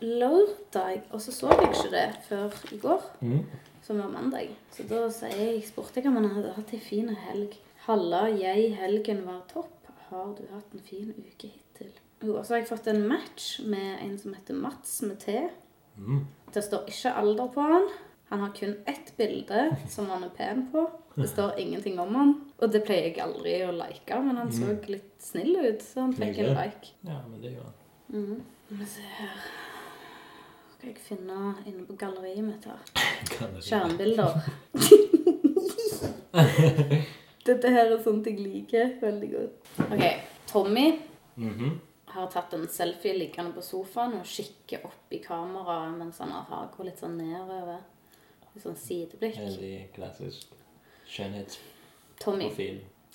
lørdag, 0.00 1.02
og 1.12 1.20
så 1.20 1.32
så 1.32 1.48
jeg 1.52 1.68
ikke 1.70 1.90
det 1.92 2.18
før 2.28 2.50
i 2.72 2.78
går, 2.78 3.02
Mm. 3.22 3.44
som 3.82 3.98
var 3.98 4.08
mandag. 4.08 4.50
Så 4.72 4.82
da 4.88 5.08
jeg, 5.28 5.62
spurte 5.66 6.00
jeg 6.00 6.06
om 6.06 6.16
han 6.16 6.30
hadde 6.30 6.52
hatt 6.56 6.72
ei 6.74 6.80
fin 6.80 7.08
helg. 7.08 7.54
Halla, 7.86 8.26
jeg, 8.26 8.74
helgen 8.76 9.24
var 9.26 9.42
topp. 9.52 9.72
Har 10.10 10.34
du 10.38 10.42
hatt 10.52 10.72
en 10.74 10.80
fin 10.80 11.14
uke 11.18 11.48
hittil? 11.50 11.90
Jo, 12.22 12.36
og 12.38 12.44
så 12.46 12.54
har 12.54 12.60
jeg 12.60 12.68
fått 12.68 12.86
en 12.86 13.08
match 13.08 13.60
med 13.66 13.98
en 14.02 14.18
som 14.18 14.34
heter 14.34 14.54
Mats 14.54 15.02
med 15.02 15.18
T. 15.18 15.48
Mm. 15.98 16.26
Det 16.52 16.62
står 16.64 16.86
ikke 16.86 17.12
alder 17.16 17.48
på 17.48 17.60
han. 17.60 17.88
Han 18.30 18.40
har 18.40 18.52
kun 18.54 18.76
ett 18.86 19.12
bilde 19.16 19.76
som 19.88 20.06
han 20.10 20.22
er 20.24 20.28
pen 20.28 20.68
på. 20.72 20.90
Det 21.16 21.28
står 21.28 21.58
ingenting 21.58 21.98
om 22.00 22.14
han. 22.14 22.34
Og 22.58 22.72
det 22.72 22.84
pleier 22.84 23.04
jeg 23.14 23.18
aldri 23.22 23.60
å 23.66 23.72
like, 23.72 24.18
men 24.22 24.36
han 24.36 24.50
så 24.52 24.76
litt 24.88 25.12
snill 25.22 25.56
ut, 25.56 25.82
så 25.82 26.00
han 26.00 26.12
fikk 26.14 26.38
en 26.38 26.54
like. 26.54 26.92
Ja, 27.06 27.20
men 27.28 27.40
det 27.40 27.52
gjør 27.56 27.64
han. 27.64 27.74
Mhm. 28.08 28.40
Skal 28.66 28.76
vi 28.80 28.86
se 28.90 29.00
her 29.00 29.36
Skal 30.76 30.88
jeg 30.90 30.98
finne 30.98 31.54
inne 31.66 31.84
på 31.86 31.94
galleriet 31.98 32.44
mitt 32.44 32.64
her. 32.66 32.78
Skjermbilder. 33.62 34.40
Dette 37.46 37.70
her 37.70 37.92
er 37.94 38.00
sånt 38.02 38.26
jeg 38.26 38.40
liker 38.42 38.96
veldig 39.00 39.28
godt. 39.32 39.52
Ok, 39.86 40.02
Tommy 40.50 40.86
Mhm. 41.36 41.80
har 42.06 42.26
tatt 42.32 42.52
en 42.54 42.66
selfie 42.68 43.12
liggende 43.16 43.52
på 43.54 43.62
sofaen 43.62 44.14
og 44.18 44.24
kikker 44.26 44.84
opp 44.88 45.12
i 45.12 45.18
kameraet 45.22 45.96
mens 45.98 46.18
han 46.18 46.30
har 46.32 46.42
hagen 46.50 46.86
litt 46.86 46.98
sånn 46.98 47.16
nedover. 47.20 47.78
Litt 48.54 48.64
sånn 48.64 48.76
sideblikk. 48.76 49.36
Veldig 49.38 49.92
klassisk 49.94 50.46
Tommy 52.18 52.50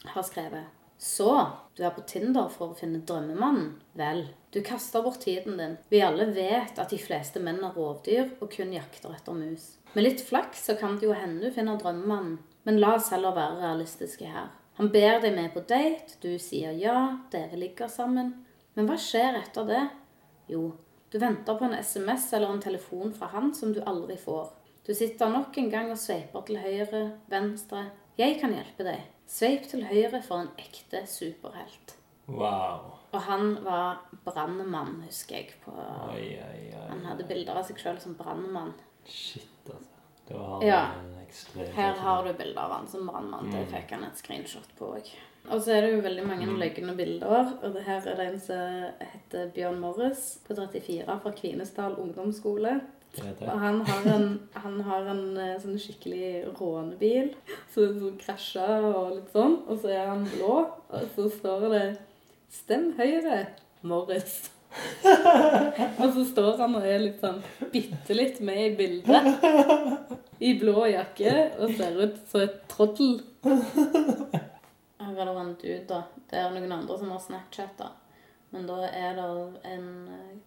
har 0.06 0.23
skrevet 0.23 0.65
Så, 0.98 1.48
du 1.76 1.84
er 1.84 1.90
på 1.91 2.02
Tinder 2.07 2.48
for 2.49 2.69
å 2.72 2.76
finne 2.78 2.99
drømmemannen? 3.02 3.73
Vel, 3.98 4.28
du 4.52 4.60
kaster 4.61 5.03
bort 5.03 5.22
tiden 5.23 5.57
din. 5.57 5.78
Vi 5.90 6.02
alle 6.03 6.26
vet 6.36 6.80
at 6.80 6.91
de 6.91 6.98
fleste 6.99 7.40
menn 7.40 7.61
er 7.64 7.72
rovdyr 7.72 8.34
og 8.41 8.49
kun 8.52 8.73
jakter 8.76 9.14
etter 9.15 9.36
mus. 9.38 9.78
Med 9.94 10.03
litt 10.03 10.23
flaks 10.28 10.65
så 10.68 10.76
kan 10.80 10.98
det 10.99 11.07
jo 11.07 11.15
hende 11.15 11.45
du 11.45 11.56
finner 11.56 11.80
drømmemannen. 11.80 12.40
Men 12.68 12.80
la 12.84 12.98
oss 12.98 13.10
heller 13.15 13.34
være 13.34 13.61
realistiske 13.61 14.28
her. 14.28 14.52
Han 14.78 14.91
ber 14.91 15.22
deg 15.23 15.34
med 15.38 15.53
på 15.53 15.64
date, 15.68 16.18
du 16.22 16.36
sier 16.40 16.76
ja, 16.78 17.23
dere 17.32 17.57
ligger 17.60 17.90
sammen. 17.91 18.34
Men 18.76 18.88
hva 18.90 18.98
skjer 18.99 19.40
etter 19.40 19.68
det? 19.68 19.86
Jo, 20.52 20.73
du 21.11 21.18
venter 21.19 21.56
på 21.56 21.68
en 21.68 21.78
SMS 21.80 22.28
eller 22.36 22.52
en 22.52 22.64
telefon 22.64 23.15
fra 23.15 23.32
han 23.32 23.53
som 23.56 23.72
du 23.72 23.82
aldri 23.88 24.19
får. 24.19 24.52
Du 24.88 24.94
sitter 24.98 25.32
nok 25.32 25.57
en 25.61 25.72
gang 25.72 25.91
og 25.94 25.99
sveiper 26.02 26.44
til 26.48 26.60
høyre, 26.60 27.02
venstre. 27.32 27.88
Jeg 28.19 28.40
kan 28.44 28.52
hjelpe 28.56 28.88
deg. 28.88 29.07
Sveip 29.32 29.68
til 29.72 29.88
høyre 29.88 30.19
for 30.26 30.44
en 30.44 30.53
ekte 30.60 31.06
superhelt. 31.07 32.01
Wow. 32.32 32.91
Og 33.12 33.22
han 33.28 33.58
var 33.66 33.98
brannmann, 34.26 35.02
husker 35.06 35.36
jeg. 35.41 35.53
på... 35.66 35.72
Oi, 36.14 36.38
oi, 36.40 36.62
oi. 36.72 36.86
Han 36.90 37.02
hadde 37.06 37.26
bilder 37.28 37.58
av 37.60 37.66
seg 37.68 37.78
sjøl 37.82 37.99
som 37.99 38.14
brannmann. 38.16 38.74
Shit, 39.06 39.49
altså. 39.68 39.88
Det 40.28 40.38
var 40.38 40.64
Ja. 40.64 40.86
du 40.95 41.10
en 41.18 41.26
ekstrem 41.26 41.74
Her 41.76 41.94
har 41.99 42.24
du 42.24 42.34
bilder 42.34 42.62
av 42.62 42.72
han 42.78 42.88
som 42.88 43.08
brannmann. 43.08 43.52
Det 43.52 43.66
Mm. 43.68 43.74
fikk 43.74 43.91
han 43.91 44.03
et 44.08 44.18
screenshot 44.18 44.70
på 44.80 44.94
òg. 44.95 45.10
Og 45.49 45.60
så 45.62 45.72
er 45.76 45.82
det 45.82 45.91
jo 45.95 46.02
veldig 46.02 46.26
mange 46.28 46.45
løgne 46.45 46.95
bilder. 46.95 47.52
Og 47.64 47.74
det 47.74 47.84
her 47.84 47.98
er 48.08 48.16
det 48.16 48.28
en 48.34 48.40
som 48.40 48.91
heter 49.02 49.52
Bjørn 49.52 49.80
Morris 49.82 50.40
på 50.48 50.56
34 50.56 51.20
fra 51.22 51.32
Kvinesdal 51.32 51.95
ungdomsskole. 51.99 52.82
Det 53.16 53.40
det. 53.40 53.49
Og 53.49 53.60
han 53.60 53.82
har 53.82 54.14
en, 54.16 54.49
han 54.56 54.80
har 54.82 55.02
en 55.12 55.38
eh, 55.38 55.58
sånn 55.60 55.76
skikkelig 55.78 56.53
rånebil 56.62 57.34
som 57.74 57.99
så 57.99 58.12
krasja 58.22 58.68
og 58.95 59.16
litt 59.18 59.34
sånn. 59.34 59.58
Og 59.68 59.80
så 59.82 59.90
er 59.90 60.06
han 60.08 60.24
blå, 60.26 60.53
og 60.94 61.10
så 61.18 61.28
står 61.30 61.70
det 61.74 61.98
'Stem 62.52 62.94
Høyre, 62.98 63.45
Morris'. 63.82 64.52
og 66.02 66.14
så 66.14 66.26
står 66.28 66.57
han 66.60 66.76
og 66.76 66.86
er 66.88 66.99
litt 66.99 67.23
sånn 67.23 67.40
bitte 67.72 68.15
litt 68.15 68.41
med 68.44 68.60
i 68.65 68.69
bildet. 68.76 69.45
I 70.44 70.52
blå 70.60 70.84
jakke 70.91 71.32
og 71.61 71.72
ser 71.78 71.95
ut 72.02 72.18
som 72.28 72.44
et 72.44 72.57
troddel. 72.72 73.22
Her 74.99 75.15
er 75.15 75.30
det 75.30 75.36
en 75.41 75.53
dude, 75.61 75.84
da. 75.88 76.02
Det 76.28 76.40
er 76.41 76.52
noen 76.52 76.76
andre 76.76 76.98
som 76.99 77.14
har 77.14 77.22
Snapchatta. 77.23 77.88
Men 78.52 78.68
da 78.68 78.82
er 78.90 79.15
det 79.15 79.28
en 79.72 79.86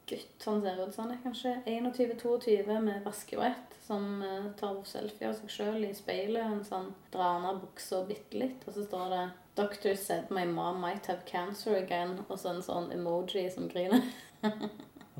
gutt 0.08 0.44
han 0.44 0.60
ser 0.60 0.82
ut 0.82 0.92
som 0.92 1.06
han 1.06 1.14
er 1.14 1.22
kanskje 1.24 1.54
21-22 1.64 2.80
med 2.84 3.00
vaskebrett, 3.06 3.78
som 3.86 4.20
eh, 4.20 4.50
tar 4.60 4.76
selfie 4.88 5.30
av 5.30 5.38
seg 5.38 5.54
sjøl 5.54 5.86
i 5.88 5.94
speilet. 5.96 6.44
Han 6.44 6.60
sånn 6.68 6.90
drar 7.14 7.40
ned 7.40 7.62
buksa 7.64 8.02
bitte 8.04 8.42
litt, 8.44 8.68
og 8.68 8.76
så 8.76 8.84
står 8.84 9.14
det 9.14 9.24
'Doctor 9.54 9.94
said 9.96 10.30
my 10.30 10.44
mom 10.44 10.80
might 10.80 11.06
have 11.06 11.24
cancer 11.26 11.76
again', 11.76 12.18
og 12.28 12.38
så 12.38 12.48
en 12.54 12.62
sånn 12.62 12.92
emoji 12.92 13.46
som 13.54 13.68
griner. 13.68 14.02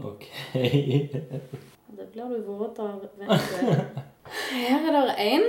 Ok. 0.02 0.27
Det 1.97 2.06
blir 2.12 2.24
du 2.28 2.40
våt 2.43 2.78
av, 2.82 3.05
vet 3.16 3.28
du. 3.39 4.01
Her 4.51 4.89
er 4.90 5.06
det 5.06 5.15
en 5.23 5.44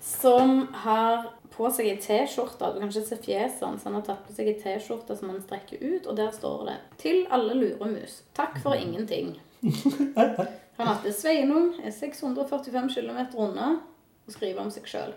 som 0.00 0.62
har 0.72 1.26
på 1.52 1.68
seg 1.70 1.90
ei 1.90 1.98
T-skjorte. 2.00 2.70
Du 2.72 2.80
kan 2.80 2.88
ikke 2.88 3.04
se 3.04 3.18
fjeset 3.20 3.66
hans. 3.66 3.84
Han 3.84 3.98
har 3.98 4.06
tatt 4.06 4.24
på 4.24 4.32
seg 4.32 4.48
ei 4.48 4.56
T-skjorte 4.62 5.16
som 5.18 5.28
han 5.28 5.42
strekker 5.44 5.82
ut, 5.84 6.08
og 6.08 6.16
der 6.16 6.32
står 6.32 6.64
det 6.70 6.78
'Til 6.98 7.26
alle 7.30 7.54
luremus. 7.54 8.22
Takk 8.34 8.58
for 8.62 8.72
ingenting'. 8.72 9.36
Han 10.76 10.88
heter 10.88 11.12
Sveinung, 11.12 11.74
er 11.84 11.90
645 11.90 12.88
km 12.94 13.18
unna 13.38 13.78
og 14.26 14.32
skriver 14.32 14.60
om 14.60 14.70
seg 14.70 14.88
sjøl. 14.90 15.12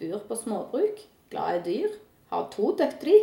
Bor 0.00 0.22
på 0.28 0.34
småbruk, 0.40 1.02
glad 1.30 1.58
i 1.58 1.62
dyr, 1.66 1.88
har 2.30 2.46
to 2.52 2.72
døtre, 2.78 3.16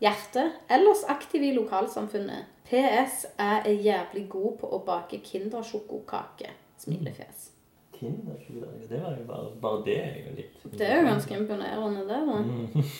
hjerte, 0.00 0.46
ellers 0.72 1.04
aktiv 1.12 1.42
i 1.42 1.52
lokalsamfunnet. 1.56 2.52
PS 2.66 3.26
jeg 3.38 3.60
er 3.64 3.82
jævlig 3.84 4.24
god 4.28 4.56
på 4.60 4.70
å 4.74 4.80
bake 4.86 5.20
Kindersjokokake. 5.22 6.50
Smilefjes. 6.82 7.50
Kindersjokokake 7.94 8.88
det 8.90 9.02
var 9.02 9.14
jo 9.18 9.26
bare, 9.28 9.52
bare 9.62 9.84
det 9.86 9.98
er 10.02 10.16
jo 10.24 10.32
litt 10.36 10.64
Det 10.78 10.88
er 10.88 10.98
jo 11.00 11.06
ganske 11.06 11.36
imponerende, 11.38 12.02
det. 12.08 12.22
da. 12.26 12.40
Mm. 12.42 12.90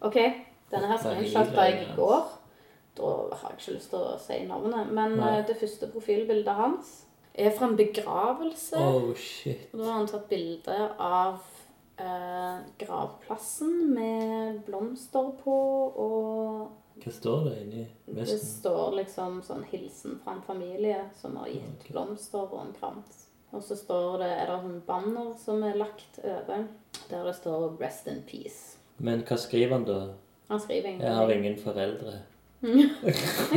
Ok, 0.00 0.16
denne 0.70 0.88
her 0.92 1.00
screenshotta 1.02 1.66
jeg 1.66 1.82
i 1.82 1.96
går. 1.96 2.28
Da 2.96 3.10
har 3.36 3.50
jeg 3.50 3.58
ikke 3.58 3.74
lyst 3.76 3.90
til 3.92 4.00
å 4.00 4.14
si 4.20 4.38
navnet. 4.48 4.92
Men 4.96 5.16
Nei. 5.18 5.32
eh, 5.38 5.46
det 5.48 5.58
første 5.60 5.88
profilbildet 5.92 6.56
hans 6.56 6.94
er 7.34 7.50
fra 7.56 7.68
en 7.68 7.76
begravelse. 7.78 8.78
Oh, 8.80 9.10
shit. 9.16 9.68
Og 9.72 9.82
da 9.82 9.90
har 9.90 9.98
han 9.98 10.08
tatt 10.10 10.28
bilde 10.30 10.78
av 10.98 11.42
eh, 12.00 12.60
gravplassen 12.80 13.74
med 13.94 14.60
blomster 14.66 15.32
på, 15.44 15.56
og 16.06 17.00
Hva 17.00 17.12
står 17.12 17.44
det 17.48 17.56
inni 17.62 17.84
det 18.12 18.26
står 18.28 18.96
liksom 18.98 19.38
sånn 19.46 19.62
hilsen 19.70 20.18
fra 20.24 20.34
en 20.36 20.42
familie 20.44 21.04
som 21.16 21.38
har 21.40 21.48
gitt 21.48 21.78
okay. 21.78 21.92
blomster 21.94 22.42
og 22.44 22.58
en 22.64 22.74
krans. 22.76 23.26
Og 23.50 23.62
så 23.66 23.76
står 23.78 24.18
det, 24.22 24.30
er 24.30 24.50
det 24.50 24.58
sånn 24.62 24.82
banner 24.86 25.30
som 25.40 25.62
er 25.66 25.78
lagt 25.80 26.20
over, 26.22 26.66
der 27.10 27.24
det 27.26 27.36
står 27.38 27.78
'Rest 27.78 28.10
in 28.10 28.20
peace'. 28.28 28.76
Men 28.98 29.24
hva 29.24 29.36
skriver 29.36 29.78
han 29.78 29.86
da? 29.88 30.00
Han 30.50 30.60
skriver 30.60 30.88
ingenting. 30.88 31.08
Jeg 31.08 31.16
har 31.16 31.30
ingen 31.30 31.58
foreldre. 31.58 32.12
Nei, 32.60 32.88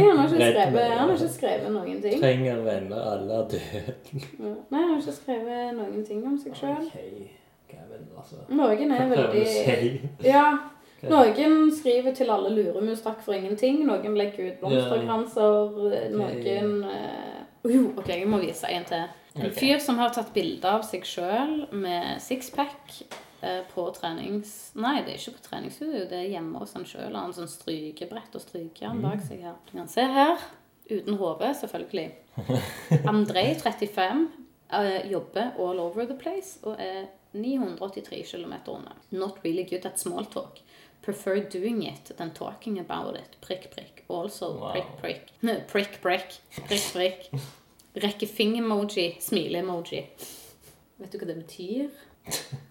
han 0.09 0.17
har 0.17 0.27
skrevet, 0.29 0.79
han 0.79 1.09
har 1.09 1.15
ikke 1.17 1.33
skrevet 1.33 1.71
noen 1.73 2.01
ting. 2.01 2.19
Trenger 2.21 2.61
venner, 2.63 3.01
alle 3.11 3.39
er 3.41 3.49
døde. 3.51 3.95
Nei, 4.39 4.79
han 4.79 4.93
har 4.93 4.99
ikke 5.01 5.15
skrevet 5.17 5.73
noen 5.75 6.05
ting 6.07 6.21
om 6.27 6.37
seg 6.39 6.55
sjøl. 6.55 6.87
Altså. 8.23 8.43
Noen 8.55 8.93
er 8.95 9.09
veldig 9.11 9.47
si? 9.49 9.89
Ja. 10.27 10.45
Noen 11.03 11.67
skriver 11.75 12.15
til 12.15 12.31
alle 12.31 12.53
luremus 12.53 13.01
takk 13.03 13.19
for 13.25 13.35
ingenting. 13.35 13.81
Noen 13.87 14.15
legger 14.15 14.53
ut 14.53 14.61
blomsterkranser. 14.61 16.07
Noen 16.15 16.79
Jo, 17.63 17.89
OK, 17.97 18.09
jeg 18.11 18.27
må 18.27 18.39
vise 18.43 18.69
en 18.71 18.87
til. 18.87 19.03
En 19.39 19.53
fyr 19.55 19.79
som 19.81 19.97
har 19.97 20.13
tatt 20.13 20.33
bilde 20.35 20.69
av 20.69 20.83
seg 20.85 21.05
sjøl 21.07 21.63
med 21.71 22.21
sixpack 22.21 22.99
eh, 23.41 23.63
på 23.71 23.85
trenings... 23.95 24.73
Nei, 24.77 24.99
det 25.05 25.15
er 25.15 25.21
ikke 25.21 25.39
på 25.39 25.45
treningsstudio, 25.47 26.03
det 26.11 26.19
er 26.19 26.33
hjemme 26.35 26.61
hos 26.61 26.75
han 26.77 26.85
sjøl. 26.85 27.09
Han 27.15 27.31
har 27.31 27.33
sånn 27.37 27.49
strykebrett 27.49 28.35
og 28.37 28.43
strykejern 28.43 29.01
bak 29.03 29.23
seg 29.25 29.41
her. 29.47 29.57
Du 29.65 29.73
kan 29.79 29.89
se 29.89 30.05
her. 30.05 30.43
Uten 30.91 31.17
hode, 31.17 31.49
selvfølgelig. 31.57 32.05
Andrej, 33.09 33.55
35, 33.63 34.23
eh, 34.77 35.09
jobber 35.09 35.57
all 35.57 35.81
over 35.81 36.05
the 36.05 36.17
place 36.19 36.59
og 36.61 36.77
er 36.77 37.07
983 37.33 38.23
km 38.23 38.53
unna. 38.67 38.93
Not 39.09 39.37
really 39.43 39.63
good 39.63 39.85
at 39.85 39.99
small 39.99 40.25
talk. 40.25 40.59
Prefer 41.01 41.39
doing 41.51 41.83
it 41.83 42.11
than 42.17 42.31
talking 42.31 42.79
about 42.79 43.15
it. 43.17 43.37
Prikk, 43.41 43.69
prikk. 43.75 44.03
Also 44.07 44.53
Wow. 44.59 44.71
prikk, 44.73 44.91
prikk. 45.01 45.31
Nei, 45.41 45.57
Prikk, 45.67 46.01
prikk. 46.01 46.37
Prikk, 46.67 46.93
prikk. 46.93 47.29
Rekke 47.95 48.27
finger-emoji. 48.27 49.17
Smile-emoji. 49.21 50.03
Vet 50.97 51.11
du 51.11 51.17
hva 51.19 51.27
det 51.27 51.35
betyr? 51.45 51.89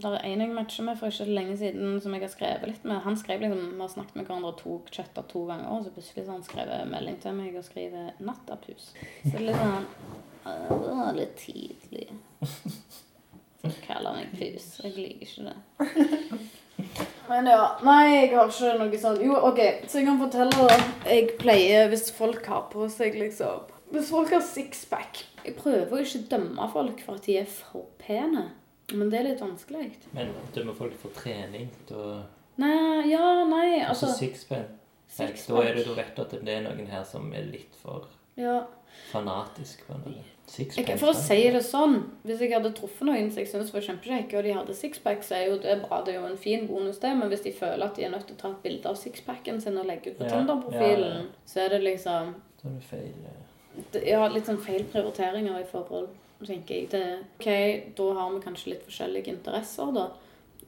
Det 0.00 0.08
er 0.08 0.22
en 0.30 0.40
jeg 0.40 0.48
matcher 0.56 0.84
med 0.86 0.96
for 0.96 1.10
ikke 1.12 1.18
så 1.26 1.28
lenge 1.28 1.58
siden 1.60 1.98
som 2.00 2.14
jeg 2.16 2.22
har 2.22 2.30
skrevet 2.32 2.70
litt 2.70 2.84
med. 2.88 3.02
Han 3.04 3.18
skrev 3.20 3.42
liksom, 3.44 3.66
Vi 3.74 3.80
har 3.82 3.90
snakket 3.92 4.14
med 4.16 4.24
hverandre 4.30 4.52
og 4.54 4.56
tok 4.56 4.86
chatta 4.96 5.20
to 5.28 5.42
ganger, 5.44 5.66
og 5.68 5.84
så 5.84 5.90
plutselig 5.92 6.24
så 6.24 6.30
har 6.30 6.38
han 6.38 6.46
skrevet 6.46 6.88
melding 6.88 7.18
til 7.20 7.34
meg 7.36 7.58
og 7.60 7.64
skriver 7.66 8.14
'nattapus'. 8.16 8.86
Så 8.96 9.34
det 9.34 9.34
er 9.34 9.44
litt 9.50 9.60
sånn 9.60 9.84
«Øh, 10.46 10.70
Det 10.70 10.96
var 10.96 11.12
litt 11.18 11.36
tidlig. 11.36 12.06
Så 13.60 13.72
kaller 13.84 14.14
meg 14.16 14.30
pus. 14.38 14.66
Jeg 14.84 14.92
liker 14.96 15.26
ikke 15.26 15.50
det. 15.50 16.40
Men 17.30 17.46
ja, 17.46 17.64
nei, 17.84 18.04
jeg 18.14 18.30
har 18.34 18.48
ikke 18.48 18.70
noe 18.80 18.98
sånn 19.02 19.18
Jo, 19.22 19.34
OK, 19.50 19.58
så 19.86 20.00
jeg 20.00 20.06
kan 20.08 20.16
fortelle 20.22 20.68
da. 20.70 20.78
Jeg 21.06 21.34
pleier, 21.38 21.90
hvis 21.92 22.08
folk 22.16 22.46
har 22.48 22.64
på 22.72 22.86
seg 22.90 23.18
liksom 23.20 23.68
Hvis 23.92 24.08
folk 24.10 24.32
har 24.34 24.42
sixpack 24.46 25.20
Jeg 25.44 25.54
prøver 25.58 25.92
å 25.92 26.00
ikke 26.00 26.22
dømme 26.32 26.66
folk 26.72 27.04
for 27.04 27.20
at 27.20 27.28
de 27.28 27.36
er 27.42 27.46
for 27.52 27.84
pene. 28.00 28.46
Men 28.96 29.10
det 29.12 29.20
er 29.20 29.28
litt 29.28 29.42
vanskelig. 29.44 29.92
Men 30.16 30.32
dømmer 30.56 30.74
folk 30.78 30.96
for 30.98 31.14
trening, 31.14 31.68
da 31.90 32.22
Nei, 32.60 33.06
ja, 33.12 33.44
nei, 33.48 33.78
Altså 33.86 34.08
Sixpack. 34.16 34.72
sixpack. 35.08 35.46
Da 35.46 35.62
er 35.68 35.78
det 35.78 35.84
du 35.86 35.94
vet 35.96 36.18
at 36.24 36.34
det 36.44 36.56
er 36.56 36.64
noen 36.66 36.88
her 36.90 37.04
som 37.08 37.30
er 37.36 37.46
litt 37.52 37.76
for 37.80 38.08
Ja. 38.40 38.62
fanatisk 39.12 39.84
på 39.86 39.96
det. 40.04 40.18
Sixpack. 40.50 40.96
for 40.98 41.12
å 41.12 41.14
si 41.14 41.36
det 41.54 41.60
sånn, 41.62 42.00
hvis 42.26 42.40
jeg 42.42 42.50
hadde 42.56 42.72
truffet 42.74 43.06
noen 43.06 43.28
som 43.30 43.38
jeg 43.38 43.50
syntes 43.52 43.68
var 43.74 43.84
kjempekjekke, 43.86 44.38
og 44.38 44.46
de 44.46 44.54
hadde 44.56 44.74
sixpack, 44.74 45.22
så 45.22 45.36
er 45.36 45.44
jo 45.46 45.58
det 45.62 45.76
bra. 45.84 46.00
Det 46.02 46.14
er 46.14 46.18
jo 46.18 46.26
en 46.26 46.40
fin 46.40 46.64
bonus, 46.66 46.98
det. 46.98 47.12
Men 47.16 47.30
hvis 47.30 47.44
de 47.44 47.52
føler 47.54 47.84
at 47.86 47.94
de 47.94 48.06
er 48.06 48.10
nødt 48.10 48.26
til 48.26 48.34
å 48.34 48.40
ta 48.40 48.50
et 48.50 48.64
bilde 48.64 48.90
av 48.90 48.98
sixpacken 48.98 49.60
sin 49.62 49.78
og 49.78 49.86
legge 49.86 50.10
ut 50.10 50.18
på 50.18 50.26
Ja, 50.26 50.32
Tinder-profilen, 50.32 51.04
ja, 51.06 51.20
ja. 51.20 51.44
så 51.46 51.60
er 51.64 51.76
det 51.76 51.84
liksom 51.84 52.34
Da 52.62 52.68
er 52.68 52.74
det 52.74 52.88
feil. 52.88 53.12
Ja, 54.02 54.24
litt 54.28 54.50
sånn 54.50 54.58
feil 54.60 54.82
prioriteringer 54.90 55.60
i 55.60 55.68
forhold, 55.70 56.08
tenker 56.42 56.74
jeg. 56.74 56.90
Det, 56.90 57.04
ok, 57.38 57.94
da 58.00 58.08
har 58.18 58.34
vi 58.34 58.42
kanskje 58.48 58.72
litt 58.74 58.82
forskjellige 58.88 59.30
interesser, 59.36 59.94
da. 59.94 60.08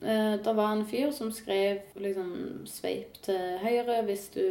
Eh, 0.02 0.36
det 0.42 0.54
var 0.54 0.72
en 0.72 0.86
fyr 0.86 1.10
som 1.14 1.32
skrev 1.34 1.82
liksom 1.98 2.62
sveip 2.66 3.18
til 3.22 3.58
høyre 3.62 4.00
hvis 4.06 4.24
du 4.34 4.46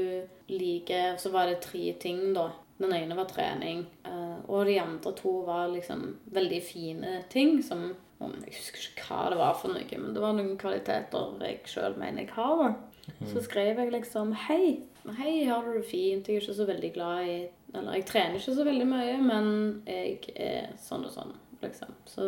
liker 0.52 1.18
Så 1.20 1.32
var 1.32 1.48
det 1.48 1.62
tre 1.64 1.94
ting, 2.00 2.34
da. 2.36 2.50
Den 2.82 2.94
ene 2.98 3.18
var 3.18 3.30
trening, 3.30 3.84
eh, 4.08 4.38
og 4.48 4.66
de 4.66 4.80
andre 4.82 5.14
to 5.18 5.34
var 5.46 5.70
liksom 5.70 6.06
veldig 6.34 6.62
fine 6.66 7.20
ting 7.30 7.60
som 7.64 7.92
Jeg 8.22 8.54
husker 8.54 8.84
ikke 8.86 9.06
hva 9.08 9.22
det 9.34 9.38
var 9.40 9.56
for 9.58 9.74
noe, 9.74 9.98
men 9.98 10.14
det 10.14 10.22
var 10.22 10.36
noen 10.38 10.58
kvaliteter 10.62 11.40
jeg 11.42 11.64
sjøl 11.66 11.96
mener 11.98 12.22
jeg 12.22 12.36
har. 12.36 12.60
da. 12.62 12.92
Så 13.32 13.42
skrev 13.42 13.80
jeg 13.82 13.92
liksom 13.94 14.34
Hei, 14.48 14.82
hei, 15.18 15.46
har 15.50 15.66
du 15.66 15.74
det 15.74 15.88
fint? 15.90 16.28
Jeg 16.28 16.38
er 16.38 16.44
ikke 16.44 16.58
så 16.60 16.68
veldig 16.70 16.92
glad 16.94 17.26
i 17.26 17.38
Eller 17.74 17.98
jeg 17.98 18.06
trener 18.06 18.38
ikke 18.38 18.54
så 18.60 18.68
veldig 18.68 18.88
mye, 18.92 19.16
men 19.26 19.48
jeg 19.88 20.36
er 20.36 20.70
sånn 20.82 21.08
og 21.08 21.14
sånn, 21.16 21.34
liksom. 21.64 21.96
Så 22.06 22.28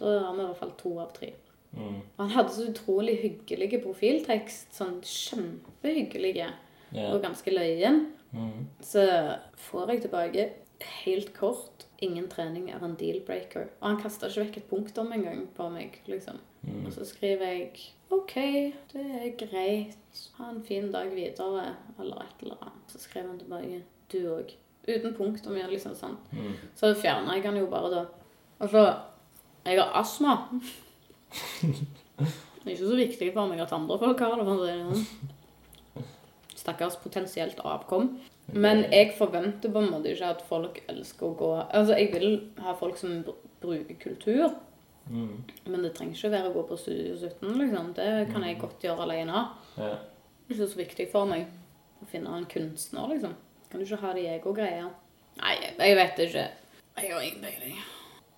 da 0.00 0.16
har 0.24 0.34
vi 0.34 0.42
i 0.42 0.46
hvert 0.48 0.60
fall 0.62 0.74
to 0.80 0.94
av 1.02 1.10
tre. 1.14 1.34
Mm. 1.76 1.98
Og 2.00 2.22
han 2.22 2.32
hadde 2.32 2.54
så 2.54 2.66
utrolig 2.70 3.18
hyggelige 3.20 3.82
profiltekst. 3.84 4.72
Sånn 4.74 4.98
kjempehyggelige. 5.04 6.48
Yeah. 6.90 7.12
Og 7.12 7.20
ganske 7.22 7.52
løyen. 7.52 8.06
Mm. 8.32 8.66
Så 8.84 9.04
får 9.68 9.90
jeg 9.90 10.02
tilbake 10.06 10.48
helt 11.04 11.32
kort 11.36 11.86
Ingen 12.00 12.30
trening 12.32 12.70
er 12.72 12.80
en 12.80 12.94
deal-breaker. 12.96 13.66
Og 13.82 13.88
han 13.90 13.98
kasta 14.00 14.30
ikke 14.30 14.46
vekk 14.46 14.54
et 14.56 14.68
punktum 14.70 15.10
engang 15.12 15.42
på 15.52 15.66
meg. 15.68 15.98
liksom. 16.08 16.38
Mm. 16.62 16.86
Og 16.86 16.94
så 16.94 17.04
skriver 17.04 17.50
jeg 17.52 17.82
OK, 18.10 18.34
det 18.94 19.02
er 19.04 19.34
greit. 19.36 20.22
Ha 20.38 20.48
en 20.48 20.62
fin 20.64 20.88
dag 20.92 21.10
videre. 21.12 21.74
Eller 21.98 22.22
et 22.24 22.40
eller 22.40 22.56
annet. 22.62 22.86
Så 22.88 23.02
skrev 23.02 23.28
han 23.28 23.38
tilbake 23.38 23.82
du 24.12 24.18
òg. 24.32 24.54
Uten 24.88 25.12
punktum 25.14 25.58
ja, 25.60 25.66
liksom 25.68 25.92
sånn. 25.94 26.16
Mm. 26.32 26.54
Så 26.74 26.94
fjerna 26.96 27.36
jeg 27.36 27.44
han 27.44 27.60
jo 27.60 27.68
bare 27.68 27.92
da. 27.92 28.06
Og 28.60 28.72
så 28.72 28.86
Jeg 29.66 29.76
har 29.76 29.92
astma. 30.00 30.48
Det 32.60 32.64
er 32.64 32.74
ikke 32.74 32.88
så 32.88 32.96
viktig 32.96 33.28
for 33.34 33.48
meg 33.48 33.60
at 33.60 33.72
andre 33.72 33.98
folk 34.00 34.20
har 34.20 34.36
det. 34.36 34.44
for 34.48 34.56
å 34.56 34.64
si 34.64 34.72
det 34.72 35.04
sånn. 35.04 35.36
Stakkars 36.70 36.96
potensielt 37.02 37.58
avkom. 37.66 38.18
Men 38.52 38.84
jeg 38.90 39.12
forventer 39.18 39.70
på 39.70 39.78
en 39.78 39.90
måte 39.92 40.10
ikke 40.10 40.30
at 40.34 40.42
folk 40.48 40.80
elsker 40.90 41.26
å 41.28 41.36
gå 41.38 41.50
Altså, 41.70 41.96
jeg 41.98 42.10
vil 42.12 42.50
ha 42.58 42.74
folk 42.74 42.96
som 42.98 43.24
bruker 43.62 43.94
kultur, 44.00 44.54
Mm. 45.10 45.42
men 45.66 45.82
det 45.82 45.94
trenger 45.94 46.14
ikke 46.14 46.30
være 46.30 46.50
å 46.50 46.52
gå 46.54 46.62
på 46.68 46.76
Studio 46.78 47.16
17, 47.16 47.58
liksom. 47.58 47.92
Det 47.94 48.28
kan 48.32 48.42
jeg 48.44 48.58
godt 48.60 48.80
gjøre 48.84 49.02
alene. 49.02 49.48
Ja. 49.76 49.96
Det 50.46 50.50
er 50.50 50.54
ikke 50.54 50.68
så 50.70 50.76
viktig 50.78 51.10
for 51.10 51.24
meg 51.26 51.46
å 52.02 52.06
finne 52.06 52.36
en 52.36 52.44
kunstner, 52.46 53.08
liksom. 53.08 53.34
Kan 53.70 53.80
du 53.80 53.86
ikke 53.86 54.00
ha 54.04 54.12
de 54.12 54.26
ego 54.28 54.52
greier? 54.54 54.90
Nei, 55.40 55.56
jeg 55.78 55.96
vet 55.96 56.18
ikke. 56.28 56.44
Jeg 57.00 57.12
har 57.12 57.20
ingen 57.22 57.40
peiling. 57.42 57.76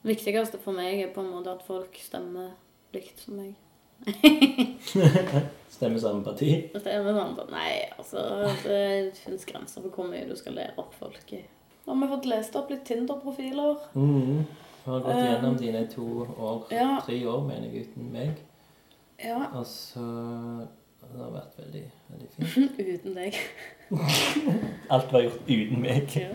Det 0.03 0.17
viktigste 0.17 0.59
for 0.63 0.73
meg 0.73 1.01
er 1.03 1.13
på 1.13 1.21
en 1.21 1.31
måte 1.33 1.53
at 1.53 1.63
folk 1.67 1.95
stemmer 2.01 2.53
likt 2.95 3.19
som 3.21 3.37
meg. 3.37 3.55
Stemmer 5.73 5.99
samme 5.99 6.25
parti. 6.25 6.51
Hvis 6.73 6.85
samme 6.85 7.35
parti. 7.37 7.53
nei, 7.53 7.73
altså, 7.99 8.25
det 8.65 9.17
finnes 9.19 9.45
grenser 9.49 9.83
for 9.83 9.91
hvor 9.97 10.11
mye 10.11 10.29
du 10.29 10.37
skal 10.39 10.57
lære 10.59 10.77
opp 10.83 10.95
folk 10.99 11.33
i. 11.35 11.43
Nå 11.87 11.95
har 11.95 12.05
vi 12.05 12.11
fått 12.13 12.29
lest 12.31 12.57
opp 12.59 12.71
litt 12.71 12.85
Tinder-profiler. 12.87 13.81
Mm. 13.99 14.45
Har 14.85 15.03
gått 15.03 15.19
gjennom 15.19 15.55
um, 15.55 15.59
dine 15.59 15.83
to 15.91 16.07
år, 16.27 16.65
ja. 16.75 16.89
tre 17.07 17.19
år, 17.27 17.43
mener 17.47 17.69
jeg, 17.71 17.87
uten 17.87 18.13
meg. 18.15 18.41
Ja, 19.23 19.45
Og 19.55 19.67
så 19.67 20.03
Det 21.03 21.19
har 21.21 21.31
vært 21.35 21.59
veldig, 21.59 21.83
veldig 22.09 22.29
fint. 22.55 22.79
uten 22.79 23.15
deg. 23.19 23.39
Alt 24.95 25.13
var 25.13 25.27
gjort 25.27 25.51
uten 25.51 25.83
meg. 25.83 26.17
Ja, 26.19 26.33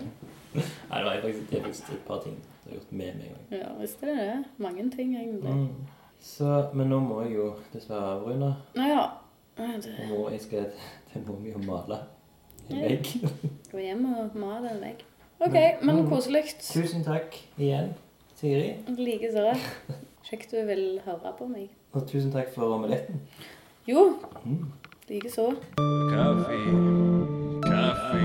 Nei, 0.57 0.99
det 0.99 1.05
var 1.05 1.19
faktisk, 1.21 1.49
det 1.51 1.59
er 1.59 1.63
faktisk 1.67 1.89
et 1.93 2.05
par 2.07 2.21
ting 2.23 2.37
du 2.63 2.69
har 2.69 2.77
gjort 2.79 2.91
med 2.91 3.19
meg 3.19 3.59
ja 3.59 3.67
visst 3.77 4.01
er 4.03 4.09
det 4.09 4.15
det. 4.17 4.37
Mange 4.63 4.83
ting, 4.91 5.13
egentlig. 5.15 5.53
Mm. 5.53 5.96
Så, 6.19 6.69
men 6.73 6.89
nå 6.91 6.99
må 6.99 7.21
jeg 7.25 7.35
jo 7.37 7.47
dessverre 7.73 8.15
avrunde. 8.17 8.53
Nå 8.75 8.87
ja. 8.89 9.05
Det 9.57 10.09
må, 10.09 10.29
jeg 10.29 10.41
skal 10.41 10.65
til 11.11 11.21
mi 11.41 11.51
og 11.55 11.63
male 11.65 11.97
en 12.69 12.81
vegg. 12.83 13.07
Gå 13.71 13.79
hjem 13.81 14.03
og 14.11 14.35
male 14.37 14.69
en 14.75 14.81
vegg. 14.83 15.01
OK, 15.39 15.55
men 15.85 16.03
koselig. 16.09 16.43
Tusen 16.61 17.03
takk 17.05 17.37
igjen, 17.57 17.93
Siri. 18.37 18.75
Likeså. 18.97 19.53
Kjekt 20.27 20.51
du 20.51 20.59
vil 20.67 20.99
høre 21.05 21.31
på 21.39 21.47
meg. 21.49 21.69
Og 21.95 22.03
tusen 22.09 22.31
takk 22.33 22.51
for 22.53 22.75
omeletten. 22.77 23.21
Jo, 23.87 24.17
Mm. 24.43 24.65
likeså. 25.09 25.47
Kaffe. 26.11 26.57
Kaffe. 27.63 28.16